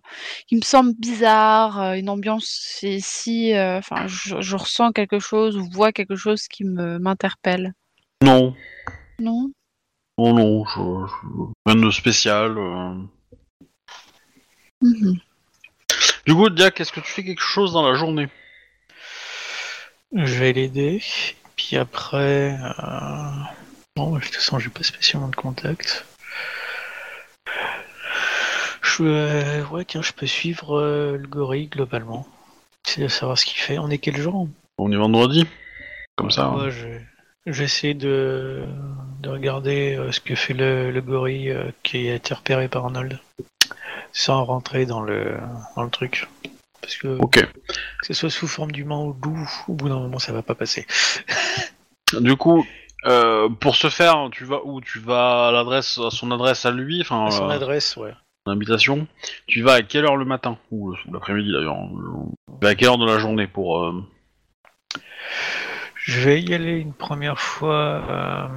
qui 0.47 0.57
me 0.57 0.61
semblent 0.61 0.93
bizarres, 0.99 1.93
une 1.93 2.09
ambiance, 2.09 2.79
euh, 2.83 3.77
enfin, 3.77 4.07
je, 4.07 4.41
je 4.41 4.55
ressens 4.55 4.91
quelque 4.91 5.19
chose 5.19 5.55
ou 5.55 5.69
vois 5.71 5.93
quelque 5.93 6.15
chose 6.15 6.47
qui 6.49 6.65
me 6.65 6.99
m'interpelle? 6.99 7.73
Non, 8.21 8.53
Non? 9.19 9.49
non, 10.17 10.33
non, 10.33 10.65
je, 10.65 11.07
je- 11.07 11.71
rien 11.71 11.81
de 11.81 11.91
spécial. 11.91 12.57
euh. 12.57 12.95
Mhm. 14.81 15.19
Du 16.25 16.35
coup, 16.35 16.49
Diak, 16.49 16.81
est-ce 16.81 16.91
que 16.91 16.99
tu 16.99 17.11
fais 17.11 17.23
quelque 17.23 17.41
chose 17.41 17.73
dans 17.73 17.89
la 17.89 17.97
journée? 17.97 18.27
Je 20.13 20.35
vais 20.39 20.53
l'aider. 20.53 21.01
Puis 21.59 21.75
après. 21.75 22.57
Euh... 22.57 23.29
Non, 23.97 24.11
de 24.15 24.21
toute 24.21 24.33
façon, 24.35 24.59
j'ai 24.59 24.69
pas 24.69 24.81
spécialement 24.83 25.27
de 25.27 25.35
contact. 25.35 26.05
Je 28.81 29.03
euh, 29.03 29.65
ouais, 29.65 29.83
tiens, 29.83 30.01
je 30.01 30.13
peux 30.13 30.25
suivre 30.25 30.79
euh, 30.79 31.17
le 31.17 31.27
gorille 31.27 31.67
globalement. 31.67 32.25
C'est 32.85 33.01
de 33.01 33.07
savoir 33.09 33.37
ce 33.37 33.43
qu'il 33.43 33.57
fait. 33.57 33.77
On 33.77 33.89
est 33.89 33.97
quel 33.97 34.15
jour? 34.15 34.47
On 34.77 34.89
est 34.93 34.95
vendredi 34.95 35.45
Comme 36.15 36.31
ça. 36.31 36.45
hein. 36.45 36.69
Je- 36.69 36.87
J'essaie 37.45 37.93
de... 37.93 38.63
de 39.21 39.29
regarder 39.29 39.97
euh, 39.97 40.11
ce 40.13 40.21
que 40.21 40.35
fait 40.35 40.53
le, 40.53 40.91
le 40.91 41.01
gorille 41.01 41.49
euh, 41.51 41.71
qui 41.83 42.09
a 42.09 42.15
été 42.15 42.33
repéré 42.33 42.69
par 42.69 42.85
Arnold. 42.85 43.19
Sans 44.13 44.45
rentrer 44.45 44.85
dans 44.85 45.01
le, 45.01 45.37
dans 45.75 45.83
le 45.83 45.89
truc. 45.89 46.27
Parce 46.81 46.97
que 46.97 47.17
Ok. 47.19 47.39
que 47.39 48.05
ce 48.07 48.13
soit 48.13 48.29
sous 48.29 48.47
forme 48.47 48.71
d'humain 48.71 48.99
ou 48.99 49.13
de 49.13 49.25
loup, 49.27 49.49
au 49.67 49.73
bout 49.73 49.89
d'un 49.89 49.99
moment 49.99 50.19
ça 50.19 50.31
va 50.33 50.41
pas 50.41 50.55
passer. 50.55 50.85
Du 52.19 52.35
coup, 52.35 52.65
euh, 53.05 53.49
pour 53.49 53.75
ce 53.75 53.87
faire, 53.89 54.29
tu 54.31 54.43
vas 54.43 54.61
où? 54.65 54.81
Tu 54.81 54.97
vas 54.97 55.49
à 55.49 55.51
l'adresse, 55.51 55.99
à 55.99 56.09
son 56.09 56.31
adresse 56.31 56.65
à 56.65 56.71
lui, 56.71 57.01
enfin, 57.01 57.27
À 57.27 57.29
son 57.31 57.49
euh, 57.51 57.53
adresse, 57.53 57.95
ouais. 57.97 58.13
son 58.47 58.53
habitation. 58.53 59.07
Tu 59.45 59.61
vas 59.61 59.73
à 59.73 59.81
quelle 59.83 60.05
heure 60.05 60.15
le 60.17 60.25
matin? 60.25 60.57
Ou 60.71 60.89
le- 60.91 60.97
l'après-midi 61.13 61.51
d'ailleurs 61.51 61.77
Tu 62.47 62.65
vas 62.65 62.69
à 62.69 62.73
quelle 62.75 62.87
heure 62.87 62.97
de 62.97 63.05
la 63.05 63.19
journée 63.19 63.45
pour 63.45 63.83
euh, 63.83 64.03
Je 65.95 66.19
vais 66.19 66.41
y 66.41 66.51
aller 66.53 66.77
une 66.79 66.93
première 66.93 67.39
fois 67.39 67.75
euh, 68.09 68.47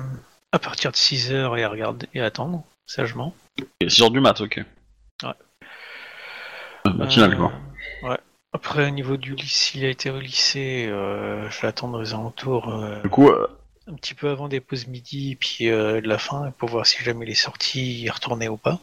à 0.53 0.59
partir 0.59 0.91
de 0.93 0.97
6 0.97 1.31
heures 1.31 1.57
et 1.59 1.65
à 1.65 1.69
regarder 1.69 2.09
et 2.15 2.23
attendre, 2.23 2.65
sagement. 2.87 3.35
6 3.87 4.03
heures 4.03 4.11
du 4.11 4.21
mat, 4.21 4.41
ok. 4.41 4.65
Ouais. 5.25 5.29
Euh, 6.87 6.91
Matinal 6.95 7.35
Euh, 7.35 7.37
quoi. 7.37 7.53
Après, 8.53 8.87
au 8.87 8.91
niveau 8.91 9.17
du 9.17 9.35
lycée, 9.35 9.79
il 9.79 9.85
a 9.85 9.89
été 9.89 10.11
au 10.11 10.21
lycée, 10.21 10.87
euh, 10.91 11.49
je 11.51 11.61
vais 11.63 11.69
attendre 11.69 12.01
aux 12.01 12.15
alentours 12.15 12.69
euh, 12.69 13.01
Du 13.03 13.09
coup, 13.09 13.29
euh, 13.29 13.47
un 13.87 13.95
petit 13.95 14.15
peu 14.15 14.29
avant 14.29 14.49
des 14.49 14.61
pauses 14.61 14.87
midi, 14.87 15.37
puis 15.37 15.69
euh, 15.71 16.01
de 16.01 16.09
la 16.09 16.19
fin, 16.19 16.51
pour 16.59 16.69
voir 16.69 16.87
si 16.87 17.03
jamais 17.03 17.25
il 17.27 17.31
est 17.33 17.35
sorti, 17.35 18.03
y 18.03 18.11
retourner 18.11 18.49
ou 18.49 18.57
pas. 18.59 18.79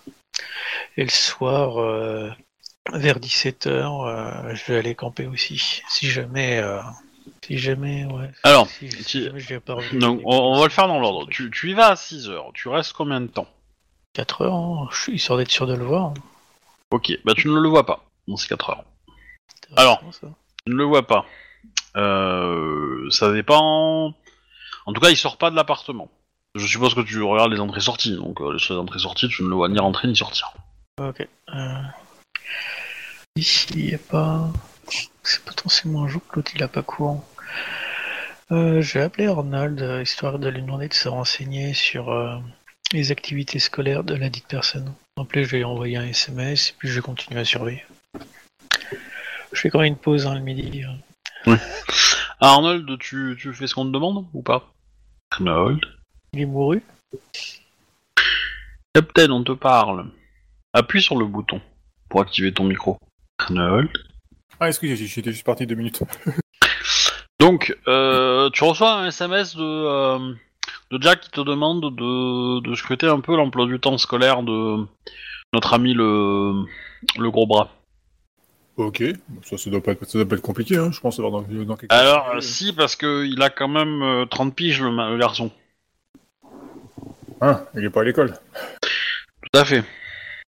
Et 0.98 1.04
le 1.04 1.10
soir, 1.10 1.80
euh, 1.80 2.32
vers 2.92 3.20
17h, 3.20 4.56
je 4.56 4.72
vais 4.72 4.80
aller 4.80 4.96
camper 4.96 5.28
aussi. 5.28 5.82
Si 5.88 6.08
jamais... 6.10 6.58
euh, 6.58 6.82
si 7.46 7.58
jamais, 7.60 8.06
ouais. 8.06 8.32
Alors, 8.44 8.68
si, 8.68 8.90
si 8.92 9.04
tu- 9.04 9.24
jamais 9.26 9.40
je 9.40 9.50
vais 9.50 9.60
pas 9.60 9.76
revenir 9.76 10.00
donc 10.00 10.22
on, 10.26 10.36
on 10.36 10.58
va 10.60 10.64
le 10.66 10.72
faire 10.72 10.88
dans 10.88 11.00
l'ordre. 11.00 11.28
Tu, 11.30 11.50
tu 11.52 11.70
y 11.70 11.74
vas 11.74 11.90
à 11.90 11.96
6 11.96 12.30
heures. 12.30 12.50
Tu 12.54 12.68
restes 12.70 12.94
combien 12.94 13.22
de 13.22 13.28
temps? 13.28 13.48
4 14.14 14.42
heures, 14.42 14.54
hein. 14.56 14.88
je 14.92 15.00
suis 15.00 15.14
histoire 15.14 15.38
d'être 15.38 15.52
sûr 15.52 15.68
de 15.68 15.76
le 15.76 15.86
voir. 15.86 16.14
Ok, 16.92 17.12
bah 17.24 17.34
tu 17.36 17.48
ne 17.48 17.60
le 17.60 17.70
vois 17.70 17.86
pas 17.86 18.04
dans 18.28 18.36
ces 18.36 18.48
4 18.48 18.72
heures. 18.72 18.84
Alors. 19.76 20.04
Tu 20.22 20.72
ne 20.72 20.76
le 20.76 20.84
vois 20.84 21.08
pas. 21.08 21.26
Euh, 21.96 23.10
ça 23.10 23.32
dépend. 23.32 24.14
En 24.86 24.94
tout 24.94 25.02
cas, 25.02 25.10
il 25.10 25.18
sort 25.18 25.38
pas 25.38 25.52
de 25.52 25.56
l'appartement. 25.56 26.10
Je 26.56 26.66
suppose 26.66 26.96
que 26.96 27.02
tu 27.02 27.22
regardes 27.22 27.52
les 27.52 27.60
entrées-sorties, 27.60 28.16
donc 28.16 28.42
euh, 28.42 28.58
sur 28.58 28.74
les 28.74 28.80
entrées-sorties, 28.80 29.30
tu 29.30 29.44
ne 29.44 29.50
le 29.50 29.56
vois 29.56 29.70
ni 29.70 29.80
rentrer 29.80 30.08
ni 30.08 30.16
sortir. 30.16 30.54
Ok. 31.00 31.28
Euh... 31.54 31.82
Ici, 33.36 33.68
il 33.76 33.86
n'y 33.86 33.94
a 33.94 34.00
pas. 34.00 34.52
C'est 35.24 35.44
potentiellement 35.46 36.04
un 36.04 36.08
jour 36.08 36.22
que 36.28 36.38
l'autre 36.38 36.52
il 36.56 36.64
a 36.64 36.68
pas 36.68 36.82
cours. 36.82 37.24
Euh, 38.52 38.82
je 38.82 38.98
vais 38.98 39.06
appeler 39.06 39.28
Arnold 39.28 40.02
histoire 40.02 40.40
de 40.40 40.50
lui 40.50 40.62
demander 40.62 40.88
de 40.88 40.94
se 40.94 41.08
renseigner 41.08 41.76
sur 41.76 42.10
euh, 42.10 42.36
les 42.92 43.12
activités 43.12 43.60
scolaires 43.60 44.04
de 44.04 44.16
la 44.16 44.30
dite 44.30 44.48
personne. 44.48 44.92
En 45.18 45.26
plus, 45.26 45.46
je 45.46 45.52
vais 45.52 45.58
lui 45.58 45.66
envoyer 45.66 45.98
un 45.98 46.08
SMS 46.08 46.72
et 46.72 46.74
puis 46.78 46.90
je 46.90 46.96
vais 46.96 47.02
continuer 47.02 47.40
à 47.40 47.46
surveiller. 47.46 47.86
Je 49.52 49.60
fais 49.60 49.70
quand 49.70 49.80
même 49.80 49.94
une 49.94 49.98
pause 49.98 50.28
hein, 50.28 50.36
le 50.36 50.42
midi. 50.42 50.84
Ah, 51.46 52.54
Arnold, 52.54 52.98
tu, 53.00 53.38
tu 53.40 53.54
fais 53.54 53.68
ce 53.68 53.76
qu'on 53.76 53.86
te 53.86 53.92
demande 53.92 54.26
ou 54.34 54.42
pas? 54.42 54.72
Arnold 55.32 55.80
Il 56.34 56.42
est 56.42 56.46
mouru 56.46 56.82
Captain, 58.94 59.30
on 59.32 59.44
te 59.44 59.52
parle. 59.52 60.10
Appuie 60.74 61.02
sur 61.02 61.18
le 61.18 61.26
bouton 61.26 61.62
pour 62.10 62.22
activer 62.22 62.54
ton 62.54 62.64
micro. 62.64 62.98
Arnold 63.40 63.90
Ah, 64.60 64.68
excusez, 64.68 64.96
j'étais 64.96 65.32
juste 65.32 65.46
parti 65.46 65.66
deux 65.66 65.76
minutes. 65.76 66.04
Donc, 67.40 67.76
euh, 67.88 68.50
tu 68.52 68.64
reçois 68.64 68.94
un 68.96 69.08
SMS 69.08 69.56
de, 69.56 69.64
euh, 69.64 70.34
de 70.92 71.02
Jack 71.02 71.22
qui 71.22 71.32
te 71.32 71.42
demande 71.42 71.96
de, 71.96 72.60
de 72.60 72.76
scruter 72.76 73.08
un 73.08 73.22
peu 73.22 73.36
l'emploi 73.36 73.66
du 73.66 73.80
temps 73.80 73.98
scolaire 73.98 74.44
de 74.44 74.86
notre 75.54 75.74
ami 75.74 75.94
le, 75.94 76.66
le 77.18 77.32
gros 77.32 77.48
bras. 77.48 77.70
Ok, 78.80 79.04
Bon, 79.28 79.42
ça, 79.44 79.58
ça, 79.58 79.70
doit 79.70 79.84
pas 79.84 79.92
être, 79.92 80.06
ça 80.06 80.18
doit 80.20 80.26
pas 80.28 80.36
être 80.36 80.42
compliqué, 80.42 80.78
hein. 80.78 80.90
je 80.94 81.02
pense 81.02 81.20
dans, 81.20 81.42
dans 81.42 81.76
quel 81.76 81.88
Alors, 81.92 82.30
euh, 82.36 82.40
si, 82.40 82.72
parce 82.72 82.96
que 82.96 83.26
il 83.26 83.42
a 83.42 83.50
quand 83.50 83.68
même 83.68 84.02
euh, 84.02 84.26
30 84.26 84.56
piges, 84.56 84.82
le, 84.82 84.90
ma- 84.90 85.10
le 85.10 85.18
garçon. 85.18 85.52
Ah, 87.42 87.66
il 87.76 87.84
est 87.84 87.90
pas 87.90 88.00
à 88.00 88.04
l'école. 88.06 88.40
Tout 88.54 89.60
à 89.60 89.66
fait. 89.66 89.84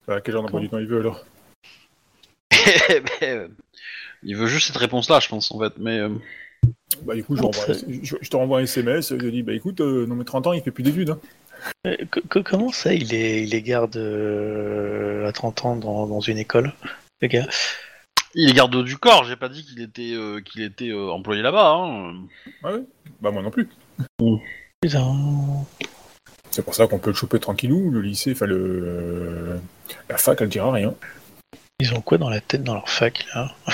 À 0.08 0.22
quel 0.22 0.34
genre 0.34 0.42
d'emploi 0.42 0.60
du 0.60 0.70
temps 0.70 0.80
il 0.80 0.88
veut 0.88 1.00
alors? 1.02 1.24
Euh, 3.22 3.48
il 4.24 4.36
veut 4.36 4.48
juste 4.48 4.68
cette 4.68 4.78
réponse-là, 4.78 5.20
je 5.20 5.28
pense, 5.30 5.52
en 5.52 5.60
fait. 5.60 5.74
Mais 5.78 6.00
euh, 6.00 6.10
Bah, 7.04 7.14
du 7.14 7.24
coup, 7.24 7.36
je, 7.36 7.44
Non, 7.44 7.52
je, 7.54 8.16
je 8.20 8.30
te 8.30 8.36
renvoie 8.36 8.58
un 8.60 8.64
SMS, 8.64 9.10
je 9.16 9.28
dis, 9.28 9.44
bah 9.44 9.54
écoute, 9.54 9.82
euh, 9.82 10.08
non 10.08 10.16
mais 10.16 10.24
30 10.26 10.48
ans, 10.48 10.54
il 10.54 10.64
fait 10.64 10.72
plus 10.72 10.84
d'études. 10.84 11.12
Hein. 11.12 11.20
Euh, 11.86 11.96
co- 12.12 12.22
co- 12.28 12.44
Comment 12.44 12.72
ça, 12.72 12.92
il 12.96 13.14
est, 13.14 13.44
il 13.44 13.54
est 13.54 13.62
garde 13.62 13.98
euh, 13.98 15.28
à 15.28 15.32
30 15.32 15.64
ans 15.66 15.76
dans, 15.76 16.08
dans 16.08 16.22
une 16.22 16.40
école 16.40 16.74
Le 17.22 17.28
gars? 17.28 17.48
Il 18.36 18.50
est 18.50 18.54
garde 18.54 18.84
du 18.84 18.98
corps. 18.98 19.24
J'ai 19.24 19.36
pas 19.36 19.50
dit 19.50 19.64
qu'il 19.66 19.82
était, 19.82 20.14
euh, 20.14 20.40
qu'il 20.42 20.62
était 20.62 20.90
euh, 20.90 21.10
employé 21.12 21.42
là-bas. 21.42 21.74
Hein. 21.78 22.14
Ah 22.64 22.74
ouais 22.74 22.84
Bah 23.22 23.32
moi 23.32 23.42
non 23.42 23.50
plus. 23.52 23.68
Putain. 24.82 25.16
C'est 26.52 26.64
pour 26.64 26.76
ça 26.76 26.88
qu'on 26.88 27.00
peut 27.00 27.10
le 27.10 27.16
choper 27.16 27.40
tranquillou, 27.40 27.90
le 27.92 28.02
lycée, 28.02 28.32
enfin 28.34 28.46
le... 28.46 28.56
euh, 28.58 29.58
La 30.10 30.18
fac, 30.18 30.40
elle 30.42 30.50
dira 30.50 30.72
rien. 30.72 30.94
Ils 31.80 31.94
ont 31.94 32.02
quoi 32.02 32.18
dans 32.18 32.30
la 32.30 32.40
tête 32.40 32.64
dans 32.64 32.76
leur 32.76 32.90
fac 32.90 33.26
là 33.34 33.52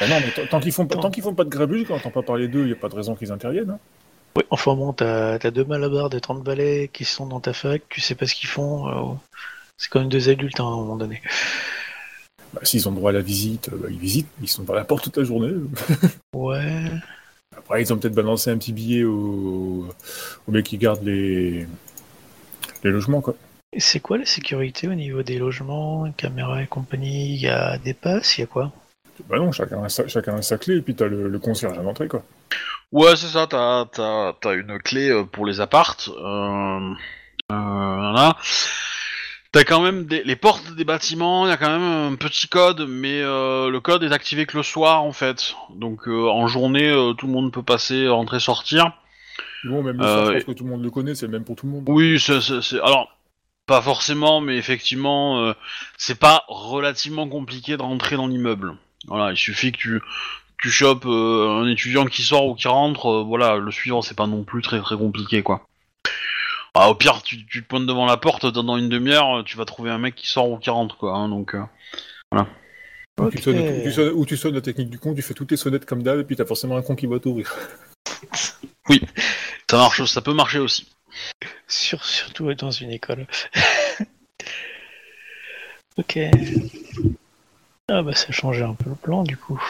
Ah 0.00 0.08
non, 0.08 0.16
mais 0.20 0.46
tant- 0.48 0.58
qu'ils 0.60 0.72
font, 0.72 0.86
pas- 0.86 0.96
tant 0.96 1.10
qu'ils 1.10 1.22
font 1.22 1.34
pas 1.34 1.44
de 1.44 1.50
grabuge, 1.50 1.86
quand 1.86 1.94
on 1.94 1.96
entend 1.98 2.10
pas 2.10 2.22
parler 2.22 2.48
d'eux, 2.48 2.62
il 2.62 2.68
y 2.70 2.72
a 2.72 2.76
pas 2.76 2.88
de 2.88 2.94
raison 2.94 3.14
qu'ils 3.14 3.30
interviennent. 3.30 3.70
Hein. 3.70 3.78
Oui, 4.36 4.44
enfin 4.48 4.74
bon, 4.74 4.94
t'as 4.94 5.34
as 5.34 5.50
deux 5.50 5.64
malabars 5.64 6.08
de 6.08 6.18
30 6.18 6.42
balais 6.42 6.88
qui 6.90 7.04
sont 7.04 7.26
dans 7.26 7.40
ta 7.40 7.52
fac, 7.52 7.82
tu 7.90 8.00
sais 8.00 8.14
pas 8.14 8.26
ce 8.26 8.34
qu'ils 8.34 8.48
font. 8.48 8.88
euh, 8.88 9.14
c'est 9.76 9.90
quand 9.90 10.00
même 10.00 10.08
deux 10.08 10.30
adultes 10.30 10.60
hein, 10.60 10.64
à 10.64 10.68
un 10.68 10.76
moment 10.76 10.96
donné. 10.96 11.20
Bah, 12.52 12.60
S'ils 12.64 12.88
ont 12.88 12.92
droit 12.92 13.10
à 13.10 13.14
la 13.14 13.22
visite, 13.22 13.70
euh, 13.72 13.76
bah, 13.76 13.88
ils 13.90 13.98
visitent, 13.98 14.28
ils 14.42 14.48
sont 14.48 14.64
par 14.64 14.76
la 14.76 14.84
porte 14.84 15.04
toute 15.04 15.16
la 15.16 15.24
journée. 15.24 15.52
Ouais. 16.34 16.90
Après, 17.56 17.82
ils 17.82 17.92
ont 17.92 17.98
peut-être 17.98 18.14
balancé 18.14 18.50
un 18.50 18.56
petit 18.56 18.72
billet 18.72 19.04
au, 19.04 19.86
au 20.48 20.50
mec 20.50 20.64
qui 20.64 20.78
garde 20.78 21.02
les... 21.04 21.66
les 22.82 22.90
logements, 22.90 23.20
quoi. 23.20 23.34
Et 23.74 23.80
c'est 23.80 24.00
quoi 24.00 24.18
la 24.18 24.24
sécurité 24.24 24.88
au 24.88 24.94
niveau 24.94 25.22
des 25.22 25.38
logements, 25.38 26.10
caméras 26.16 26.62
et 26.62 26.66
compagnie? 26.66 27.34
Il 27.34 27.40
y 27.40 27.48
a 27.48 27.78
des 27.78 27.94
passes, 27.94 28.36
il 28.38 28.40
y 28.40 28.44
a 28.44 28.46
quoi? 28.46 28.72
Bah 29.28 29.38
non, 29.38 29.52
chacun 29.52 29.84
a 29.84 29.88
sa, 29.88 30.08
chacun 30.08 30.36
a 30.36 30.42
sa 30.42 30.58
clé, 30.58 30.76
et 30.76 30.82
puis 30.82 30.94
t'as 30.94 31.06
le, 31.06 31.28
le 31.28 31.38
concierge 31.38 31.78
à 31.78 31.82
l'entrée, 31.82 32.08
quoi. 32.08 32.24
Ouais, 32.90 33.14
c'est 33.16 33.28
ça. 33.28 33.46
T'as, 33.46 33.86
t'as, 33.86 34.32
t'as 34.40 34.54
une 34.54 34.78
clé 34.78 35.10
euh, 35.10 35.24
pour 35.24 35.46
les 35.46 35.60
appartes. 35.60 36.08
Euh, 36.08 36.90
euh, 36.90 36.94
voilà. 37.50 38.36
T'as 39.52 39.64
quand 39.64 39.80
même 39.80 40.06
des, 40.06 40.24
les 40.24 40.36
portes 40.36 40.74
des 40.74 40.84
bâtiments. 40.84 41.46
Il 41.46 41.50
y 41.50 41.52
a 41.52 41.58
quand 41.58 41.70
même 41.70 42.12
un 42.12 42.16
petit 42.16 42.48
code, 42.48 42.86
mais 42.88 43.20
euh, 43.20 43.68
le 43.68 43.80
code 43.80 44.02
est 44.02 44.12
activé 44.12 44.46
que 44.46 44.56
le 44.56 44.62
soir 44.62 45.02
en 45.02 45.12
fait. 45.12 45.54
Donc 45.74 46.08
euh, 46.08 46.28
en 46.28 46.46
journée, 46.46 46.88
euh, 46.88 47.12
tout 47.12 47.26
le 47.26 47.32
monde 47.32 47.52
peut 47.52 47.62
passer, 47.62 48.08
rentrer, 48.08 48.40
sortir. 48.40 48.92
Bon, 49.64 49.82
même 49.82 49.98
le 49.98 50.02
soir, 50.02 50.26
je 50.26 50.32
pense 50.32 50.44
que 50.44 50.52
tout 50.52 50.64
le 50.64 50.70
monde 50.70 50.82
le 50.82 50.90
connaît, 50.90 51.14
c'est 51.14 51.26
le 51.26 51.32
même 51.32 51.44
pour 51.44 51.56
tout 51.56 51.66
le 51.66 51.72
monde. 51.72 51.84
Oui, 51.86 52.18
c'est, 52.18 52.40
c'est, 52.40 52.80
alors 52.80 53.14
pas 53.66 53.82
forcément, 53.82 54.40
mais 54.40 54.56
effectivement, 54.56 55.40
euh, 55.40 55.52
c'est 55.98 56.18
pas 56.18 56.44
relativement 56.48 57.28
compliqué 57.28 57.76
de 57.76 57.82
rentrer 57.82 58.16
dans 58.16 58.26
l'immeuble. 58.26 58.74
Voilà, 59.06 59.32
il 59.32 59.36
suffit 59.36 59.72
que 59.72 59.78
tu 59.78 60.02
tu 60.62 60.70
chopes 60.70 61.06
euh, 61.06 61.60
un 61.60 61.68
étudiant 61.68 62.06
qui 62.06 62.22
sort 62.22 62.46
ou 62.46 62.54
qui 62.54 62.68
rentre, 62.68 63.06
euh, 63.06 63.22
voilà, 63.22 63.56
le 63.56 63.70
suivant 63.72 64.00
c'est 64.00 64.16
pas 64.16 64.28
non 64.28 64.44
plus 64.44 64.62
très 64.62 64.80
très 64.80 64.96
compliqué 64.96 65.42
quoi. 65.42 65.66
Ah, 66.74 66.88
au 66.88 66.94
pire, 66.94 67.22
tu, 67.22 67.44
tu 67.46 67.62
te 67.62 67.68
pointes 67.68 67.84
devant 67.86 68.06
la 68.06 68.16
porte, 68.16 68.46
dans 68.46 68.78
une 68.78 68.88
demi-heure, 68.88 69.44
tu 69.44 69.58
vas 69.58 69.66
trouver 69.66 69.90
un 69.90 69.98
mec 69.98 70.14
qui 70.14 70.26
sort 70.26 70.50
ou 70.50 70.56
qui 70.58 70.70
rentre 70.70 70.96
quoi. 70.96 71.14
hein, 71.14 71.28
donc 71.28 71.54
euh, 71.54 71.62
Ou 73.18 73.30
tu 73.30 73.42
sonnes- 73.42 73.58
ou 73.60 73.82
tu 73.82 73.92
sonnes- 73.92 74.12
ou 74.14 74.26
tu 74.26 74.36
sonnes 74.38 74.54
la 74.54 74.62
technique 74.62 74.88
du 74.88 74.98
con, 74.98 75.14
tu 75.14 75.20
fais 75.20 75.34
toutes 75.34 75.50
les 75.50 75.58
sonnettes 75.58 75.84
comme 75.84 76.02
d'hab, 76.02 76.18
et 76.18 76.24
puis 76.24 76.34
t'as 76.34 76.46
forcément 76.46 76.78
un 76.78 76.82
con 76.82 76.96
qui 76.96 77.06
va 77.06 77.18
t'ouvrir. 77.18 77.54
ça 79.70 79.76
marche, 79.76 80.02
ça 80.06 80.22
peut 80.22 80.32
marcher 80.32 80.60
aussi. 80.60 80.90
Sur- 81.68 82.06
surtout 82.06 82.52
dans 82.54 82.70
une 82.70 82.90
école. 82.90 83.26
ok. 85.98 86.18
Ah 87.88 88.02
bah 88.02 88.14
ça 88.14 88.28
a 88.30 88.32
changé 88.32 88.62
un 88.62 88.72
peu 88.72 88.88
le 88.88 88.96
plan 88.96 89.24
du 89.24 89.36
coup. 89.36 89.62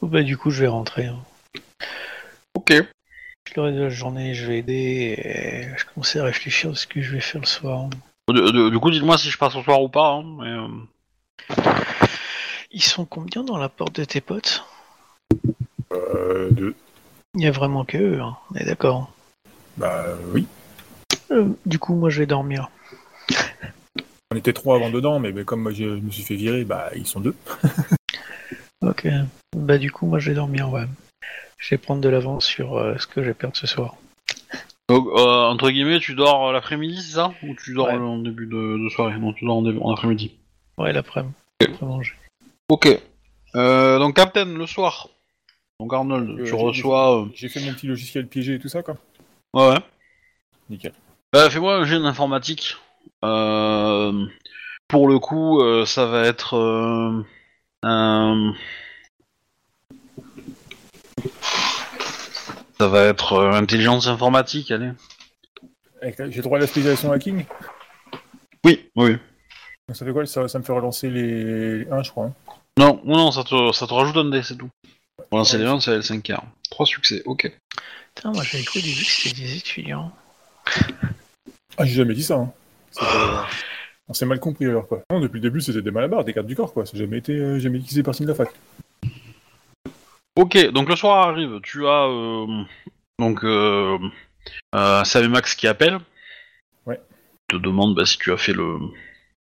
Bon, 0.00 0.08
bah 0.08 0.22
du 0.22 0.38
coup 0.38 0.50
je 0.50 0.62
vais 0.62 0.68
rentrer. 0.68 1.04
hein. 1.06 1.22
Ok. 2.54 2.72
Le 3.56 3.62
reste 3.62 3.76
de 3.76 3.82
la 3.82 3.88
journée, 3.88 4.34
je 4.34 4.46
vais 4.46 4.58
aider 4.58 5.14
et 5.18 5.68
je 5.76 5.84
commençais 5.86 6.18
à 6.20 6.24
réfléchir 6.24 6.70
à 6.70 6.74
ce 6.74 6.86
que 6.86 7.00
je 7.00 7.12
vais 7.12 7.20
faire 7.20 7.40
le 7.40 7.46
soir. 7.46 7.88
Du, 8.28 8.78
coup, 8.78 8.90
dites-moi 8.90 9.18
si 9.18 9.30
je 9.30 9.38
passe 9.38 9.54
au 9.56 9.62
soir 9.62 9.82
ou 9.82 9.88
pas. 9.88 10.10
hein, 10.12 10.24
mais, 10.38 10.48
euh, 10.48 11.64
Ils 12.70 12.82
sont 12.82 13.04
combien 13.04 13.44
dans 13.44 13.58
la 13.58 13.68
porte 13.68 13.96
de 13.96 14.04
tes 14.04 14.20
potes? 14.20 14.64
Euh, 15.92 16.50
deux. 16.50 16.74
Il 17.34 17.42
y 17.42 17.46
a 17.46 17.50
vraiment 17.50 17.84
que 17.84 17.98
eux, 17.98 18.20
hein, 18.20 18.36
on 18.50 18.56
est 18.56 18.64
d'accord. 18.64 19.12
Bah 19.76 20.04
oui. 20.32 20.46
Euh, 21.30 21.48
du 21.66 21.78
coup, 21.78 21.94
moi 21.94 22.10
je 22.10 22.20
vais 22.20 22.26
dormir. 22.26 22.70
On 24.30 24.36
était 24.36 24.54
trois 24.54 24.76
avant 24.76 24.88
dedans, 24.88 25.18
mais, 25.18 25.30
mais 25.30 25.44
comme 25.44 25.60
moi, 25.60 25.72
je, 25.72 25.84
je 25.84 26.00
me 26.00 26.10
suis 26.10 26.22
fait 26.22 26.36
virer, 26.36 26.64
bah 26.64 26.88
ils 26.96 27.06
sont 27.06 27.20
deux. 27.20 27.34
Ok. 28.82 29.06
Bah 29.56 29.78
du 29.78 29.92
coup, 29.92 30.06
moi 30.06 30.18
je 30.18 30.30
vais 30.30 30.34
dormir, 30.34 30.70
ouais. 30.70 30.86
Je 31.62 31.70
vais 31.70 31.78
prendre 31.78 32.00
de 32.00 32.08
l'avance 32.08 32.44
sur 32.44 32.76
euh, 32.76 32.96
ce 32.98 33.06
que 33.06 33.22
je 33.22 33.28
vais 33.28 33.34
perdre 33.34 33.56
ce 33.56 33.68
soir. 33.68 33.94
Donc, 34.88 35.06
euh, 35.06 35.44
entre 35.46 35.70
guillemets, 35.70 36.00
tu 36.00 36.14
dors 36.16 36.52
l'après-midi, 36.52 37.00
c'est 37.00 37.14
ça? 37.14 37.32
Ou 37.44 37.54
tu 37.54 37.72
dors 37.72 37.86
Ouais. 37.86 37.94
en 37.94 38.18
début 38.18 38.46
de, 38.46 38.82
de 38.84 38.88
soirée? 38.88 39.16
Non, 39.16 39.32
tu 39.32 39.44
dors 39.44 39.58
en, 39.58 39.62
début- 39.62 39.78
en 39.80 39.92
après-midi. 39.92 40.32
Ouais, 40.76 40.92
l'après-midi. 40.92 41.32
Après 41.62 41.86
manger. 41.86 42.14
Ok. 42.68 42.88
Euh, 43.54 43.98
donc, 44.00 44.16
Captain, 44.16 44.44
le 44.44 44.66
soir. 44.66 45.08
Donc, 45.78 45.92
Arnold, 45.94 46.40
Euh, 46.40 46.44
tu 46.44 46.54
reçois. 46.54 47.28
J'ai 47.34 47.48
fait 47.48 47.60
mon 47.60 47.72
petit 47.74 47.86
logiciel 47.86 48.26
piégé 48.26 48.54
et 48.54 48.58
tout 48.58 48.68
ça, 48.68 48.82
quoi. 48.82 48.96
Ouais, 49.54 49.68
ouais. 49.68 49.78
Nickel. 50.68 50.92
Bah, 51.32 51.48
fais-moi 51.48 51.76
un 51.76 51.84
jeu 51.84 52.00
d'informatique. 52.02 52.76
Euh, 53.24 54.26
pour 54.88 55.06
le 55.08 55.20
coup, 55.20 55.60
euh, 55.62 55.86
ça 55.86 56.06
va 56.06 56.26
être. 56.26 56.54
euh, 56.56 57.22
un- 57.84 58.52
Ça 62.78 62.88
va 62.88 63.04
être 63.04 63.34
euh, 63.34 63.52
intelligence 63.52 64.06
informatique, 64.06 64.70
allez. 64.70 64.90
Avec 66.00 66.18
la- 66.18 66.30
J'ai 66.30 66.42
droit 66.42 66.58
à 66.58 66.60
la 66.60 66.66
spécialisation 66.66 67.12
hacking? 67.12 67.44
Oui, 68.64 68.90
oui. 68.96 69.16
Ça 69.92 70.04
fait 70.04 70.12
quoi? 70.12 70.26
Ça, 70.26 70.48
ça 70.48 70.58
me 70.58 70.64
fait 70.64 70.72
relancer 70.72 71.10
les 71.10 71.86
1, 71.90 72.02
je 72.02 72.10
crois. 72.10 72.26
hein. 72.26 72.34
Non, 72.78 73.00
non, 73.04 73.16
non, 73.16 73.30
ça 73.30 73.44
te, 73.44 73.72
ça 73.72 73.86
te 73.86 73.92
rajoute 73.94 74.16
un 74.16 74.30
dé, 74.30 74.42
c'est 74.42 74.56
tout. 74.56 74.70
Bon, 75.30 75.44
c'est 75.44 75.58
les 75.58 75.66
1, 75.66 75.80
c'est 75.80 75.98
L5R. 75.98 76.40
Trois 76.70 76.86
succès, 76.86 77.22
ok. 77.26 77.52
Putain, 78.14 78.32
moi 78.32 78.42
j'avais 78.44 78.64
cru 78.64 78.78
au 78.80 78.82
début 78.82 79.02
que 79.04 79.10
c'était 79.10 79.40
des 79.42 79.56
étudiants. 79.56 80.10
Ah, 81.76 81.84
j'ai 81.84 81.94
jamais 81.94 82.14
dit 82.14 82.22
ça. 82.22 82.36
Hein. 82.36 82.52
C'est 82.90 83.00
On 84.08 84.14
s'est 84.14 84.26
mal 84.26 84.40
compris 84.40 84.66
alors, 84.66 84.86
quoi. 84.88 85.02
Non, 85.10 85.20
depuis 85.20 85.36
le 85.36 85.40
début, 85.42 85.60
c'était 85.60 85.82
des 85.82 85.90
malabars, 85.90 86.24
des 86.24 86.32
cartes 86.32 86.46
du 86.46 86.56
corps, 86.56 86.72
quoi. 86.72 86.84
Ça 86.86 86.92
n'a 86.94 87.00
jamais 87.00 87.18
été. 87.18 87.32
euh, 87.32 87.58
jamais 87.58 87.78
dit 87.78 87.84
qu'ils 87.84 87.92
faisaient 87.92 88.02
partie 88.02 88.22
de 88.22 88.28
la 88.28 88.34
fac. 88.34 88.48
Ok, 90.36 90.70
donc 90.70 90.88
le 90.88 90.96
soir 90.96 91.28
arrive, 91.28 91.60
tu 91.62 91.86
as 91.86 92.06
euh, 92.06 92.46
donc 93.18 93.44
euh, 93.44 93.98
euh, 94.74 95.04
Sam 95.04 95.24
et 95.24 95.28
Max 95.28 95.54
qui 95.54 95.68
appellent. 95.68 95.98
Ouais. 96.86 97.00
Te 97.48 97.56
demande 97.56 97.94
bah, 97.94 98.06
si 98.06 98.16
tu 98.16 98.32
as 98.32 98.38
fait 98.38 98.54
le 98.54 98.78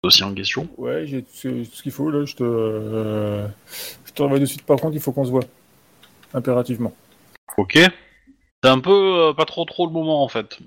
dossier 0.03 0.25
en 0.25 0.35
question. 0.35 0.69
Ouais, 0.77 1.07
j'ai 1.07 1.23
tout 1.23 1.65
ce 1.65 1.83
qu'il 1.83 1.93
faut, 1.93 2.11
là. 2.11 2.25
Je 2.25 2.35
te. 2.35 2.43
euh, 2.43 3.47
Je 4.05 4.13
te 4.13 4.39
de 4.39 4.45
suite. 4.45 4.63
Par 4.63 4.79
contre, 4.79 4.97
il 4.97 5.01
faut 5.01 5.13
qu'on 5.13 5.25
se 5.25 5.31
voit. 5.31 5.45
Impérativement. 6.35 6.93
Ok. 7.57 7.75
C'est 7.75 8.71
un 8.71 8.81
peu 8.81 9.33
pas 9.37 9.45
trop 9.47 9.65
trop 9.65 9.87
le 9.87 9.93
moment 9.93 10.23
en 10.23 10.29
fait. 10.29 10.59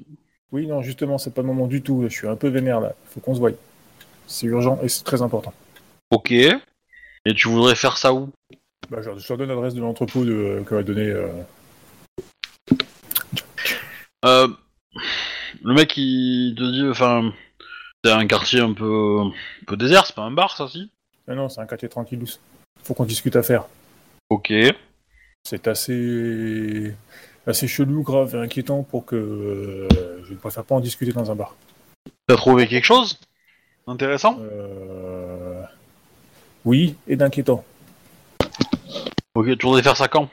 Oui, 0.51 0.67
non, 0.67 0.81
justement, 0.81 1.17
c'est 1.17 1.33
pas 1.33 1.41
le 1.41 1.47
moment 1.47 1.67
du 1.67 1.81
tout. 1.81 2.03
Je 2.03 2.13
suis 2.13 2.27
un 2.27 2.35
peu 2.35 2.47
vénère, 2.47 2.79
là. 2.79 2.93
Il 3.05 3.13
faut 3.13 3.19
qu'on 3.19 3.33
se 3.35 3.39
voie. 3.39 3.51
C'est 4.25 4.47
urgent 4.47 4.79
et 4.81 4.87
c'est 4.87 5.03
très 5.03 5.21
important. 5.21 5.53
Ok. 6.11 6.31
Et 6.31 7.33
tu 7.35 7.47
voudrais 7.49 7.75
faire 7.75 7.97
ça 7.97 8.13
où? 8.13 8.29
Bah, 8.89 8.99
je, 9.01 9.09
je 9.17 9.27
te 9.27 9.33
redonne 9.33 9.49
l'adresse 9.49 9.73
de 9.73 9.81
l'entrepôt 9.81 10.23
de... 10.25 10.63
que 10.65 10.75
m'a 10.75 10.83
donné. 10.83 11.09
euh, 11.09 11.27
euh, 14.25 14.47
Le 15.63 15.73
mec 15.73 15.95
il 15.97 16.55
te 16.57 16.71
dit, 16.71 16.87
enfin, 16.89 17.33
c'est 18.03 18.11
un 18.11 18.27
quartier 18.27 18.59
un 18.59 18.73
peu, 18.73 19.19
un 19.21 19.31
peu 19.65 19.77
désert, 19.77 20.05
c'est 20.05 20.15
pas 20.15 20.23
un 20.23 20.31
bar 20.31 20.55
ça 20.55 20.67
si? 20.67 20.91
Ah 21.27 21.35
non, 21.35 21.49
c'est 21.49 21.61
un 21.61 21.65
quartier 21.65 21.89
tranquillou. 21.89 22.25
Faut 22.83 22.93
qu'on 22.93 23.05
discute 23.05 23.35
à 23.35 23.43
faire. 23.43 23.65
Ok. 24.29 24.51
C'est 25.43 25.67
assez. 25.67 26.93
assez 27.47 27.67
chelou, 27.67 28.03
grave 28.03 28.35
et 28.35 28.39
inquiétant 28.39 28.83
pour 28.83 29.05
que. 29.05 29.15
euh, 29.15 29.87
je 30.25 30.33
ne 30.33 30.37
préfère 30.37 30.65
pas 30.65 30.75
en 30.75 30.79
discuter 30.81 31.13
dans 31.13 31.31
un 31.31 31.35
bar. 31.35 31.55
T'as 32.27 32.35
trouvé 32.35 32.67
quelque 32.67 32.85
chose 32.85 33.17
Intéressant 33.87 34.37
Euh... 34.41 35.61
Oui, 36.65 36.95
et 37.07 37.15
d'inquiétant. 37.17 37.65
Ok, 39.35 39.57
tu 39.57 39.65
voudrais 39.65 39.83
faire 39.83 39.97
ça 39.97 40.07
quand? 40.07 40.29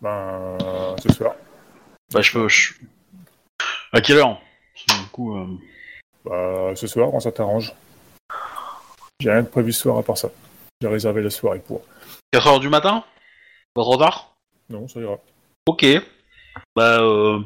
Ben, 0.00 0.58
ce 1.02 1.08
soir. 1.12 1.34
Bah 2.12 2.20
je 2.20 2.32
peux... 2.32 2.48
je- 2.48 2.74
À 3.92 4.00
quelle 4.00 4.18
heure? 4.18 4.40
Du 4.88 5.06
coup... 5.10 5.36
euh, 5.36 5.46
Bah, 6.24 6.72
ce 6.76 6.86
soir, 6.86 7.10
quand 7.10 7.20
ça 7.20 7.32
t'arrange. 7.32 7.72
J'ai 9.20 9.30
rien 9.30 9.42
de 9.42 9.48
prévu 9.48 9.72
ce 9.72 9.80
soir 9.82 9.98
à 9.98 10.02
part 10.02 10.18
ça. 10.18 10.28
J'ai 10.82 10.88
réservé 10.88 11.22
la 11.22 11.30
soirée 11.30 11.60
pour. 11.60 11.82
4h 12.34 12.60
du 12.60 12.68
matin? 12.68 13.04
Pas 13.72 13.82
trop 13.82 13.96
tard? 13.96 14.34
Non, 14.68 14.86
ça 14.88 15.00
ira. 15.00 15.18
Ok. 15.66 15.86
Bah, 16.76 17.00
euh, 17.00 17.38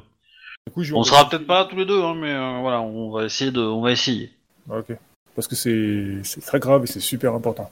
Du 0.66 0.72
coup, 0.72 0.82
je 0.82 0.92
vais 0.92 0.98
on 0.98 1.04
sera 1.04 1.28
peut-être 1.28 1.46
pas 1.46 1.66
tous 1.66 1.76
les 1.76 1.86
deux, 1.86 2.02
hein, 2.02 2.14
mais 2.14 2.32
euh, 2.32 2.58
voilà, 2.60 2.80
on 2.80 3.10
va 3.10 3.24
essayer 3.24 3.50
de, 3.52 3.60
on 3.60 3.80
va 3.80 3.92
essayer. 3.92 4.32
Ah, 4.70 4.78
Ok. 4.78 4.92
Parce 5.36 5.46
que 5.46 5.54
c'est 5.54 6.18
c'est 6.24 6.40
très 6.40 6.58
grave 6.58 6.82
et 6.82 6.86
c'est 6.88 6.98
super 6.98 7.32
important. 7.32 7.70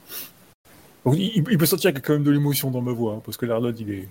Donc, 1.06 1.14
il, 1.16 1.44
il 1.50 1.56
peut 1.58 1.66
sentir 1.66 1.90
qu'il 1.90 2.00
y 2.00 2.02
a 2.02 2.04
quand 2.06 2.12
même 2.14 2.24
de 2.24 2.30
l'émotion 2.32 2.70
dans 2.70 2.82
ma 2.82 2.92
voix, 2.92 3.14
hein, 3.14 3.22
parce 3.24 3.36
que 3.36 3.46
l'Arnold, 3.46 3.78
il 3.80 3.90
est. 3.92 4.08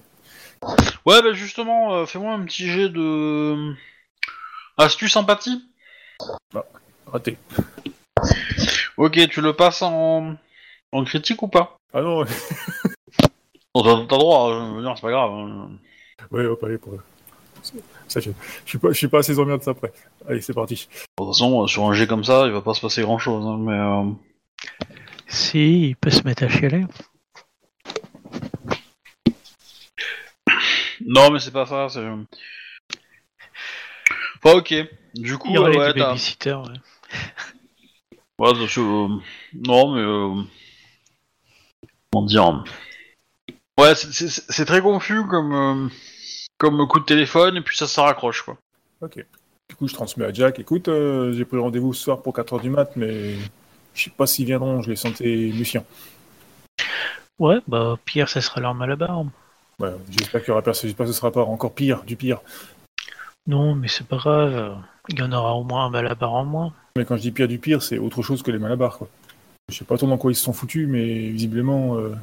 Ouais, 1.05 1.21
bah 1.21 1.33
justement, 1.33 1.93
euh, 1.93 2.05
fais-moi 2.05 2.33
un 2.33 2.43
petit 2.45 2.67
jet 2.67 2.89
de 2.89 3.73
astuce 4.77 5.15
empathie. 5.17 5.63
raté. 7.05 7.37
Ok, 8.97 9.19
tu 9.29 9.41
le 9.41 9.53
passes 9.53 9.81
en 9.81 10.35
en 10.91 11.03
critique 11.03 11.43
ou 11.43 11.47
pas? 11.49 11.77
Ah 11.93 12.01
non, 12.01 12.23
Bon, 13.73 14.05
T'as 14.07 14.17
droit, 14.17 14.53
hein, 14.53 14.93
c'est 14.95 15.01
pas 15.01 15.11
grave. 15.11 15.31
hein. 15.31 15.69
ouais, 16.31 16.45
hop, 16.45 16.63
allez, 16.63 16.77
pour. 16.77 16.93
Ça, 18.07 18.19
je, 18.21 18.29
je 18.63 18.69
suis 18.69 18.77
pas, 18.77 18.89
je 18.89 18.93
suis 18.97 19.07
pas 19.09 19.19
assez 19.19 19.37
emmerdé 19.37 19.63
ça 19.65 19.71
après. 19.71 19.91
Allez, 20.29 20.39
c'est 20.39 20.53
parti. 20.53 20.75
De 20.75 21.23
toute 21.25 21.33
façon, 21.33 21.63
euh, 21.63 21.67
sur 21.67 21.83
un 21.83 21.93
jet 21.93 22.07
comme 22.07 22.23
ça, 22.23 22.45
il 22.45 22.53
va 22.53 22.61
pas 22.61 22.73
se 22.73 22.79
passer 22.81 23.01
grand-chose, 23.01 23.45
hein, 23.45 23.57
mais. 23.59 23.73
euh, 23.73 24.11
Si, 25.27 25.89
il 25.89 25.95
peut 25.95 26.09
se 26.09 26.23
mettre 26.23 26.43
à 26.43 26.49
chialer. 26.49 26.85
Non, 31.05 31.31
mais 31.31 31.39
c'est 31.39 31.51
pas 31.51 31.65
ça, 31.65 31.87
c'est. 31.89 32.05
Enfin, 34.43 34.57
ok. 34.57 34.73
Du 35.15 35.37
coup, 35.37 35.49
Il 35.49 35.55
y 35.55 35.57
aurait 35.57 35.77
ouais, 35.77 35.93
des 35.93 35.99
t'as- 35.99 36.07
babysitters. 36.07 36.61
ouais. 36.61 36.73
Ouais, 38.37 38.51
parce 38.53 38.75
que, 38.75 38.79
euh, 38.81 39.17
non, 39.53 39.95
mais 39.95 40.01
euh, 40.01 40.43
comment 42.11 42.25
dire 42.25 42.63
Ouais, 43.79 43.95
c'est- 43.95 44.11
c'est 44.11 44.29
c'est 44.29 44.65
très 44.65 44.81
confus 44.81 45.25
comme 45.27 45.53
euh, 45.53 45.89
comme 46.57 46.85
coup 46.87 46.99
de 46.99 47.05
téléphone 47.05 47.57
et 47.57 47.61
puis 47.61 47.77
ça 47.77 47.87
se 47.87 47.99
raccroche 47.99 48.41
quoi. 48.41 48.57
Ok. 49.01 49.25
Du 49.69 49.75
coup, 49.75 49.87
je 49.87 49.93
transmets 49.93 50.25
à 50.25 50.33
Jack. 50.33 50.59
Écoute, 50.59 50.87
euh, 50.89 51.33
j'ai 51.33 51.43
pris 51.45 51.57
rendez-vous 51.57 51.93
ce 51.93 52.03
soir 52.03 52.21
pour 52.21 52.33
4h 52.33 52.61
du 52.61 52.69
mat, 52.69 52.91
mais 52.95 53.35
je 53.95 54.03
sais 54.03 54.09
pas 54.11 54.27
s'ils 54.27 54.45
viendront. 54.45 54.81
Je 54.81 54.89
les 54.89 54.95
sentais 54.95 55.51
méfiants. 55.53 55.85
Ouais, 57.39 57.59
bah 57.67 57.97
pire, 58.05 58.29
ça 58.29 58.41
sera 58.41 58.61
leur 58.61 58.75
malabar. 58.75 59.25
Ouais, 59.79 59.93
j'espère 60.09 60.41
qu'il 60.41 60.49
y 60.49 60.51
aura 60.51 60.61
personne. 60.61 60.89
J'espère 60.89 61.05
que 61.05 61.11
ce 61.11 61.17
sera 61.17 61.31
pas 61.31 61.43
encore 61.43 61.73
pire, 61.73 62.03
du 62.03 62.15
pire. 62.15 62.41
Non, 63.47 63.75
mais 63.75 63.87
c'est 63.87 64.07
pas 64.07 64.17
grave. 64.17 64.77
Il 65.09 65.19
y 65.19 65.21
en 65.21 65.31
aura 65.31 65.53
au 65.55 65.63
moins 65.63 65.85
un 65.85 65.89
malabar 65.89 66.33
en 66.33 66.45
moins. 66.45 66.73
Mais 66.95 67.05
quand 67.05 67.17
je 67.17 67.21
dis 67.21 67.31
pire 67.31 67.47
du 67.47 67.59
pire, 67.59 67.81
c'est 67.83 67.97
autre 67.97 68.21
chose 68.21 68.41
que 68.41 68.51
les 68.51 68.57
malabars, 68.57 68.97
quoi. 68.97 69.09
Je 69.69 69.75
sais 69.75 69.85
pas 69.85 69.97
trop 69.97 70.07
dans 70.07 70.17
quoi 70.17 70.31
ils 70.31 70.35
se 70.35 70.43
sont 70.43 70.53
foutus, 70.53 70.87
mais 70.87 71.29
visiblement, 71.29 71.97
euh, 71.97 72.15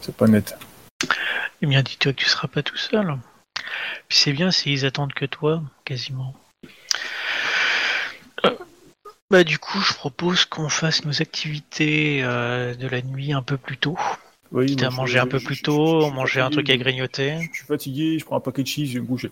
c'est 0.00 0.16
pas 0.16 0.26
net. 0.26 0.58
Eh 1.60 1.66
bien, 1.66 1.82
dis-toi 1.82 2.12
que 2.12 2.18
tu 2.18 2.26
seras 2.26 2.48
pas 2.48 2.62
tout 2.62 2.76
seul. 2.76 3.16
Puis 4.08 4.18
c'est 4.18 4.32
bien 4.32 4.50
s'ils 4.50 4.86
attendent 4.86 5.12
que 5.12 5.26
toi, 5.26 5.62
quasiment. 5.84 6.34
Euh, 8.44 8.56
bah 9.30 9.44
du 9.44 9.58
coup, 9.58 9.78
je 9.80 9.92
propose 9.94 10.44
qu'on 10.44 10.68
fasse 10.68 11.04
nos 11.04 11.20
activités 11.20 12.20
euh, 12.22 12.74
de 12.74 12.86
la 12.88 13.02
nuit 13.02 13.32
un 13.32 13.42
peu 13.42 13.56
plus 13.56 13.76
tôt. 13.76 13.98
Oui, 14.50 14.66
Quitte 14.66 14.82
à 14.84 14.90
manger 14.90 15.18
un 15.18 15.26
peu 15.26 15.38
je- 15.38 15.44
plus 15.44 15.56
je- 15.56 15.62
tôt, 15.62 16.00
je- 16.00 16.00
je 16.00 16.06
suis 16.06 16.14
manger 16.16 16.40
un 16.40 16.50
truc 16.50 16.70
à 16.70 16.76
grignoter. 16.78 17.36
Je, 17.42 17.48
je 17.52 17.58
suis 17.58 17.66
fatigué, 17.66 18.18
je 18.18 18.24
prends 18.24 18.36
un 18.36 18.40
paquet 18.40 18.62
de 18.62 18.68
cheese, 18.68 18.86
je 18.88 18.94
vais 18.94 19.00
me 19.00 19.06
coucher. 19.06 19.30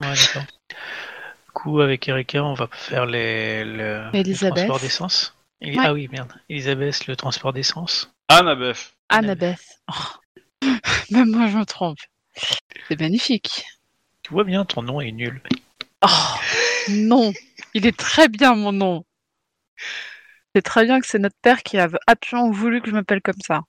Ouais, 0.00 0.14
d'accord. 0.14 0.42
Du 0.42 1.52
coup, 1.52 1.80
avec 1.80 2.08
Erika, 2.08 2.42
on 2.42 2.54
va 2.54 2.68
faire 2.72 3.06
les, 3.06 3.64
le, 3.64 4.10
le 4.12 4.16
Elisabeth. 4.16 4.56
transport 4.56 4.80
d'essence. 4.80 5.36
Ouais. 5.62 5.74
Ah 5.78 5.92
oui, 5.92 6.08
merde. 6.10 6.32
Elisabeth, 6.48 7.06
le 7.06 7.14
transport 7.16 7.52
d'essence. 7.52 8.10
Annabeth. 8.28 8.92
Annabeth. 9.08 9.60
Oh. 9.88 10.66
Même 11.10 11.30
moi, 11.30 11.48
je 11.48 11.56
me 11.58 11.64
trompe. 11.64 11.98
C'est 12.88 12.98
magnifique. 12.98 13.64
Tu 14.22 14.32
vois 14.32 14.44
bien, 14.44 14.64
ton 14.64 14.82
nom 14.82 15.00
est 15.00 15.12
nul. 15.12 15.40
Oh, 16.02 16.08
non. 16.88 17.32
Il 17.74 17.86
est 17.86 17.96
très 17.96 18.28
bien, 18.28 18.54
mon 18.56 18.72
nom. 18.72 19.04
C'est 20.54 20.62
très 20.62 20.84
bien 20.84 21.00
que 21.00 21.06
c'est 21.06 21.18
notre 21.18 21.36
père 21.42 21.62
qui 21.62 21.78
a 21.78 21.88
absolument 22.06 22.50
voulu 22.50 22.80
que 22.80 22.88
je 22.90 22.94
m'appelle 22.94 23.22
comme 23.22 23.40
ça. 23.46 23.62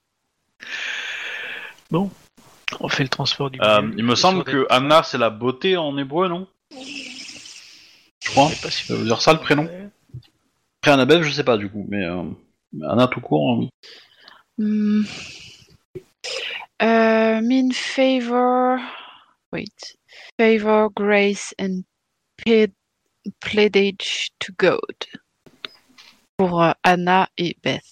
On 2.79 2.87
fait 2.87 3.03
le 3.03 3.09
transport 3.09 3.49
du. 3.51 3.59
Euh, 3.61 3.91
il 3.97 4.05
me 4.05 4.15
semble 4.15 4.43
que 4.43 4.65
Anna, 4.69 5.03
c'est 5.03 5.17
la 5.17 5.29
beauté 5.29 5.75
en 5.77 5.97
hébreu, 5.97 6.27
non? 6.29 6.47
Je 6.71 8.29
crois. 8.29 8.47
Je 8.49 8.55
sais 8.55 8.61
pas 8.61 8.71
si- 8.71 8.85
Ça 8.85 8.95
veut 8.95 9.03
dire 9.03 9.21
ça 9.21 9.33
le 9.33 9.39
prénom? 9.39 9.63
Après 10.81 10.91
Annabelle, 10.93 11.23
je 11.23 11.31
sais 11.31 11.43
pas 11.43 11.57
du 11.57 11.69
coup, 11.69 11.85
mais 11.89 12.05
euh, 12.05 12.23
Anna 12.87 13.07
tout 13.07 13.21
court, 13.21 13.59
oui. 13.59 13.69
Hmm. 14.57 15.03
Euh, 16.81 17.41
mean 17.41 17.71
favor. 17.73 18.79
Wait. 19.51 19.97
Favor, 20.39 20.89
grace 20.95 21.53
and 21.59 21.81
pledge 23.41 24.31
to 24.39 24.53
God. 24.57 24.79
Pour 26.41 26.63
euh, 26.63 26.71
Anna 26.81 27.29
et 27.37 27.55
Beth. 27.63 27.83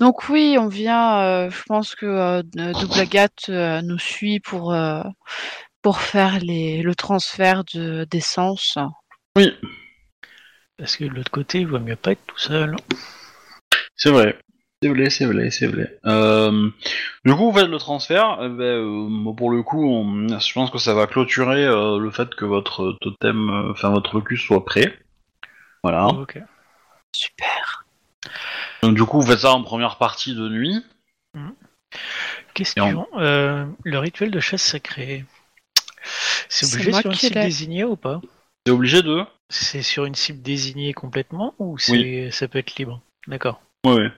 Donc 0.00 0.28
oui, 0.28 0.56
on 0.58 0.66
vient. 0.66 1.20
euh, 1.20 1.48
je 1.48 1.62
pense 1.62 1.94
que 1.94 2.06
euh, 2.06 2.42
Double 2.42 2.98
Agathe 2.98 3.44
euh, 3.50 3.80
nous 3.82 4.00
suit 4.00 4.40
pour 4.40 4.72
euh, 4.74 5.00
pour 5.80 6.00
faire 6.00 6.40
les, 6.40 6.82
le 6.82 6.96
transfert 6.96 7.62
de 7.72 8.02
d'essence. 8.10 8.78
Oui, 9.36 9.54
Parce 10.76 10.96
que 10.96 11.04
de 11.04 11.10
l'autre 11.10 11.30
côté, 11.30 11.60
il 11.60 11.68
vaut 11.68 11.78
mieux 11.78 11.94
pas 11.94 12.10
être 12.10 12.26
tout 12.26 12.36
seul. 12.36 12.74
c'est 13.94 14.10
vrai. 14.10 14.36
C'est 14.82 14.88
vrai, 14.88 15.10
c'est 15.10 15.26
vrai, 15.26 15.50
c'est 15.52 15.68
vrai. 15.68 16.00
Euh, 16.06 16.68
du 17.24 17.32
coup, 17.36 17.52
vous 17.52 17.56
faites 17.56 17.68
le 17.68 17.78
transfert. 17.78 18.38
eh 18.42 18.48
ben, 18.48 18.64
euh, 18.64 19.32
pour 19.34 19.52
le 19.52 19.62
coup, 19.62 19.88
on- 19.88 20.26
je 20.40 20.52
pense 20.52 20.72
que 20.72 20.78
ça 20.78 20.94
va 20.94 21.06
clôturer 21.06 21.64
euh, 21.64 22.00
le 22.00 22.10
fait 22.10 22.34
que 22.34 22.44
votre 22.44 22.98
totem, 23.00 23.48
euh, 23.50 23.70
enfin 23.70 23.90
votre 23.90 24.16
locus 24.16 24.40
soit 24.42 24.64
prêt. 24.64 24.98
Voilà. 25.84 26.08
Ok. 26.08 26.38
Super. 27.14 27.84
Donc 28.82 28.94
du 28.94 29.04
coup, 29.04 29.20
vous 29.20 29.26
faites 29.26 29.40
ça 29.40 29.52
en 29.52 29.62
première 29.62 29.98
partie 29.98 30.34
de 30.34 30.48
nuit. 30.48 30.84
Question. 32.54 33.06
euh, 33.16 33.66
le 33.84 33.98
rituel 33.98 34.30
de 34.30 34.40
chasse 34.40 34.62
sacrée. 34.62 35.24
C'est 36.48 36.66
obligé 36.66 36.92
sur 36.92 37.06
une 37.06 37.12
qui 37.12 37.26
cible 37.26 37.40
désignée 37.40 37.84
ou 37.84 37.96
pas? 37.96 38.20
C'est 38.66 38.72
obligé 38.72 39.02
de. 39.02 39.24
C'est 39.48 39.82
sur 39.82 40.04
une 40.04 40.14
cible 40.14 40.42
désignée 40.42 40.92
complètement 40.92 41.54
ou 41.58 41.78
c'est 41.78 42.30
ça 42.30 42.48
peut 42.48 42.58
être 42.58 42.76
libre? 42.76 43.00
D'accord. 43.26 43.60
Oui, 43.84 43.94
oui. 43.94 44.08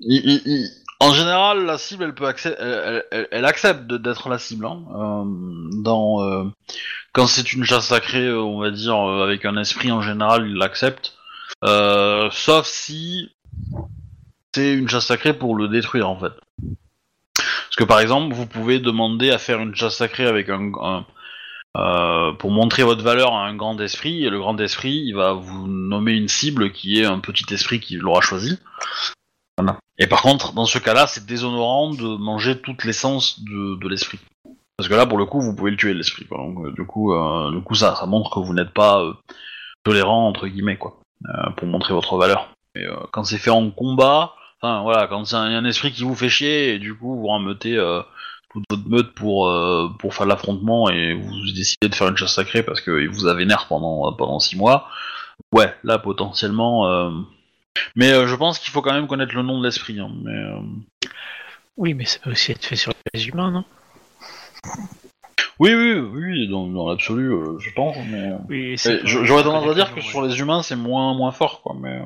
Il- 0.00 0.22
il- 0.24 0.42
il- 0.46 0.70
En 1.00 1.12
général, 1.12 1.64
la 1.66 1.76
cible, 1.76 2.04
elle 2.04 2.14
peut 2.14 2.26
accep- 2.28 2.56
elle, 2.58 3.04
elle- 3.10 3.28
elle 3.30 3.44
accepte 3.44 3.86
d'être 3.92 4.28
la 4.28 4.38
cible. 4.38 4.64
hein. 4.66 4.82
Euh, 4.94 5.24
dans 5.82 6.22
euh, 6.22 6.44
quand 7.12 7.26
c'est 7.26 7.52
une 7.52 7.64
chasse 7.64 7.86
sacrée, 7.88 8.32
on 8.32 8.58
va 8.58 8.70
dire 8.70 8.96
avec 8.96 9.44
un 9.44 9.56
esprit 9.58 9.90
en 9.92 10.00
général, 10.02 10.46
il 10.48 10.54
l'accepte. 10.54 11.14
Euh, 11.64 12.28
sauf 12.30 12.66
si 12.66 13.30
c'est 14.54 14.74
une 14.74 14.88
chasse 14.88 15.06
sacrée 15.06 15.34
pour 15.34 15.56
le 15.56 15.68
détruire 15.68 16.08
en 16.08 16.18
fait. 16.18 16.32
Parce 17.36 17.76
que 17.76 17.84
par 17.84 18.00
exemple, 18.00 18.34
vous 18.34 18.46
pouvez 18.46 18.78
demander 18.78 19.30
à 19.30 19.38
faire 19.38 19.60
une 19.60 19.74
chasse 19.74 19.96
sacrée 19.96 20.26
avec 20.26 20.48
un, 20.48 21.04
euh, 21.76 22.32
pour 22.34 22.52
montrer 22.52 22.84
votre 22.84 23.02
valeur 23.02 23.34
à 23.34 23.46
un 23.46 23.56
grand 23.56 23.80
esprit, 23.80 24.24
et 24.24 24.30
le 24.30 24.38
grand 24.38 24.60
esprit, 24.60 25.02
il 25.06 25.14
va 25.14 25.32
vous 25.32 25.66
nommer 25.66 26.12
une 26.12 26.28
cible 26.28 26.70
qui 26.70 27.00
est 27.00 27.04
un 27.04 27.18
petit 27.18 27.52
esprit 27.52 27.80
qui 27.80 27.96
l'aura 27.96 28.20
choisi. 28.20 28.58
Et 29.98 30.06
par 30.06 30.22
contre, 30.22 30.52
dans 30.52 30.66
ce 30.66 30.78
cas-là, 30.78 31.06
c'est 31.06 31.26
déshonorant 31.26 31.90
de 31.90 32.16
manger 32.16 32.60
toute 32.60 32.84
l'essence 32.84 33.40
de, 33.44 33.88
l'esprit. 33.88 34.18
Parce 34.76 34.88
que 34.88 34.94
là, 34.94 35.06
pour 35.06 35.18
le 35.18 35.24
coup, 35.24 35.40
vous 35.40 35.54
pouvez 35.54 35.70
le 35.70 35.76
tuer 35.76 35.94
l'esprit. 35.94 36.26
euh, 36.32 37.50
du 37.50 37.62
coup, 37.62 37.74
ça, 37.74 37.94
ça 37.94 38.06
montre 38.06 38.30
que 38.30 38.40
vous 38.40 38.54
n'êtes 38.54 38.72
pas 38.72 39.12
tolérant 39.84 40.28
entre 40.28 40.48
guillemets, 40.48 40.78
quoi, 40.78 41.00
pour 41.56 41.66
montrer 41.68 41.94
votre 41.94 42.16
valeur. 42.16 42.48
Et 42.74 42.84
euh, 42.86 42.94
quand 43.12 43.24
c'est 43.24 43.38
fait 43.38 43.50
en 43.50 43.70
combat, 43.70 44.34
enfin 44.60 44.82
voilà, 44.82 45.06
quand 45.06 45.24
c'est 45.24 45.36
un, 45.36 45.42
un 45.56 45.64
esprit 45.64 45.92
qui 45.92 46.02
vous 46.04 46.14
fait 46.14 46.28
chier 46.28 46.74
et 46.74 46.78
du 46.78 46.94
coup 46.96 47.16
vous 47.16 47.28
rameutez 47.28 47.76
euh, 47.76 48.02
toute 48.52 48.64
votre 48.70 48.88
meute 48.88 49.14
pour 49.14 49.48
euh, 49.48 49.88
pour 49.98 50.14
faire 50.14 50.26
l'affrontement 50.26 50.90
et 50.90 51.14
vous 51.14 51.32
décidez 51.54 51.88
de 51.88 51.94
faire 51.94 52.08
une 52.08 52.16
chasse 52.16 52.34
sacrée 52.34 52.62
parce 52.62 52.80
qu'il 52.80 53.08
vous 53.08 53.26
a 53.26 53.34
vénère 53.34 53.66
pendant 53.68 54.12
pendant 54.12 54.38
six 54.40 54.56
mois. 54.56 54.88
Ouais, 55.52 55.72
là 55.84 55.98
potentiellement. 55.98 56.88
euh, 56.88 57.10
Mais 57.96 58.12
euh, 58.12 58.26
je 58.26 58.34
pense 58.36 58.58
qu'il 58.58 58.72
faut 58.72 58.82
quand 58.82 58.92
même 58.92 59.06
connaître 59.08 59.34
le 59.34 59.42
nom 59.42 59.58
de 59.60 59.64
l'esprit. 59.64 59.98
hein, 60.00 60.10
mais, 60.22 60.32
euh, 60.32 60.60
Oui, 61.76 61.94
mais 61.94 62.04
ça 62.04 62.18
peut 62.20 62.30
aussi 62.30 62.52
être 62.52 62.64
fait 62.64 62.76
sur 62.76 62.92
les 63.12 63.28
humains, 63.28 63.50
non? 63.50 63.64
Oui, 65.60 65.72
oui, 65.74 65.92
oui, 65.98 66.48
dans, 66.48 66.66
dans 66.66 66.88
l'absolu, 66.88 67.32
euh, 67.32 67.58
je 67.58 67.70
pense. 67.74 67.96
Mais... 68.10 68.32
Oui, 68.48 68.76
je- 69.04 69.24
J'aurais 69.24 69.42
tendance 69.44 69.70
à 69.70 69.74
dire 69.74 69.94
que 69.94 70.00
sur 70.00 70.22
les 70.22 70.38
humains, 70.40 70.62
c'est 70.62 70.76
moins, 70.76 71.14
moins 71.14 71.30
fort, 71.32 71.62
quoi, 71.62 71.74
mais 71.78 72.02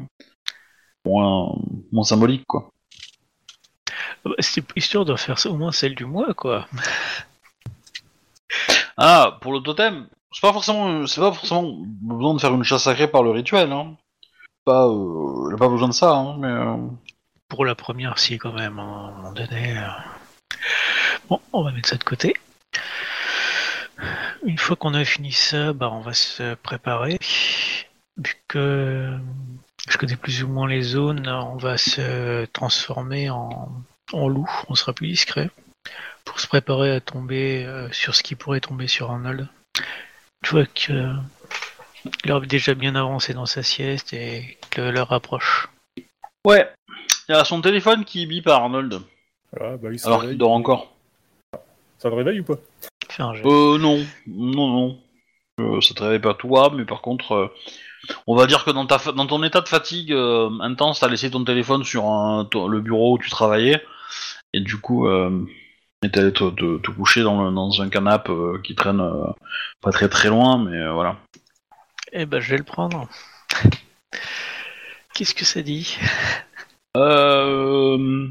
moins, 1.05 1.55
moins 1.93 2.05
symbolique, 2.05 2.45
quoi. 2.47 2.71
Ah 4.25 4.31
bah, 4.31 4.35
C'est 4.41 4.65
histoire 4.77 5.05
de 5.05 5.17
faire 5.17 5.39
ça, 5.39 5.51
au 5.51 5.57
moins 5.57 5.73
celle 5.73 5.95
du 5.95 6.05
mois, 6.05 6.35
quoi. 6.35 6.67
Ah, 8.97 9.39
pour 9.41 9.53
le 9.53 9.61
totem, 9.61 10.09
c'est 10.33 10.41
pas 10.41 10.53
forcément, 10.53 11.07
c'est 11.07 11.21
pas 11.21 11.33
forcément 11.33 11.73
besoin 12.03 12.35
de 12.35 12.41
faire 12.41 12.53
une 12.55 12.65
chasse 12.65 12.83
sacrée 12.83 13.09
par 13.09 13.23
le 13.23 13.31
rituel, 13.31 13.71
hein. 13.73 13.95
Pas, 14.65 14.87
euh, 14.89 15.55
a 15.55 15.57
pas 15.57 15.69
besoin 15.69 15.89
de 15.89 15.93
ça, 15.95 16.15
hein, 16.17 16.37
mais. 16.39 16.49
euh, 16.49 16.77
Pour 17.49 17.65
la 17.65 17.75
première, 17.75 18.19
si, 18.19 18.37
quand 18.39 18.53
même, 18.53 18.79
hein, 18.79 19.05
à 19.07 19.09
un 19.09 19.17
moment 19.17 19.33
donné. 19.33 19.79
euh. 19.79 19.87
Bon, 21.29 21.41
on 21.53 21.63
va 21.63 21.71
mettre 21.73 21.89
ça 21.89 21.97
de 21.97 22.05
côté. 22.05 22.35
Une 24.45 24.59
fois 24.59 24.77
qu'on 24.77 24.95
a 24.95 25.05
fini 25.05 25.33
ça, 25.33 25.73
bah, 25.73 25.91
on 25.93 26.01
va 26.01 26.15
se 26.15 26.55
préparer. 26.55 27.19
Vu 28.17 28.35
que 28.49 29.17
je 29.89 29.97
connais 29.99 30.17
plus 30.17 30.43
ou 30.43 30.49
moins 30.49 30.69
les 30.69 30.83
zones, 30.83 31.29
on 31.29 31.57
va 31.57 31.77
se 31.77 32.45
transformer 32.47 33.31
en, 33.31 33.71
en 34.13 34.29
loup, 34.29 34.49
on 34.69 34.75
sera 34.75 34.93
plus 34.93 35.09
discret. 35.09 35.51
Pour 36.25 36.41
se 36.41 36.47
préparer 36.47 36.93
à 36.95 37.01
tomber 37.01 37.65
euh, 37.65 37.91
sur 37.91 38.15
ce 38.15 38.23
qui 38.23 38.35
pourrait 38.35 38.61
tomber 38.61 38.87
sur 38.87 39.11
Arnold. 39.11 39.49
Tu 40.45 40.51
vois 40.51 40.67
que 40.67 40.93
euh, 40.93 41.13
il 42.25 42.33
a 42.33 42.41
déjà 42.41 42.75
bien 42.75 42.95
avancé 42.97 43.33
dans 43.35 43.47
sa 43.47 43.63
sieste 43.63 44.13
et 44.13 44.59
que 44.71 44.81
l'heure 44.83 45.13
approche. 45.13 45.69
Ouais. 46.45 46.71
Il 47.29 47.33
y 47.33 47.35
a 47.35 47.45
son 47.45 47.61
téléphone 47.61 48.05
qui 48.05 48.27
bip 48.27 48.47
à 48.47 48.57
Arnold, 48.57 49.01
Ah, 49.59 49.77
bah, 49.77 49.89
il 49.93 49.99
se 49.99 50.07
alors 50.07 50.21
réveille. 50.21 50.35
qu'il 50.35 50.39
dort 50.39 50.53
encore. 50.53 50.93
Ça 51.99 52.11
te 52.11 52.15
réveille 52.15 52.41
ou 52.41 52.45
pas? 52.45 52.57
Fais 53.09 53.23
un 53.23 53.35
jet. 53.35 53.43
Euh, 53.47 53.79
non, 53.79 54.05
non, 54.27 54.69
non. 54.69 54.99
Euh, 55.61 55.81
ça 55.81 55.95
te 55.95 56.03
réveille 56.03 56.21
pas 56.21 56.35
toi, 56.35 56.71
mais 56.75 56.85
par 56.85 57.01
contre, 57.01 57.33
euh, 57.33 57.49
on 58.27 58.37
va 58.37 58.47
dire 58.47 58.65
que 58.65 58.71
dans, 58.71 58.87
ta 58.87 58.99
fa- 58.99 59.13
dans 59.13 59.27
ton 59.27 59.43
état 59.43 59.61
de 59.61 59.69
fatigue 59.69 60.13
euh, 60.13 60.51
intense, 60.61 61.01
t'as 61.01 61.09
laissé 61.09 61.31
ton 61.31 61.43
téléphone 61.45 61.83
sur 61.85 62.05
un, 62.07 62.45
ton- 62.45 62.69
le 62.69 62.81
bureau 62.81 63.15
où 63.15 63.19
tu 63.19 63.29
travaillais, 63.31 63.83
et 64.53 64.61
du 64.61 64.77
coup, 64.79 65.09
euh, 65.09 65.45
et 66.03 66.11
t'es 66.11 66.21
allé 66.21 66.33
te, 66.33 66.49
te- 66.51 66.79
te 66.79 66.91
coucher 66.93 67.23
dans, 67.23 67.43
le- 67.49 67.53
dans 67.55 67.83
un 67.83 67.89
canapé 67.89 68.33
qui 68.63 68.77
traîne 68.77 69.01
euh, 69.01 69.25
pas 69.81 69.91
très 69.91 70.09
très 70.09 70.29
loin, 70.29 70.59
mais 70.65 70.77
euh, 70.77 70.93
voilà. 70.93 71.17
Eh 72.13 72.25
ben, 72.25 72.41
je 72.41 72.51
vais 72.51 72.59
le 72.59 72.65
prendre. 72.65 73.09
Qu'est-ce 75.15 75.35
que 75.35 75.45
ça 75.45 75.63
dit? 75.63 75.97
Euh, 76.97 78.29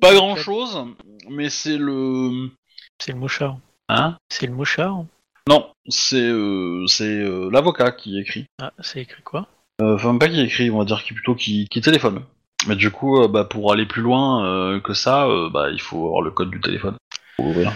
pas 0.00 0.12
grand 0.14 0.34
chose, 0.36 0.84
mais 1.30 1.48
c'est 1.50 1.78
le. 1.78 2.50
C'est 2.98 3.12
le 3.12 3.18
mouchard. 3.18 3.58
Hein 3.88 4.16
C'est 4.28 4.46
le 4.46 4.52
mouchard 4.52 5.04
Non, 5.48 5.70
c'est 5.88 6.16
euh, 6.28 6.86
c'est 6.86 7.04
euh, 7.04 7.48
l'avocat 7.52 7.92
qui 7.92 8.18
écrit. 8.18 8.46
Ah, 8.60 8.72
c'est 8.80 9.00
écrit 9.02 9.22
quoi? 9.22 9.46
Euh, 9.80 9.94
Enfin, 9.94 10.16
pas 10.18 10.28
qui 10.28 10.40
écrit, 10.40 10.70
on 10.70 10.78
va 10.78 10.84
dire 10.84 11.02
qui 11.04 11.12
plutôt 11.12 11.34
qui, 11.34 11.68
qui 11.68 11.80
téléphone. 11.80 12.22
Mais 12.66 12.74
du 12.76 12.90
coup, 12.90 13.22
euh, 13.22 13.28
bah, 13.28 13.44
pour 13.44 13.72
aller 13.72 13.86
plus 13.86 14.02
loin 14.02 14.44
euh, 14.46 14.80
que 14.80 14.92
ça, 14.94 15.26
euh, 15.26 15.48
bah, 15.50 15.70
il 15.70 15.80
faut 15.80 16.06
avoir 16.06 16.22
le 16.22 16.30
code 16.30 16.50
du 16.50 16.60
téléphone. 16.60 16.96
Pour 17.36 17.46
ouvrir. 17.48 17.72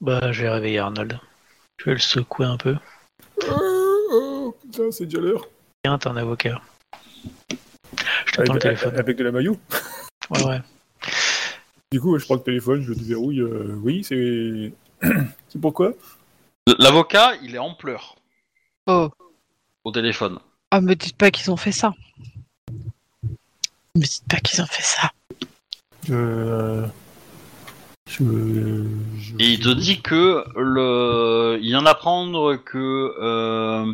Bah, 0.00 0.32
je 0.32 0.42
vais 0.42 0.50
réveiller 0.50 0.80
Arnold. 0.80 1.18
Je 1.78 1.84
vais 1.86 1.92
le 1.92 1.98
secouer 2.00 2.46
un 2.46 2.56
peu. 2.58 2.76
Oh, 3.48 3.96
oh, 4.12 4.56
putain, 4.60 4.90
c'est 4.90 5.06
déjà 5.06 5.20
l'heure. 5.20 5.46
Tiens, 5.82 5.96
t'es 5.98 6.08
un 6.08 6.16
avocat. 6.16 6.60
Je 8.26 8.32
t'attends 8.32 8.42
le 8.42 8.50
Avec, 8.50 8.62
téléphone. 8.62 8.96
avec 8.98 9.16
de 9.16 9.24
la 9.24 9.32
maillot. 9.32 9.56
Ouais, 10.30 10.44
ouais. 10.44 10.60
Du 11.92 12.00
coup, 12.00 12.18
je 12.18 12.24
prends 12.24 12.34
le 12.34 12.42
téléphone, 12.42 12.82
je 12.82 12.90
le 12.90 12.96
déverrouille. 12.96 13.40
euh, 13.40 13.78
oui, 13.82 14.02
c'est. 14.04 14.72
C'est 15.54 15.60
pourquoi? 15.60 15.92
L'avocat, 16.78 17.36
il 17.42 17.54
est 17.54 17.58
en 17.58 17.74
pleurs 17.74 18.16
Oh. 18.88 19.08
au 19.84 19.92
téléphone. 19.92 20.38
Ah, 20.72 20.80
me 20.80 20.94
dites 20.94 21.16
pas 21.16 21.30
qu'ils 21.30 21.50
ont 21.52 21.56
fait 21.56 21.70
ça. 21.72 21.94
Me 23.94 24.02
dites 24.02 24.24
pas 24.28 24.38
qu'ils 24.38 24.60
ont 24.60 24.66
fait 24.66 24.82
ça. 24.82 25.10
Je. 26.08 26.84
Je. 28.08 28.24
je- 29.16 29.34
Et 29.38 29.52
il 29.52 29.60
te 29.60 29.68
dit 29.70 30.02
que 30.02 30.44
le, 30.56 31.58
il 31.62 31.68
vient 31.68 31.82
d'apprendre 31.82 32.56
que 32.56 33.14
euh, 33.20 33.92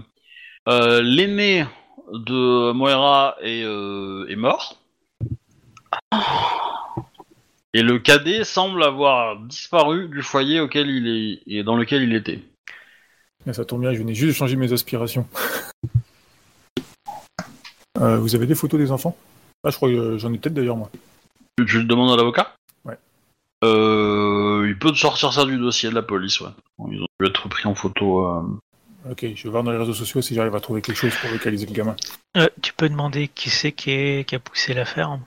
euh, 0.68 1.02
l'aîné 1.02 1.66
de 2.12 2.72
Moira 2.72 3.36
est, 3.42 3.62
euh, 3.64 4.26
est 4.28 4.36
mort. 4.36 4.78
Et 7.72 7.82
le 7.82 7.98
cadet 7.98 8.44
semble 8.44 8.82
avoir 8.82 9.38
disparu 9.40 10.08
du 10.08 10.22
foyer 10.22 10.60
auquel 10.60 10.88
il 10.90 11.06
est 11.08 11.42
et 11.46 11.62
dans 11.62 11.76
lequel 11.76 12.02
il 12.02 12.14
était. 12.14 12.40
Ah, 13.46 13.52
Ça 13.52 13.64
tombe 13.64 13.80
bien, 13.82 13.92
je 13.92 13.98
venais 13.98 14.14
juste 14.14 14.28
de 14.28 14.36
changer 14.36 14.56
mes 14.56 14.72
aspirations. 14.72 15.26
Euh, 18.00 18.16
vous 18.18 18.34
avez 18.34 18.46
des 18.46 18.54
photos 18.54 18.80
des 18.80 18.90
enfants? 18.92 19.14
Ah, 19.62 19.68
je 19.68 19.76
crois 19.76 19.90
que 19.90 20.16
j'en 20.16 20.32
ai 20.32 20.38
peut-être 20.38 20.54
d'ailleurs, 20.54 20.76
moi. 20.76 20.90
Tu, 21.58 21.66
tu 21.66 21.78
le 21.78 21.84
demandes 21.84 22.10
à 22.12 22.16
l'avocat? 22.16 22.54
Ouais. 22.84 22.96
Euh, 23.62 24.64
il 24.66 24.78
peut 24.78 24.94
sortir 24.94 25.32
ça 25.34 25.44
du 25.44 25.58
dossier 25.58 25.90
de 25.90 25.94
la 25.94 26.00
police, 26.00 26.40
ouais. 26.40 26.48
Ils 26.90 27.02
ont 27.02 27.06
dû 27.20 27.26
être 27.26 27.48
pris 27.48 27.68
en 27.68 27.74
photo. 27.74 28.26
euh. 28.26 28.42
Ok, 29.10 29.26
je 29.34 29.42
vais 29.42 29.50
voir 29.50 29.64
dans 29.64 29.72
les 29.72 29.76
réseaux 29.76 29.92
sociaux 29.92 30.22
si 30.22 30.34
j'arrive 30.34 30.54
à 30.54 30.60
trouver 30.60 30.80
quelque 30.80 30.96
chose 30.96 31.12
pour 31.20 31.30
localiser 31.30 31.66
le 31.66 31.72
gamin. 31.72 31.94
Euh, 32.38 32.48
tu 32.62 32.72
peux 32.72 32.88
demander 32.88 33.28
qui 33.28 33.50
c'est 33.50 33.72
qui, 33.72 33.90
est- 33.90 34.26
qui 34.26 34.34
a 34.34 34.38
poussé 34.38 34.72
l'affaire 34.72 35.18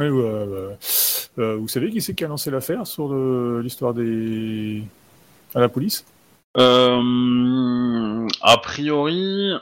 Euh, 0.00 1.56
vous 1.56 1.68
savez 1.68 1.90
qui 1.90 2.00
c'est 2.00 2.14
qui 2.14 2.24
a 2.24 2.28
lancé 2.28 2.50
l'affaire 2.50 2.86
sur 2.86 3.12
l'histoire 3.60 3.94
des. 3.94 4.82
à 5.54 5.60
la 5.60 5.68
police? 5.68 6.04
Euh, 6.56 8.28
a 8.40 8.58
priori, 8.58 9.52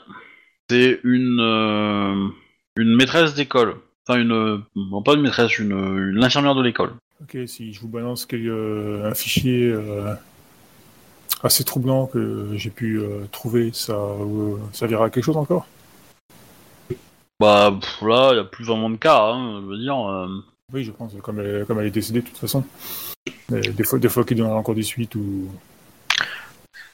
c'est 0.69 0.99
une 1.03 1.39
euh, 1.39 2.27
une 2.77 2.95
maîtresse 2.95 3.33
d'école. 3.33 3.75
Enfin, 4.07 4.19
une 4.19 4.61
bon, 4.75 5.01
pas 5.01 5.13
une 5.13 5.21
maîtresse, 5.21 5.57
une, 5.59 5.71
une 5.71 6.23
infirmière 6.23 6.55
de 6.55 6.61
l'école. 6.61 6.91
Ok, 7.21 7.37
si 7.47 7.73
je 7.73 7.79
vous 7.79 7.87
balance 7.87 8.25
quel- 8.25 8.51
un 9.03 9.13
fichier 9.13 9.73
assez 11.41 11.63
troublant 11.63 12.07
que 12.07 12.49
j'ai 12.53 12.69
pu 12.69 13.01
trouver, 13.31 13.71
ça 13.73 13.97
servira 14.73 15.05
à 15.05 15.09
quelque 15.09 15.23
chose 15.23 15.37
encore? 15.37 15.65
Bah 17.39 17.73
pff, 17.79 18.01
là, 18.01 18.29
il 18.33 18.37
y 18.37 18.39
a 18.39 18.43
plus 18.43 18.63
vraiment 18.65 18.89
de 18.89 18.95
cas. 18.97 19.21
Hein, 19.31 19.61
je 19.61 19.67
veux 19.67 19.77
dire. 19.77 19.97
euh. 19.97 20.27
Oui, 20.71 20.83
je 20.83 20.91
pense, 20.91 21.11
comme 21.21 21.39
elle, 21.39 21.65
comme 21.65 21.79
elle 21.79 21.87
est 21.87 21.91
décédée 21.91 22.21
de 22.21 22.27
toute 22.27 22.37
façon. 22.37 22.63
Mais 23.49 23.61
des 23.61 23.83
fois, 23.83 23.99
des 23.99 24.09
fois 24.09 24.23
qu'il 24.23 24.41
aura 24.41 24.55
encore 24.55 24.75
des 24.75 24.83
suites 24.83 25.15
ou. 25.15 25.49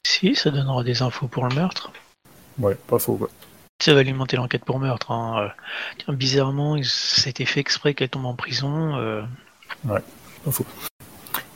Si, 0.06 0.36
ça 0.36 0.50
donnera 0.50 0.84
des 0.84 1.02
infos 1.02 1.28
pour 1.28 1.46
le 1.48 1.56
meurtre. 1.56 1.92
Ouais, 2.58 2.76
pas 2.88 3.00
faux, 3.00 3.16
quoi. 3.16 3.30
Ça 3.82 3.94
va 3.94 4.00
alimenter 4.02 4.36
l'enquête 4.38 4.66
pour 4.66 4.80
meurtre. 4.80 5.12
hein. 5.12 5.40
Euh, 5.44 5.48
tiens, 5.98 6.14
bizarrement, 6.14 6.76
il- 6.76 6.84
ça 6.86 7.28
a 7.28 7.30
été 7.30 7.46
fait 7.46 7.60
exprès 7.62 7.94
qu'elle 7.94 8.10
tombe 8.10 8.26
en 8.26 8.36
prison. 8.36 8.96
euh, 8.98 9.22
Pas 9.88 10.02
faux. 10.52 10.66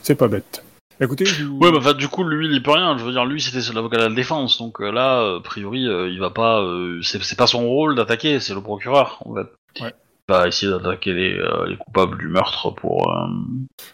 C'est 0.02 0.16
pas 0.16 0.28
bête. 0.28 0.64
Écoutez, 1.04 1.26
je 1.26 1.44
vous... 1.44 1.58
Ouais, 1.58 1.72
bah 1.72 1.78
enfin, 1.80 1.94
du 1.94 2.08
coup, 2.08 2.24
lui, 2.24 2.48
il 2.50 2.64
peut 2.64 2.72
rien. 2.72 2.98
Je 2.98 3.04
veux 3.04 3.12
dire, 3.12 3.26
lui, 3.26 3.42
c'était 3.42 3.60
l'avocat 3.74 3.98
de 3.98 4.04
la 4.04 4.10
défense, 4.16 4.58
donc 4.58 4.80
euh, 4.82 4.92
là, 4.92 5.22
euh, 5.22 5.40
a 5.40 5.42
priori, 5.42 5.88
euh, 5.88 6.10
il 6.10 6.20
va 6.20 6.30
pas. 6.30 6.62
euh, 6.62 7.02
c'est 7.02 7.22
c'est 7.24 7.36
pas 7.38 7.48
son 7.48 7.68
rôle 7.68 7.96
d'attaquer, 7.96 8.40
c'est 8.40 8.54
le 8.54 8.62
procureur, 8.62 9.20
en 9.26 9.36
fait. 9.36 9.48
Ouais. 9.84 9.94
Il 10.30 10.34
va 10.34 10.48
essayer 10.48 10.72
d'attaquer 10.72 11.12
les, 11.14 11.34
euh, 11.38 11.68
les 11.68 11.76
coupables 11.78 12.18
du 12.18 12.28
meurtre 12.28 12.72
pour. 12.72 13.12
euh, 13.12 13.28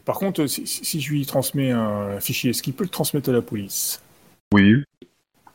Par 0.05 0.19
contre, 0.19 0.45
si, 0.45 0.67
si- 0.67 0.85
si 0.85 1.01
je 1.01 1.11
lui 1.11 1.25
transmets 1.25 1.71
un 1.71 2.19
fichier, 2.19 2.51
est-ce 2.51 2.61
qu'il 2.61 2.73
peut 2.73 2.83
le 2.83 2.89
transmettre 2.89 3.29
à 3.29 3.33
la 3.33 3.41
police? 3.41 4.01
Oui. 4.53 4.83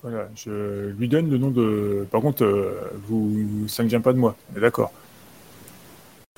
Voilà, 0.03 0.29
je 0.35 0.91
lui 0.91 1.09
donne 1.09 1.31
le 1.31 1.39
nom 1.39 1.51
de. 1.51 2.07
Par 2.11 2.21
contre, 2.21 2.45
euh, 2.45 2.75
vous, 3.07 3.67
ça 3.69 3.83
ne 3.85 3.89
vient 3.89 4.01
pas 4.01 4.13
de 4.13 4.19
moi, 4.19 4.37
on 4.53 4.59
est 4.59 4.61
d'accord. 4.61 4.93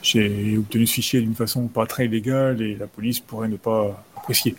J'ai 0.02 0.56
obtenu 0.58 0.86
ce 0.86 0.92
fichier 0.92 1.20
d'une 1.20 1.34
façon 1.34 1.66
pas 1.68 1.86
très 1.86 2.06
légale 2.06 2.60
et 2.62 2.76
la 2.76 2.86
police 2.86 3.18
pourrait 3.18 3.48
ne 3.48 3.56
pas 3.56 4.04
apprécier. 4.26 4.56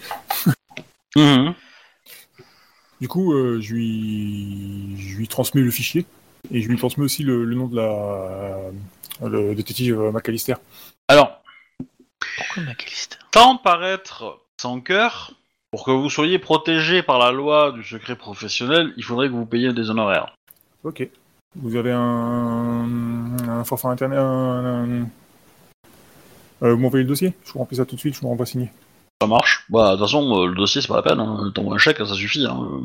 Mhm. 1.17 1.53
Du 3.01 3.07
coup, 3.07 3.33
euh, 3.33 3.59
je, 3.61 3.73
lui, 3.73 4.95
je 4.97 5.17
lui 5.17 5.27
transmets 5.27 5.61
le 5.61 5.69
fichier 5.71 6.05
et 6.51 6.61
je 6.61 6.69
lui 6.69 6.77
transmets 6.77 7.03
aussi 7.03 7.23
le, 7.23 7.43
le 7.43 7.53
nom 7.55 7.67
de 7.67 7.75
la 7.75 8.57
le 9.27 9.53
détective 9.55 9.99
McAllister. 10.13 10.55
Alors, 11.07 11.41
Pourquoi 12.37 12.63
McAllister? 12.63 13.17
tant 13.31 13.57
paraître 13.57 14.39
sans 14.59 14.79
cœur, 14.79 15.31
pour 15.71 15.83
que 15.83 15.91
vous 15.91 16.09
soyez 16.09 16.39
protégé 16.39 17.03
par 17.03 17.19
la 17.19 17.31
loi 17.31 17.71
du 17.73 17.83
secret 17.83 18.15
professionnel, 18.15 18.93
il 18.95 19.03
faudrait 19.03 19.27
que 19.27 19.33
vous 19.33 19.45
payiez 19.45 19.73
des 19.73 19.89
honoraires. 19.89 20.33
Ok. 20.83 21.07
Vous 21.55 21.75
avez 21.75 21.91
un, 21.91 22.87
un 23.49 23.63
forfait 23.63 23.87
internet. 23.89 24.17
Un, 24.19 24.65
un- 25.03 25.09
Euh, 26.63 26.73
vous 26.73 26.79
m'envoyez 26.79 27.03
le 27.03 27.09
dossier? 27.09 27.33
Je 27.45 27.51
vous 27.51 27.59
remplis 27.59 27.77
ça 27.77 27.85
tout 27.85 27.93
de 27.95 27.99
suite, 27.99 28.15
je 28.15 28.21
vous 28.21 28.29
renvoie 28.29 28.45
signé. 28.47 28.71
Ça 29.21 29.27
marche. 29.27 29.56
Bah, 29.69 29.91
de 29.91 29.97
toute 29.97 30.05
façon, 30.05 30.41
euh, 30.41 30.47
le 30.47 30.55
dossier, 30.55 30.81
c'est 30.81 30.87
pas 30.87 30.95
la 30.97 31.01
peine. 31.03 31.19
Hein. 31.19 31.51
T'envoies 31.53 31.75
un 31.75 31.77
chèque, 31.77 31.97
ça 31.97 32.13
suffit. 32.13 32.45
Hein. 32.45 32.81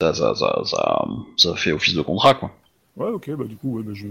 Ça, 0.00 0.12
ça, 0.14 0.34
ça, 0.34 0.60
ça, 0.64 1.04
ça 1.36 1.54
fait 1.56 1.72
office 1.72 1.94
de 1.94 2.02
contrat, 2.02 2.34
quoi. 2.34 2.50
Ouais, 2.96 3.10
ok, 3.10 3.30
bah 3.36 3.44
du 3.44 3.56
coup, 3.56 3.76
ouais, 3.76 3.82
bah, 3.82 3.92
je, 3.94 4.06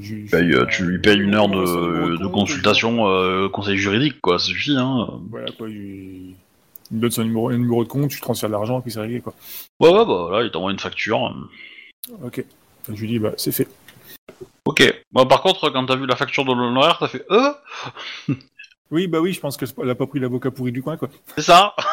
je, 0.00 0.14
Tu, 0.14 0.28
payes, 0.30 0.54
euh, 0.54 0.64
tu 0.66 0.84
lui 0.84 0.98
payes 0.98 1.18
une 1.18 1.34
heure 1.34 1.48
de, 1.48 2.16
de 2.16 2.26
consultation 2.26 3.06
euh, 3.06 3.48
conseil 3.50 3.76
juridique, 3.76 4.20
quoi. 4.22 4.38
Ça 4.38 4.46
suffit, 4.46 4.74
hein. 4.76 5.06
Voilà, 5.30 5.52
quoi, 5.52 5.68
il 5.68 6.34
me 6.90 7.00
donne 7.00 7.10
son 7.10 7.24
numéro, 7.24 7.50
un 7.50 7.58
numéro 7.58 7.84
de 7.84 7.88
compte, 7.90 8.10
je 8.10 8.20
transfère 8.22 8.48
de 8.48 8.54
l'argent, 8.54 8.78
et 8.78 8.82
puis 8.82 8.90
c'est 8.90 9.00
réglé, 9.00 9.20
quoi. 9.20 9.34
Ouais, 9.80 9.90
ouais, 9.90 10.06
bah 10.06 10.28
là, 10.32 10.44
il 10.44 10.50
t'envoie 10.50 10.72
une 10.72 10.78
facture. 10.78 11.34
Ok. 12.22 12.42
Je 12.88 13.00
lui 13.00 13.08
dis, 13.08 13.18
bah, 13.18 13.32
c'est 13.36 13.52
fait. 13.52 13.68
Ok. 14.64 14.82
Bah, 15.12 15.26
par 15.26 15.42
contre, 15.42 15.68
quand 15.70 15.84
t'as 15.84 15.96
vu 15.96 16.06
la 16.06 16.16
facture 16.16 16.44
de 16.46 16.52
l'honoraire, 16.52 16.96
t'as 17.00 17.08
fait 17.08 17.26
Euh? 17.30 17.52
Oui, 18.92 19.08
bah 19.08 19.20
oui, 19.20 19.32
je 19.32 19.40
pense 19.40 19.56
qu'elle 19.56 19.90
a 19.90 19.94
pas 19.94 20.06
pris 20.06 20.20
l'avocat 20.20 20.50
pourri 20.50 20.70
du 20.70 20.82
coin, 20.82 20.98
quoi. 20.98 21.08
C'est 21.34 21.42
ça 21.42 21.74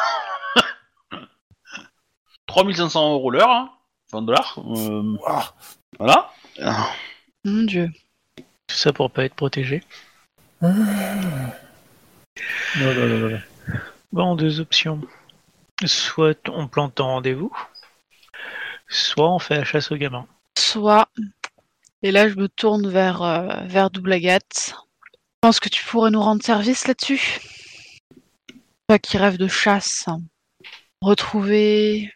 3500 2.46 3.14
euros 3.14 3.30
l'heure, 3.30 3.50
hein 3.50 3.70
20 4.12 4.22
dollars. 4.22 4.58
Euh, 4.58 5.16
Ouah. 5.22 5.54
voilà. 5.98 6.30
Mon 7.44 7.62
dieu. 7.62 7.88
Tout 8.36 8.76
ça 8.76 8.92
pour 8.92 9.10
pas 9.10 9.24
être 9.24 9.34
protégé. 9.34 9.82
Non, 10.60 10.74
non, 10.74 10.84
non, 12.76 13.08
non, 13.08 13.30
non. 13.30 13.40
Bon, 14.12 14.36
deux 14.36 14.60
options. 14.60 15.00
Soit 15.86 16.50
on 16.50 16.68
plante 16.68 17.00
un 17.00 17.04
rendez-vous, 17.04 17.56
soit 18.88 19.32
on 19.32 19.38
fait 19.38 19.56
la 19.56 19.64
chasse 19.64 19.90
au 19.90 19.96
gamin. 19.96 20.26
Soit. 20.58 21.08
Et 22.02 22.10
là, 22.10 22.28
je 22.28 22.34
me 22.34 22.48
tourne 22.48 22.88
vers, 22.88 23.22
euh, 23.22 23.48
vers 23.64 23.90
Double 23.90 24.12
Agathe. 24.12 24.74
Je 25.42 25.48
pense 25.48 25.58
que 25.58 25.70
tu 25.70 25.82
pourrais 25.86 26.10
nous 26.10 26.20
rendre 26.20 26.42
service 26.42 26.86
là-dessus? 26.86 27.40
Toi 28.90 28.98
qui 28.98 29.16
rêves 29.16 29.38
de 29.38 29.48
chasse. 29.48 30.04
Retrouver, 31.00 32.12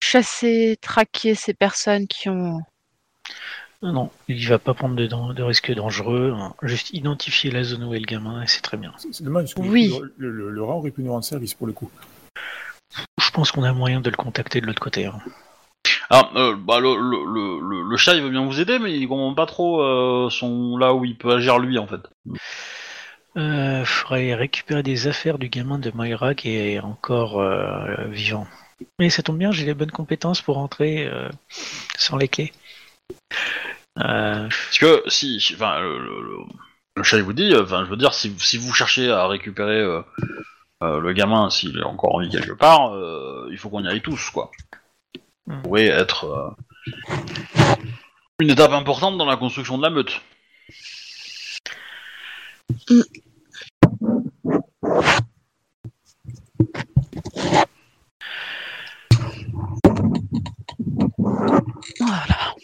chasser, 0.00 0.78
traquer 0.80 1.34
ces 1.34 1.54
personnes 1.54 2.06
qui 2.06 2.28
ont. 2.28 2.60
Non, 3.82 3.92
non, 3.92 4.10
il 4.28 4.46
va 4.46 4.60
pas 4.60 4.74
prendre 4.74 4.94
de, 4.94 5.42
risques 5.42 5.74
dangereux. 5.74 6.32
hein. 6.36 6.54
Juste 6.62 6.90
identifier 6.92 7.50
la 7.50 7.64
zone 7.64 7.82
où 7.82 7.94
est 7.94 7.98
le 7.98 8.06
gamin 8.06 8.42
et 8.42 8.46
c'est 8.46 8.60
très 8.60 8.76
bien. 8.76 8.92
C'est 8.96 9.12
c'est 9.12 9.24
dommage, 9.24 9.42
parce 9.42 9.54
que 9.54 9.60
Oui. 9.72 9.92
le, 10.16 10.30
le, 10.30 10.50
le 10.52 10.62
rat 10.62 10.74
aurait 10.76 10.92
pu 10.92 11.02
nous 11.02 11.10
rendre 11.10 11.24
service, 11.24 11.54
pour 11.54 11.66
le 11.66 11.72
coup. 11.72 11.90
Je 13.20 13.30
pense 13.32 13.50
qu'on 13.50 13.64
a 13.64 13.72
moyen 13.72 14.00
de 14.00 14.08
le 14.08 14.16
contacter 14.16 14.60
de 14.60 14.66
l'autre 14.66 14.80
côté. 14.80 15.06
hein. 15.06 15.18
Alors, 16.12 16.30
euh, 16.36 16.56
bah, 16.56 16.78
le, 16.78 16.94
le, 16.94 17.24
le, 17.24 17.60
le- 17.66 17.88
le 17.88 17.96
chat, 17.96 18.14
il 18.14 18.22
veut 18.22 18.28
bien 18.28 18.44
vous 18.44 18.60
aider, 18.60 18.78
mais 18.78 18.92
il 18.98 19.08
comprend 19.08 19.32
pas 19.32 19.46
trop 19.46 19.80
euh, 19.80 20.28
son 20.28 20.76
là 20.76 20.92
où 20.92 21.06
il 21.06 21.16
peut 21.16 21.32
agir 21.32 21.58
lui, 21.58 21.78
en 21.78 21.86
fait. 21.86 22.02
Euh, 23.38 23.82
faudrait 23.86 24.34
récupérer 24.34 24.82
des 24.82 25.06
affaires 25.08 25.38
du 25.38 25.48
gamin 25.48 25.78
de 25.78 25.90
Moira 25.94 26.34
qui 26.34 26.50
est 26.50 26.80
encore 26.80 27.40
euh, 27.40 28.08
vivant. 28.10 28.46
Mais 28.98 29.08
ça 29.08 29.22
tombe 29.22 29.38
bien, 29.38 29.52
j'ai 29.52 29.64
les 29.64 29.72
bonnes 29.72 29.90
compétences 29.90 30.42
pour 30.42 30.58
entrer 30.58 31.06
euh, 31.06 31.30
sans 31.96 32.18
les 32.18 32.28
clés. 32.28 32.52
Parce 33.94 34.78
que 34.78 35.02
si, 35.06 35.42
enfin, 35.54 35.80
le, 35.80 37.04
chat 37.04 37.16
il 37.16 37.22
vous 37.22 37.32
dit, 37.32 37.54
enfin, 37.56 37.86
je 37.86 37.90
veux 37.90 37.96
dire, 37.96 38.12
si, 38.12 38.34
si 38.38 38.58
vous 38.58 38.74
cherchez 38.74 39.10
à 39.10 39.26
récupérer 39.28 39.82
le 40.82 41.12
gamin, 41.14 41.48
s'il 41.48 41.78
est 41.78 41.84
encore 41.84 42.16
en 42.16 42.20
vie 42.20 42.28
quelque 42.28 42.52
part, 42.52 42.92
il 43.50 43.56
faut 43.56 43.70
qu'on 43.70 43.82
y 43.84 43.88
aille 43.88 44.02
tous, 44.02 44.28
quoi. 44.28 44.50
Hmm. 45.46 45.62
pourrait 45.62 45.86
être 45.86 46.24
euh, 46.24 46.50
une 48.40 48.50
étape 48.50 48.72
importante 48.72 49.18
dans 49.18 49.26
la 49.26 49.36
construction 49.36 49.76
de 49.76 49.82
la 49.82 49.90
meute. 49.90 50.20
Voilà. 61.98 62.54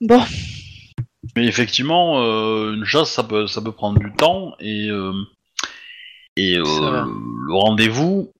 Bon, 0.00 0.24
Mais 1.36 1.46
effectivement, 1.46 2.22
euh, 2.22 2.74
une 2.74 2.84
chasse, 2.84 3.10
ça 3.12 3.24
peut, 3.24 3.46
ça 3.46 3.60
peut 3.60 3.72
prendre 3.72 3.98
du 3.98 4.12
temps 4.12 4.54
et 4.60 4.88
euh, 4.90 5.12
et 6.38 6.56
euh, 6.56 6.62
le, 6.62 7.52
rendez-vous. 7.54 8.32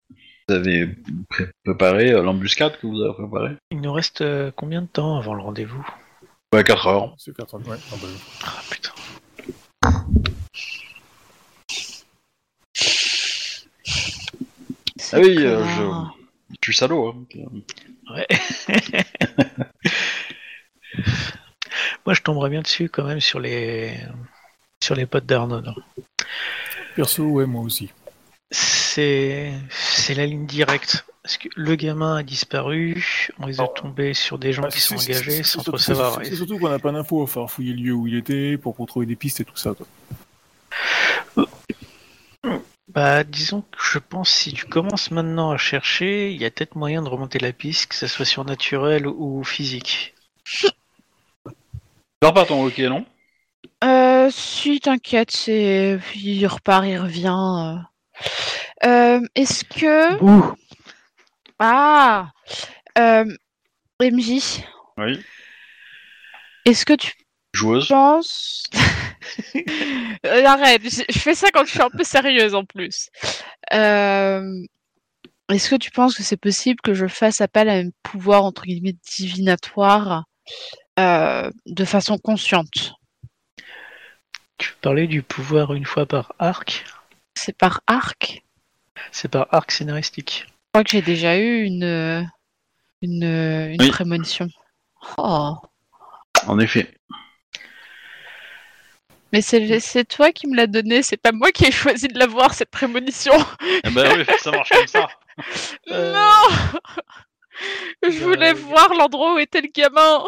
Vous 0.49 0.55
avez 0.55 0.87
pré- 1.29 1.51
préparé 1.65 2.13
euh, 2.13 2.23
l'embuscade 2.23 2.79
que 2.79 2.87
vous 2.87 3.03
avez 3.03 3.13
préparée 3.13 3.57
il 3.71 3.81
nous 3.83 3.93
reste 3.93 4.23
euh, 4.23 4.51
combien 4.57 4.81
de 4.81 4.87
temps 4.87 5.19
avant 5.19 5.35
le 5.35 5.43
rendez-vous? 5.43 5.87
Ouais, 6.55 6.65
4 6.65 6.87
heures. 6.87 7.15
C'est 7.19 7.37
4 7.37 7.59
ouais. 7.69 7.77
ah 7.93 7.97
bah, 8.01 8.09
Ah 8.45 8.63
putain. 8.71 8.93
Ah 15.13 15.19
oui, 15.21 15.37
euh, 15.39 15.65
je 16.51 16.57
suis 16.65 16.75
salaud. 16.75 17.09
Hein. 17.09 17.27
Ouais. 18.15 18.27
Moi, 22.07 22.15
je 22.15 22.23
tomberais 22.23 22.49
bien 22.51 22.63
dessus 22.63 22.89
quand 22.89 23.05
même 23.05 23.21
sur 23.21 23.39
les 23.39 23.95
sur 24.83 24.95
les 24.95 25.07
potes 25.07 25.27
d'Arnaud. 25.27 25.61
Perso, 26.99 27.23
ouais, 27.23 27.47
moi 27.47 27.63
aussi. 27.63 27.91
C'est 28.51 29.53
la 30.17 30.27
ligne 30.27 30.47
directe. 30.47 31.05
Est-ce 31.25 31.39
que 31.39 31.49
le 31.55 31.77
gamin 31.77 32.17
a 32.17 32.23
disparu 32.25 33.29
On 33.39 33.47
les 33.47 33.61
a 33.61 33.63
Alors, 33.63 33.75
tombés 33.75 34.15
sur 34.15 34.37
des 34.37 34.53
gens 34.53 34.63
Bah, 34.63 34.69
qui 34.69 34.81
sont 34.81 34.97
engagés 34.97 35.31
c'est- 35.31 35.43
sans 35.45 35.63
trop 35.63 35.79
surtout- 35.79 35.95
savoir. 36.03 36.19
C'est 36.25 36.35
surtout 36.35 36.59
qu'on 36.59 36.69
n'a 36.69 36.81
pas 36.81 36.91
d'infos, 36.91 37.23
enfin 37.23 37.47
fouiller 37.47 37.73
le 37.75 37.83
lieu 37.83 37.93
où 37.93 38.09
il 38.09 38.17
était 38.17 38.57
pour, 38.59 38.75
pour 38.75 38.89
trouver 38.89 39.07
des 39.07 39.15
pistes 39.15 39.39
et 39.39 39.45
tout 39.45 39.57
ça. 39.57 39.75
Quoi. 39.75 41.47
Bah, 42.89 43.23
disons 43.23 43.61
que 43.61 43.79
je 43.81 44.01
pense 44.01 44.29
si 44.31 44.53
tu 44.53 44.65
commences 44.67 45.13
maintenant 45.13 45.53
à 45.53 45.57
chercher, 45.57 46.33
il 46.33 46.41
y 46.43 46.45
a 46.45 46.51
peut-être 46.51 46.75
moyen 46.75 47.01
de 47.03 47.09
remonter 47.09 47.39
la 47.39 47.53
piste, 47.53 47.87
que 47.87 47.95
ce 47.95 48.09
soit 48.09 48.25
surnaturel 48.25 49.07
ou 49.07 49.45
physique. 49.45 50.15
Pars 52.19 52.35
pas 52.35 52.45
ton 52.45 52.65
hockey, 52.65 52.89
non? 52.89 53.07
Euh, 53.85 54.29
si, 54.31 54.81
t'inquiète, 54.81 55.31
c'est... 55.31 55.99
Il 56.17 56.47
repart, 56.47 56.85
il 56.87 56.99
revient. 56.99 57.29
euh. 57.29 57.77
Euh, 58.89 59.21
est-ce 59.35 59.65
que... 59.65 60.21
Ouh 60.23 60.55
Ah 61.59 62.31
euh, 62.99 63.25
MJ, 64.01 64.63
Oui. 64.97 65.21
est-ce 66.65 66.85
que 66.85 66.95
tu 66.95 67.13
Joueuse. 67.55 67.89
penses... 67.89 68.65
Arrête, 70.25 70.83
je 70.85 71.03
je 71.09 71.19
fais 71.19 71.35
ça 71.35 71.51
quand 71.53 71.65
je 71.65 71.71
suis 71.71 71.83
un 71.83 71.91
peu 71.91 72.05
sérieuse 72.05 72.55
en 72.55 72.65
plus. 72.65 73.09
Euh, 73.73 74.43
Est-ce 75.51 75.71
que 75.71 75.77
tu 75.77 75.91
penses 75.91 76.15
que 76.17 76.23
c'est 76.23 76.37
possible 76.37 76.81
que 76.83 76.95
je 76.95 77.07
fasse 77.07 77.41
appel 77.41 77.69
à 77.69 77.75
un 77.75 77.89
pouvoir 78.03 78.45
entre 78.45 78.63
guillemets 78.65 78.97
divinatoire 79.17 80.25
euh, 80.99 81.51
de 81.67 81.85
façon 81.85 82.19
consciente? 82.19 82.93
Tu 84.59 84.75
parlais 84.81 85.07
du 85.07 85.23
pouvoir 85.23 85.75
une 85.75 85.85
fois 85.85 86.07
par 86.07 86.33
arc? 86.39 86.85
C'est 87.37 87.57
par 87.57 87.81
arc? 87.87 88.43
C'est 89.13 89.29
par 89.31 89.47
arc 89.53 89.71
scénaristique. 89.71 90.45
Je 90.49 90.53
crois 90.73 90.85
que 90.85 90.91
j'ai 90.91 91.03
déjà 91.03 91.39
eu 91.39 91.63
une, 91.65 92.29
une, 93.03 93.23
une 93.25 93.77
Oui. 93.81 93.91
prémonition. 93.91 94.49
Oh. 95.17 95.55
En 96.47 96.59
effet. 96.59 96.93
Mais 99.33 99.43
c'est 99.43 99.79
c'est 99.81 100.05
toi 100.07 100.33
qui 100.33 100.47
me 100.47 100.57
l'as 100.57 100.67
donné, 100.67 101.03
c'est 101.03 101.19
pas 101.19 101.33
moi 101.33 101.53
qui 101.53 101.67
ai 101.67 101.71
choisi 101.71 102.09
de 102.09 102.19
l'avoir, 102.19 102.55
cette 102.55 102.71
prémonition. 102.71 103.35
Eh 103.85 103.91
ben 103.91 104.19
oui, 104.19 104.25
ça 104.41 104.51
marche 104.51 104.71
comme 104.71 104.87
ça. 104.87 105.09
Euh, 105.93 106.13
Non 106.15 106.79
Je 108.03 108.09
bah, 108.19 108.25
voulais 108.25 108.53
oui. 108.55 108.61
voir 108.63 108.93
l'endroit 108.95 109.35
où 109.35 109.39
était 109.39 109.61
le 109.61 109.69
gamin. 109.73 110.25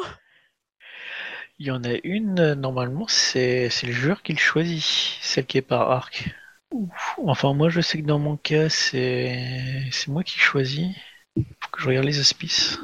Il 1.62 1.66
y 1.66 1.70
en 1.70 1.84
a 1.84 1.92
une, 2.04 2.40
euh, 2.40 2.54
normalement, 2.54 3.04
c'est 3.06 3.68
c'est 3.68 3.86
le 3.86 3.92
joueur 3.92 4.22
qui 4.22 4.32
le 4.32 4.38
choisit, 4.38 4.82
celle 5.20 5.44
qui 5.44 5.58
est 5.58 5.62
par 5.62 5.90
arc. 5.90 6.34
Ouf. 6.70 7.18
Enfin, 7.26 7.52
moi, 7.52 7.68
je 7.68 7.82
sais 7.82 8.00
que 8.00 8.06
dans 8.06 8.18
mon 8.18 8.38
cas, 8.38 8.70
c'est 8.70 9.84
c'est 9.92 10.08
moi 10.08 10.24
qui 10.24 10.38
choisis. 10.38 10.88
Faut 11.36 11.70
que 11.70 11.82
je 11.82 11.88
regarde 11.88 12.06
les 12.06 12.18
auspices. 12.18 12.80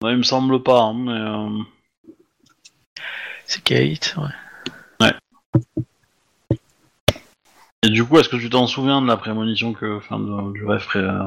Non, 0.00 0.08
il 0.08 0.16
me 0.16 0.22
semble 0.22 0.62
pas, 0.62 0.80
hein, 0.80 0.94
mais... 0.94 1.10
euh, 1.10 1.62
C'est 3.44 3.62
Kate, 3.62 4.16
ouais. 4.16 5.12
Et 7.84 7.90
du 7.90 8.04
coup, 8.04 8.18
est-ce 8.18 8.30
que 8.30 8.36
tu 8.36 8.48
t'en 8.48 8.66
souviens 8.66 9.02
de 9.02 9.06
la 9.06 9.18
prémonition 9.18 9.74
que, 9.74 9.98
enfin, 9.98 10.18
de- 10.18 10.52
du 10.52 10.64
rêve 10.64 10.86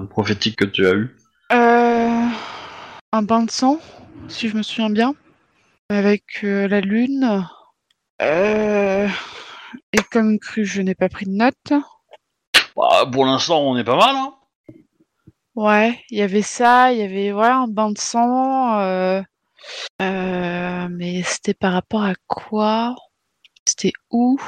prophétique 0.10 0.56
que 0.56 0.66
tu 0.66 0.88
as 0.88 0.94
eu? 0.94 1.16
Euh, 1.52 2.28
un 3.12 3.22
bain 3.22 3.44
de 3.44 3.52
sang, 3.52 3.80
si 4.30 4.50
je 4.50 4.58
me 4.58 4.64
souviens 4.64 4.90
bien, 4.90 5.14
avec 5.90 6.44
euh, 6.44 6.68
la 6.68 6.82
lune. 6.82 7.48
Euh, 8.22 9.07
et 9.94 9.98
comme 10.12 10.40
cru, 10.40 10.66
je 10.66 10.82
n'ai 10.82 10.95
pas 10.95 11.10
pris 11.10 11.26
de 11.26 11.32
notes. 11.32 11.74
Bah, 12.76 13.06
Pour 13.12 13.26
l'instant, 13.26 13.60
on 13.62 13.78
est 13.78 13.84
pas 13.84 13.98
mal, 13.98 14.16
hein 14.16 14.34
Ouais, 15.56 16.03
il 16.12 16.18
y 16.18 16.22
avait 16.22 16.41
ça, 16.41 16.91
il 16.91 16.99
y 16.99 17.02
avait 17.02 17.32
ouais, 17.32 17.48
un 17.48 17.68
bain 17.68 17.91
de 17.91 17.98
sang. 17.98 18.80
euh, 18.80 19.22
euh, 20.02 20.88
mais 20.91 21.24
c'était 21.24 21.53
par 21.53 21.74
rapport 21.74 22.03
à 22.03 22.16
quoi? 22.28 22.95
C'était 23.66 23.94
où? 24.12 24.40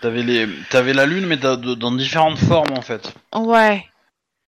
T'avais 0.00 0.22
les... 0.22 0.48
T'avais 0.70 0.94
la 0.94 1.04
lune, 1.04 1.26
mais 1.26 1.36
de- 1.36 1.74
dans 1.74 1.92
différentes 1.92 2.38
formes, 2.38 2.72
en 2.72 2.80
fait. 2.80 3.12
Ouais, 3.34 3.84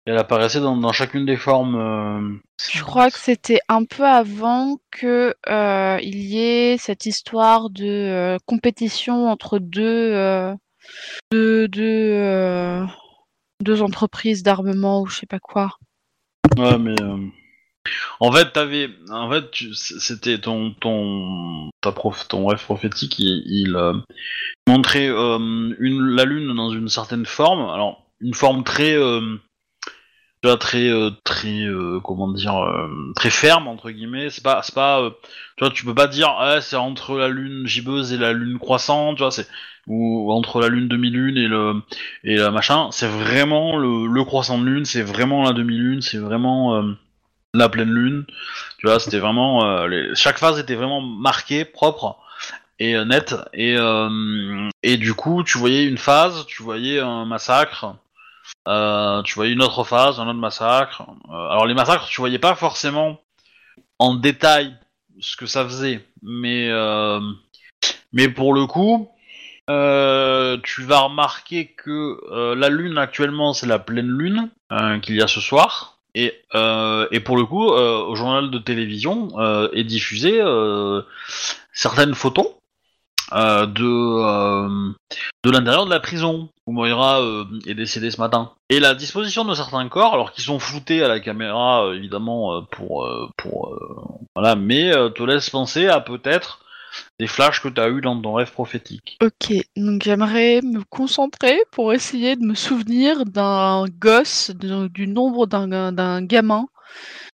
Elle 0.08 0.16
apparaissait 0.16 0.60
dans, 0.60 0.74
dans 0.74 0.92
chacune 0.92 1.26
des 1.26 1.36
formes... 1.36 1.74
euh, 1.74 2.40
je 2.72 2.82
crois 2.82 3.10
que 3.10 3.18
c'était 3.18 3.60
un 3.68 3.84
peu 3.84 4.06
avant 4.06 4.78
que 4.90 5.34
euh, 5.50 5.98
il 6.02 6.20
y 6.20 6.38
ait 6.38 6.78
cette 6.78 7.04
histoire 7.04 7.68
de 7.68 7.84
euh, 7.84 8.38
compétition 8.46 9.28
entre 9.28 9.58
deux, 9.58 10.14
euh, 10.14 10.54
deux, 11.30 11.68
deux, 11.68 12.86
deux 13.62 13.82
entreprises 13.82 14.42
d'armement 14.42 15.02
ou 15.02 15.06
je 15.08 15.18
sais 15.18 15.26
pas 15.26 15.40
quoi. 15.40 15.76
Ouais, 16.56 16.78
mais... 16.78 16.96
En 18.18 18.32
fait, 18.32 18.50
t'avais... 18.54 18.88
En 19.10 19.30
fait, 19.30 19.44
c'était 19.74 20.38
ton... 20.38 20.72
ton... 20.80 21.68
Ta 21.82 21.92
prof... 21.92 22.26
ton 22.28 22.46
rêve 22.46 22.64
prophétique, 22.64 23.18
il... 23.18 23.42
il, 23.44 23.76
montrait 24.66 25.08
une... 25.08 26.14
la 26.16 26.24
lune 26.24 26.54
dans 26.54 26.70
une 26.70 26.88
certaine 26.88 27.26
forme. 27.26 27.68
Alors, 27.68 28.06
une 28.22 28.32
forme 28.32 28.64
très... 28.64 28.96
très... 30.56 30.88
euh, 30.88 31.10
très... 31.24 31.62
euh, 31.64 32.00
comment 32.02 32.28
dire... 32.28 32.56
euh, 32.56 33.12
très 33.16 33.30
ferme, 33.30 33.68
entre 33.68 33.90
guillemets. 33.90 34.30
C'est 34.30 34.42
pas... 34.42 34.62
C'est 34.62 34.74
pas 34.74 35.10
tu 35.56 35.64
vois, 35.64 35.72
tu 35.72 35.84
peux 35.84 35.94
pas 35.94 36.06
dire, 36.06 36.34
ah, 36.38 36.60
c'est 36.60 36.76
entre 36.76 37.16
la 37.16 37.28
lune 37.28 37.66
gibbeuse 37.66 38.12
et 38.12 38.18
la 38.18 38.32
lune 38.32 38.58
croissante, 38.58 39.16
tu 39.16 39.22
vois, 39.22 39.30
c'est... 39.30 39.48
Ou 39.86 40.32
entre 40.32 40.60
la 40.60 40.68
lune 40.68 40.88
demi-lune 40.88 41.36
et 41.36 41.48
le... 41.48 41.74
Et 42.24 42.36
la 42.36 42.50
machin. 42.50 42.88
C'est 42.92 43.08
vraiment 43.08 43.76
le... 43.76 44.06
le 44.06 44.24
croissant 44.24 44.58
de 44.58 44.64
lune, 44.64 44.84
c'est 44.84 45.02
vraiment 45.02 45.44
la 45.44 45.52
demi-lune, 45.52 46.00
c'est 46.02 46.18
vraiment... 46.18 46.82
la 47.54 47.68
pleine 47.68 47.90
lune, 47.90 48.24
tu 48.78 48.86
vois, 48.86 49.00
c'était 49.00 49.18
vraiment 49.18 49.86
chaque 50.14 50.38
phase 50.38 50.58
était 50.58 50.74
vraiment 50.74 51.00
marquée, 51.00 51.64
propre 51.64 52.18
et 52.78 52.94
nette 53.06 53.34
et 53.54 53.76
et 54.82 54.96
du 54.98 55.14
coup 55.14 55.42
tu 55.42 55.58
voyais 55.58 55.84
une 55.84 55.98
phase, 55.98 56.46
tu 56.46 56.62
voyais 56.62 57.00
un 57.00 57.24
massacre, 57.24 57.96
euh, 58.68 59.22
tu 59.22 59.34
voyais 59.34 59.52
une 59.52 59.62
autre 59.62 59.82
phase, 59.84 60.20
un 60.20 60.28
autre 60.28 60.38
massacre. 60.38 61.02
Euh, 61.30 61.32
alors 61.32 61.66
les 61.66 61.74
massacres, 61.74 62.06
tu 62.06 62.20
voyais 62.20 62.38
pas 62.38 62.54
forcément 62.54 63.20
en 63.98 64.14
détail 64.14 64.74
ce 65.20 65.36
que 65.36 65.46
ça 65.46 65.64
faisait, 65.64 66.04
mais 66.22 66.68
euh, 66.70 67.20
mais 68.12 68.28
pour 68.28 68.52
le 68.54 68.66
coup, 68.66 69.10
tu 69.66 70.82
vas 70.82 71.00
remarquer 71.00 71.66
que 71.66 72.54
la 72.54 72.68
lune 72.68 72.98
actuellement 72.98 73.52
c'est 73.52 73.66
la 73.66 73.78
pleine 73.78 74.08
lune 74.08 74.50
euh, 74.72 74.98
qu'il 75.00 75.16
y 75.16 75.22
a 75.22 75.26
ce 75.26 75.40
soir. 75.40 75.98
Et, 76.14 76.34
et 76.54 77.20
pour 77.20 77.36
le 77.36 77.44
coup, 77.44 77.64
au 77.64 78.14
journal 78.16 78.50
de 78.50 78.58
télévision 78.58 79.28
est 79.72 79.84
diffusé 79.84 80.42
certaines 81.72 82.14
photos 82.14 82.57
euh, 83.32 83.66
de 83.66 83.84
euh, 83.84 84.92
de 85.44 85.50
l'intérieur 85.50 85.84
de 85.86 85.90
la 85.90 86.00
prison 86.00 86.48
où 86.66 86.72
Moira 86.72 87.20
euh, 87.20 87.44
est 87.66 87.74
décédée 87.74 88.10
ce 88.10 88.20
matin. 88.20 88.52
Et 88.70 88.80
la 88.80 88.94
disposition 88.94 89.44
de 89.44 89.54
certains 89.54 89.88
corps, 89.88 90.14
alors 90.14 90.32
qu'ils 90.32 90.44
sont 90.44 90.58
floutés 90.58 91.02
à 91.02 91.08
la 91.08 91.20
caméra 91.20 91.90
évidemment 91.94 92.62
pour 92.70 93.08
pour 93.36 93.76
voilà, 94.34 94.56
mais 94.56 94.92
te 95.14 95.22
laisse 95.22 95.50
penser 95.50 95.88
à 95.88 96.00
peut-être 96.00 96.60
des 97.18 97.26
flashs 97.26 97.62
que 97.62 97.68
tu 97.68 97.80
as 97.80 97.88
eu 97.88 98.00
dans 98.00 98.20
ton 98.20 98.34
rêve 98.34 98.52
prophétique. 98.52 99.18
Ok, 99.22 99.54
donc 99.76 100.02
j'aimerais 100.02 100.60
me 100.62 100.82
concentrer 100.88 101.58
pour 101.70 101.92
essayer 101.92 102.36
de 102.36 102.44
me 102.44 102.54
souvenir 102.54 103.24
d'un 103.24 103.84
gosse, 104.00 104.50
de- 104.54 104.88
du 104.88 105.06
nombre 105.06 105.46
d'un 105.46 105.92
d'un 105.92 106.22
gamin 106.22 106.66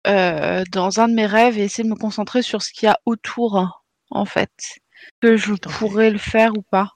dans 0.05 1.01
un 1.01 1.09
de 1.09 1.15
mes 1.15 1.27
rêves 1.27 1.59
et 1.59 1.63
essayer 1.65 1.85
de 1.85 1.93
me 1.93 1.99
concentrer 1.99 2.43
sur 2.43 2.63
ce 2.63 2.73
qu'il 2.73 2.87
y 2.87 2.91
a 2.91 2.99
autour, 3.07 3.83
en 4.11 4.25
fait. 4.25 4.51
Que 5.21 5.37
je 5.37 5.55
Attends. 5.55 5.71
pourrais 5.71 6.11
le 6.11 6.19
faire 6.19 6.57
ou 6.57 6.63
pas. 6.63 6.95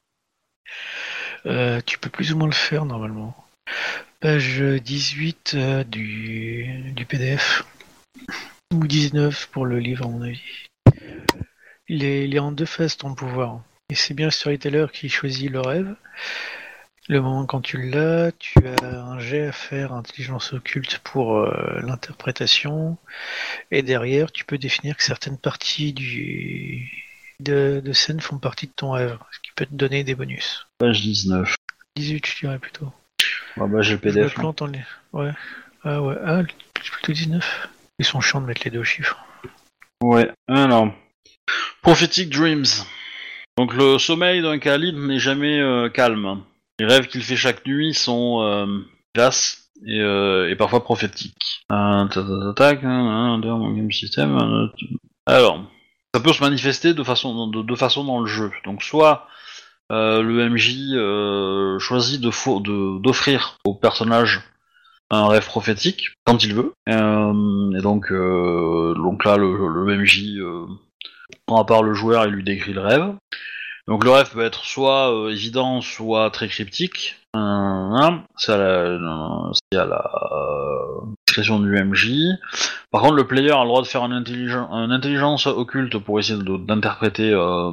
Euh, 1.47 1.81
tu 1.87 1.99
peux 1.99 2.11
plus 2.11 2.33
ou 2.33 2.37
moins 2.37 2.49
le 2.49 2.53
faire 2.53 2.85
normalement. 2.85 3.35
Page 4.21 4.61
18 4.61 5.53
euh, 5.55 5.85
du, 5.85 6.93
du 6.95 7.07
PDF. 7.07 7.65
Ou 8.75 8.87
19 8.87 9.49
pour 9.49 9.65
le 9.65 9.79
livre 9.79 10.07
à 10.07 10.09
mon 10.09 10.23
avis. 10.23 10.67
Il 11.89 12.05
est, 12.05 12.25
il 12.25 12.35
est 12.35 12.41
en 12.41 12.53
deux 12.53 12.67
phases 12.67 12.97
ton 12.97 13.15
pouvoir. 13.15 13.63
Et 13.91 13.95
c'est 13.95 14.13
bien 14.13 14.27
le 14.27 14.33
storyteller 14.33 14.87
qui 14.93 15.09
choisit 15.09 15.51
le 15.51 15.61
rêve. 15.61 15.95
Le 17.09 17.23
moment 17.23 17.47
quand 17.47 17.63
tu 17.63 17.79
l'as, 17.91 18.33
tu 18.33 18.59
as 18.67 18.85
un 18.85 19.19
jet 19.19 19.47
à 19.47 19.53
faire 19.53 19.95
intelligence 19.95 20.53
occulte 20.53 20.99
pour 20.99 21.39
euh, 21.39 21.81
l'interprétation. 21.83 22.99
Et 23.71 23.83
derrière, 23.83 24.31
tu 24.31 24.45
peux 24.45 24.59
définir 24.59 24.95
que 24.99 25.03
certaines 25.03 25.39
parties 25.39 25.95
du, 25.95 27.08
de, 27.41 27.81
de 27.85 27.93
scène 27.93 28.21
font 28.21 28.39
partie 28.39 28.67
de 28.67 28.73
ton 28.75 28.93
rêve, 28.93 29.19
ce 29.33 29.39
qui 29.41 29.51
peut 29.55 29.67
te 29.67 29.75
donner 29.75 30.05
des 30.05 30.15
bonus. 30.15 30.67
Page 30.79 31.01
19. 31.03 31.55
18, 31.97 32.27
je 32.27 32.39
dirais 32.41 32.59
plutôt. 32.59 32.93
Ah 33.61 33.67
bah 33.67 33.83
j'ai 33.83 33.95
le 33.95 34.01
Je 34.03 34.09
me 34.09 34.13
PDF. 34.15 34.33
hein. 34.33 34.41
plante 34.41 34.63
en 34.63 34.67
les... 34.67 34.81
Ouais. 35.13 35.31
Ah 35.85 36.03
ouais, 36.03 36.17
ah, 36.25 36.43
plutôt 36.75 37.13
19. 37.13 37.69
Ils 37.99 38.05
sont 38.05 38.21
chiants 38.21 38.41
de 38.41 38.47
mettre 38.47 38.63
les 38.65 38.71
deux 38.71 38.85
chiffres. 38.85 39.19
Ouais, 40.03 40.31
alors. 40.49 40.93
Prophetic 41.83 42.31
Dreams. 42.31 42.67
Donc 43.57 43.75
le 43.75 43.99
sommeil 43.99 44.43
d'un 44.43 44.59
Khalid 44.59 44.97
n'est 44.97 45.19
jamais 45.19 45.59
euh, 45.61 45.89
calme. 45.89 46.43
Les 46.79 46.87
rêves 46.87 47.09
qu'il 47.09 47.23
fait 47.23 47.37
chaque 47.37 47.67
nuit 47.67 47.95
sont 47.95 48.41
euh, 48.43 48.67
glaces 49.17 49.71
et, 49.85 50.01
euh, 50.01 50.49
et 50.51 50.55
parfois 50.55 50.85
prophétique. 50.85 51.63
Ta- 51.69 52.09
ta- 52.13 52.23
ta- 52.23 52.53
tac, 52.55 52.85
hein, 52.85 52.89
hein, 52.91 53.39
dans 53.39 53.59
mon 53.59 53.73
game 53.73 53.91
system. 53.91 54.37
euh, 54.39 54.69
tu- 54.77 54.87
Alors, 55.27 55.69
ça 56.19 56.25
peut 56.25 56.33
se 56.33 56.43
manifester 56.43 56.95
de 56.95 57.03
façon 57.05 57.47
de 57.47 57.63
deux 57.63 57.77
façons 57.77 58.05
dans 58.05 58.19
le 58.21 58.27
jeu. 58.27 58.51
Donc 58.65 58.83
soit 58.83 59.29
euh, 59.93 60.21
le 60.21 60.49
MJ 60.51 60.75
euh, 60.95 61.79
choisit 61.79 62.21
de 62.21 62.29
de- 62.29 63.01
d'offrir 63.01 63.57
au 63.65 63.75
personnage 63.75 64.43
un 65.11 65.29
rêve 65.29 65.47
prophétique 65.47 66.11
quand 66.25 66.43
il 66.43 66.55
veut. 66.55 66.75
Euh, 66.89 67.79
et 67.79 67.83
donc, 67.83 68.13
donc 68.13 69.25
là, 69.25 69.37
le, 69.37 69.69
le 69.69 69.97
MJ 69.97 70.25
prend 71.47 71.63
à 71.63 71.65
part 71.65 71.85
le 71.85 71.95
joueur 71.95 72.25
et 72.25 72.29
lui 72.29 72.43
décrit 72.43 72.73
le 72.73 72.81
rêve. 72.81 73.15
Donc 73.87 74.05
le 74.05 74.11
rêve 74.11 74.31
peut 74.33 74.43
être 74.45 74.65
soit 74.65 75.29
évident, 75.31 75.81
soit 75.81 76.31
très 76.31 76.49
cryptique. 76.49 77.15
Hein, 77.33 78.25
c'est 78.37 78.53
à 78.53 78.57
la, 78.59 79.51
c'est 79.73 79.79
à 79.79 79.87
la 79.87 80.03
du 81.39 81.85
MJ. 81.85 82.39
Par 82.91 83.03
contre, 83.03 83.15
le 83.15 83.27
player 83.27 83.51
a 83.51 83.63
le 83.63 83.69
droit 83.69 83.83
de 83.83 83.87
faire 83.87 84.05
une, 84.05 84.13
intelligen- 84.13 84.69
une 84.71 84.93
intelligence 84.93 85.47
occulte 85.47 85.99
pour 85.99 86.19
essayer 86.19 86.39
d'interpréter, 86.43 87.33
euh, 87.33 87.71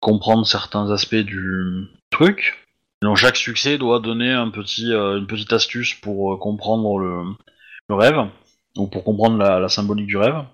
comprendre 0.00 0.46
certains 0.46 0.90
aspects 0.90 1.14
du 1.14 1.88
truc. 2.10 2.66
Donc 3.02 3.16
chaque 3.16 3.36
succès 3.36 3.78
doit 3.78 4.00
donner 4.00 4.30
un 4.30 4.50
petit, 4.50 4.92
euh, 4.92 5.18
une 5.18 5.26
petite 5.26 5.52
astuce 5.52 5.94
pour 5.94 6.34
euh, 6.34 6.36
comprendre 6.36 6.98
le, 6.98 7.94
rêve, 7.94 8.28
ou 8.76 8.86
pour 8.86 9.02
comprendre 9.04 9.38
la, 9.38 9.68
symbolique 9.68 10.06
du 10.06 10.16
rêve. 10.16 10.44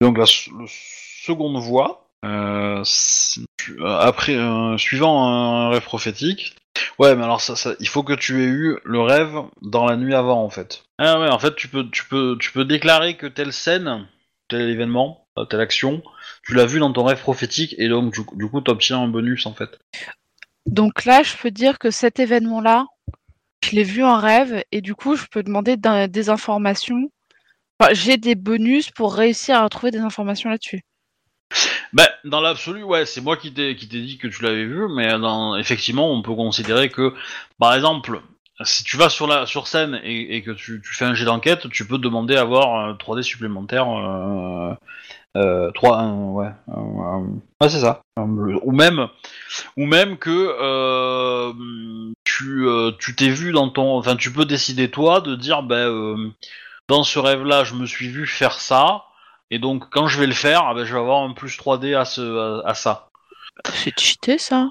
Donc 0.00 0.18
la 0.18 0.24
seconde 0.26 1.62
voie, 1.62 2.08
après, 3.84 4.36
suivant 4.78 5.28
un 5.28 5.68
rêve 5.70 5.84
prophétique. 5.84 6.56
Ouais, 6.98 7.14
mais 7.16 7.24
alors 7.24 7.40
ça, 7.40 7.56
ça, 7.56 7.74
il 7.80 7.88
faut 7.88 8.02
que 8.02 8.12
tu 8.12 8.42
aies 8.42 8.46
eu 8.46 8.78
le 8.84 9.00
rêve 9.00 9.36
dans 9.60 9.86
la 9.86 9.96
nuit 9.96 10.14
avant 10.14 10.42
en 10.42 10.50
fait. 10.50 10.84
Ah 10.98 11.20
ouais, 11.20 11.28
en 11.28 11.38
fait, 11.38 11.54
tu 11.54 11.68
peux, 11.68 11.88
tu 11.90 12.04
peux, 12.06 12.36
tu 12.40 12.52
peux 12.52 12.64
déclarer 12.64 13.16
que 13.16 13.26
telle 13.26 13.52
scène, 13.52 14.06
tel 14.48 14.68
événement, 14.68 15.26
euh, 15.38 15.44
telle 15.44 15.60
action, 15.60 16.02
tu 16.44 16.54
l'as 16.54 16.66
vu 16.66 16.78
dans 16.78 16.92
ton 16.92 17.04
rêve 17.04 17.20
prophétique 17.20 17.74
et 17.78 17.88
donc 17.88 18.12
du, 18.12 18.20
du 18.34 18.48
coup, 18.48 18.60
t'obtiens 18.60 19.00
un 19.00 19.08
bonus 19.08 19.46
en 19.46 19.54
fait. 19.54 19.78
Donc 20.66 21.04
là, 21.04 21.22
je 21.22 21.36
peux 21.36 21.50
dire 21.50 21.78
que 21.78 21.90
cet 21.90 22.20
événement-là, 22.20 22.86
je 23.64 23.70
l'ai 23.72 23.84
vu 23.84 24.04
en 24.04 24.16
rêve 24.16 24.62
et 24.70 24.80
du 24.80 24.94
coup, 24.94 25.16
je 25.16 25.26
peux 25.26 25.42
demander 25.42 25.76
des 25.76 26.30
informations. 26.30 27.10
Enfin, 27.78 27.94
j'ai 27.94 28.16
des 28.16 28.34
bonus 28.34 28.90
pour 28.90 29.14
réussir 29.14 29.56
à 29.56 29.64
retrouver 29.64 29.90
des 29.90 29.98
informations 29.98 30.50
là-dessus. 30.50 30.82
Bah, 31.92 32.08
dans 32.24 32.40
l'absolu, 32.40 32.82
ouais, 32.82 33.04
c'est 33.04 33.20
moi 33.20 33.36
qui 33.36 33.52
t'ai 33.52 33.76
qui 33.76 33.86
t'ai 33.88 34.00
dit 34.00 34.16
que 34.18 34.26
tu 34.28 34.42
l'avais 34.42 34.64
vu, 34.64 34.88
mais 34.94 35.08
dans, 35.18 35.56
effectivement, 35.56 36.10
on 36.10 36.22
peut 36.22 36.34
considérer 36.34 36.88
que, 36.88 37.12
par 37.58 37.74
exemple, 37.74 38.22
si 38.64 38.82
tu 38.84 38.96
vas 38.96 39.10
sur 39.10 39.26
la 39.26 39.44
sur 39.46 39.66
scène 39.66 40.00
et, 40.02 40.36
et 40.36 40.42
que 40.42 40.52
tu, 40.52 40.80
tu 40.82 40.94
fais 40.94 41.04
un 41.04 41.14
jet 41.14 41.26
d'enquête, 41.26 41.68
tu 41.70 41.86
peux 41.86 41.98
demander 41.98 42.36
à 42.36 42.42
avoir 42.42 42.74
un 42.76 42.94
3D 42.94 43.22
supplémentaire. 43.22 43.86
Euh, 43.90 44.74
euh, 45.36 45.70
3, 45.72 45.98
un, 45.98 46.14
ouais, 46.32 46.50
un- 46.68 46.80
un- 47.02 47.40
ouais, 47.60 47.68
c'est 47.70 47.80
ça. 47.80 48.02
Ou 48.62 48.72
même, 48.72 49.08
ou 49.76 49.86
même 49.86 50.18
que 50.18 50.30
euh, 50.60 51.52
tu 52.24 52.66
euh, 52.68 52.92
tu 52.98 53.14
t'es 53.16 53.28
vu 53.28 53.52
dans 53.52 53.68
ton, 53.70 53.96
enfin, 53.98 54.16
tu 54.16 54.32
peux 54.32 54.44
décider 54.44 54.90
toi 54.90 55.20
de 55.20 55.34
dire, 55.36 55.62
ben, 55.62 55.76
euh, 55.88 56.30
dans 56.88 57.04
ce 57.04 57.18
rêve-là, 57.18 57.64
je 57.64 57.74
me 57.74 57.86
suis 57.86 58.08
vu 58.08 58.26
faire 58.26 58.60
ça. 58.60 59.04
Et 59.54 59.58
donc, 59.58 59.84
quand 59.90 60.08
je 60.08 60.18
vais 60.18 60.26
le 60.26 60.32
faire, 60.32 60.62
ah 60.64 60.72
ben, 60.74 60.84
je 60.84 60.92
vais 60.94 60.98
avoir 60.98 61.22
un 61.22 61.32
plus 61.34 61.56
3D 61.58 61.94
à, 61.94 62.04
ce, 62.06 62.62
à, 62.64 62.70
à 62.70 62.74
ça. 62.74 63.10
C'est 63.74 63.92
cheaté, 64.00 64.38
ça. 64.38 64.70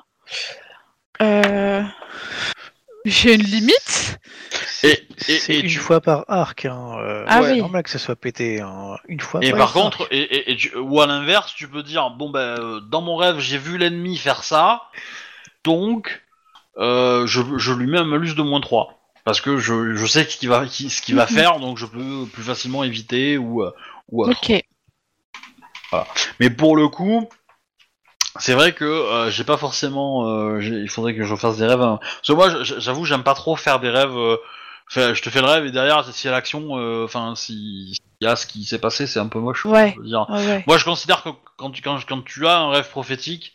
Euh... 1.21 1.83
J'ai 3.05 3.35
une 3.35 3.41
limite 3.43 4.19
Et, 4.83 5.07
et, 5.27 5.59
une 5.59 5.67
tu- 5.67 5.77
fois 5.79 6.01
par 6.01 6.25
arc. 6.27 6.65
Hein. 6.65 6.95
euh, 6.99 7.25
Ah 7.27 7.41
c'est 7.43 7.51
oui. 7.53 7.59
normal 7.59 7.83
que 7.83 7.89
ça 7.91 7.99
soit 7.99 8.15
pété. 8.15 8.59
hein. 8.61 8.95
Une 9.07 9.19
fois 9.19 9.39
et 9.43 9.51
par 9.51 9.59
par 9.59 9.67
arc. 9.69 9.97
contre, 9.97 10.07
et, 10.11 10.55
tu- 10.55 10.75
ou 10.77 10.99
à 11.01 11.05
l'inverse, 11.07 11.53
tu 11.55 11.67
peux 11.67 11.81
dire 11.83 12.11
bon 12.11 12.29
ben 12.29 12.39
euh, 12.39 12.79
dans 12.79 13.01
mon 13.01 13.15
rêve 13.15 13.39
j'ai 13.39 13.57
vu 13.57 13.77
l'ennemi 13.79 14.17
faire 14.17 14.43
ça, 14.43 14.83
donc 15.63 16.23
euh, 16.77 17.25
je, 17.25 17.41
je 17.57 17.73
lui 17.73 17.87
mets 17.87 17.97
un 17.99 18.03
malus 18.05 18.35
de 18.35 18.41
moins 18.43 18.61
3 18.61 18.99
parce 19.25 19.41
que 19.41 19.57
je, 19.57 19.95
je 19.95 20.05
sais 20.05 20.23
ce 20.23 20.37
qu'il 20.37 20.49
va 20.49 20.65
qui- 20.67 20.89
ce 20.91 21.01
qu'il 21.01 21.15
va 21.15 21.25
Mhm. 21.25 21.29
faire, 21.35 21.59
donc 21.59 21.77
je 21.79 21.85
peux 21.87 22.25
plus 22.31 22.43
facilement 22.43 22.83
éviter 22.83 23.37
ou 23.39 23.63
ou 24.11 24.23
autre. 24.25 24.37
Ok. 24.43 24.61
Mais 26.39 26.49
pour 26.49 26.75
le 26.75 26.87
coup, 26.87 27.27
c'est 28.39 28.53
vrai 28.53 28.73
que 28.73 28.85
euh, 28.85 29.29
j'ai 29.29 29.43
pas 29.43 29.57
forcément. 29.57 30.27
euh, 30.27 30.61
il 30.63 30.89
faudrait 30.89 31.15
que 31.15 31.23
je 31.23 31.35
fasse 31.35 31.57
des 31.57 31.65
rêves. 31.65 31.81
hein. 31.81 31.99
Parce 32.01 32.27
que 32.27 32.33
moi, 32.33 32.63
j'avoue, 32.63 33.05
j'aime 33.05 33.23
pas 33.23 33.33
trop 33.33 33.55
faire 33.55 33.79
des 33.79 33.89
rêves. 33.89 34.15
euh, 34.17 34.37
fait- 34.87 35.15
je 35.15 35.21
te 35.21 35.29
fais 35.29 35.41
le 35.41 35.47
rêve 35.47 35.65
et 35.65 35.71
derrière, 35.71 36.05
s'il 36.05 36.25
y 36.25 36.29
a 36.29 36.35
l'action, 36.35 36.77
euh, 36.77 37.05
enfin, 37.05 37.33
s'il 37.35 37.93
y 38.21 38.25
a 38.27 38.35
ce 38.35 38.45
qui 38.45 38.63
s'est 38.65 38.79
passé, 38.79 39.07
c'est 39.07 39.19
un 39.19 39.27
peu 39.27 39.39
moche. 39.39 39.65
Ouais. 39.65 39.93
je 39.95 40.01
veux 40.01 40.07
dire. 40.07 40.25
Ouais, 40.29 40.45
ouais. 40.45 40.63
Moi, 40.67 40.77
je 40.77 40.85
considère 40.85 41.23
que 41.23 41.29
quand 41.57 41.71
tu, 41.71 41.81
quand, 41.81 41.99
quand 42.07 42.21
tu 42.23 42.47
as 42.47 42.57
un 42.57 42.69
rêve 42.71 42.89
prophétique, 42.89 43.53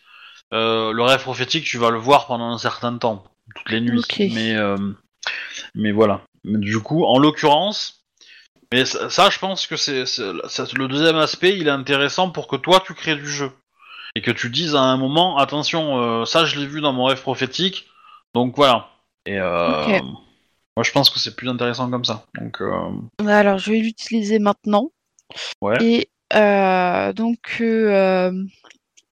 euh, 0.55 0.93
le 0.93 1.03
rêve 1.03 1.23
prophétique, 1.23 1.65
tu 1.65 1.79
vas 1.79 1.91
le 1.91 1.99
voir 1.99 2.27
pendant 2.27 2.51
un 2.53 2.59
certain 2.59 2.97
temps, 2.99 3.25
toutes 3.55 3.71
les 3.71 3.81
nuits. 3.81 4.01
Mais, 4.35 4.55
mais 5.75 5.93
voilà. 5.93 6.21
Mais 6.45 6.59
du 6.59 6.79
coup, 6.81 7.05
en 7.05 7.19
l'occurrence, 7.19 7.96
mais 8.73 8.85
ça, 8.85 9.11
ça, 9.11 9.31
je 9.31 9.39
pense 9.39 9.67
que 9.67 9.77
c'est 9.77 10.05
le 10.05 10.87
deuxième 10.87 11.17
aspect, 11.17 11.57
il 11.57 11.69
est 11.69 11.71
intéressant 11.71 12.31
pour 12.31 12.49
que 12.49 12.57
toi, 12.57 12.83
tu 12.85 12.95
crées 12.95 13.17
du 13.17 13.29
jeu 13.29 13.51
et 14.15 14.23
que 14.23 14.31
tu 14.31 14.51
dises 14.51 14.75
à 14.75 14.81
un 14.81 14.97
moment, 14.97 15.37
attention, 15.39 16.01
euh, 16.01 16.25
ça, 16.25 16.45
je 16.45 16.59
l'ai 16.59 16.67
vu 16.67 16.81
dans 16.81 16.93
mon 16.93 17.05
rêve 17.05 17.21
prophétique, 17.21 17.87
donc 18.35 18.57
voilà. 18.57 18.89
Et 19.27 19.39
euh, 19.39 20.01
moi, 20.77 20.83
je 20.83 20.93
pense 20.93 21.11
que 21.11 21.19
c'est 21.19 21.37
plus 21.37 21.49
intéressant 21.49 21.91
comme 21.91 22.05
ça. 22.05 22.25
Donc, 22.41 22.61
euh, 22.61 23.27
Alors, 23.27 23.59
je 23.59 23.73
vais 23.73 23.79
l'utiliser 23.79 24.39
maintenant. 24.39 24.91
ouais. 25.61 25.77
Et 25.83 26.09
euh, 26.35 27.13
donc, 27.13 27.59
euh, 27.61 28.33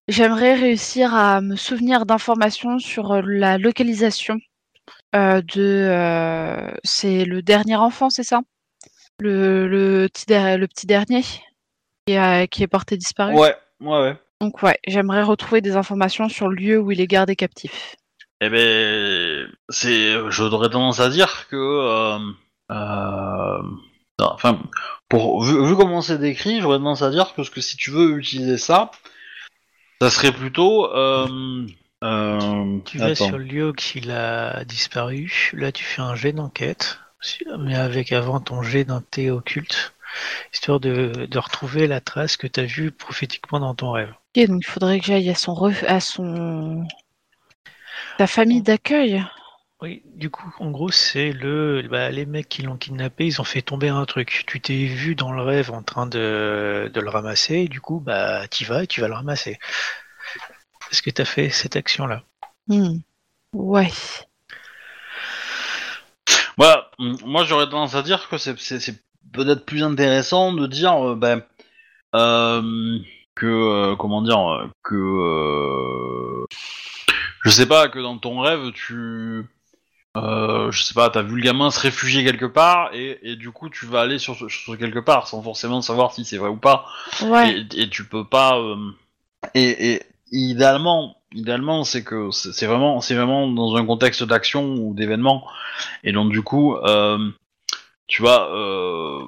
j'aimerais 0.08 0.54
réussir 0.54 1.14
à 1.14 1.40
me 1.40 1.56
souvenir 1.56 2.06
d'informations 2.06 2.78
sur 2.78 3.20
la 3.22 3.58
localisation 3.58 4.38
euh, 5.14 5.42
de. 5.54 6.72
c'est 6.82 7.24
le 7.24 7.42
dernier 7.42 7.76
enfant, 7.76 8.10
c'est 8.10 8.24
ça? 8.24 8.40
Le, 9.20 9.68
le, 9.68 10.08
petit 10.08 10.26
le 10.28 10.66
petit 10.66 10.86
dernier 10.86 11.22
qui, 12.06 12.16
a- 12.16 12.46
qui 12.46 12.62
est 12.62 12.68
porté 12.68 12.96
disparu. 12.96 13.34
Ouais, 13.34 13.54
ouais, 13.80 14.00
ouais. 14.00 14.16
Donc, 14.40 14.62
ouais, 14.62 14.78
j'aimerais 14.86 15.22
retrouver 15.22 15.60
des 15.60 15.76
informations 15.76 16.28
sur 16.28 16.48
le 16.48 16.56
lieu 16.56 16.78
où 16.78 16.90
il 16.90 17.00
est 17.00 17.06
gardé 17.06 17.36
captif. 17.36 17.96
Eh 18.40 18.50
ben, 18.50 19.48
c'est, 19.68 20.16
j'aurais 20.30 20.68
tendance 20.68 21.00
à 21.00 21.08
dire 21.08 21.46
que, 21.48 21.56
euh, 21.56 22.18
euh, 22.72 23.62
non, 24.18 24.30
enfin, 24.32 24.60
pour 25.08 25.42
vu, 25.42 25.66
vu 25.66 25.76
comment 25.76 26.02
c'est 26.02 26.18
décrit, 26.18 26.60
j'aurais 26.60 26.78
tendance 26.78 27.02
à 27.02 27.10
dire 27.10 27.34
que, 27.34 27.48
que 27.48 27.60
si 27.60 27.76
tu 27.76 27.90
veux 27.90 28.18
utiliser 28.18 28.58
ça, 28.58 28.90
ça 30.00 30.10
serait 30.10 30.32
plutôt, 30.32 30.92
euh, 30.94 31.66
euh, 32.02 32.78
Tu 32.84 32.98
vas 32.98 33.06
attends. 33.06 33.28
sur 33.28 33.38
le 33.38 33.44
lieu 33.44 33.72
qu'il 33.72 34.10
a 34.10 34.64
disparu. 34.64 35.50
Là, 35.54 35.72
tu 35.72 35.84
fais 35.84 36.02
un 36.02 36.14
jet 36.16 36.32
d'enquête, 36.32 36.98
mais 37.58 37.74
avec 37.74 38.12
avant 38.12 38.40
ton 38.40 38.62
jet 38.62 38.84
d'un 38.84 39.00
thé 39.00 39.30
occulte, 39.30 39.94
histoire 40.52 40.80
de, 40.80 41.26
de 41.30 41.38
retrouver 41.38 41.86
la 41.86 42.00
trace 42.00 42.36
que 42.36 42.46
tu 42.46 42.60
as 42.60 42.64
vue 42.64 42.90
prophétiquement 42.90 43.60
dans 43.60 43.74
ton 43.74 43.92
rêve. 43.92 44.12
Ok, 44.36 44.46
donc 44.46 44.62
il 44.62 44.70
faudrait 44.70 45.00
que 45.00 45.06
j'aille 45.06 45.30
à 45.30 45.34
son 45.34 45.54
ref- 45.54 45.84
à 45.86 46.00
son 46.00 46.84
sa 48.18 48.26
famille 48.26 48.62
d'accueil. 48.62 49.22
Oui, 49.82 50.02
du 50.14 50.30
coup, 50.30 50.54
en 50.60 50.70
gros, 50.70 50.90
c'est 50.90 51.32
le, 51.32 51.86
bah, 51.90 52.10
les 52.10 52.24
mecs 52.26 52.48
qui 52.48 52.62
l'ont 52.62 52.76
kidnappé, 52.76 53.26
ils 53.26 53.40
ont 53.40 53.44
fait 53.44 53.60
tomber 53.60 53.88
un 53.88 54.04
truc. 54.06 54.44
Tu 54.46 54.60
t'es 54.60 54.86
vu 54.86 55.14
dans 55.14 55.32
le 55.32 55.42
rêve 55.42 55.70
en 55.72 55.82
train 55.82 56.06
de, 56.06 56.90
de 56.92 57.00
le 57.00 57.10
ramasser, 57.10 57.54
et 57.56 57.68
du 57.68 57.80
coup, 57.80 58.00
bah, 58.00 58.46
t'y 58.48 58.64
vas 58.64 58.84
et 58.84 58.86
tu 58.86 59.00
vas 59.00 59.08
le 59.08 59.14
ramasser. 59.14 59.58
Est-ce 60.90 61.02
que 61.02 61.10
t'as 61.10 61.26
fait 61.26 61.50
cette 61.50 61.76
action-là 61.76 62.24
Hmm. 62.68 62.98
Ouais. 63.54 63.90
Voilà, 66.56 66.90
hum, 66.98 67.16
moi 67.24 67.44
j'aurais 67.44 67.64
tendance 67.68 67.94
à 67.94 68.02
dire 68.02 68.28
que 68.28 68.38
c'est, 68.38 68.58
c'est, 68.58 68.80
c'est 68.80 69.02
peut-être 69.32 69.64
plus 69.66 69.82
intéressant 69.82 70.52
de 70.52 70.66
dire, 70.66 71.10
euh, 71.10 71.14
ben, 71.16 71.42
euh, 72.14 72.98
que, 73.34 73.46
euh, 73.46 73.96
comment 73.96 74.22
dire, 74.22 74.38
euh, 74.52 74.66
que, 74.84 74.94
euh, 74.94 76.44
je 77.44 77.50
sais 77.50 77.66
pas, 77.66 77.88
que 77.88 77.98
dans 77.98 78.18
ton 78.18 78.40
rêve, 78.40 78.70
tu, 78.72 79.44
euh, 80.16 80.70
je 80.70 80.82
sais 80.82 80.94
pas, 80.94 81.10
t'as 81.10 81.22
vu 81.22 81.36
le 81.36 81.42
gamin 81.42 81.70
se 81.72 81.80
réfugier 81.80 82.24
quelque 82.24 82.46
part, 82.46 82.94
et, 82.94 83.18
et 83.22 83.36
du 83.36 83.50
coup 83.50 83.68
tu 83.68 83.86
vas 83.86 84.02
aller 84.02 84.18
sur, 84.20 84.36
ce- 84.36 84.48
sur 84.48 84.78
quelque 84.78 85.00
part, 85.00 85.26
sans 85.26 85.42
forcément 85.42 85.82
savoir 85.82 86.12
si 86.12 86.24
c'est 86.24 86.38
vrai 86.38 86.48
ou 86.50 86.56
pas, 86.56 86.86
Ouais. 87.22 87.66
et, 87.72 87.82
et 87.82 87.90
tu 87.90 88.04
peux 88.04 88.24
pas, 88.24 88.58
euh, 88.58 88.76
et, 89.54 89.94
et 89.94 90.02
idéalement, 90.30 91.16
idéalement 91.34 91.84
c'est 91.84 92.04
que 92.04 92.30
c'est, 92.32 92.66
vraiment, 92.66 93.00
c'est 93.00 93.14
vraiment 93.14 93.48
dans 93.48 93.76
un 93.76 93.86
contexte 93.86 94.24
d'action 94.24 94.74
ou 94.76 94.94
d'événement, 94.94 95.46
et 96.04 96.12
donc 96.12 96.32
du 96.32 96.42
coup, 96.42 96.76
euh, 96.76 97.18
tu 98.08 98.22
vas, 98.22 98.48
euh, 98.52 99.22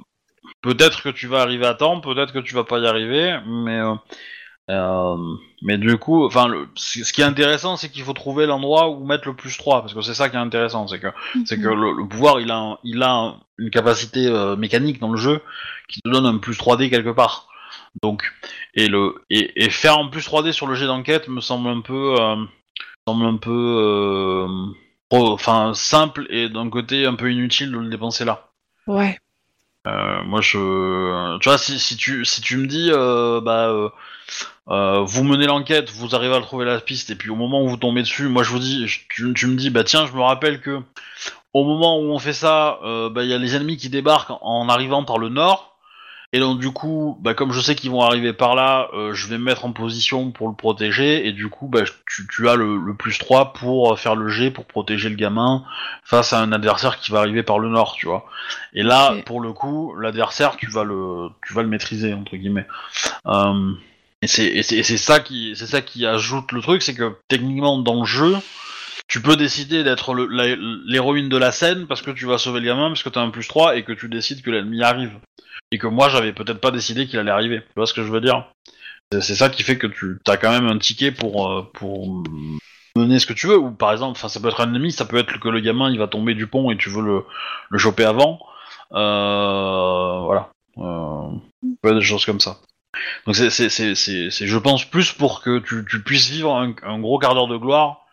peut-être 0.63 1.03
que 1.03 1.11
tu 1.11 1.27
vas 1.29 1.41
arriver 1.43 1.67
à 1.67 1.75
temps, 1.75 2.01
peut-être 2.01 2.33
que 2.33 2.41
tu 2.41 2.55
vas 2.55 2.65
pas 2.65 2.79
y 2.81 2.87
arriver, 2.87 3.39
mais 3.47 3.81
euh, 4.71 5.17
mais 5.63 5.79
du 5.79 5.97
coup, 5.97 6.25
enfin, 6.27 6.49
ce 6.75 7.13
qui 7.13 7.21
est 7.21 7.25
intéressant, 7.25 7.77
c'est 7.77 7.89
qu'il 7.89 8.03
faut 8.03 8.13
trouver 8.15 8.47
l'endroit 8.47 8.89
où 8.91 9.05
mettre 9.05 9.29
le 9.29 9.35
plus 9.37 9.57
3, 9.57 9.81
parce 9.81 9.95
que 9.95 10.01
c'est 10.03 10.15
ça 10.15 10.29
qui 10.29 10.37
est 10.37 10.41
intéressant, 10.41 10.89
c'est 10.89 10.99
que 10.99 11.07
c'est 11.45 11.61
que 11.61 11.69
le, 11.69 11.93
le 11.93 12.09
pouvoir, 12.09 12.41
il 12.41 12.51
a, 12.51 12.57
un- 12.59 12.79
il 12.83 13.03
a 13.03 13.13
un- 13.13 13.37
une 13.59 13.71
capacité 13.71 14.27
euh, 14.27 14.57
mécanique 14.57 14.99
dans 15.01 15.11
le 15.11 15.17
jeu 15.19 15.41
qui 15.89 16.01
te 16.03 16.09
donne 16.09 16.27
un 16.27 16.39
plus 16.39 16.57
3D 16.59 16.91
quelque 16.91 17.11
part. 17.11 17.49
Donc, 18.03 18.33
et 18.75 18.89
le 18.89 19.15
et, 19.31 19.65
et 19.65 19.71
faire 19.71 19.99
un 19.99 20.09
plus 20.09 20.27
3D 20.27 20.53
sur 20.53 20.67
le 20.67 20.75
jet 20.75 20.87
d'enquête 20.87 21.29
me 21.29 21.41
semble 21.41 21.69
un 21.69 21.81
peu, 21.81 22.17
euh, 22.21 22.37
semble 23.09 23.25
un 23.25 23.37
peu, 23.37 23.51
euh, 23.53 24.47
enfin 25.11 25.73
simple 25.75 26.27
et 26.31 26.49
d'un 26.49 26.69
côté 26.69 27.07
un 27.07 27.15
peu 27.15 27.31
inutile 27.33 27.73
de 27.73 27.79
le 27.79 27.89
dépenser 27.89 28.25
là. 28.25 28.49
Ouais. 28.87 29.19
Euh, 29.87 30.23
moi, 30.25 30.41
je, 30.41 31.39
tu 31.39 31.49
vois, 31.49 31.59
si, 31.59 31.79
si 31.79 31.97
tu 31.97 32.25
si 32.25 32.41
tu 32.41 32.57
me 32.57 32.67
dis, 32.67 32.91
euh, 32.93 33.41
bah, 33.41 33.93
euh, 34.69 35.01
vous 35.05 35.23
menez 35.25 35.47
l'enquête, 35.47 35.91
vous 35.91 36.15
arrivez 36.17 36.35
à 36.35 36.41
trouver 36.41 36.65
la 36.65 36.81
piste, 36.81 37.11
et 37.11 37.15
puis 37.15 37.31
au 37.31 37.37
moment 37.37 37.63
où 37.63 37.69
vous 37.69 37.77
tombez 37.77 38.03
dessus, 38.03 38.29
moi 38.29 38.43
je 38.43 38.51
vous 38.51 38.59
dis, 38.59 38.89
je- 38.89 39.01
tu, 39.09 39.33
tu 39.35 39.47
me 39.47 39.55
dis, 39.57 39.71
bah 39.71 39.85
tiens, 39.85 40.07
je 40.07 40.13
me 40.13 40.23
rappelle 40.23 40.61
que 40.61 40.81
au 41.53 41.65
moment 41.65 41.99
où 42.01 42.11
on 42.13 42.19
fait 42.19 42.33
ça, 42.33 42.81
bah 43.13 43.23
il 43.23 43.31
y 43.31 43.35
a 43.35 43.39
les 43.39 43.55
ennemis 43.55 43.77
qui 43.77 43.89
débarquent 43.89 44.31
en, 44.33 44.41
en 44.43 44.69
arrivant 44.69 45.05
par 45.05 45.19
le 45.19 45.29
nord, 45.29 45.76
et 46.33 46.41
donc 46.41 46.59
du 46.59 46.71
coup, 46.71 47.17
bah 47.21 47.35
comme 47.35 47.53
je 47.53 47.61
sais 47.61 47.75
qu'ils 47.75 47.91
vont 47.91 48.03
arriver 48.03 48.33
par 48.33 48.55
là, 48.55 48.89
euh, 48.95 49.15
je 49.15 49.27
vais 49.29 49.39
me 49.39 49.45
mettre 49.45 49.65
en 49.65 49.73
position 49.73 50.31
pour 50.31 50.49
le 50.49 50.55
protéger, 50.55 51.27
et 51.27 51.33
du 51.33 51.49
coup, 51.49 51.69
bah 51.69 51.83
tu, 52.07 52.27
tu 52.27 52.49
as 52.49 52.57
le, 52.57 52.77
le 52.79 52.95
plus 52.95 53.19
3 53.19 53.53
pour 53.53 53.99
faire 53.99 54.17
le 54.17 54.29
jet 54.29 54.51
pour 54.51 54.65
protéger 54.65 55.09
le 55.09 55.17
gamin 55.17 55.65
face 56.05 56.33
à 56.33 56.41
un 56.41 56.53
adversaire 56.53 56.99
qui 56.99 57.11
va 57.13 57.21
arriver 57.21 57.43
par 57.43 57.59
le 57.59 57.69
nord, 57.69 57.95
tu 57.95 58.07
vois. 58.07 58.27
Et 58.75 58.83
là, 58.83 59.15
pour 59.25 59.41
le 59.41 59.53
coup, 59.53 59.95
l'adversaire, 59.97 60.57
tu 60.57 60.71
vas 60.71 60.85
le, 60.85 61.29
tu 61.47 61.55
vas 61.55 61.63
le 61.63 61.69
maîtriser 61.69 62.13
entre 62.13 62.37
guillemets. 62.37 62.67
Euh, 63.27 63.73
et 64.23 64.27
c'est, 64.27 64.47
et 64.47 64.63
ça 64.63 65.21
qui, 65.21 65.55
c'est 65.57 65.67
ça 65.67 65.83
qui 65.83 66.07
ajoute 66.07 66.51
le 66.53 66.61
truc, 66.61 66.83
c'est 66.83 66.95
que 66.95 67.17
techniquement 67.29 67.79
dans 67.79 68.01
le 68.01 68.07
jeu, 68.07 68.37
tu 69.09 69.23
peux 69.23 69.37
décider 69.37 69.85
d'être 69.85 70.15
l'héroïne 70.87 71.29
de 71.29 71.37
la 71.37 71.53
scène 71.53 71.87
parce 71.87 72.03
que 72.03 72.11
tu 72.11 72.27
vas 72.27 72.39
sauver 72.39 72.61
le 72.61 72.67
gamin, 72.67 72.89
parce 72.89 73.03
que 73.03 73.09
t'as 73.09 73.21
un 73.21 73.31
plus 73.31 73.47
3 73.47 73.77
et 73.77 73.85
que 73.85 73.93
tu 73.93 74.09
décides 74.09 74.43
que 74.43 74.51
l'ennemi 74.51 74.83
arrive. 74.83 75.13
Et 75.73 75.79
que 75.79 75.87
moi, 75.87 76.09
j'avais 76.09 76.33
peut-être 76.33 76.61
pas 76.61 76.71
décidé 76.71 77.07
qu'il 77.07 77.19
allait 77.19 77.31
arriver. 77.31 77.61
Tu 77.61 77.73
vois 77.77 77.87
ce 77.87 77.95
que 77.95 78.05
je 78.05 78.11
veux 78.11 78.21
dire? 78.21 78.47
C'est, 79.13 79.37
ça 79.37 79.49
qui 79.49 79.63
fait 79.63 79.79
que 79.79 79.87
tu 79.87 80.19
as 80.27 80.37
quand 80.37 80.51
même 80.51 80.67
un 80.67 80.79
ticket 80.79 81.13
pour, 81.13 81.51
euh, 81.51 81.63
pour 81.75 82.25
mener 82.97 83.19
ce 83.21 83.27
que 83.27 83.33
tu 83.33 83.47
veux. 83.47 83.59
Ou 83.59 83.71
par 83.71 83.93
exemple, 83.93 84.19
ça 84.19 84.41
peut 84.41 84.49
être 84.49 84.61
un 84.61 84.75
ennemi, 84.75 84.91
ça 84.91 85.05
peut 85.05 85.19
être 85.19 85.39
que 85.39 85.49
le 85.49 85.61
gamin 85.61 85.91
il 85.91 85.99
va 85.99 86.09
tomber 86.09 86.35
du 86.35 86.49
pont 86.49 86.71
et 86.71 86.77
tu 86.77 86.91
veux 86.91 87.03
le, 87.03 87.25
le 87.71 87.79
choper 87.79 88.05
avant. 88.05 88.41
Euh, 88.93 90.21
voilà. 90.25 90.51
Euh, 90.79 91.31
des 91.85 92.01
choses 92.01 92.27
comme 92.27 92.41
ça. 92.41 92.59
Donc 93.27 93.37
c'est, 93.37 93.51
je 93.51 94.59
pense, 94.59 94.85
plus 94.85 95.13
pour 95.13 95.43
que 95.43 95.59
tu, 95.61 95.85
tu 95.89 96.03
puisses 96.03 96.31
vivre 96.31 96.57
un 96.57 96.99
gros 96.99 97.19
quart 97.19 97.35
d'heure 97.35 97.49
de 97.49 97.57
gloire 97.57 98.06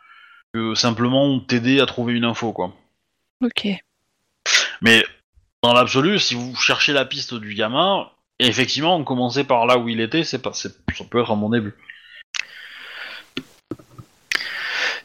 que 0.54 0.76
simplement 0.76 1.40
t'aider 1.40 1.80
à 1.80 1.86
trouver 1.86 2.14
une 2.14 2.26
info, 2.26 2.54
quoi. 2.54 2.74
Ok. 3.44 3.68
Mais 4.82 5.04
dans 5.64 5.74
l'absolu, 5.74 6.20
si 6.20 6.36
vous 6.36 6.56
cherchez 6.56 6.94
la 6.94 7.06
piste 7.06 7.34
du 7.34 7.56
gamin, 7.56 8.08
effectivement, 8.40 9.04
commencer 9.04 9.44
par 9.44 9.66
là 9.66 9.78
où 9.78 9.90
il 9.90 10.00
était, 10.00 10.24
c'est 10.24 10.42
pas, 10.42 10.54
c'est, 10.54 10.74
ça 10.96 11.04
peut 11.10 11.22
être 11.22 11.32
un 11.32 11.38
bon 11.38 11.50
début. 11.50 11.74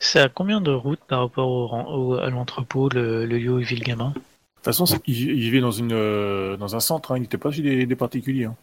C'est 0.01 0.21
à 0.21 0.29
combien 0.29 0.61
de 0.61 0.71
routes 0.71 1.01
par 1.09 1.21
rapport 1.21 1.49
au, 1.49 2.15
à 2.15 2.31
l'entrepôt, 2.31 2.89
le, 2.91 3.27
le 3.27 3.39
lieu 3.39 3.53
où 3.53 3.59
vit 3.59 3.77
le 3.77 3.85
gamin? 3.85 4.11
De 4.11 4.15
toute 4.15 4.65
façon, 4.65 4.87
c'est- 4.87 5.01
il, 5.07 5.19
il 5.19 5.41
vivait 5.41 5.61
dans, 5.61 5.71
une, 5.71 5.93
euh, 5.93 6.57
dans 6.57 6.77
un 6.77 6.81
centre, 6.81 7.13
hein, 7.13 7.17
il 7.17 7.23
n'était 7.23 7.39
pas 7.39 7.51
chez 7.51 7.63
des, 7.63 7.87
des 7.87 7.97
particuliers. 7.97 8.45
hein. 8.45 8.57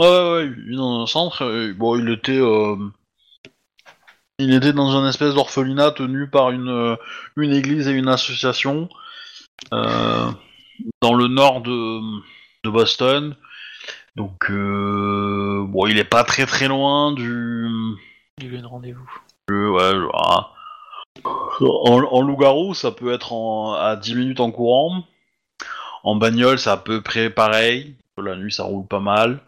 Ouais, 0.00 0.08
ouais, 0.08 0.32
ouais, 0.32 0.52
il 0.66 0.74
est 0.74 0.76
dans 0.76 1.02
un 1.02 1.06
centre. 1.06 1.42
et, 1.42 1.72
bon, 1.72 1.98
il 1.98 2.08
était, 2.10 2.38
euh, 2.38 2.76
il 4.38 4.52
était 4.54 4.72
dans 4.72 4.96
un 4.96 5.08
espèce 5.08 5.34
d'orphelinat 5.34 5.92
tenu 5.92 6.28
par 6.28 6.50
une, 6.50 6.68
euh, 6.68 6.96
une 7.36 7.52
église 7.52 7.88
et 7.88 7.92
une 7.92 8.08
association 8.08 8.88
euh, 9.72 10.30
dans 11.00 11.14
le 11.14 11.28
nord 11.28 11.62
de, 11.62 12.00
de 12.64 12.70
Boston. 12.70 13.34
Donc, 14.14 14.50
euh, 14.50 15.64
bon, 15.68 15.86
il 15.86 15.98
est 15.98 16.04
pas 16.04 16.24
très 16.24 16.46
très 16.46 16.68
loin 16.68 17.12
du, 17.12 17.68
Du 18.38 18.48
lieu 18.48 18.58
de 18.60 18.66
rendez-vous. 18.66 19.10
Euh, 19.50 19.70
ouais, 19.70 20.08
en, 21.24 22.02
en 22.02 22.20
loup-garou, 22.22 22.74
ça 22.74 22.90
peut 22.92 23.12
être 23.12 23.32
en- 23.32 23.74
à 23.74 23.96
10 23.96 24.14
minutes 24.14 24.40
en 24.40 24.50
courant. 24.50 25.04
En 26.04 26.16
bagnole, 26.16 26.58
c'est 26.58 26.70
à 26.70 26.76
peu 26.76 27.00
près 27.02 27.30
pareil. 27.30 27.96
La 28.22 28.36
nuit, 28.36 28.52
ça 28.52 28.64
roule 28.64 28.86
pas 28.86 29.00
mal. 29.00 29.40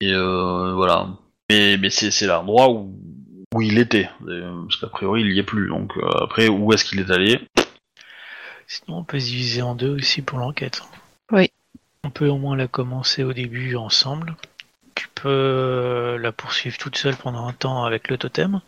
Et 0.00 0.12
voilà. 0.14 1.08
Mais, 1.50 1.76
mais 1.76 1.90
c'est 1.90 2.26
l'endroit 2.26 2.70
où, 2.70 2.94
où 3.54 3.62
il 3.62 3.78
était. 3.78 4.08
Euh, 4.26 4.62
Parce 4.62 4.76
qu'a 4.76 4.86
priori, 4.88 5.22
il 5.22 5.32
y 5.32 5.38
est 5.38 5.44
plus. 5.44 5.68
Donc 5.68 5.96
euh, 5.96 6.08
après, 6.22 6.48
où 6.48 6.72
est-ce 6.72 6.84
qu'il 6.84 7.00
est 7.00 7.10
allé? 7.10 7.40
Sinon, 8.66 8.98
on 8.98 9.04
peut 9.04 9.18
se 9.18 9.26
diviser 9.26 9.62
en 9.62 9.74
deux 9.74 9.90
aussi 9.96 10.22
pour 10.22 10.38
l'enquête. 10.38 10.82
Oui. 11.32 11.50
On 12.04 12.10
peut 12.10 12.28
au 12.28 12.38
moins 12.38 12.56
la 12.56 12.68
commencer 12.68 13.24
au 13.24 13.32
début 13.32 13.76
ensemble. 13.76 14.36
Tu 14.94 15.08
peux 15.14 15.28
euh, 15.28 16.18
la 16.18 16.32
poursuivre 16.32 16.78
toute 16.78 16.96
seule 16.96 17.16
pendant 17.16 17.46
un 17.46 17.52
temps 17.52 17.84
avec 17.84 18.08
le 18.08 18.16
totem. 18.18 18.60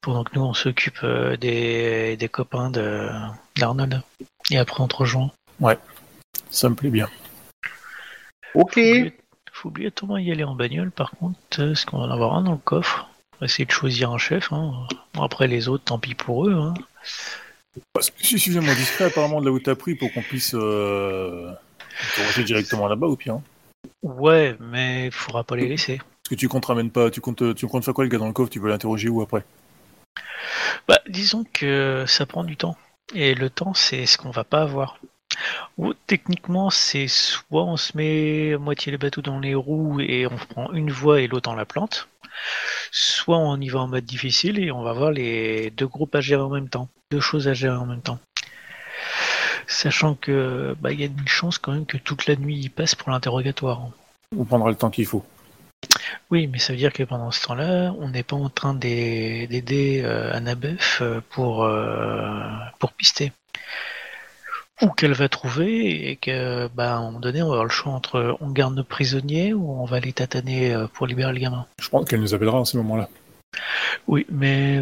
Pendant 0.00 0.24
que 0.24 0.34
nous, 0.34 0.42
on 0.42 0.54
s'occupe 0.54 1.04
des, 1.40 2.16
des 2.16 2.28
copains 2.28 2.70
de 2.70 3.08
d'Arnold. 3.56 4.02
Et 4.50 4.58
après, 4.58 4.82
on 4.82 4.88
te 4.88 4.96
rejoint. 4.96 5.30
Ça 6.50 6.68
me 6.68 6.74
plaît 6.74 6.90
bien. 6.90 7.08
Ok. 8.54 8.72
Faut 8.74 8.80
oublier- 8.80 9.14
Faut 9.52 9.68
obligatoirement 9.68 10.18
y 10.18 10.32
aller 10.32 10.42
en 10.44 10.54
bagnole, 10.56 10.90
par 10.90 11.12
contre, 11.12 11.38
parce 11.56 11.84
qu'on 11.84 11.98
va 11.98 12.04
en 12.06 12.10
avoir 12.10 12.34
un 12.34 12.42
dans 12.42 12.52
le 12.52 12.58
coffre? 12.58 13.08
Essayer 13.42 13.64
de 13.64 13.70
choisir 13.70 14.10
un 14.12 14.18
chef. 14.18 14.52
Hein. 14.52 14.86
Bon, 15.14 15.22
après, 15.22 15.48
les 15.48 15.68
autres, 15.68 15.84
tant 15.84 15.98
pis 15.98 16.14
pour 16.14 16.46
eux. 16.46 16.54
Hein. 16.54 16.74
Bah, 17.94 18.00
C'est 18.02 18.24
suffisamment 18.24 18.72
discret 18.74 19.04
apparemment 19.04 19.40
de 19.40 19.46
là 19.46 19.52
où 19.52 19.58
t'as 19.58 19.74
pris 19.74 19.94
pour 19.94 20.12
qu'on 20.12 20.22
puisse 20.22 20.54
euh, 20.54 21.50
interroger 22.14 22.44
directement 22.44 22.86
là-bas 22.86 23.06
au 23.06 23.16
pire. 23.16 23.34
hein. 23.34 23.42
Ouais, 24.02 24.56
mais 24.60 25.06
il 25.06 25.12
faudra 25.12 25.42
pas 25.42 25.56
les 25.56 25.66
laisser. 25.66 25.98
Parce 25.98 26.30
que 26.30 26.34
tu 26.36 26.48
comptes 26.48 26.66
ramènes 26.66 26.90
pas, 26.90 27.10
tu 27.10 27.20
comptes, 27.20 27.54
tu 27.54 27.66
comptes 27.66 27.84
faire 27.84 27.94
quoi 27.94 28.04
le 28.04 28.10
gars 28.10 28.18
dans 28.18 28.26
le 28.28 28.32
coffre? 28.32 28.50
Tu 28.50 28.60
veux 28.60 28.68
l'interroger 28.68 29.08
où 29.08 29.22
après? 29.22 29.44
Bah, 30.86 31.00
disons 31.08 31.44
que 31.52 32.04
ça 32.06 32.26
prend 32.26 32.44
du 32.44 32.56
temps. 32.56 32.76
Et 33.14 33.34
le 33.34 33.50
temps, 33.50 33.74
c'est 33.74 34.06
ce 34.06 34.16
qu'on 34.18 34.30
va 34.30 34.44
pas 34.44 34.62
avoir. 34.62 34.98
Ou 35.78 35.94
techniquement, 36.06 36.70
c'est 36.70 37.08
soit 37.08 37.64
on 37.64 37.76
se 37.76 37.96
met 37.96 38.52
à 38.54 38.58
moitié 38.58 38.92
les 38.92 38.98
bateaux 38.98 39.22
dans 39.22 39.40
les 39.40 39.54
roues 39.54 40.00
et 40.00 40.26
on 40.26 40.36
prend 40.36 40.72
une 40.72 40.90
voie 40.90 41.20
et 41.20 41.26
l'autre 41.26 41.50
on 41.50 41.54
la 41.54 41.64
plante, 41.64 42.08
soit 42.90 43.38
on 43.38 43.60
y 43.60 43.68
va 43.68 43.80
en 43.80 43.88
mode 43.88 44.04
difficile 44.04 44.58
et 44.58 44.70
on 44.70 44.82
va 44.82 44.92
voir 44.92 45.10
les 45.10 45.70
deux 45.70 45.86
groupes 45.86 46.14
à 46.14 46.20
gérer 46.20 46.42
en 46.42 46.50
même 46.50 46.68
temps, 46.68 46.88
deux 47.10 47.20
choses 47.20 47.48
à 47.48 47.54
gérer 47.54 47.76
en 47.76 47.86
même 47.86 48.02
temps. 48.02 48.18
Sachant 49.66 50.14
que 50.14 50.76
bah 50.80 50.92
il 50.92 51.00
y 51.00 51.04
a 51.04 51.06
une 51.06 51.28
chance 51.28 51.58
quand 51.58 51.72
même 51.72 51.86
que 51.86 51.96
toute 51.96 52.26
la 52.26 52.36
nuit 52.36 52.58
il 52.58 52.70
passe 52.70 52.94
pour 52.94 53.10
l'interrogatoire. 53.10 53.88
On 54.36 54.44
prendra 54.44 54.70
le 54.70 54.76
temps 54.76 54.90
qu'il 54.90 55.06
faut. 55.06 55.24
Oui, 56.30 56.46
mais 56.46 56.58
ça 56.58 56.72
veut 56.72 56.78
dire 56.78 56.92
que 56.92 57.02
pendant 57.02 57.30
ce 57.30 57.44
temps-là, 57.46 57.94
on 57.98 58.08
n'est 58.08 58.22
pas 58.22 58.36
en 58.36 58.48
train 58.48 58.74
d'ai- 58.74 59.46
d'aider 59.48 60.02
euh, 60.04 60.32
euh, 61.00 61.20
pour, 61.30 61.64
euh, 61.64 62.48
pour 62.78 62.92
pister. 62.92 63.32
Ou 64.82 64.88
qu'elle 64.88 65.12
va 65.12 65.28
trouver 65.28 66.10
et 66.10 66.16
que, 66.16 66.68
bah, 66.68 66.94
à 66.94 66.96
un 66.96 67.02
moment 67.06 67.20
donné, 67.20 67.40
on 67.42 67.46
va 67.46 67.52
avoir 67.52 67.64
le 67.64 67.70
choix 67.70 67.92
entre 67.92 68.36
on 68.40 68.50
garde 68.50 68.74
nos 68.74 68.82
prisonniers 68.84 69.54
ou 69.54 69.70
on 69.80 69.84
va 69.84 70.00
les 70.00 70.12
tataner 70.12 70.74
euh, 70.74 70.86
pour 70.92 71.06
libérer 71.06 71.32
le 71.32 71.38
gamin. 71.38 71.66
Je 71.80 71.88
pense 71.88 72.08
qu'elle 72.08 72.20
nous 72.20 72.34
appellera 72.34 72.60
à 72.60 72.64
ce 72.64 72.76
moment-là. 72.78 73.08
Oui, 74.08 74.26
mais 74.30 74.80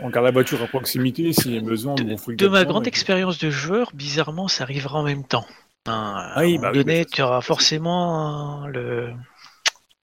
On 0.00 0.10
garde 0.10 0.24
la 0.26 0.30
voiture 0.30 0.62
à 0.62 0.66
proximité 0.66 1.32
s'il 1.32 1.54
y 1.54 1.58
a 1.58 1.60
besoin. 1.60 1.94
de, 1.96 2.02
de 2.04 2.34
gars 2.36 2.48
ma 2.48 2.64
grande 2.64 2.86
et 2.86 2.88
expérience 2.88 3.38
de 3.38 3.50
joueur, 3.50 3.90
bizarrement, 3.94 4.46
ça 4.48 4.62
arrivera 4.64 5.00
en 5.00 5.02
même 5.02 5.24
temps. 5.24 5.44
Hein, 5.86 6.14
à 6.34 6.40
oui, 6.42 6.56
un 6.56 6.60
bah 6.60 6.68
moment 6.68 6.78
oui, 6.78 6.84
donné, 6.84 6.98
mais- 7.00 7.04
tu 7.04 7.20
auras 7.22 7.40
forcément 7.40 8.66
le, 8.68 9.10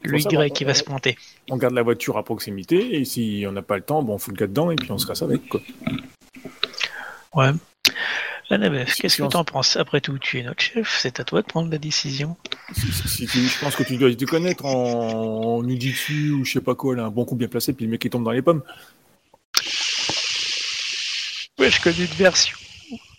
le 0.04 0.20
ça, 0.20 0.30
Y 0.32 0.52
qui 0.52 0.64
va 0.66 0.74
se 0.74 0.84
pointer. 0.84 1.18
On 1.50 1.58
garde 1.58 1.74
la 1.76 1.82
voiture 1.84 2.18
à 2.18 2.24
proximité 2.24 3.00
et 3.00 3.06
si 3.06 3.46
on 3.48 3.52
n'a 3.54 3.62
pas 3.62 3.78
le 3.78 3.84
temps, 3.84 4.04
bon, 4.04 4.16
on 4.16 4.18
fout 4.18 4.34
le 4.34 4.40
gars 4.40 4.48
dedans 4.48 4.70
et 4.70 4.76
puis 4.76 4.92
on 4.92 4.98
se 4.98 5.08
casse 5.08 5.22
avec. 5.22 5.48
Quoi. 5.48 5.62
Ouais. 7.34 7.52
Annabeth, 8.52 8.94
qu'est-ce 8.95 9.18
que 9.22 9.28
t'en 9.28 9.44
penses 9.44 9.76
Après 9.78 10.02
tout, 10.02 10.18
tu 10.19 10.40
es 10.40 10.44
notre 10.44 10.61
chef, 10.61 10.98
c'est 10.99 11.19
à 11.19 11.23
toi 11.23 11.41
de 11.41 11.48
prendre 11.48 11.72
la 11.72 11.78
décision. 11.78 12.36
Si, 12.73 13.28
si- 13.28 13.48
je 13.48 13.60
pense 13.60 13.76
que 13.76 13.84
tu 13.84 13.98
dois 13.98 14.14
te 14.14 14.26
connaître 14.26 14.65
en, 14.65 15.57
en 15.57 15.68
Ujitsu 15.68 16.32
ou 16.32 16.45
je 16.45 16.53
sais 16.53 16.61
pas 16.61 16.76
quoi, 16.76 16.95
là, 16.95 17.06
un 17.06 17.10
bon 17.10 17.26
coup 17.26 17.36
bien 17.36 17.48
placé, 17.48 17.73
puis 17.73 17.86
le 17.86 17.91
mec 17.91 18.02
qui 18.02 18.10
tombe 18.10 18.23
dans 18.23 18.32
les 18.32 18.41
pommes. 18.41 18.64
Ouais, 21.60 21.69
je 21.69 21.82
connais 21.82 21.98
une 22.06 22.06
version. 22.18 22.57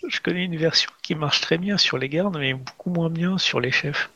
Je 0.09 0.20
connais 0.20 0.44
une 0.44 0.56
version 0.56 0.90
qui 1.02 1.14
marche 1.14 1.40
très 1.40 1.59
bien 1.59 1.78
sur 1.78 1.96
les 1.96 2.09
gardes, 2.09 2.36
mais 2.38 2.54
beaucoup 2.54 2.90
moins 2.90 3.09
bien 3.10 3.38
sur 3.38 3.60
les 3.60 3.70
chefs. 3.70 4.10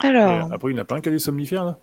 Alors, 0.00 0.50
Euh, 0.50 0.54
après, 0.54 0.70
il 0.70 0.74
n'y 0.74 0.80
en 0.80 0.82
a 0.82 0.84
pas 0.84 0.96
un 0.96 1.00
qui 1.00 1.08
a 1.08 1.12
des 1.12 1.18
somnifères 1.18 1.64
là 1.64 1.78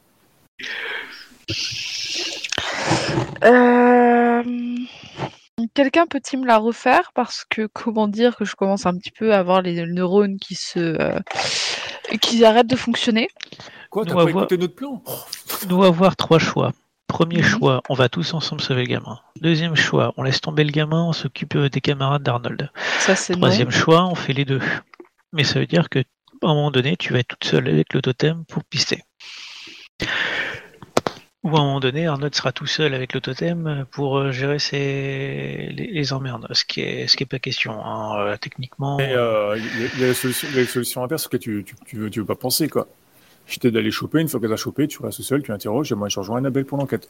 euh, 3.44 4.44
quelqu'un 5.76 6.08
peut-il 6.08 6.40
me 6.40 6.48
la 6.48 6.58
refaire? 6.58 7.12
Parce 7.14 7.46
que 7.50 7.68
comment 7.68 8.08
dire 8.08 8.36
que 8.36 8.46
je 8.46 8.56
commence 8.56 8.86
un 8.88 8.98
petit 8.98 9.12
peu 9.12 9.34
à 9.34 9.40
avoir 9.40 9.62
les 9.62 9.86
neurones 9.86 10.38
qui 10.40 10.56
se 10.56 10.80
euh, 10.80 11.20
qui 12.22 12.44
arrêtent 12.44 12.68
de 12.68 12.76
fonctionner. 12.76 13.28
Quoi, 13.92 14.06
t'as 14.06 14.14
Nous, 14.16 14.24
pas 14.24 14.30
écouté 14.30 14.58
notre 14.58 14.76
plan? 14.76 15.04
doit 15.68 15.88
avoir 15.88 16.16
trois 16.16 16.40
choix. 16.40 16.72
Premier 17.08 17.38
Mhm. 17.38 17.44
choix, 17.44 17.82
on 17.90 17.94
va 17.94 18.10
tous 18.10 18.34
ensemble 18.34 18.62
sauver 18.62 18.82
le 18.82 18.88
gamin. 18.88 19.20
Deuxième 19.40 19.76
choix, 19.76 20.14
on 20.18 20.24
laisse 20.24 20.42
tomber 20.42 20.64
le 20.64 20.72
gamin, 20.72 21.04
on 21.04 21.14
s'occupe 21.14 21.56
euh, 21.56 21.70
des 21.70 21.80
camarades 21.82 22.24
d'Arnold. 22.24 22.72
Ça, 23.00 23.16
c'est 23.16 23.34
non. 23.34 23.40
Troisième 23.42 23.70
choix, 23.72 24.06
on 24.08 24.16
fait 24.16 24.34
les 24.34 24.44
deux. 24.46 24.62
Mais 25.32 25.44
ça 25.44 25.60
veut 25.60 25.68
dire 25.68 25.90
que 25.90 26.00
à 26.00 26.48
un 26.48 26.54
moment 26.54 26.72
donné, 26.72 26.98
tu 26.98 27.14
vas 27.14 27.20
être 27.20 27.28
toute 27.30 27.46
seule 27.46 27.68
avec 27.70 27.94
le 27.94 28.02
totem 28.02 28.44
pour 28.46 28.64
pister. 28.66 29.02
Ou 31.46 31.56
à 31.56 31.60
un 31.60 31.64
moment 31.64 31.80
donné, 31.80 32.08
Arnold 32.08 32.34
sera 32.34 32.52
tout 32.52 32.66
seul 32.66 32.96
avec 32.96 33.14
le 33.14 33.22
totem 33.22 33.86
pour 33.92 34.18
euh, 34.18 34.32
gérer 34.32 34.58
ses... 34.58 35.70
les, 35.72 35.88
les 35.94 36.12
emmerdes. 36.14 36.48
Ce 36.52 36.66
qui 36.66 36.82
est, 36.82 37.06
ce 37.08 37.16
qui 37.16 37.22
est 37.24 37.28
pas 37.28 37.38
question. 37.38 37.74
hein. 37.86 38.18
Euh, 38.20 38.36
techniquement, 38.38 38.98
euh, 39.00 39.56
il 39.56 39.64
y, 39.64 39.86
a- 39.86 39.90
il 39.94 40.02
y 40.02 40.04
a 40.04 40.08
la 40.08 40.14
solution, 40.16 40.48
il 40.50 40.56
y 40.56 40.58
a 40.58 40.62
la 40.64 40.68
solution 40.68 41.04
inverse 41.04 41.28
que 41.28 41.38
tu, 41.38 41.64
tu, 41.64 41.76
tu, 41.86 41.98
veux, 41.98 42.10
tu 42.10 42.20
veux 42.20 42.26
pas 42.26 42.36
penser, 42.36 42.68
quoi. 42.68 42.88
Je 43.46 43.60
t'aide 43.60 43.76
les 43.78 43.92
choper, 43.92 44.22
une 44.22 44.28
fois 44.28 44.40
que 44.40 44.48
t'as 44.48 44.56
chopé, 44.56 44.88
tu 44.88 45.00
restes 45.04 45.22
seul, 45.22 45.44
tu 45.44 45.52
interroges, 45.52 45.92
et 45.92 45.96
moi 45.96 46.10
je 46.10 46.20
rejoins 46.20 46.40
Annabelle 46.40 46.66
pour 46.66 46.80
l'enquête. 46.80 47.08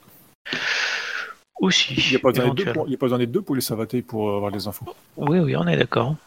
aussi. 1.61 1.93
Il 1.95 2.09
n'y 2.09 2.15
a 2.17 2.19
pas 2.19 2.31
besoin 2.31 2.45
d'être 2.53 2.55
deux 2.65 2.73
pour, 2.73 2.87
il 2.87 2.91
y 2.91 2.95
a 2.95 2.97
pas 2.97 3.05
besoin 3.05 3.19
d'être 3.19 3.31
deux 3.31 3.41
pour 3.41 3.55
les 3.55 3.61
savater 3.61 4.01
pour 4.01 4.35
avoir 4.35 4.51
les 4.51 4.67
infos. 4.67 4.85
Oui, 5.15 5.39
oui, 5.39 5.55
on 5.55 5.65
est 5.65 5.77
d'accord. 5.77 6.17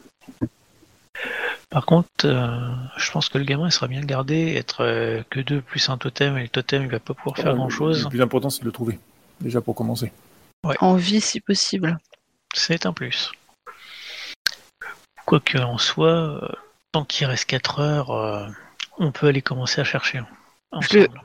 Par 1.70 1.84
contre, 1.84 2.08
euh, 2.24 2.70
je 2.96 3.10
pense 3.10 3.28
que 3.28 3.36
le 3.36 3.44
gamin 3.44 3.66
il 3.68 3.72
sera 3.72 3.88
bien 3.88 4.00
gardé, 4.00 4.54
être 4.54 4.82
euh, 4.84 5.22
que 5.28 5.40
deux 5.40 5.60
plus 5.60 5.88
un 5.90 5.98
totem, 5.98 6.38
et 6.38 6.42
le 6.42 6.48
totem 6.48 6.84
il 6.84 6.88
va 6.90 6.98
pas 6.98 7.12
pouvoir 7.14 7.36
faire 7.36 7.54
grand 7.54 7.68
chose. 7.68 8.04
Le 8.04 8.08
plus 8.10 8.22
important, 8.22 8.48
c'est 8.50 8.60
de 8.60 8.64
le 8.66 8.72
trouver. 8.72 8.98
Déjà 9.40 9.60
pour 9.60 9.74
commencer. 9.74 10.10
En 10.80 10.94
vie, 10.96 11.20
si 11.20 11.40
possible. 11.40 11.98
C'est 12.54 12.86
un 12.86 12.92
plus. 12.92 13.30
Quoi 15.26 15.40
que 15.40 15.58
en 15.58 15.76
soit, 15.78 16.08
euh, 16.08 16.48
tant 16.92 17.04
qu'il 17.04 17.26
reste 17.26 17.44
4 17.44 17.80
heures, 17.80 18.10
euh, 18.12 18.46
on 18.98 19.12
peut 19.12 19.26
aller 19.28 19.42
commencer 19.42 19.80
à 19.80 19.84
chercher. 19.84 20.20
Je 20.80 20.98
le- 20.98 21.04
ensemble. 21.04 21.20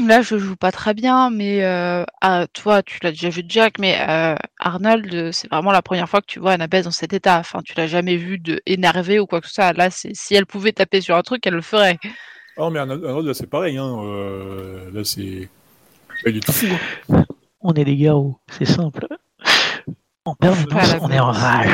Là, 0.00 0.22
je 0.22 0.36
joue 0.38 0.56
pas 0.56 0.72
très 0.72 0.92
bien, 0.92 1.30
mais 1.30 1.62
euh, 1.64 2.04
ah, 2.20 2.46
toi, 2.52 2.82
tu 2.82 2.98
l'as 3.02 3.12
déjà 3.12 3.28
vu, 3.28 3.42
Jack, 3.48 3.78
mais 3.78 3.96
euh, 4.08 4.34
Arnold, 4.58 5.30
c'est 5.32 5.48
vraiment 5.48 5.70
la 5.70 5.82
première 5.82 6.08
fois 6.08 6.20
que 6.20 6.26
tu 6.26 6.40
vois 6.40 6.52
Annabelle 6.52 6.82
dans 6.82 6.90
cet 6.90 7.12
état. 7.12 7.38
Enfin, 7.38 7.60
tu 7.64 7.74
l'as 7.76 7.86
jamais 7.86 8.16
vu 8.16 8.38
de 8.38 8.60
énervé 8.66 9.20
ou 9.20 9.26
quoi 9.26 9.40
que 9.40 9.46
ce 9.46 9.54
soit. 9.54 9.72
Là, 9.72 9.90
c'est 9.90 10.10
si 10.14 10.34
elle 10.34 10.46
pouvait 10.46 10.72
taper 10.72 11.00
sur 11.00 11.14
un 11.16 11.22
truc, 11.22 11.46
elle 11.46 11.54
le 11.54 11.62
ferait. 11.62 11.98
Oh, 12.56 12.70
mais 12.70 12.80
Arnold, 12.80 13.04
Arnold, 13.04 13.26
là, 13.28 13.34
c'est 13.34 13.46
pareil, 13.46 13.78
hein. 13.78 13.96
euh, 14.04 14.90
là, 14.92 15.04
c'est. 15.04 15.48
Là, 16.24 16.30
il 16.30 16.36
est 16.38 16.44
tout 16.44 16.52
fou. 16.52 16.66
hein. 17.10 17.24
On 17.60 17.72
est 17.74 17.84
des 17.84 17.96
garous, 17.96 18.36
c'est 18.50 18.64
simple. 18.66 19.06
En 20.24 20.34
Pas 20.34 20.48
permanence, 20.48 20.92
la 20.92 21.02
on 21.02 21.10
est 21.10 21.20
en 21.20 21.30
rage. 21.30 21.70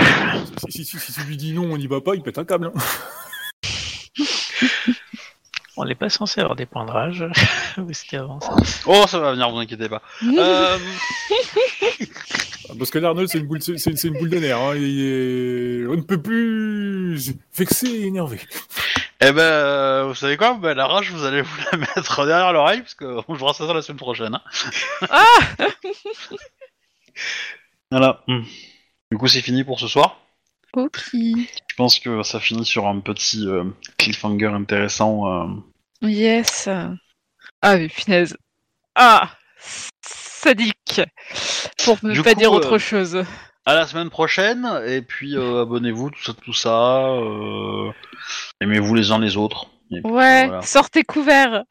Si, 0.69 0.85
si, 0.85 0.85
si, 0.85 0.99
si 0.99 1.13
tu 1.13 1.27
lui 1.27 1.37
dis 1.39 1.53
non, 1.55 1.73
on 1.73 1.79
n'y 1.79 1.87
va 1.87 2.01
pas, 2.03 2.15
il 2.15 2.23
pète 2.23 2.37
un 2.39 2.45
câble. 2.45 2.71
hein. 2.75 2.81
On 5.77 5.85
n'est 5.85 5.95
pas 5.95 6.09
censé 6.11 6.41
avoir 6.41 6.57
des 6.57 6.67
points 6.67 6.85
de 6.85 6.91
rage. 6.91 7.25
Où 7.79 7.91
est-ce 7.91 8.05
qu'il 8.05 8.19
avance 8.19 8.45
Oh, 8.87 9.05
ça 9.07 9.19
va 9.21 9.33
venir, 9.33 9.51
vous 9.51 9.59
inquiétez 9.59 9.89
pas. 9.89 10.03
Euh, 10.23 10.79
Parce 12.79 12.91
que 12.91 12.99
l'Arnold, 12.99 13.29
c'est 13.29 13.39
une 13.39 13.47
boule, 13.47 13.63
c'est, 13.63 13.79
c'est 13.79 14.09
une 14.09 14.19
boule 14.19 14.31
de 14.31 14.39
nerfs. 14.39 14.59
Hein. 14.59 14.75
Il 14.77 15.01
est... 15.01 15.87
On 15.87 15.97
ne 15.97 16.03
peut 16.03 16.21
plus 16.21 17.35
vexé 17.57 17.87
et 17.89 18.07
énervé. 18.07 18.39
eh 19.21 19.33
ben, 19.33 19.39
euh, 19.41 20.05
vous 20.09 20.15
savez 20.15 20.37
quoi? 20.37 20.55
Ben, 20.55 20.75
La 20.75 20.87
rage, 20.87 21.11
vous 21.11 21.25
allez 21.25 21.43
vous 21.43 21.57
la 21.73 21.79
mettre 21.79 22.27
derrière 22.27 22.53
l'oreille, 22.53 22.81
parce 22.81 22.95
qu'on 22.95 23.35
jouera 23.35 23.55
ça 23.55 23.73
la 23.73 23.83
semaine 23.83 23.99
prochaine. 23.99 24.35
hein. 24.35 24.43
Ah 25.11 25.25
Voilà. 27.91 28.23
Hmm. 28.29 28.43
Du 29.11 29.19
coup, 29.19 29.27
c'est 29.27 29.41
fini 29.41 29.65
pour 29.65 29.81
ce 29.81 29.89
soir. 29.89 30.21
Ok. 30.77 31.01
Je 31.13 31.75
pense 31.77 31.99
que 31.99 32.23
ça 32.23 32.39
finit 32.41 32.65
sur 32.65 32.87
un 32.87 33.01
petit 33.01 33.47
euh, 33.47 33.65
cliffhanger 33.99 34.47
intéressant. 34.47 35.29
euh. 35.29 35.47
Yes. 36.03 36.69
Ah, 37.63 37.77
mais 37.77 37.89
punaise. 37.89 38.37
Ah 38.95 39.31
Sadique 40.03 41.01
Pour 41.85 41.99
ne 42.03 42.13
Du 42.15 42.23
pas 42.23 42.35
coup, 42.35 42.41
dire 42.41 42.53
euh, 42.53 42.57
autre 42.57 42.79
chose. 42.79 43.25
À 43.67 43.75
la 43.75 43.87
semaine 43.87 44.09
prochaine, 44.11 44.67
et 44.87 45.03
puis 45.03 45.37
euh, 45.37 45.63
abonnez-vous, 45.63 46.11
tout 46.11 46.23
ça, 46.23 46.33
tout 46.35 46.55
ça. 46.55 47.09
euh, 47.09 47.91
Aimez-vous 48.61 48.95
les 48.95 49.11
uns 49.13 49.19
les 49.19 49.37
autres. 49.37 49.67
Puis, 49.91 50.01
Ouais, 50.05 50.47
voilà. 50.47 50.63
sortez 50.63 51.03
couverts 51.05 51.65